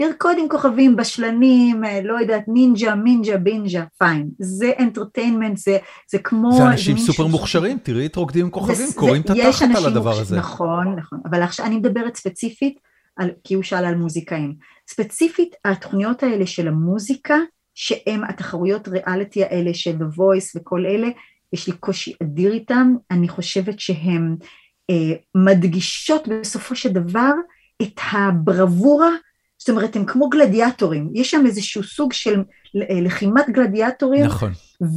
לרקוד 0.00 0.36
עם 0.38 0.48
כוכבים 0.48 0.96
בשלנים, 0.96 1.84
אה, 1.84 2.00
לא 2.04 2.20
יודעת, 2.20 2.44
נינג'ה, 2.48 2.94
מינג'ה, 2.94 3.36
בינג'ה, 3.36 3.84
fine, 3.98 4.30
זה 4.38 4.72
entertainment, 4.80 5.56
זה, 5.56 5.78
זה 6.10 6.18
כמו... 6.18 6.52
זה 6.52 6.66
אנשים 6.66 6.98
סופר 6.98 7.12
שהוא- 7.12 7.30
מוכשרים, 7.30 7.78
תראי 7.82 8.06
את 8.06 8.16
רוקדים 8.16 8.44
עם 8.44 8.50
כוכבים, 8.50 8.86
קורעים 8.94 9.22
את 9.22 9.30
התחת 9.30 9.66
על 9.76 9.86
הדבר 9.86 10.20
הזה. 10.20 10.36
נכון, 10.36 10.94
נכון, 10.98 11.20
אבל 11.30 11.42
עכשיו 11.42 11.66
אני 11.66 11.76
מדברת 11.76 12.16
ספציפית, 12.16 12.78
על, 13.16 13.30
כי 13.44 13.54
הוא 13.54 13.62
שאל 13.62 13.84
על 13.84 13.94
מוזיקאים, 13.94 14.54
ספציפית 14.88 15.54
התוכניות 15.64 16.22
האלה 16.22 16.46
של 16.46 16.68
המוזיקה, 16.68 17.36
שהם 17.74 18.24
התחרויות 18.24 18.88
ריאליטי 18.88 19.44
האלה 19.44 19.74
של 19.74 19.96
The 19.96 20.16
Voice 20.18 20.52
וכל 20.56 20.86
אלה, 20.86 21.08
יש 21.52 21.66
לי 21.66 21.72
קושי 21.72 22.12
אדיר 22.22 22.52
איתם, 22.52 22.94
אני 23.10 23.28
חושבת 23.28 23.80
שהן 23.80 24.36
אה, 24.90 25.16
מדגישות 25.34 26.28
בסופו 26.28 26.76
של 26.76 26.88
דבר 26.88 27.32
את 27.82 28.00
הברבריות, 28.12 29.10
זאת 29.58 29.70
אומרת 29.70 29.96
הם 29.96 30.04
כמו 30.04 30.28
גלדיאטורים, 30.28 31.10
יש 31.14 31.30
שם 31.30 31.46
איזשהו 31.46 31.82
סוג 31.82 32.12
של 32.12 32.42
אה, 32.90 33.00
לחימת 33.00 33.48
גלדיאטורים, 33.48 34.24
נכון. 34.24 34.52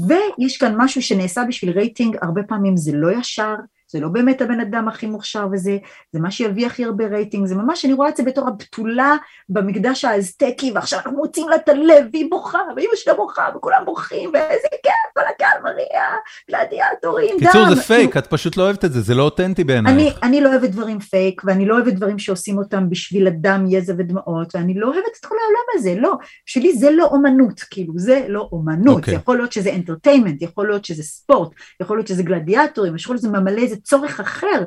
ויש 0.07 0.57
כאן 0.57 0.76
משהו 0.77 1.02
שנעשה 1.02 1.44
בשביל 1.48 1.72
רייטינג, 1.72 2.18
הרבה 2.22 2.44
פעמים 2.44 2.77
זה 2.77 2.91
לא 2.94 3.19
ישר, 3.19 3.56
זה 3.91 3.99
לא 3.99 4.07
באמת 4.07 4.41
הבן 4.41 4.59
אדם 4.59 4.88
הכי 4.88 5.05
מוכשר 5.05 5.47
וזה, 5.51 5.77
זה 6.11 6.19
מה 6.19 6.31
שיביא 6.31 6.65
הכי 6.65 6.85
הרבה 6.85 7.07
רייטינג, 7.07 7.47
זה 7.47 7.55
ממש, 7.55 7.85
אני 7.85 7.93
רואה 7.93 8.09
את 8.09 8.18
זה 8.18 8.23
בתור 8.23 8.47
הבתולה 8.47 9.15
במקדש 9.49 10.05
האזטקי, 10.05 10.72
ועכשיו 10.72 10.99
אנחנו 10.99 11.18
מוצאים 11.18 11.49
לה 11.49 11.55
את 11.55 11.69
הלב, 11.69 12.05
והיא 12.14 12.30
בוכה, 12.30 12.59
ואימא 12.76 12.95
שלה 12.95 13.14
בוכה, 13.14 13.49
וכולם 13.55 13.81
בוכים, 13.85 14.30
ואיזה 14.34 14.68
כיף, 14.84 15.14
כל 15.14 15.22
הקהל 15.35 15.61
מריע, 15.64 16.03
גלדיאטורים, 16.51 17.38
דם. 17.39 17.47
קיצור, 17.47 17.76
זה 17.76 17.81
פייק, 17.81 18.18
את 18.18 18.27
פשוט 18.27 18.57
לא 18.57 18.64
אוהבת 18.64 18.85
את 18.85 18.93
זה, 18.93 19.01
זה 19.01 19.15
לא 19.15 19.23
אותנטי 19.23 19.61
אני, 19.61 19.68
בעינייך. 19.68 20.19
אני 20.23 20.41
לא 20.41 20.49
אוהבת 20.49 20.69
דברים 20.69 20.99
פייק, 20.99 21.41
ואני 21.45 21.65
לא 21.65 21.76
אוהבת 21.76 21.93
דברים 21.93 22.19
שעושים 22.19 22.57
אותם 22.57 22.89
בשביל 22.89 23.27
הדם, 23.27 23.65
יזע 23.69 23.93
ודמעות, 23.97 24.55
ואני 24.55 24.73
לא 24.80 24.88
אוהבת 24.88 25.18
את 25.19 25.26
כל 25.26 25.35
העולם 25.43 25.64
הזה, 25.76 25.95
לא. 26.01 26.14
בשבילי 26.47 26.77
זה 26.77 26.91
לא 26.91 27.05
אומנות, 27.05 27.59
כאילו, 27.59 27.93
זה 27.95 28.26
לא 28.30 28.49
אומנות. 28.51 28.97
אוקיי. 28.97 29.14
זה 29.14 29.19
יכול 29.19 29.38
להיות 29.38 29.51
שזה 29.51 29.73
entertainment, 29.73 30.41
יכול 30.41 30.68
להיות 30.68 30.85
שזה 30.85 31.03
ספורט, 31.03 31.49
יכול 31.81 31.97
להיות 31.97 32.07
שזה 32.07 32.23
גלדיאטורים, 32.23 32.95
יכול 32.95 33.14
להיות 33.14 33.22
שזה 33.22 33.31
ממלא 33.31 33.61
איזה 33.61 33.76
צורך 33.83 34.19
אחר, 34.19 34.63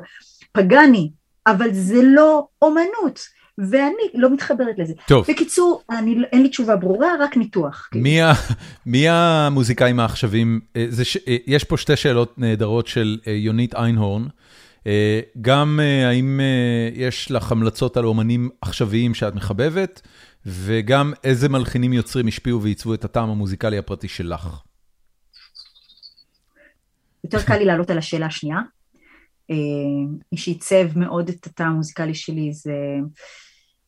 פגאני, 0.51 1.11
אבל 1.47 1.73
זה 1.73 2.01
לא 2.03 2.47
אומנות. 2.61 3.19
ואני 3.69 3.93
לא 4.13 4.33
מתחברת 4.33 4.75
לזה. 4.77 4.93
טוב, 5.07 5.25
בקיצור, 5.29 5.81
אני, 5.89 6.15
אין 6.31 6.43
לי 6.43 6.49
תשובה 6.49 6.75
ברורה, 6.75 7.07
רק 7.19 7.37
ניתוח. 7.37 7.87
כאילו. 7.91 8.03
מי 8.03 8.21
ה- 8.21 8.33
מי 8.85 9.09
המוזיקאים 9.09 9.99
העכשווים? 9.99 10.59
אה, 10.75 10.85
זה 10.89 11.05
ש- 11.05 11.17
אה, 11.27 11.37
יש 11.47 11.63
פה 11.63 11.77
שתי 11.77 11.95
שאלות 11.95 12.37
נהדרות 12.37 12.87
של 12.87 13.17
אה, 13.27 13.31
יונית 13.31 13.75
איינהורן. 13.75 14.25
גם 15.41 15.79
האם 16.05 16.39
יש 16.93 17.31
לך 17.31 17.51
המלצות 17.51 17.97
על 17.97 18.05
אומנים 18.05 18.49
עכשוויים 18.61 19.13
שאת 19.13 19.35
מחבבת, 19.35 20.01
וגם 20.45 21.13
איזה 21.23 21.49
מלחינים 21.49 21.93
יוצרים 21.93 22.27
השפיעו 22.27 22.61
ועיצבו 22.61 22.93
את 22.93 23.05
הטעם 23.05 23.29
המוזיקלי 23.29 23.77
הפרטי 23.77 24.07
שלך. 24.07 24.47
יותר 27.23 27.41
קל 27.41 27.57
לי 27.57 27.65
לעלות 27.65 27.89
על 27.89 27.97
השאלה 27.97 28.25
השנייה. 28.25 28.57
אה, 29.49 29.55
מי 30.31 30.37
שעיצב 30.37 30.97
מאוד 30.99 31.29
את 31.29 31.47
התא 31.47 31.63
המוזיקלי 31.63 32.15
שלי 32.15 32.53
זה 32.53 32.75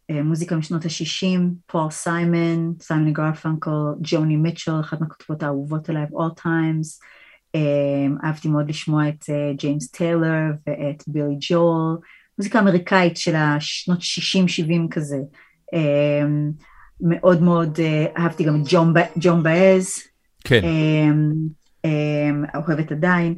אה, 0.09 0.23
מוזיקה 0.23 0.55
משנות 0.55 0.85
ה-60, 0.85 1.39
פול 1.65 1.91
סיימון, 1.91 2.73
סיימון 2.81 3.13
גרפנקל, 3.13 3.69
ג'וני 4.01 4.35
מיטשל, 4.35 4.79
אחת 4.79 5.01
מהכותבות 5.01 5.43
האהובות 5.43 5.89
עליי 5.89 6.03
all 6.03 6.41
times, 6.41 7.03
אהבתי 8.23 8.47
מאוד 8.47 8.69
לשמוע 8.69 9.09
את 9.09 9.25
ג'יימס 9.57 9.91
טיילר 9.91 10.51
ואת 10.67 11.03
בילי 11.07 11.37
ג'ואל, 11.49 11.97
מוזיקה 12.37 12.59
אמריקאית 12.59 13.17
של 13.17 13.35
השנות 13.35 13.99
60-70 13.99 14.01
כזה. 14.91 15.17
מאוד 17.01 17.41
מאוד 17.41 17.79
אהבתי 18.17 18.43
גם 18.43 18.61
את 18.61 18.67
ג'ואן 19.19 19.43
באאז. 19.43 19.99
כן. 20.43 20.61
אוהבת 22.55 22.91
עדיין. 22.91 23.37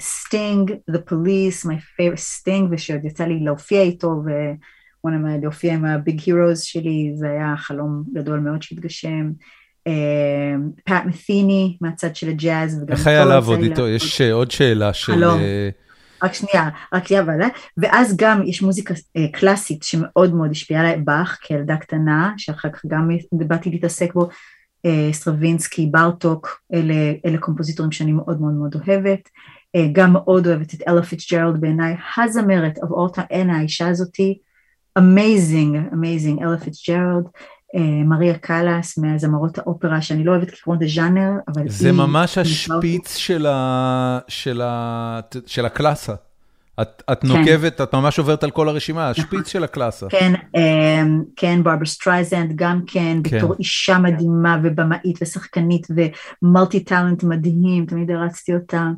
סטינג, 0.00 0.72
The 0.90 1.10
Police, 1.10 1.66
my 1.66 2.00
favorite 2.00 2.16
סטינג, 2.16 2.68
ושעוד 2.72 3.04
יצא 3.04 3.24
לי 3.24 3.40
להופיע 3.40 3.82
איתו, 3.82 4.08
ו-one 4.08 5.42
להופיע 5.42 5.74
עם 5.74 5.84
ה 5.84 5.93
big 5.93 6.20
heroes 6.26 6.62
שלי, 6.62 7.12
זה 7.14 7.30
היה 7.30 7.54
חלום 7.56 8.04
גדול 8.14 8.40
מאוד 8.40 8.62
שהתגשם. 8.62 9.30
פאט 10.84 11.04
מת'יני 11.06 11.76
מהצד 11.80 12.16
של 12.16 12.28
הג'אז. 12.28 12.84
איך 12.88 13.06
היה 13.06 13.24
לעבוד 13.24 13.62
איתו? 13.62 13.88
יש 13.88 14.20
עוד 14.20 14.50
שאלה 14.50 14.92
של... 14.92 15.12
חלום. 15.12 15.40
רק 16.22 16.34
שנייה, 16.34 16.68
רק 16.94 17.08
שנייה, 17.08 17.22
אבל... 17.22 17.40
ואז 17.76 18.16
גם 18.16 18.42
יש 18.46 18.62
מוזיקה 18.62 18.94
קלאסית 19.32 19.82
שמאוד 19.82 20.34
מאוד 20.34 20.50
השפיעה 20.50 20.80
עליי, 20.80 20.96
באך 20.96 21.38
כילדה 21.42 21.76
קטנה, 21.76 22.32
שאחר 22.36 22.68
כך 22.68 22.86
גם 22.86 23.10
באתי 23.32 23.70
להתעסק 23.70 24.14
בו, 24.14 24.28
סטרווינסקי, 25.12 25.86
בארטוק, 25.86 26.60
אלה, 26.74 26.94
אלה 27.26 27.38
קומפוזיטורים 27.38 27.92
שאני 27.92 28.12
מאוד 28.12 28.40
מאוד 28.40 28.52
מאוד 28.52 28.74
אוהבת. 28.74 29.28
גם 29.92 30.12
מאוד 30.12 30.46
אוהבת 30.46 30.74
את 30.74 30.82
אלה 30.88 31.02
פיצ'ג'רלד 31.02 31.60
בעיניי, 31.60 31.96
הזמרת 32.16 32.78
of 32.78 32.88
all 32.88 33.16
time, 33.16 33.26
אין 33.30 33.50
האישה 33.50 33.88
הזאתי, 33.88 34.38
amazing, 34.98 35.92
amazing, 35.92 36.42
אלה 36.42 36.58
פיצ'ג'רלד. 36.58 37.24
מריה 38.04 38.38
קאלאס 38.38 38.98
מהזמרות 38.98 39.58
האופרה 39.58 40.02
שאני 40.02 40.24
לא 40.24 40.30
אוהבת 40.30 40.50
כקרון 40.50 40.78
דה 40.78 40.86
ז'אנר, 40.86 41.30
אבל 41.48 41.62
היא... 41.62 41.70
זה 41.70 41.92
ממש 41.92 42.38
השפיץ 42.38 43.16
של, 43.16 43.46
ה... 43.46 44.18
של, 44.28 44.60
ה... 44.64 45.20
של 45.46 45.66
הקלאסה. 45.66 46.14
את, 46.82 47.02
את 47.12 47.20
כן. 47.22 47.28
נוקבת, 47.28 47.80
את 47.80 47.94
ממש 47.94 48.18
עוברת 48.18 48.44
על 48.44 48.50
כל 48.50 48.68
הרשימה, 48.68 49.10
השפיץ 49.10 49.48
של 49.48 49.64
הקלאסה. 49.64 50.06
כן, 50.10 50.32
כן, 51.36 51.62
ברברה 51.62 51.86
סטרייזנד 51.86 52.52
גם 52.54 52.80
כן, 52.86 53.18
כן, 53.24 53.38
בתור 53.38 53.54
אישה 53.58 53.98
מדהימה 53.98 54.58
ובמאית 54.62 55.18
ושחקנית 55.22 55.86
ו 56.42 56.48
multi 56.48 56.80
talent 56.80 57.22
מדהים, 57.22 57.86
תמיד 57.86 58.10
הערצתי 58.10 58.54
אותה. 58.54 58.88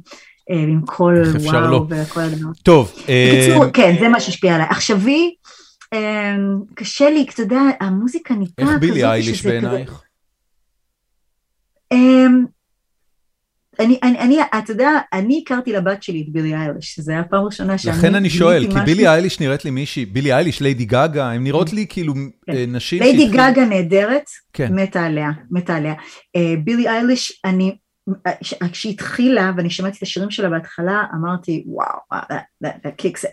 עם 0.50 0.80
כל 0.86 1.14
וואו 1.44 1.60
לא. 1.60 1.86
וכל 1.88 2.20
הדבר. 2.20 2.48
טוב. 2.62 2.92
בקיצור, 3.02 3.70
כן, 3.72 3.96
זה 4.00 4.08
מה 4.08 4.20
שהשפיע 4.20 4.54
עליי. 4.54 4.66
עכשווי, 4.70 5.34
קשה 6.74 7.10
לי, 7.10 7.26
אתה 7.34 7.42
יודע, 7.42 7.60
המוזיקה 7.80 8.34
ניתנה 8.34 8.66
כזאת 8.66 8.82
איך 8.82 8.90
בילי 8.90 9.04
אייליש 9.04 9.46
בעינייך? 9.46 10.02
אני, 13.80 13.98
אני, 14.02 14.18
אני, 14.18 14.38
אתה 14.42 14.72
יודע, 14.72 14.90
אני 15.12 15.42
הכרתי 15.44 15.72
לבת 15.72 16.02
שלי 16.02 16.22
את 16.22 16.32
בילי 16.32 16.54
אייליש, 16.54 16.94
שזו 16.94 17.12
הייתה 17.12 17.28
פעם 17.28 17.44
ראשונה 17.44 17.78
שאני... 17.78 17.98
לכן 17.98 18.14
אני 18.14 18.30
שואל, 18.30 18.66
כי 18.72 18.80
בילי 18.84 19.08
אייליש 19.08 19.40
נראית 19.40 19.64
לי 19.64 19.70
מישהי, 19.70 20.06
בילי 20.06 20.32
אייליש, 20.32 20.60
ליידי 20.60 20.84
גאגה, 20.84 21.30
הן 21.30 21.44
נראות 21.44 21.72
לי 21.72 21.86
כאילו 21.88 22.14
נשים... 22.68 23.02
ליידי 23.02 23.28
גאגה 23.28 23.64
נהדרת, 23.64 24.24
מתה 24.70 25.04
עליה, 25.04 25.30
מתה 25.50 25.76
עליה. 25.76 25.94
בילי 26.64 26.88
אייליש, 26.88 27.40
אני 27.44 27.76
כשהיא 28.72 28.92
התחילה 28.92 29.52
ואני 29.56 29.70
שמעתי 29.70 29.96
את 29.98 30.02
השירים 30.02 30.30
שלה 30.30 30.48
בהתחלה 30.48 31.02
אמרתי 31.14 31.64
וואו, 31.66 31.98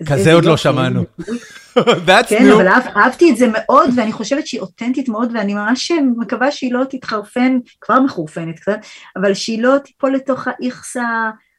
כזה 0.09 0.33
עוד 0.33 0.45
לא 0.45 0.57
שמענו. 0.57 1.03
כן, 2.29 2.51
אבל 2.51 2.67
אהבתי 2.67 3.31
את 3.31 3.37
זה 3.37 3.47
מאוד 3.53 3.89
ואני 3.95 4.11
חושבת 4.11 4.47
שהיא 4.47 4.61
אותנטית 4.61 5.09
מאוד 5.09 5.31
ואני 5.33 5.53
ממש 5.53 5.91
מקווה 6.17 6.51
שהיא 6.51 6.73
לא 6.73 6.83
תתחרפן, 6.89 7.57
כבר 7.81 7.99
מחורפנת 7.99 8.59
קצת, 8.59 8.77
אבל 9.15 9.33
שהיא 9.33 9.63
לא 9.63 9.77
תיפול 9.77 10.15
לתוך 10.15 10.47
האיכס 10.47 10.95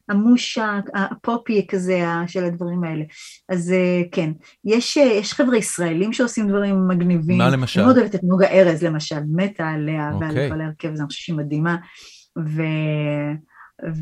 המוש 0.08 0.58
הפופי 0.94 1.66
כזה 1.68 2.00
של 2.26 2.44
הדברים 2.44 2.84
האלה. 2.84 3.04
אז 3.48 3.74
כן, 4.12 4.30
יש 4.64 5.32
חבר'ה 5.32 5.56
ישראלים 5.56 6.12
שעושים 6.12 6.48
דברים 6.48 6.88
מגניבים. 6.88 7.38
מה 7.38 7.50
למשל? 7.50 7.80
אני 7.80 7.86
מאוד 7.86 7.98
אוהבת 7.98 8.14
את 8.14 8.20
נוגה 8.22 8.46
ארז 8.46 8.82
למשל, 8.82 9.20
מתה 9.36 9.68
עליה 9.68 10.10
ועל 10.20 10.50
כל 10.50 10.60
ההרכב 10.60 10.92
הזה, 10.92 11.02
אני 11.02 11.08
חושבת 11.08 11.24
שהיא 11.24 11.36
מדהימה. 11.36 11.76
ו... 12.38 12.62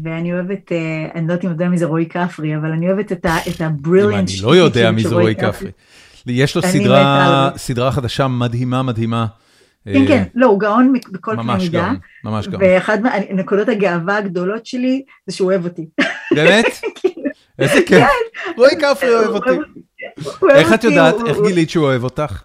ואני 0.03 0.33
אוהבת, 0.33 0.73
אני 1.15 1.27
לא 1.27 1.33
יודעת 1.33 1.45
אם 1.45 1.51
יודע 1.51 1.69
מי 1.69 1.79
זה 1.79 1.87
רועי 1.87 2.07
כפרי, 2.07 2.57
אבל 2.57 2.73
אני 2.73 2.89
אוהבת 2.89 3.13
את 3.13 3.61
הבריליאנט 3.61 4.29
אני 4.29 4.39
לא 4.43 4.57
יודע 4.57 4.91
מי 4.91 5.03
זה 5.03 5.15
רועי 5.15 5.35
כפרי. 5.35 5.71
יש 6.27 6.57
לו 6.57 6.63
סדרה, 6.63 7.51
סדרה 7.57 7.93
חדשה 7.93 8.29
מדהימה 8.29 8.83
מדהימה. 8.83 9.27
כן, 9.85 10.07
כן, 10.09 10.23
לא, 10.35 10.47
הוא 10.47 10.61
גאון 10.61 10.93
בכל 11.13 11.33
קנה 11.33 11.43
מידה. 11.43 11.55
ממש 11.55 11.69
גאון, 11.69 11.97
ממש 12.25 12.49
גאון. 12.49 12.63
ואחד 12.63 12.99
מנקודות 13.31 13.69
הגאווה 13.69 14.17
הגדולות 14.17 14.67
שלי 14.67 15.03
זה 15.27 15.37
שהוא 15.37 15.51
אוהב 15.51 15.65
אותי. 15.65 15.87
באמת? 16.35 16.65
איזה 17.59 17.81
כיף. 17.87 18.05
רועי 18.57 18.77
כפרי 18.81 19.15
אוהב 19.15 19.31
אותי. 19.31 19.51
איך 20.51 20.73
את 20.75 20.85
יודעת, 20.85 21.15
איך 21.27 21.37
גילית 21.47 21.71
שהוא 21.71 21.85
אוהב 21.85 22.05
אותך? 22.05 22.43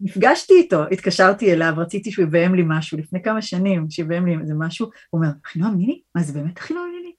נפגשתי 0.00 0.54
איתו, 0.54 0.84
התקשרתי 0.90 1.52
אליו, 1.52 1.74
רציתי 1.76 2.10
שהוא 2.10 2.22
יביים 2.22 2.54
לי 2.54 2.62
משהו, 2.66 2.98
לפני 2.98 3.22
כמה 3.22 3.42
שנים, 3.42 3.86
שיביים 3.90 4.26
לי 4.26 4.36
איזה 4.40 4.54
משהו, 4.58 4.90
הוא 5.10 5.20
אומר, 5.20 5.32
אחינועם 5.46 5.78
ניני? 5.78 6.00
מה 6.14 6.22
זה 6.22 6.32
באמת 6.32 6.58
אחינועם 6.58 6.86
ניני? 6.92 7.12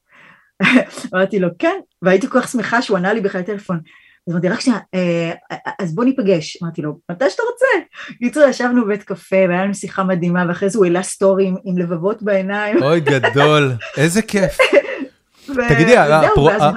אמרתי 1.13 1.39
לו, 1.39 1.47
כן, 1.59 1.79
והייתי 2.01 2.27
כל 2.27 2.41
כך 2.41 2.47
שמחה 2.47 2.81
שהוא 2.81 2.97
ענה 2.97 3.13
לי 3.13 3.21
בכלל 3.21 3.41
טלפון. 3.41 3.79
אז 4.27 4.33
אמרתי, 4.33 4.49
רק 4.49 4.59
שנייה, 4.59 4.79
אז 5.79 5.95
בוא 5.95 6.03
ניפגש. 6.03 6.57
אמרתי 6.63 6.81
לו, 6.81 6.99
מתי 7.11 7.29
שאתה 7.29 7.43
רוצה. 7.51 7.87
קיצור, 8.17 8.43
ישבנו 8.43 8.85
בבית 8.85 9.03
קפה, 9.03 9.35
והיה 9.35 9.63
לנו 9.63 9.73
שיחה 9.73 10.03
מדהימה, 10.03 10.45
ואחרי 10.47 10.69
זה 10.69 10.77
הוא 10.77 10.85
העלה 10.85 11.03
סטורי 11.03 11.51
עם 11.65 11.77
לבבות 11.77 12.23
בעיניים. 12.23 12.83
אוי, 12.83 12.99
גדול, 12.99 13.71
איזה 13.97 14.21
כיף. 14.21 14.57
תגידי, 15.69 15.97
אפרופו... 15.97 16.41
ואז 16.41 16.73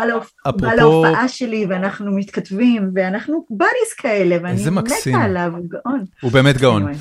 בא 0.56 0.74
להופעה 0.74 1.28
שלי 1.28 1.66
ואנחנו 1.68 2.12
מתכתבים 2.12 2.90
ואנחנו 2.94 3.46
בדיס 3.50 3.94
כאלה 3.98 4.36
ואני 4.42 4.62
מתה 4.70 4.94
עליו, 5.24 5.52
הוא 5.56 5.66
גאון. 5.68 6.04
הוא 6.20 6.32
באמת 6.32 6.56
גאון. 6.56 6.92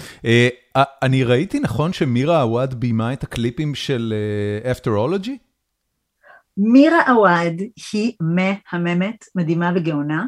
אני 1.04 1.24
ראיתי 1.24 1.60
נכון 1.60 1.94
שמירה 1.94 2.42
עוואד 2.42 2.74
ביימה 2.74 3.14
את 3.14 3.24
הקליפים 3.24 3.76
של 3.76 4.14
אפטרולוגי? 4.72 5.38
מירה 6.58 7.12
עוואד 7.12 7.62
היא 7.94 8.14
מהממת, 8.22 9.26
מדהימה 9.36 9.72
וגאונה. 9.76 10.26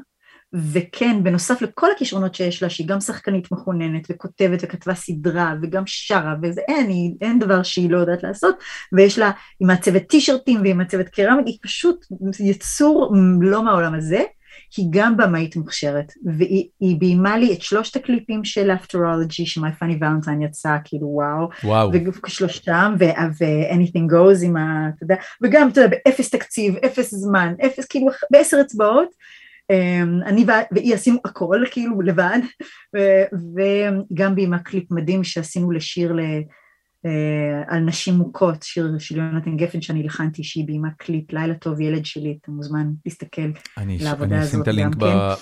וכן, 0.53 1.23
בנוסף 1.23 1.61
לכל 1.61 1.91
הכישרונות 1.91 2.35
שיש 2.35 2.63
לה, 2.63 2.69
שהיא 2.69 2.87
גם 2.87 2.99
שחקנית 2.99 3.51
מכוננת 3.51 4.07
וכותבת 4.09 4.59
וכתבה 4.61 4.95
סדרה 4.95 5.53
וגם 5.61 5.83
שרה, 5.85 6.35
וזה 6.41 6.61
אין, 6.67 6.89
היא, 6.89 7.11
אין 7.21 7.39
דבר 7.39 7.63
שהיא 7.63 7.89
לא 7.89 7.97
יודעת 7.97 8.23
לעשות, 8.23 8.55
ויש 8.93 9.19
לה, 9.19 9.31
היא 9.59 9.67
מעצבת 9.67 10.07
טישרטים 10.07 10.61
והיא 10.61 10.75
מעצבת 10.75 11.09
קרמית, 11.09 11.47
היא 11.47 11.57
פשוט 11.61 12.05
יצור 12.39 13.13
לא 13.41 13.63
מהעולם 13.63 13.93
הזה, 13.93 14.23
היא 14.77 14.85
גם 14.89 15.17
במאית 15.17 15.55
מוכשרת, 15.55 16.13
והיא 16.25 16.99
ביימה 16.99 17.37
לי 17.37 17.53
את 17.53 17.61
שלושת 17.61 17.95
הקליפים 17.95 18.43
של 18.43 18.71
אפטרולוגי, 18.71 19.45
ש-My 19.45 19.83
Funny 19.83 20.01
Valentine 20.01 20.45
יצא, 20.45 20.75
כאילו 20.83 21.07
וואו, 21.07 21.49
וואו. 21.63 21.91
ושלושתם, 22.25 22.95
ו-Anything 22.99 24.11
Goes 24.13 24.45
עם 24.45 24.57
ה... 24.57 24.89
אתה 24.95 25.03
יודע, 25.03 25.15
וגם, 25.41 25.69
אתה 25.69 25.81
יודע, 25.81 25.97
באפס 26.05 26.29
תקציב, 26.29 26.75
אפס 26.85 27.13
זמן, 27.13 27.53
אפס, 27.65 27.85
כאילו, 27.85 28.07
בעשר 28.31 28.57
אצבעות, 28.61 29.09
אני 30.25 30.45
והיא 30.71 30.93
עשינו 30.93 31.17
הכל 31.25 31.63
כאילו 31.71 32.01
לבד 32.01 32.39
וגם 33.33 34.35
ביימה 34.35 34.59
קליפ 34.59 34.91
מדהים 34.91 35.23
שעשינו 35.23 35.71
לשיר 35.71 36.15
על 37.67 37.79
נשים 37.79 38.13
מוכות, 38.13 38.63
שיר 38.63 38.91
של 38.99 39.17
יונתן 39.17 39.57
גפן 39.57 39.81
שאני 39.81 40.01
הלחנתי 40.01 40.43
שהיא 40.43 40.67
ביימה 40.67 40.87
קליפ, 40.97 41.33
לילה 41.33 41.53
טוב 41.53 41.81
ילד 41.81 42.05
שלי, 42.05 42.37
אתה 42.41 42.51
מוזמן 42.51 42.87
להסתכל 43.05 43.41
לעבודה 43.77 44.13
הזאת. 44.13 44.23
אני 44.23 44.43
אשים 44.43 44.61
את 44.61 44.67
הלינק 44.67 44.95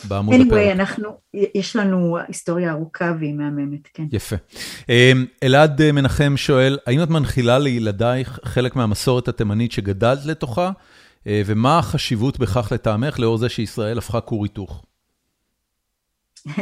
בעמוד 0.07 0.35
הפרק. 0.35 0.51
anyway, 0.51 0.71
אנחנו, 0.71 1.09
יש 1.55 1.75
לנו 1.75 2.17
היסטוריה 2.27 2.71
ארוכה 2.71 3.13
והיא 3.19 3.33
מהממת, 3.33 3.87
כן. 3.93 4.03
יפה. 4.11 4.35
אלעד 5.43 5.91
מנחם 5.91 6.33
שואל, 6.37 6.77
האם 6.87 7.03
את 7.03 7.09
מנחילה 7.09 7.59
לילדייך 7.59 8.39
חלק 8.43 8.75
מהמסורת 8.75 9.27
התימנית 9.27 9.71
שגדלת 9.71 10.25
לתוכה? 10.25 10.71
ומה 11.29 11.79
החשיבות 11.79 12.39
בכך 12.39 12.71
לטעמך 12.71 13.19
לאור 13.19 13.37
זה 13.37 13.49
שישראל 13.49 13.97
הפכה 13.97 14.21
כור 14.21 14.43
היתוך? 14.43 14.85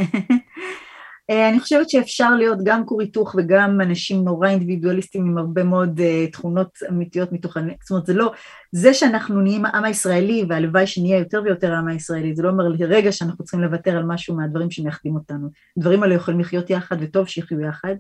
אני 1.30 1.60
חושבת 1.60 1.90
שאפשר 1.90 2.36
להיות 2.36 2.58
גם 2.64 2.86
כור 2.86 3.02
היתוך 3.02 3.36
וגם 3.38 3.82
אנשים 3.82 4.24
נורא 4.24 4.50
אינדיבידואליסטים 4.50 5.26
עם 5.26 5.38
הרבה 5.38 5.64
מאוד 5.64 6.02
תכונות 6.32 6.80
אמיתיות 6.90 7.32
מתוך, 7.32 7.58
זאת 7.82 7.92
אומרת 7.92 8.06
זה 8.06 8.14
לא, 8.14 8.32
זה 8.72 8.94
שאנחנו 8.94 9.42
נהיים 9.42 9.66
העם 9.66 9.84
הישראלי 9.84 10.46
והלוואי 10.50 10.88
שנהיה 10.88 11.18
יותר 11.18 11.42
ויותר 11.46 11.74
העם 11.74 11.88
הישראלי, 11.88 12.36
זה 12.36 12.44
לא 12.44 12.50
אומר 12.50 12.68
לרגע 12.68 13.12
שאנחנו 13.12 13.44
צריכים 13.44 13.62
לוותר 13.62 13.98
על 13.98 14.04
משהו 14.04 14.36
מהדברים 14.36 14.72
שמייחדים 14.72 15.16
אותנו, 15.16 15.50
דברים 15.78 16.04
האלה 16.04 16.16
יכולים 16.16 16.40
לחיות 16.40 16.70
יחד 16.70 16.98
וטוב 17.00 17.28
שיחיו 17.28 17.62
יחד, 17.62 17.96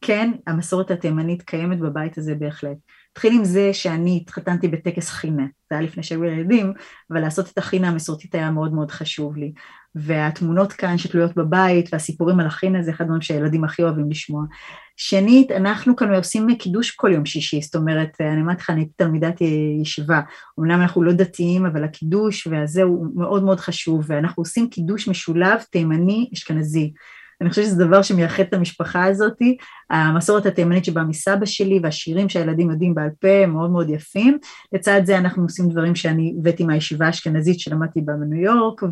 כן 0.00 0.30
המסורת 0.46 0.90
התימנית 0.90 1.42
קיימת 1.42 1.78
בבית 1.78 2.18
הזה 2.18 2.34
בהחלט. 2.34 2.76
התחיל 3.12 3.32
עם 3.32 3.44
זה 3.44 3.70
שאני 3.72 4.18
התחתנתי 4.22 4.68
בטקס 4.68 5.08
חינה, 5.08 5.42
זה 5.42 5.76
היה 5.76 5.80
לפני 5.80 6.02
שהיו 6.02 6.24
ילדים, 6.24 6.72
אבל 7.10 7.20
לעשות 7.20 7.50
את 7.50 7.58
החינה 7.58 7.88
המסורתית 7.88 8.34
היה 8.34 8.50
מאוד 8.50 8.74
מאוד 8.74 8.90
חשוב 8.90 9.36
לי. 9.36 9.52
והתמונות 9.94 10.72
כאן 10.72 10.98
שתלויות 10.98 11.36
בבית, 11.36 11.88
והסיפורים 11.92 12.40
על 12.40 12.46
החינה 12.46 12.82
זה 12.82 12.90
אחד 12.90 13.04
הדברים 13.04 13.20
שהילדים 13.20 13.64
הכי 13.64 13.82
אוהבים 13.82 14.10
לשמוע. 14.10 14.44
שנית, 14.96 15.50
אנחנו 15.50 15.96
כאן 15.96 16.14
עושים 16.14 16.54
קידוש 16.58 16.90
כל 16.90 17.10
יום 17.12 17.26
שישי, 17.26 17.60
זאת 17.62 17.74
אומרת, 17.74 18.20
אני 18.20 18.40
אומרת 18.40 18.60
לך, 18.60 18.70
אני 18.70 18.80
הייתי 18.80 18.92
תלמידת 18.96 19.40
ישיבה, 19.82 20.20
אמנם 20.60 20.80
אנחנו 20.80 21.02
לא 21.02 21.12
דתיים, 21.12 21.66
אבל 21.66 21.84
הקידוש 21.84 22.46
והזה 22.46 22.82
הוא 22.82 23.06
מאוד 23.14 23.44
מאוד 23.44 23.60
חשוב, 23.60 24.04
ואנחנו 24.06 24.40
עושים 24.40 24.68
קידוש 24.70 25.08
משולב 25.08 25.60
תימני 25.70 26.30
אשכנזי. 26.34 26.92
אני 27.42 27.50
חושבת 27.50 27.64
שזה 27.64 27.84
דבר 27.84 28.02
שמייחד 28.02 28.42
את 28.42 28.54
המשפחה 28.54 29.04
הזאת, 29.04 29.42
המסורת 29.90 30.46
התימנית 30.46 30.84
שבאה 30.84 31.04
מסבא 31.04 31.46
שלי 31.46 31.80
והשירים 31.82 32.28
שהילדים 32.28 32.70
יודעים 32.70 32.94
בעל 32.94 33.08
פה 33.20 33.46
מאוד 33.46 33.70
מאוד 33.70 33.90
יפים. 33.90 34.38
לצד 34.72 35.00
זה 35.04 35.18
אנחנו 35.18 35.42
עושים 35.42 35.68
דברים 35.68 35.94
שאני 35.94 36.34
הבאתי 36.38 36.64
מהישיבה 36.64 37.06
האשכנזית 37.06 37.60
שלמדתי 37.60 38.00
בה 38.00 38.12
בניו 38.12 38.42
יורק, 38.42 38.82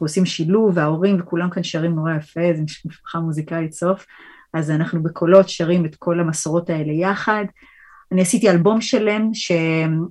ועושים 0.00 0.26
שילוב, 0.26 0.72
וההורים 0.74 1.16
וכולם 1.20 1.50
כאן 1.50 1.62
שרים 1.62 1.94
נורא 1.94 2.12
יפה, 2.12 2.40
זו 2.56 2.62
משפחה 2.86 3.18
מוזיקלית 3.18 3.72
סוף. 3.72 4.06
אז 4.54 4.70
אנחנו 4.70 5.02
בקולות 5.02 5.48
שרים 5.48 5.84
את 5.84 5.96
כל 5.96 6.20
המסורות 6.20 6.70
האלה 6.70 6.92
יחד. 6.92 7.44
אני 8.12 8.22
עשיתי 8.22 8.50
אלבום 8.50 8.80
שלם 8.80 9.30
ש... 9.34 9.52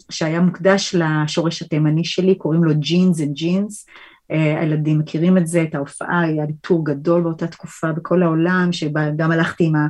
שהיה 0.10 0.40
מוקדש 0.40 0.96
לשורש 0.96 1.62
התימני 1.62 2.06
שלי, 2.06 2.36
קוראים 2.36 2.64
לו 2.64 2.72
Genes 2.76 3.22
and 3.22 3.34
Jeans. 3.34 3.86
הילדים 4.30 5.00
מכירים 5.00 5.38
את 5.38 5.48
זה, 5.48 5.64
את 5.64 5.76
ההופעה, 5.76 6.22
היה 6.22 6.46
לי 6.46 6.54
טור 6.62 6.86
גדול 6.86 7.22
באותה 7.22 7.48
תקופה 7.48 7.92
בכל 7.92 8.24
העולם, 8.24 8.70
שבה 8.72 9.10
גם 9.18 9.32
הלכתי 9.32 9.64
עם 9.64 9.76
ה... 9.76 9.88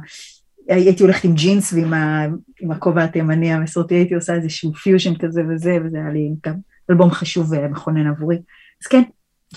הייתי 0.68 1.04
הולכת 1.04 1.24
עם 1.24 1.34
ג'ינס 1.34 1.74
ועם 1.74 2.72
הכובע 2.72 3.04
התימני 3.04 3.54
המסורתי, 3.54 3.96
הייתי 3.96 4.16
עושה 4.16 4.34
איזשהו 4.34 4.74
פיוז'ן 4.74 5.16
כזה 5.16 5.42
וזה, 5.50 5.78
וזה 5.86 5.98
היה 5.98 6.10
לי 6.10 6.30
גם 6.46 6.56
אלבום 6.90 7.12
חשוב 7.12 7.52
ומכונן 7.52 8.08
עבורי. 8.08 8.38
אז 8.82 8.88
כן, 8.88 9.02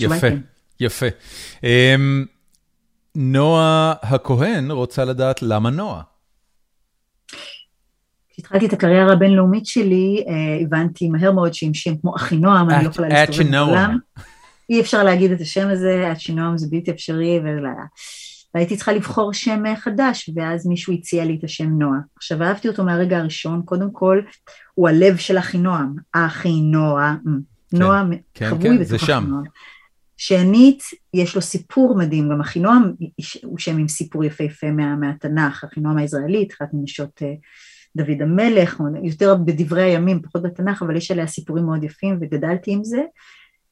יפה, 0.00 0.26
יפה. 0.80 1.06
Um, 1.56 2.26
נועה 3.14 3.94
הכהן 4.02 4.70
רוצה 4.70 5.04
לדעת 5.04 5.42
למה 5.42 5.70
נועה. 5.70 6.02
כשהתחלתי 8.30 8.66
את 8.66 8.72
הקריירה 8.72 9.12
הבינלאומית 9.12 9.66
שלי, 9.66 10.24
הבנתי 10.62 11.08
מהר 11.08 11.32
מאוד 11.32 11.54
שעם 11.54 11.74
שם 11.74 11.96
כמו 11.96 12.16
אחינועם, 12.16 12.70
אני 12.70 12.84
לא 12.84 12.90
יכולה 12.90 13.08
להסתובב 13.08 13.50
בעולם. 13.50 13.98
אי 14.70 14.80
אפשר 14.80 15.04
להגיד 15.04 15.30
את 15.30 15.40
השם 15.40 15.68
הזה, 15.68 16.10
עד 16.10 16.20
שנועם 16.20 16.58
זה 16.58 16.66
בלתי 16.70 16.90
אפשרי, 16.90 17.40
והייתי 18.54 18.76
צריכה 18.76 18.92
לבחור 18.92 19.32
שם 19.32 19.62
חדש, 19.76 20.30
ואז 20.36 20.66
מישהו 20.66 20.92
הציע 20.92 21.24
לי 21.24 21.36
את 21.38 21.44
השם 21.44 21.78
נועה. 21.78 21.98
עכשיו 22.16 22.42
אהבתי 22.42 22.68
אותו 22.68 22.84
מהרגע 22.84 23.18
הראשון, 23.18 23.62
קודם 23.64 23.90
כל, 23.92 24.20
הוא 24.74 24.88
הלב 24.88 25.16
של 25.16 25.38
אחינועם, 25.38 25.94
אחינועה, 26.12 27.16
נועה 27.72 28.04
חבוי 28.38 28.78
בתוך 28.78 29.02
אחינועם. 29.02 29.44
שנית, 30.16 30.82
יש 31.14 31.34
לו 31.34 31.42
סיפור 31.42 31.96
מדהים, 31.98 32.30
גם 32.30 32.40
אחינועם 32.40 32.92
הוא 33.44 33.58
שם 33.58 33.78
עם 33.78 33.88
סיפור 33.88 34.24
יפהפה 34.24 34.70
מה, 34.70 34.96
מהתנ"ך, 34.96 35.64
אחינועם 35.64 35.98
הישראלית, 35.98 36.52
אחת 36.52 36.68
מנשות 36.72 37.22
דוד 37.96 38.22
המלך, 38.22 38.80
יותר 39.02 39.34
בדברי 39.34 39.82
הימים, 39.82 40.22
פחות 40.22 40.42
בתנ"ך, 40.42 40.82
אבל 40.82 40.96
יש 40.96 41.10
עליה 41.10 41.26
סיפורים 41.26 41.64
מאוד 41.64 41.84
יפים 41.84 42.18
וגדלתי 42.20 42.72
עם 42.72 42.84
זה. 42.84 43.02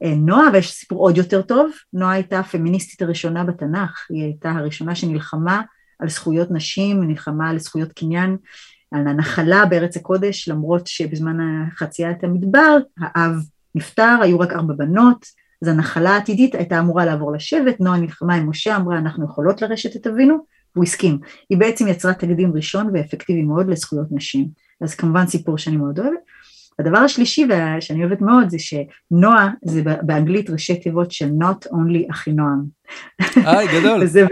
נועה, 0.00 0.48
ויש 0.52 0.72
סיפור 0.72 0.98
עוד 0.98 1.16
יותר 1.16 1.42
טוב, 1.42 1.70
נועה 1.92 2.12
הייתה 2.12 2.38
הפמיניסטית 2.38 3.02
הראשונה 3.02 3.44
בתנ"ך, 3.44 4.06
היא 4.10 4.22
הייתה 4.22 4.50
הראשונה 4.50 4.94
שנלחמה 4.94 5.62
על 5.98 6.08
זכויות 6.08 6.50
נשים, 6.50 7.02
נלחמה 7.02 7.50
על 7.50 7.58
זכויות 7.58 7.92
קניין, 7.92 8.36
על 8.90 9.08
הנחלה 9.08 9.66
בארץ 9.66 9.96
הקודש, 9.96 10.48
למרות 10.48 10.86
שבזמן 10.86 11.36
חציית 11.76 12.24
המדבר, 12.24 12.78
האב 12.98 13.32
נפטר, 13.74 14.16
היו 14.22 14.40
רק 14.40 14.52
ארבע 14.52 14.74
בנות, 14.74 15.26
אז 15.62 15.68
הנחלה 15.68 16.10
העתידית 16.10 16.54
הייתה 16.54 16.78
אמורה 16.78 17.04
לעבור 17.04 17.32
לשבט, 17.32 17.80
נועה 17.80 17.98
נלחמה 17.98 18.34
עם 18.34 18.50
משה, 18.50 18.76
אמרה 18.76 18.98
אנחנו 18.98 19.24
יכולות 19.24 19.62
לרשת 19.62 19.96
את 19.96 20.06
אבינו, 20.06 20.38
והוא 20.74 20.84
הסכים. 20.84 21.18
היא 21.50 21.58
בעצם 21.58 21.88
יצרה 21.88 22.14
תקדים 22.14 22.52
ראשון 22.54 22.90
ואפקטיבי 22.94 23.42
מאוד 23.42 23.68
לזכויות 23.68 24.06
נשים. 24.10 24.48
אז 24.80 24.94
כמובן 24.94 25.26
סיפור 25.26 25.58
שאני 25.58 25.76
מאוד 25.76 25.98
אוהבת. 25.98 26.18
הדבר 26.78 26.98
השלישי 26.98 27.48
שאני 27.80 28.04
אוהבת 28.04 28.20
מאוד 28.20 28.50
זה 28.50 28.56
שנועה 28.58 29.50
זה 29.64 29.82
באנגלית 30.02 30.50
ראשי 30.50 30.76
תיבות 30.80 31.10
של 31.10 31.28
Not 31.40 31.66
Only 31.66 32.10
אחינועם. 32.10 32.64
היי, 33.36 33.80
גדול. 33.80 34.00
וזה 34.04 34.24
ב, 34.24 34.28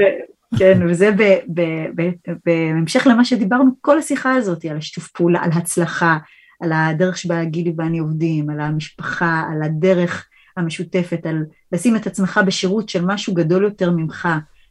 כן, 0.58 0.80
וזה 0.88 1.10
ב, 1.10 1.22
ב, 1.54 1.62
ב, 1.94 2.10
בהמשך 2.46 3.06
למה 3.06 3.24
שדיברנו 3.24 3.70
כל 3.80 3.98
השיחה 3.98 4.34
הזאת, 4.34 4.64
על 4.64 4.76
השיתוף 4.76 5.08
פעולה, 5.08 5.40
על 5.42 5.50
הצלחה, 5.54 6.18
על 6.60 6.72
הדרך 6.72 7.18
שבה 7.18 7.44
גילי 7.44 7.74
ואני 7.78 7.98
עובדים, 7.98 8.50
על 8.50 8.60
המשפחה, 8.60 9.42
על 9.52 9.62
הדרך 9.62 10.28
המשותפת, 10.56 11.26
על 11.26 11.44
לשים 11.72 11.96
את 11.96 12.06
עצמך 12.06 12.40
בשירות 12.46 12.88
של 12.88 13.04
משהו 13.04 13.34
גדול 13.34 13.64
יותר 13.64 13.90
ממך, 13.90 14.28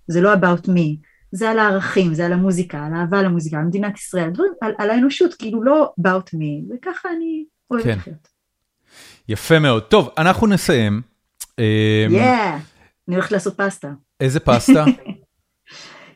זה 0.08 0.22
לא 0.22 0.34
about 0.34 0.68
me, 0.68 1.06
זה 1.32 1.50
על 1.50 1.60
הערכים, 1.60 2.14
זה 2.14 2.26
על 2.26 2.34
המוזיקה, 2.34 2.86
על 2.86 2.94
אהבה 2.94 3.22
למוזיקה, 3.22 3.58
על 3.58 3.64
מדינת 3.64 3.98
ישראל, 3.98 4.30
דברים, 4.30 4.52
על, 4.62 4.74
על 4.78 4.90
האנושות, 4.90 5.34
כאילו 5.34 5.64
לא 5.64 5.94
about 6.02 6.36
me, 6.36 6.76
וככה 6.76 7.10
אני 7.18 7.46
אוהבת 7.72 7.84
כן. 7.84 7.98
לחיות. 7.98 8.28
יפה 9.30 9.60
מאוד. 9.60 9.84
טוב, 9.84 10.10
אנחנו 10.18 10.48
נסיים. 10.48 11.02
יאה, 12.10 12.58
אני 13.08 13.16
הולכת 13.16 13.32
לעשות 13.32 13.58
פסטה. 13.58 13.92
איזה 14.20 14.40
פסטה? 14.40 14.86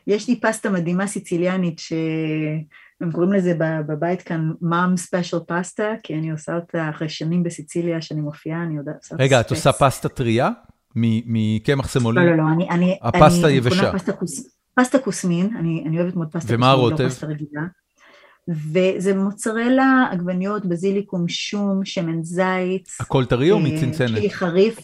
יש 0.06 0.28
לי 0.28 0.40
פסטה 0.40 0.70
מדהימה 0.70 1.06
סיציליאנית, 1.06 1.78
שהם 1.78 3.12
קוראים 3.12 3.32
לזה 3.32 3.54
בבית 3.86 4.22
כאן 4.22 4.52
מאם 4.62 4.96
ספיישל 4.96 5.38
פסטה, 5.46 5.92
כי 6.02 6.14
אני 6.14 6.30
עושה 6.30 6.54
אותה 6.54 6.90
אחרי 6.90 7.08
שנים 7.08 7.42
בסיציליה 7.42 8.02
שאני 8.02 8.20
מופיעה, 8.20 8.62
אני 8.62 8.76
יודעת... 8.76 9.06
רגע, 9.18 9.40
את 9.40 9.50
עושה 9.50 9.72
פסטה 9.72 10.08
טריה? 10.08 10.50
מקמח 10.96 11.88
סמולינה? 11.88 12.20
לא, 12.20 12.30
לא, 12.30 12.36
לא, 12.36 12.42
אני... 12.70 12.98
הפסטה 13.02 13.46
אני 13.46 13.56
יבשה. 13.56 13.92
פסטה, 13.92 14.12
כוס, 14.12 14.56
פסטה 14.74 14.98
כוסמין, 14.98 15.56
אני, 15.58 15.84
אני 15.86 16.00
אוהבת 16.00 16.16
מאוד 16.16 16.28
פסטה 16.32 16.54
ומה 16.54 16.74
כוסמין, 16.74 17.00
הרוטב? 17.00 17.10
וזה 18.50 19.16
מוצרלה, 19.16 20.08
עגבניות, 20.10 20.66
בזיליקום, 20.66 21.28
שום, 21.28 21.84
שמן 21.84 22.22
זית. 22.22 22.88
הכל 23.00 23.24
טרי 23.24 23.50
או 23.50 23.56
אה, 23.56 23.62
מצנצנת? 23.62 24.14
צ'ילי 24.14 24.30
חריף, 24.30 24.78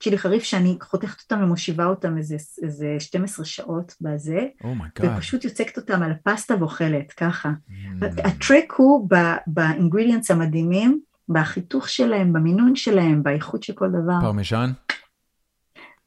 צ'ילי 0.00 0.18
חריף 0.18 0.42
שאני 0.42 0.76
חותכת 0.82 1.22
אותם 1.22 1.42
ומושיבה 1.42 1.86
אותם 1.86 2.18
איזה, 2.18 2.36
איזה 2.62 2.96
12 2.98 3.44
שעות 3.44 3.94
בזה, 4.00 4.40
oh 4.64 4.77
my 4.77 4.90
god. 4.90 5.16
ופשוט 5.16 5.44
יוצקת 5.44 5.76
אותם 5.76 6.02
על 6.02 6.10
הפסטה 6.12 6.54
ואוכלת, 6.58 7.12
ככה. 7.12 7.50
Mm. 7.68 8.04
הטריק 8.24 8.72
הוא 8.72 9.08
ב 9.46 9.53
ingredients 9.53 10.30
המדהימים, 10.30 11.00
בחיתוך 11.28 11.88
שלהם, 11.88 12.32
במינון 12.32 12.76
שלהם, 12.76 13.22
באיכות 13.22 13.62
של 13.62 13.72
כל 13.72 13.88
דבר. 13.88 14.20
פרמיז'ן? 14.20 14.70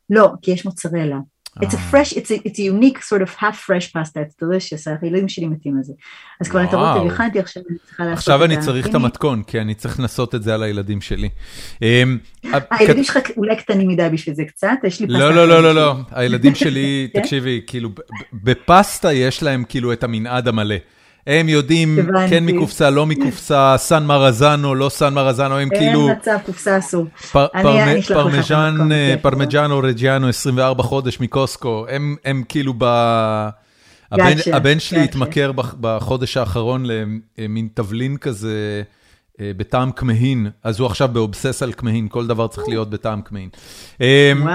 לא, 0.10 0.32
כי 0.42 0.52
יש 0.52 0.66
מוצרלה. 0.66 1.18
It's 1.60 1.64
a 1.64 1.78
אה. 1.78 1.92
fresh, 1.92 2.14
it's 2.14 2.32
a, 2.32 2.48
it's 2.48 2.60
a 2.60 2.64
unique 2.64 3.00
sort 3.04 3.22
of 3.22 3.36
half 3.36 3.58
fresh 3.68 3.94
pasta, 3.94 4.20
it's 4.22 4.36
delicious, 4.44 4.90
הילדים 5.02 5.30
שלי 5.30 5.46
מתים 5.46 5.78
על 5.78 5.84
זה. 5.84 5.94
אז 6.42 6.48
כבר 6.48 6.64
את 6.64 6.74
וואו. 6.74 6.86
הרוטב 6.86 7.14
הכנתי, 7.14 7.40
עכשיו 7.40 7.64
אני 7.70 7.78
צריכה 7.78 8.04
לעשות 8.04 8.14
את 8.14 8.18
עכשיו 8.18 8.44
אני 8.44 8.58
צריך 8.60 8.88
את. 8.88 8.96
המתכון, 8.96 9.44
כי 9.44 9.62
אני 9.62 9.76
צריך 9.76 10.00
לנסות 10.00 10.36
את 10.36 10.44
זה 10.44 10.54
על 10.54 10.64
הילדים 10.64 11.02
שלי. 11.02 11.30
אמ, 11.82 12.18
הילדים 12.72 13.04
שלך 13.04 13.18
אולי 13.38 13.56
קטנים 13.56 13.88
מדי 13.88 14.10
בשביל 14.14 14.36
זה 14.36 14.44
קצת, 14.46 14.70
יש 14.84 15.00
לי 15.00 15.08
פסטה. 15.08 15.20
לא, 15.20 15.34
לא, 15.34 15.48
לא, 15.48 15.64
לא, 15.64 15.76
לא, 15.76 15.94
שלי. 15.94 16.20
הילדים 16.20 16.56
שלי, 16.56 17.10
כן? 17.14 17.22
תקשיבי, 17.22 17.62
כאילו, 17.68 17.90
בפסטה 18.34 19.14
יש 19.14 19.44
להם 19.44 19.64
כאילו 19.70 19.94
את 19.94 20.04
המנעד 20.04 20.48
המלא. 20.48 20.76
הם 21.28 21.50
יודעים. 21.50 22.00
כן 22.30 22.46
מקופסה, 22.46 22.90
לא 22.90 23.06
מקופסה, 23.06 23.76
סן 23.78 24.04
מרזנו, 24.06 24.76
לא 24.76 24.90
סן 24.90 25.14
מרזנו, 25.14 25.58
הם 25.58 25.70
כאילו 25.70 26.08
אין 26.10 26.18
מצב, 26.18 26.38
קופסה 26.46 26.78
אסור. 26.78 27.06
פר- 27.32 27.48
אני- 27.56 27.64
פרמ- 27.64 27.68
אני 27.68 28.00
אשלח 28.00 28.18
לך 28.18 28.26
את 28.26 28.32
פרמיז'ן, 28.32 28.56
המתכון, 28.56 28.92
אה, 28.92 29.14
כן. 29.16 29.22
פרמיג'אנו 29.22 29.80
רג'יאנו 29.84 30.28
24 30.30 30.84
חודש 30.84 31.20
מקוסטקו, 31.20 31.86
הם 31.90 32.16
הם 32.26 32.44
כאילו 32.50 32.74
ב... 32.78 32.84
הבן- 34.52 34.80
שלי. 34.80 35.04
התמכר 35.04 35.52
בח- 35.52 35.76
בחודש 35.82 36.38
האחרון 36.38 36.86
למין 37.38 37.68
תבלין 37.74 38.18
כזה 38.18 38.82
אה, 39.42 39.52
בטעם 39.58 39.92
כמהין, 39.92 40.50
אז 40.64 40.80
הוא 40.80 40.86
עכשיו 40.88 41.08
ב 41.08 41.16
obsess 41.16 41.64
על 41.64 41.74
כמהין, 41.74 42.08
כל 42.08 42.28
דבר 42.28 42.48
צריך 42.48 42.68
להיות 42.68 42.90
בטעם 42.90 43.22
כמהין. 43.22 43.50
אה, 44.02 44.34
וואו, 44.42 44.54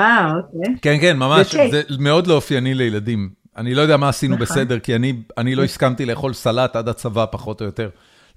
אוקיי. 0.57 0.75
כן, 0.83 0.97
כן, 1.01 1.17
ממש. 1.19 1.55
זה 1.71 1.83
מאוד 1.99 2.27
לא 2.27 2.35
אופייני 2.35 2.75
לילדים. 2.75 3.29
אני 3.57 3.75
לא 3.75 3.83
יודע 3.83 3.97
מה 3.97 4.09
עשינו 4.09 4.35
נכון. 4.35 4.47
בסדר, 4.47 4.79
כי 4.79 4.95
אני, 4.97 5.13
אני 5.39 5.55
לא 5.55 5.65
הסכמתי 5.69 6.07
לאכול 6.07 6.33
סלט 6.33 6.77
עד 6.77 6.89
הצבא, 6.89 7.25
פחות 7.31 7.61
או 7.61 7.67
יותר. 7.67 7.89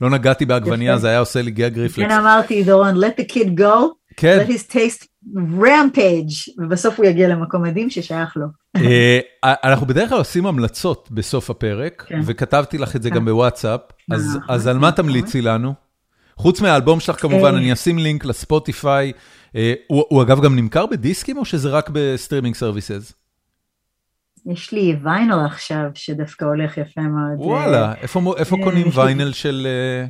לא 0.02 0.10
נגעתי 0.10 0.46
בעגבנייה. 0.46 0.98
זה 0.98 1.10
היה 1.10 1.20
עושה 1.20 1.42
לי 1.42 1.52
gag 1.52 1.76
כן 1.76 1.82
reflex. 1.82 2.12
אמרתי, 2.12 2.64
דורון, 2.64 2.96
let 3.04 3.22
the 3.22 3.32
kid 3.34 3.60
go, 3.60 3.88
כן. 4.18 4.46
let 4.46 4.50
his 4.50 4.72
taste 4.72 5.06
rampage, 5.36 6.54
ובסוף 6.64 6.98
הוא 6.98 7.06
יגיע 7.06 7.28
למקום 7.28 7.64
מדהים 7.64 7.90
ששייך 7.90 8.38
לו. 8.38 8.46
אה, 8.76 9.20
אנחנו 9.44 9.86
בדרך 9.86 10.10
כלל 10.10 10.18
עושים 10.18 10.46
המלצות 10.46 11.08
בסוף 11.12 11.50
הפרק, 11.50 12.06
כן. 12.08 12.20
וכתבתי 12.26 12.78
לך 12.78 12.96
את 12.96 13.04
זה 13.04 13.10
גם 13.10 13.26
בוואטסאפ, 13.26 13.80
אז- 14.12 14.36
נכון, 14.36 14.56
אז 14.56 14.68
על 14.68 14.78
מה. 14.78 14.92
תמליצי 14.92 15.42
לנו? 15.42 15.74
חוץ 16.38 16.62
מהאלבום 16.62 17.00
שלך 17.00 17.22
כמובן, 17.22 17.54
אה. 17.54 17.58
אני 17.58 17.74
אשים 17.74 17.98
לינק 17.98 18.26
לספוטיפיי. 18.26 19.12
אה, 19.56 19.74
הוא 19.88 20.22
אגב 20.22 20.42
גם 20.44 20.56
נמכר 20.56 20.86
בדיסקים 20.86 21.38
או 21.38 21.46
שזה 21.46 21.70
רק 21.70 21.90
ב 21.94 22.00
streaming 22.00 22.56
services? 22.56 23.14
יש 24.50 24.72
לי 24.72 24.96
ויינל 25.04 25.46
עכשיו, 25.46 25.84
שדווקא 25.94 26.46
הולך 26.46 26.78
יפה 26.78 27.02
מאוד. 27.02 27.40
וואלה, 27.40 27.94
איפה 28.02 28.34
איפה 28.38 28.56
אה, 28.56 28.64
קונים 28.64 28.88
ויינל 28.94 29.34
של... 29.34 29.68
אה, 29.68 30.06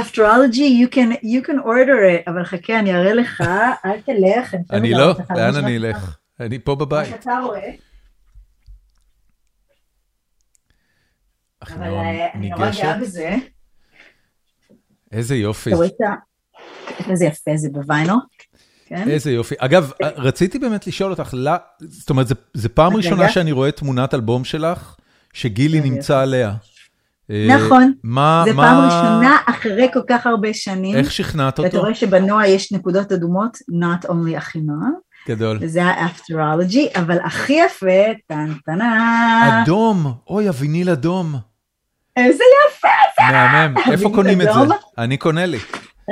Afterology, 0.00 0.68
you 0.82 0.94
can, 0.94 1.24
you 1.24 1.48
can 1.48 1.64
order 1.64 2.26
it, 2.26 2.30
אבל 2.30 2.44
חכה, 2.44 2.78
אני 2.78 2.94
אראה 2.94 3.14
לך, 3.14 3.40
אל 3.86 4.00
תלך. 4.00 4.54
אני 4.70 4.90
לא, 4.90 5.14
לאן. 5.36 5.56
אני 5.56 5.76
אלך? 5.76 6.16
אני 6.40 6.58
פה 6.58 6.74
בבית. 6.74 7.10
מה 7.10 7.16
שאתה 7.16 7.38
רואה. 7.44 7.70
אבל 11.62 11.82
אה, 11.82 12.32
אני 12.34 12.50
נורא. 12.50 12.70
גאה 12.70 12.98
בזה. 12.98 13.36
איזה 15.12 15.36
יופי. 15.36 15.70
אתה 15.70 15.76
רואה 15.76 15.88
את 15.88 16.00
ה... 16.00 16.14
איזה 17.10 17.26
יפה 17.26 17.50
זה 17.56 17.68
בוויינל. 17.72 18.12
כן? 18.86 19.08
איזה 19.10 19.32
יופי. 19.32 19.54
אגב, 19.58 19.92
רציתי 20.16 20.58
באמת 20.58 20.86
לשאול 20.86 21.10
אותך, 21.10 21.30
לא- 21.32 21.52
זאת 21.80 22.10
אומרת, 22.10 22.28
זה- 22.28 22.34
זה 22.54 22.68
פעם. 22.68 22.96
ראשונה 22.96 23.28
שאני 23.28 23.52
רואה 23.52 23.70
תמונת 23.72 24.14
אלבום 24.14 24.44
שלך, 24.44 24.96
שגילי. 25.32 25.80
נמצא 25.80 26.18
עליה. 26.20 26.52
אה, 27.30 27.48
נכון. 27.56 27.82
זה 27.92 27.98
מה- 28.02 28.44
פעם 28.56 28.84
ראשונה 28.84 29.36
אחרי 29.46 29.88
כל 29.92 30.00
כך 30.08 30.26
הרבה 30.26 30.54
שנים. 30.54 30.96
איך 30.96 31.12
שכנעת 31.12 31.58
ואתה 31.58 31.68
אותו? 31.68 31.80
רואה 31.80 31.94
שבנוע 31.94 32.46
יש 32.46 32.72
נקודות 32.72 33.12
אדומות, 33.12 33.56
not 33.56 34.06
only 34.06 34.38
אחינועם, 34.38 34.92
גדול. 35.28 35.58
וזה 35.60 35.84
האפטרולוגי, 35.84 36.88
אבל 36.96 37.18
הכי 37.24 37.52
יפה, 37.52 37.86
טן 38.26 38.52
טנה. 38.66 39.62
אדום, 39.62 40.12
אוי, 40.30 40.48
הוויניל 40.48 40.90
אדום. 40.90 41.34
איזה 42.16 42.44
יפה, 42.68 42.88
מהמם. 43.32 43.74
איפה 43.92 44.10
קונים 44.14 44.40
את 44.40 44.46
זה? 44.54 44.74
אני 44.98 45.16
קונה 45.16 45.46
לי. 45.46 45.58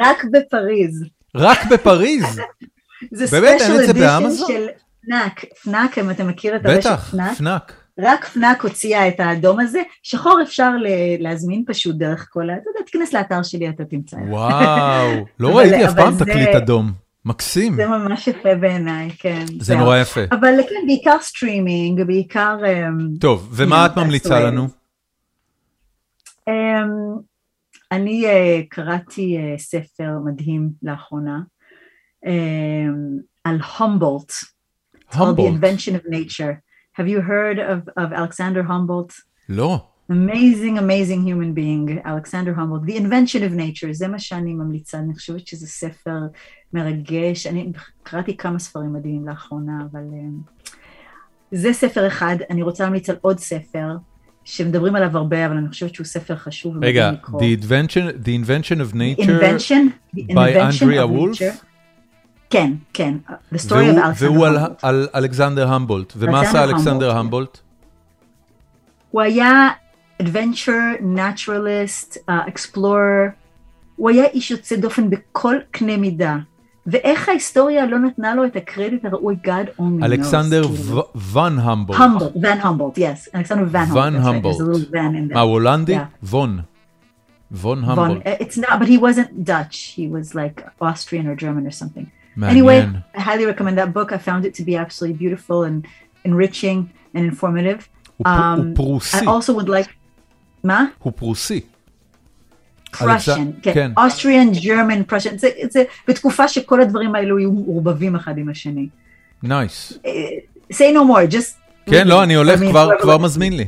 רק 0.05 0.25
בפריז. 0.33 1.05
רק 1.35 1.59
בפריז. 1.71 2.41
זה 3.13 3.27
special 3.27 3.73
edition? 3.91 4.31
של 4.47 4.67
פנאק. 5.07 5.45
פנאק, 5.65 5.99
אם 5.99 6.11
אתה 6.11 6.25
מכיר 6.25 6.57
את 6.57 6.67
הרשת 6.67 6.87
בטח, 6.87 7.15
פנאק. 7.39 7.73
רק 7.99 8.25
פנאק 8.25 8.63
הוציאה 8.63 9.09
את 9.09 9.21
האדום 9.21 9.61
הזה. 9.61 9.83
שחור 10.03 10.43
אפשר 10.43 10.71
להזמין 11.19 11.65
פשוט 11.67 11.97
דרך 11.97 12.29
כל 12.31 12.51
ה... 12.51 12.53
אתה 12.53 12.71
יודע, 12.71 12.81
תיכנס 12.87 13.13
לאתר 13.13 13.43
שלי, 13.43 13.69
אתה 13.69 13.85
תמצא. 13.85 14.17
וואו, 14.17 15.27
לא 15.41 15.59
ראיתי 15.59 15.87
אף 15.87 15.95
פעם 15.95 16.15
תקליט 16.19 16.49
אדום. 16.49 16.93
מקסים. 17.25 17.75
זה 17.75 17.87
ממש 17.87 18.29
יפה 18.29 18.55
בעיניי, 18.55 19.11
כן. 19.19 19.45
זה. 19.61 19.77
נורא 19.77 19.99
יפה. 19.99 20.21
אבל 20.31 20.55
כן, 20.69 20.87
בעיקר 20.87 21.17
סטרימינג, 21.21 22.03
בעיקר... 22.03 22.57
אמ, 22.67 23.09
טוב, 23.21 23.49
ומה 23.53 23.87
את 23.87 23.97
ממליצה 23.97 24.41
לנו? 24.41 24.69
אני 27.95 28.27
אה, 28.27 28.61
קראתי 28.69 29.37
אה, 29.39 29.59
ספר 29.59 30.19
מדהים 30.25 30.71
לאחרונה 30.83 31.41
אמ, 32.27 33.19
על 33.45 33.59
הומבולט, 33.79 34.33
called 35.11 35.37
The. 35.37 35.43
Invention 35.43 35.95
of 35.95 36.07
Nature. 36.09 36.55
Have 36.99 37.09
you 37.09 37.21
heard 37.21 37.59
of, 37.59 37.89
of 38.03 38.13
Alexander 38.13 38.63
Humboldt? 38.63 39.13
לא. 39.49 39.87
Amazing, 40.11 40.79
amazing 40.79 41.23
human 41.29 41.53
being, 41.55 42.01
Alexander 42.05 42.53
Humboldt. 42.59 42.85
The 42.87 42.97
Invention 42.97 43.43
of 43.49 43.53
Nature, 43.53 43.93
זה 43.93 44.09
מה 44.09 44.19
שאני 44.19 44.55
ממליצה, 44.55 44.99
אני 44.99 45.15
חושבת 45.15 45.47
שזה 45.47 45.67
ספר 45.67 46.19
מרגש. 46.73 47.47
אני 47.47 47.73
קראתי 48.03 48.37
כמה 48.37 48.59
ספרים 48.59 48.93
מדהימים 48.93 49.29
לאחרונה, 49.29 49.87
אבל 49.93 50.01
אמ, 50.13 50.39
זה 51.53 51.73
ספר 51.73 52.07
אחד. 52.07 52.37
אני 52.51 52.63
רוצה 52.63 52.85
להמליץ 52.85 53.11
על 53.11 53.17
עוד 53.21 53.39
ספר, 53.39 53.97
שמדברים 54.45 54.97
עליו 54.97 55.17
הרבה, 55.17 55.47
אבל 55.47 55.57
אני 55.57 55.69
חושבת 55.69 55.95
שהוא 55.95 56.05
ספר 56.07 56.37
חשוב. 56.37 56.85
רגע. 56.85 57.11
The 57.27 57.63
Invention 57.63 58.25
the 58.25 58.47
invention 58.47 58.77
of 58.91 58.95
Nature 58.95 59.29
Invention, 59.29 60.17
by 60.17 60.55
Andrea 60.55 61.07
Wolf? 61.07 61.43
כן, 62.51 62.73
כן, 62.93 63.15
the 63.55 63.59
story 63.59 63.73
והוא- 63.73 63.99
of 63.99 64.05
Alexander 64.05 64.25
והוא 64.25 64.47
על- 64.47 64.57
Humboldt. 64.59 64.71
על 64.83 65.09
אלכסנדר 65.15 65.69
המבולט. 65.73 66.13
ומה 66.17 66.41
עשה 66.41 66.65
אלכסנדר 66.65 67.11
המבולט. 67.11 67.19
המבולט? 67.19 67.59
הוא 69.11 69.21
היה 69.23 69.69
adventure, 70.23 71.01
naturalist, 71.17 72.17
uh, 72.17 72.51
explorer, 72.51 73.31
הוא 73.97 74.11
היה 74.11 74.25
איש 74.27 74.51
יוצא 74.51 74.77
דופן 74.77 75.11
בכל 75.11 75.57
קנה 75.71 75.97
מידה. 75.97 76.37
ואיך 76.88 77.30
ההיסטוריה 77.30 77.86
לא 77.86 78.00
נתנה 78.00 78.36
לו 78.36 78.46
את 78.46 78.56
הקרדיט 78.56 79.06
הראוי, 79.06 79.36
God 79.46 79.48
only 79.80 79.82
knows. 80.02 80.06
אלכסנדר 80.06 80.64
כאילו. 80.64 80.96
ו- 81.16 81.38
ון 81.40 81.60
המבולט. 81.60 82.00
Humboldt, 82.00 82.38
Van 82.42 82.66
Humboldt, 82.66 82.98
yes, 82.98 83.36
Alexander 83.36 83.66
Van 83.66 83.86
Humboldt. 83.86 83.94
Van 83.94 84.14
that's 84.14 84.26
right, 84.26 84.34
Humboldt. 84.36 84.58
There's 84.58 84.68
a 84.68 84.72
little 84.72 84.92
Van 84.92 85.16
in 85.16 85.28
there. 85.28 85.34
מה, 85.34 85.40
הוא 85.42 85.52
הולנדי? 85.52 85.96
Yeah. 85.96 86.00
וון. 86.24 86.60
וון 87.52 87.84
Von, 87.84 87.88
המבולט. 87.90 88.22
uh, 88.28 88.44
it's 88.44 88.58
not, 88.58 88.80
but 88.80 88.88
he 88.88 88.98
wasn't 88.98 89.44
Dutch. 89.44 89.78
He 89.98 90.08
was 90.08 90.36
like 90.36 90.64
Austrian 90.82 91.26
or 91.28 91.36
German 91.36 91.66
or 91.68 91.72
something. 91.72 92.06
Anyway, 92.42 92.82
מעניין. 92.82 92.96
I 93.16 93.22
highly 93.22 93.46
recommend 93.46 93.78
that 93.78 93.94
book. 93.94 94.12
I 94.14 94.18
found 94.18 94.46
it 94.46 94.54
to 94.60 94.64
be 94.64 94.76
absolutely 94.78 95.18
beautiful 95.24 95.64
and 95.64 95.86
enriching 96.26 96.80
and 97.16 97.24
informative. 97.34 97.80
הוא 98.18 98.26
פר- 98.26 98.56
הוא 98.58 98.64
Um, 98.64 98.76
פרוסי. 98.76 99.18
I 99.18 99.30
also 99.30 99.54
would 99.60 99.70
like, 99.70 99.90
מה? 100.64 100.86
הוא 101.00 101.14
פרוסי. 101.16 101.62
אלכס- 103.03 103.29
כן, 103.63 103.73
כן. 103.75 103.93
Austrian, 103.99 104.57
German, 104.63 105.13
Prussian, 105.13 105.37
זה, 105.69 105.85
בתקופה 106.09 106.49
שכל 106.49 106.81
הדברים 106.81 107.15
האלו 107.15 107.39
יהיו 107.39 107.53
מעורבבים 107.53 108.17
אחד 108.17 108.39
עם 108.39 108.49
השני. 108.49 108.89
נייס. 109.43 109.93
Uh, 109.93 110.09
say 110.73 110.93
no 110.95 111.05
more, 111.05 111.33
just... 111.35 111.91
כן, 111.91 112.09
לא, 112.09 112.23
אני 112.23 112.35
הולך 112.35 112.61
כבר, 113.01 113.19
מזמין 113.19 113.57
לי. 113.57 113.67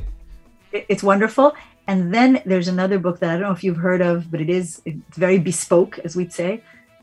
It's 0.74 1.02
wonderful. 1.02 1.50
And 1.88 2.14
then 2.14 2.30
there's 2.46 2.68
another 2.68 2.98
book 2.98 3.20
that 3.20 3.30
I 3.30 3.34
don't 3.36 3.46
know 3.48 3.56
if 3.58 3.62
you've 3.64 3.82
heard 3.88 4.00
of, 4.00 4.16
but 4.32 4.40
it 4.40 4.50
is 4.50 4.80
it's 4.86 5.18
very 5.18 5.38
bespoke, 5.38 6.00
as 6.04 6.16
we'd 6.16 6.32
say. 6.32 6.60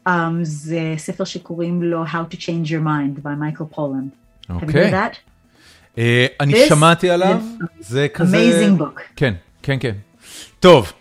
Um, 0.07 0.11
זה 0.43 0.79
ספר 0.97 1.23
שקוראים 1.23 1.83
לו 1.83 2.05
How 2.05 2.33
to 2.33 2.37
Change 2.37 2.67
Your 2.67 2.83
Mind 2.85 3.23
by 3.23 3.35
Michael 3.41 3.75
Pollan. 3.77 4.09
אוקיי. 4.49 4.91
אה, 5.97 6.25
אני 6.39 6.65
שמעתי 6.67 7.09
עליו, 7.09 7.41
זה 7.79 8.07
כזה... 8.13 8.37
Amazing 8.37 8.81
book. 8.81 8.99
כן, 9.15 9.33
כן, 9.63 9.77
כן. 9.79 9.93
טוב, 10.59 10.93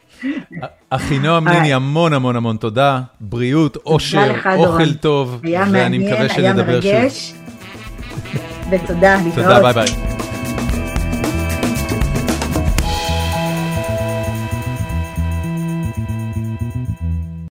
אחינועם 0.90 1.48
Alright. 1.48 1.50
ניני, 1.52 1.74
המון 1.74 2.12
המון 2.12 2.36
המון 2.36 2.56
תודה. 2.56 3.00
בריאות, 3.20 3.76
אושר. 3.86 4.32
אוכל 4.56 4.94
טוב, 4.94 5.40
היה 5.44 5.60
ואני 5.60 5.72
מעניין, 5.72 6.02
מקווה 6.02 6.18
היה 6.20 6.28
שנדבר 6.34 6.80
שוב. 6.80 6.90
מרגש. 6.92 7.32
ותודה, 8.70 9.14
להתראות. 9.24 9.34
תודה, 9.34 9.72
ביי 9.72 9.72
ביי. 9.72 10.21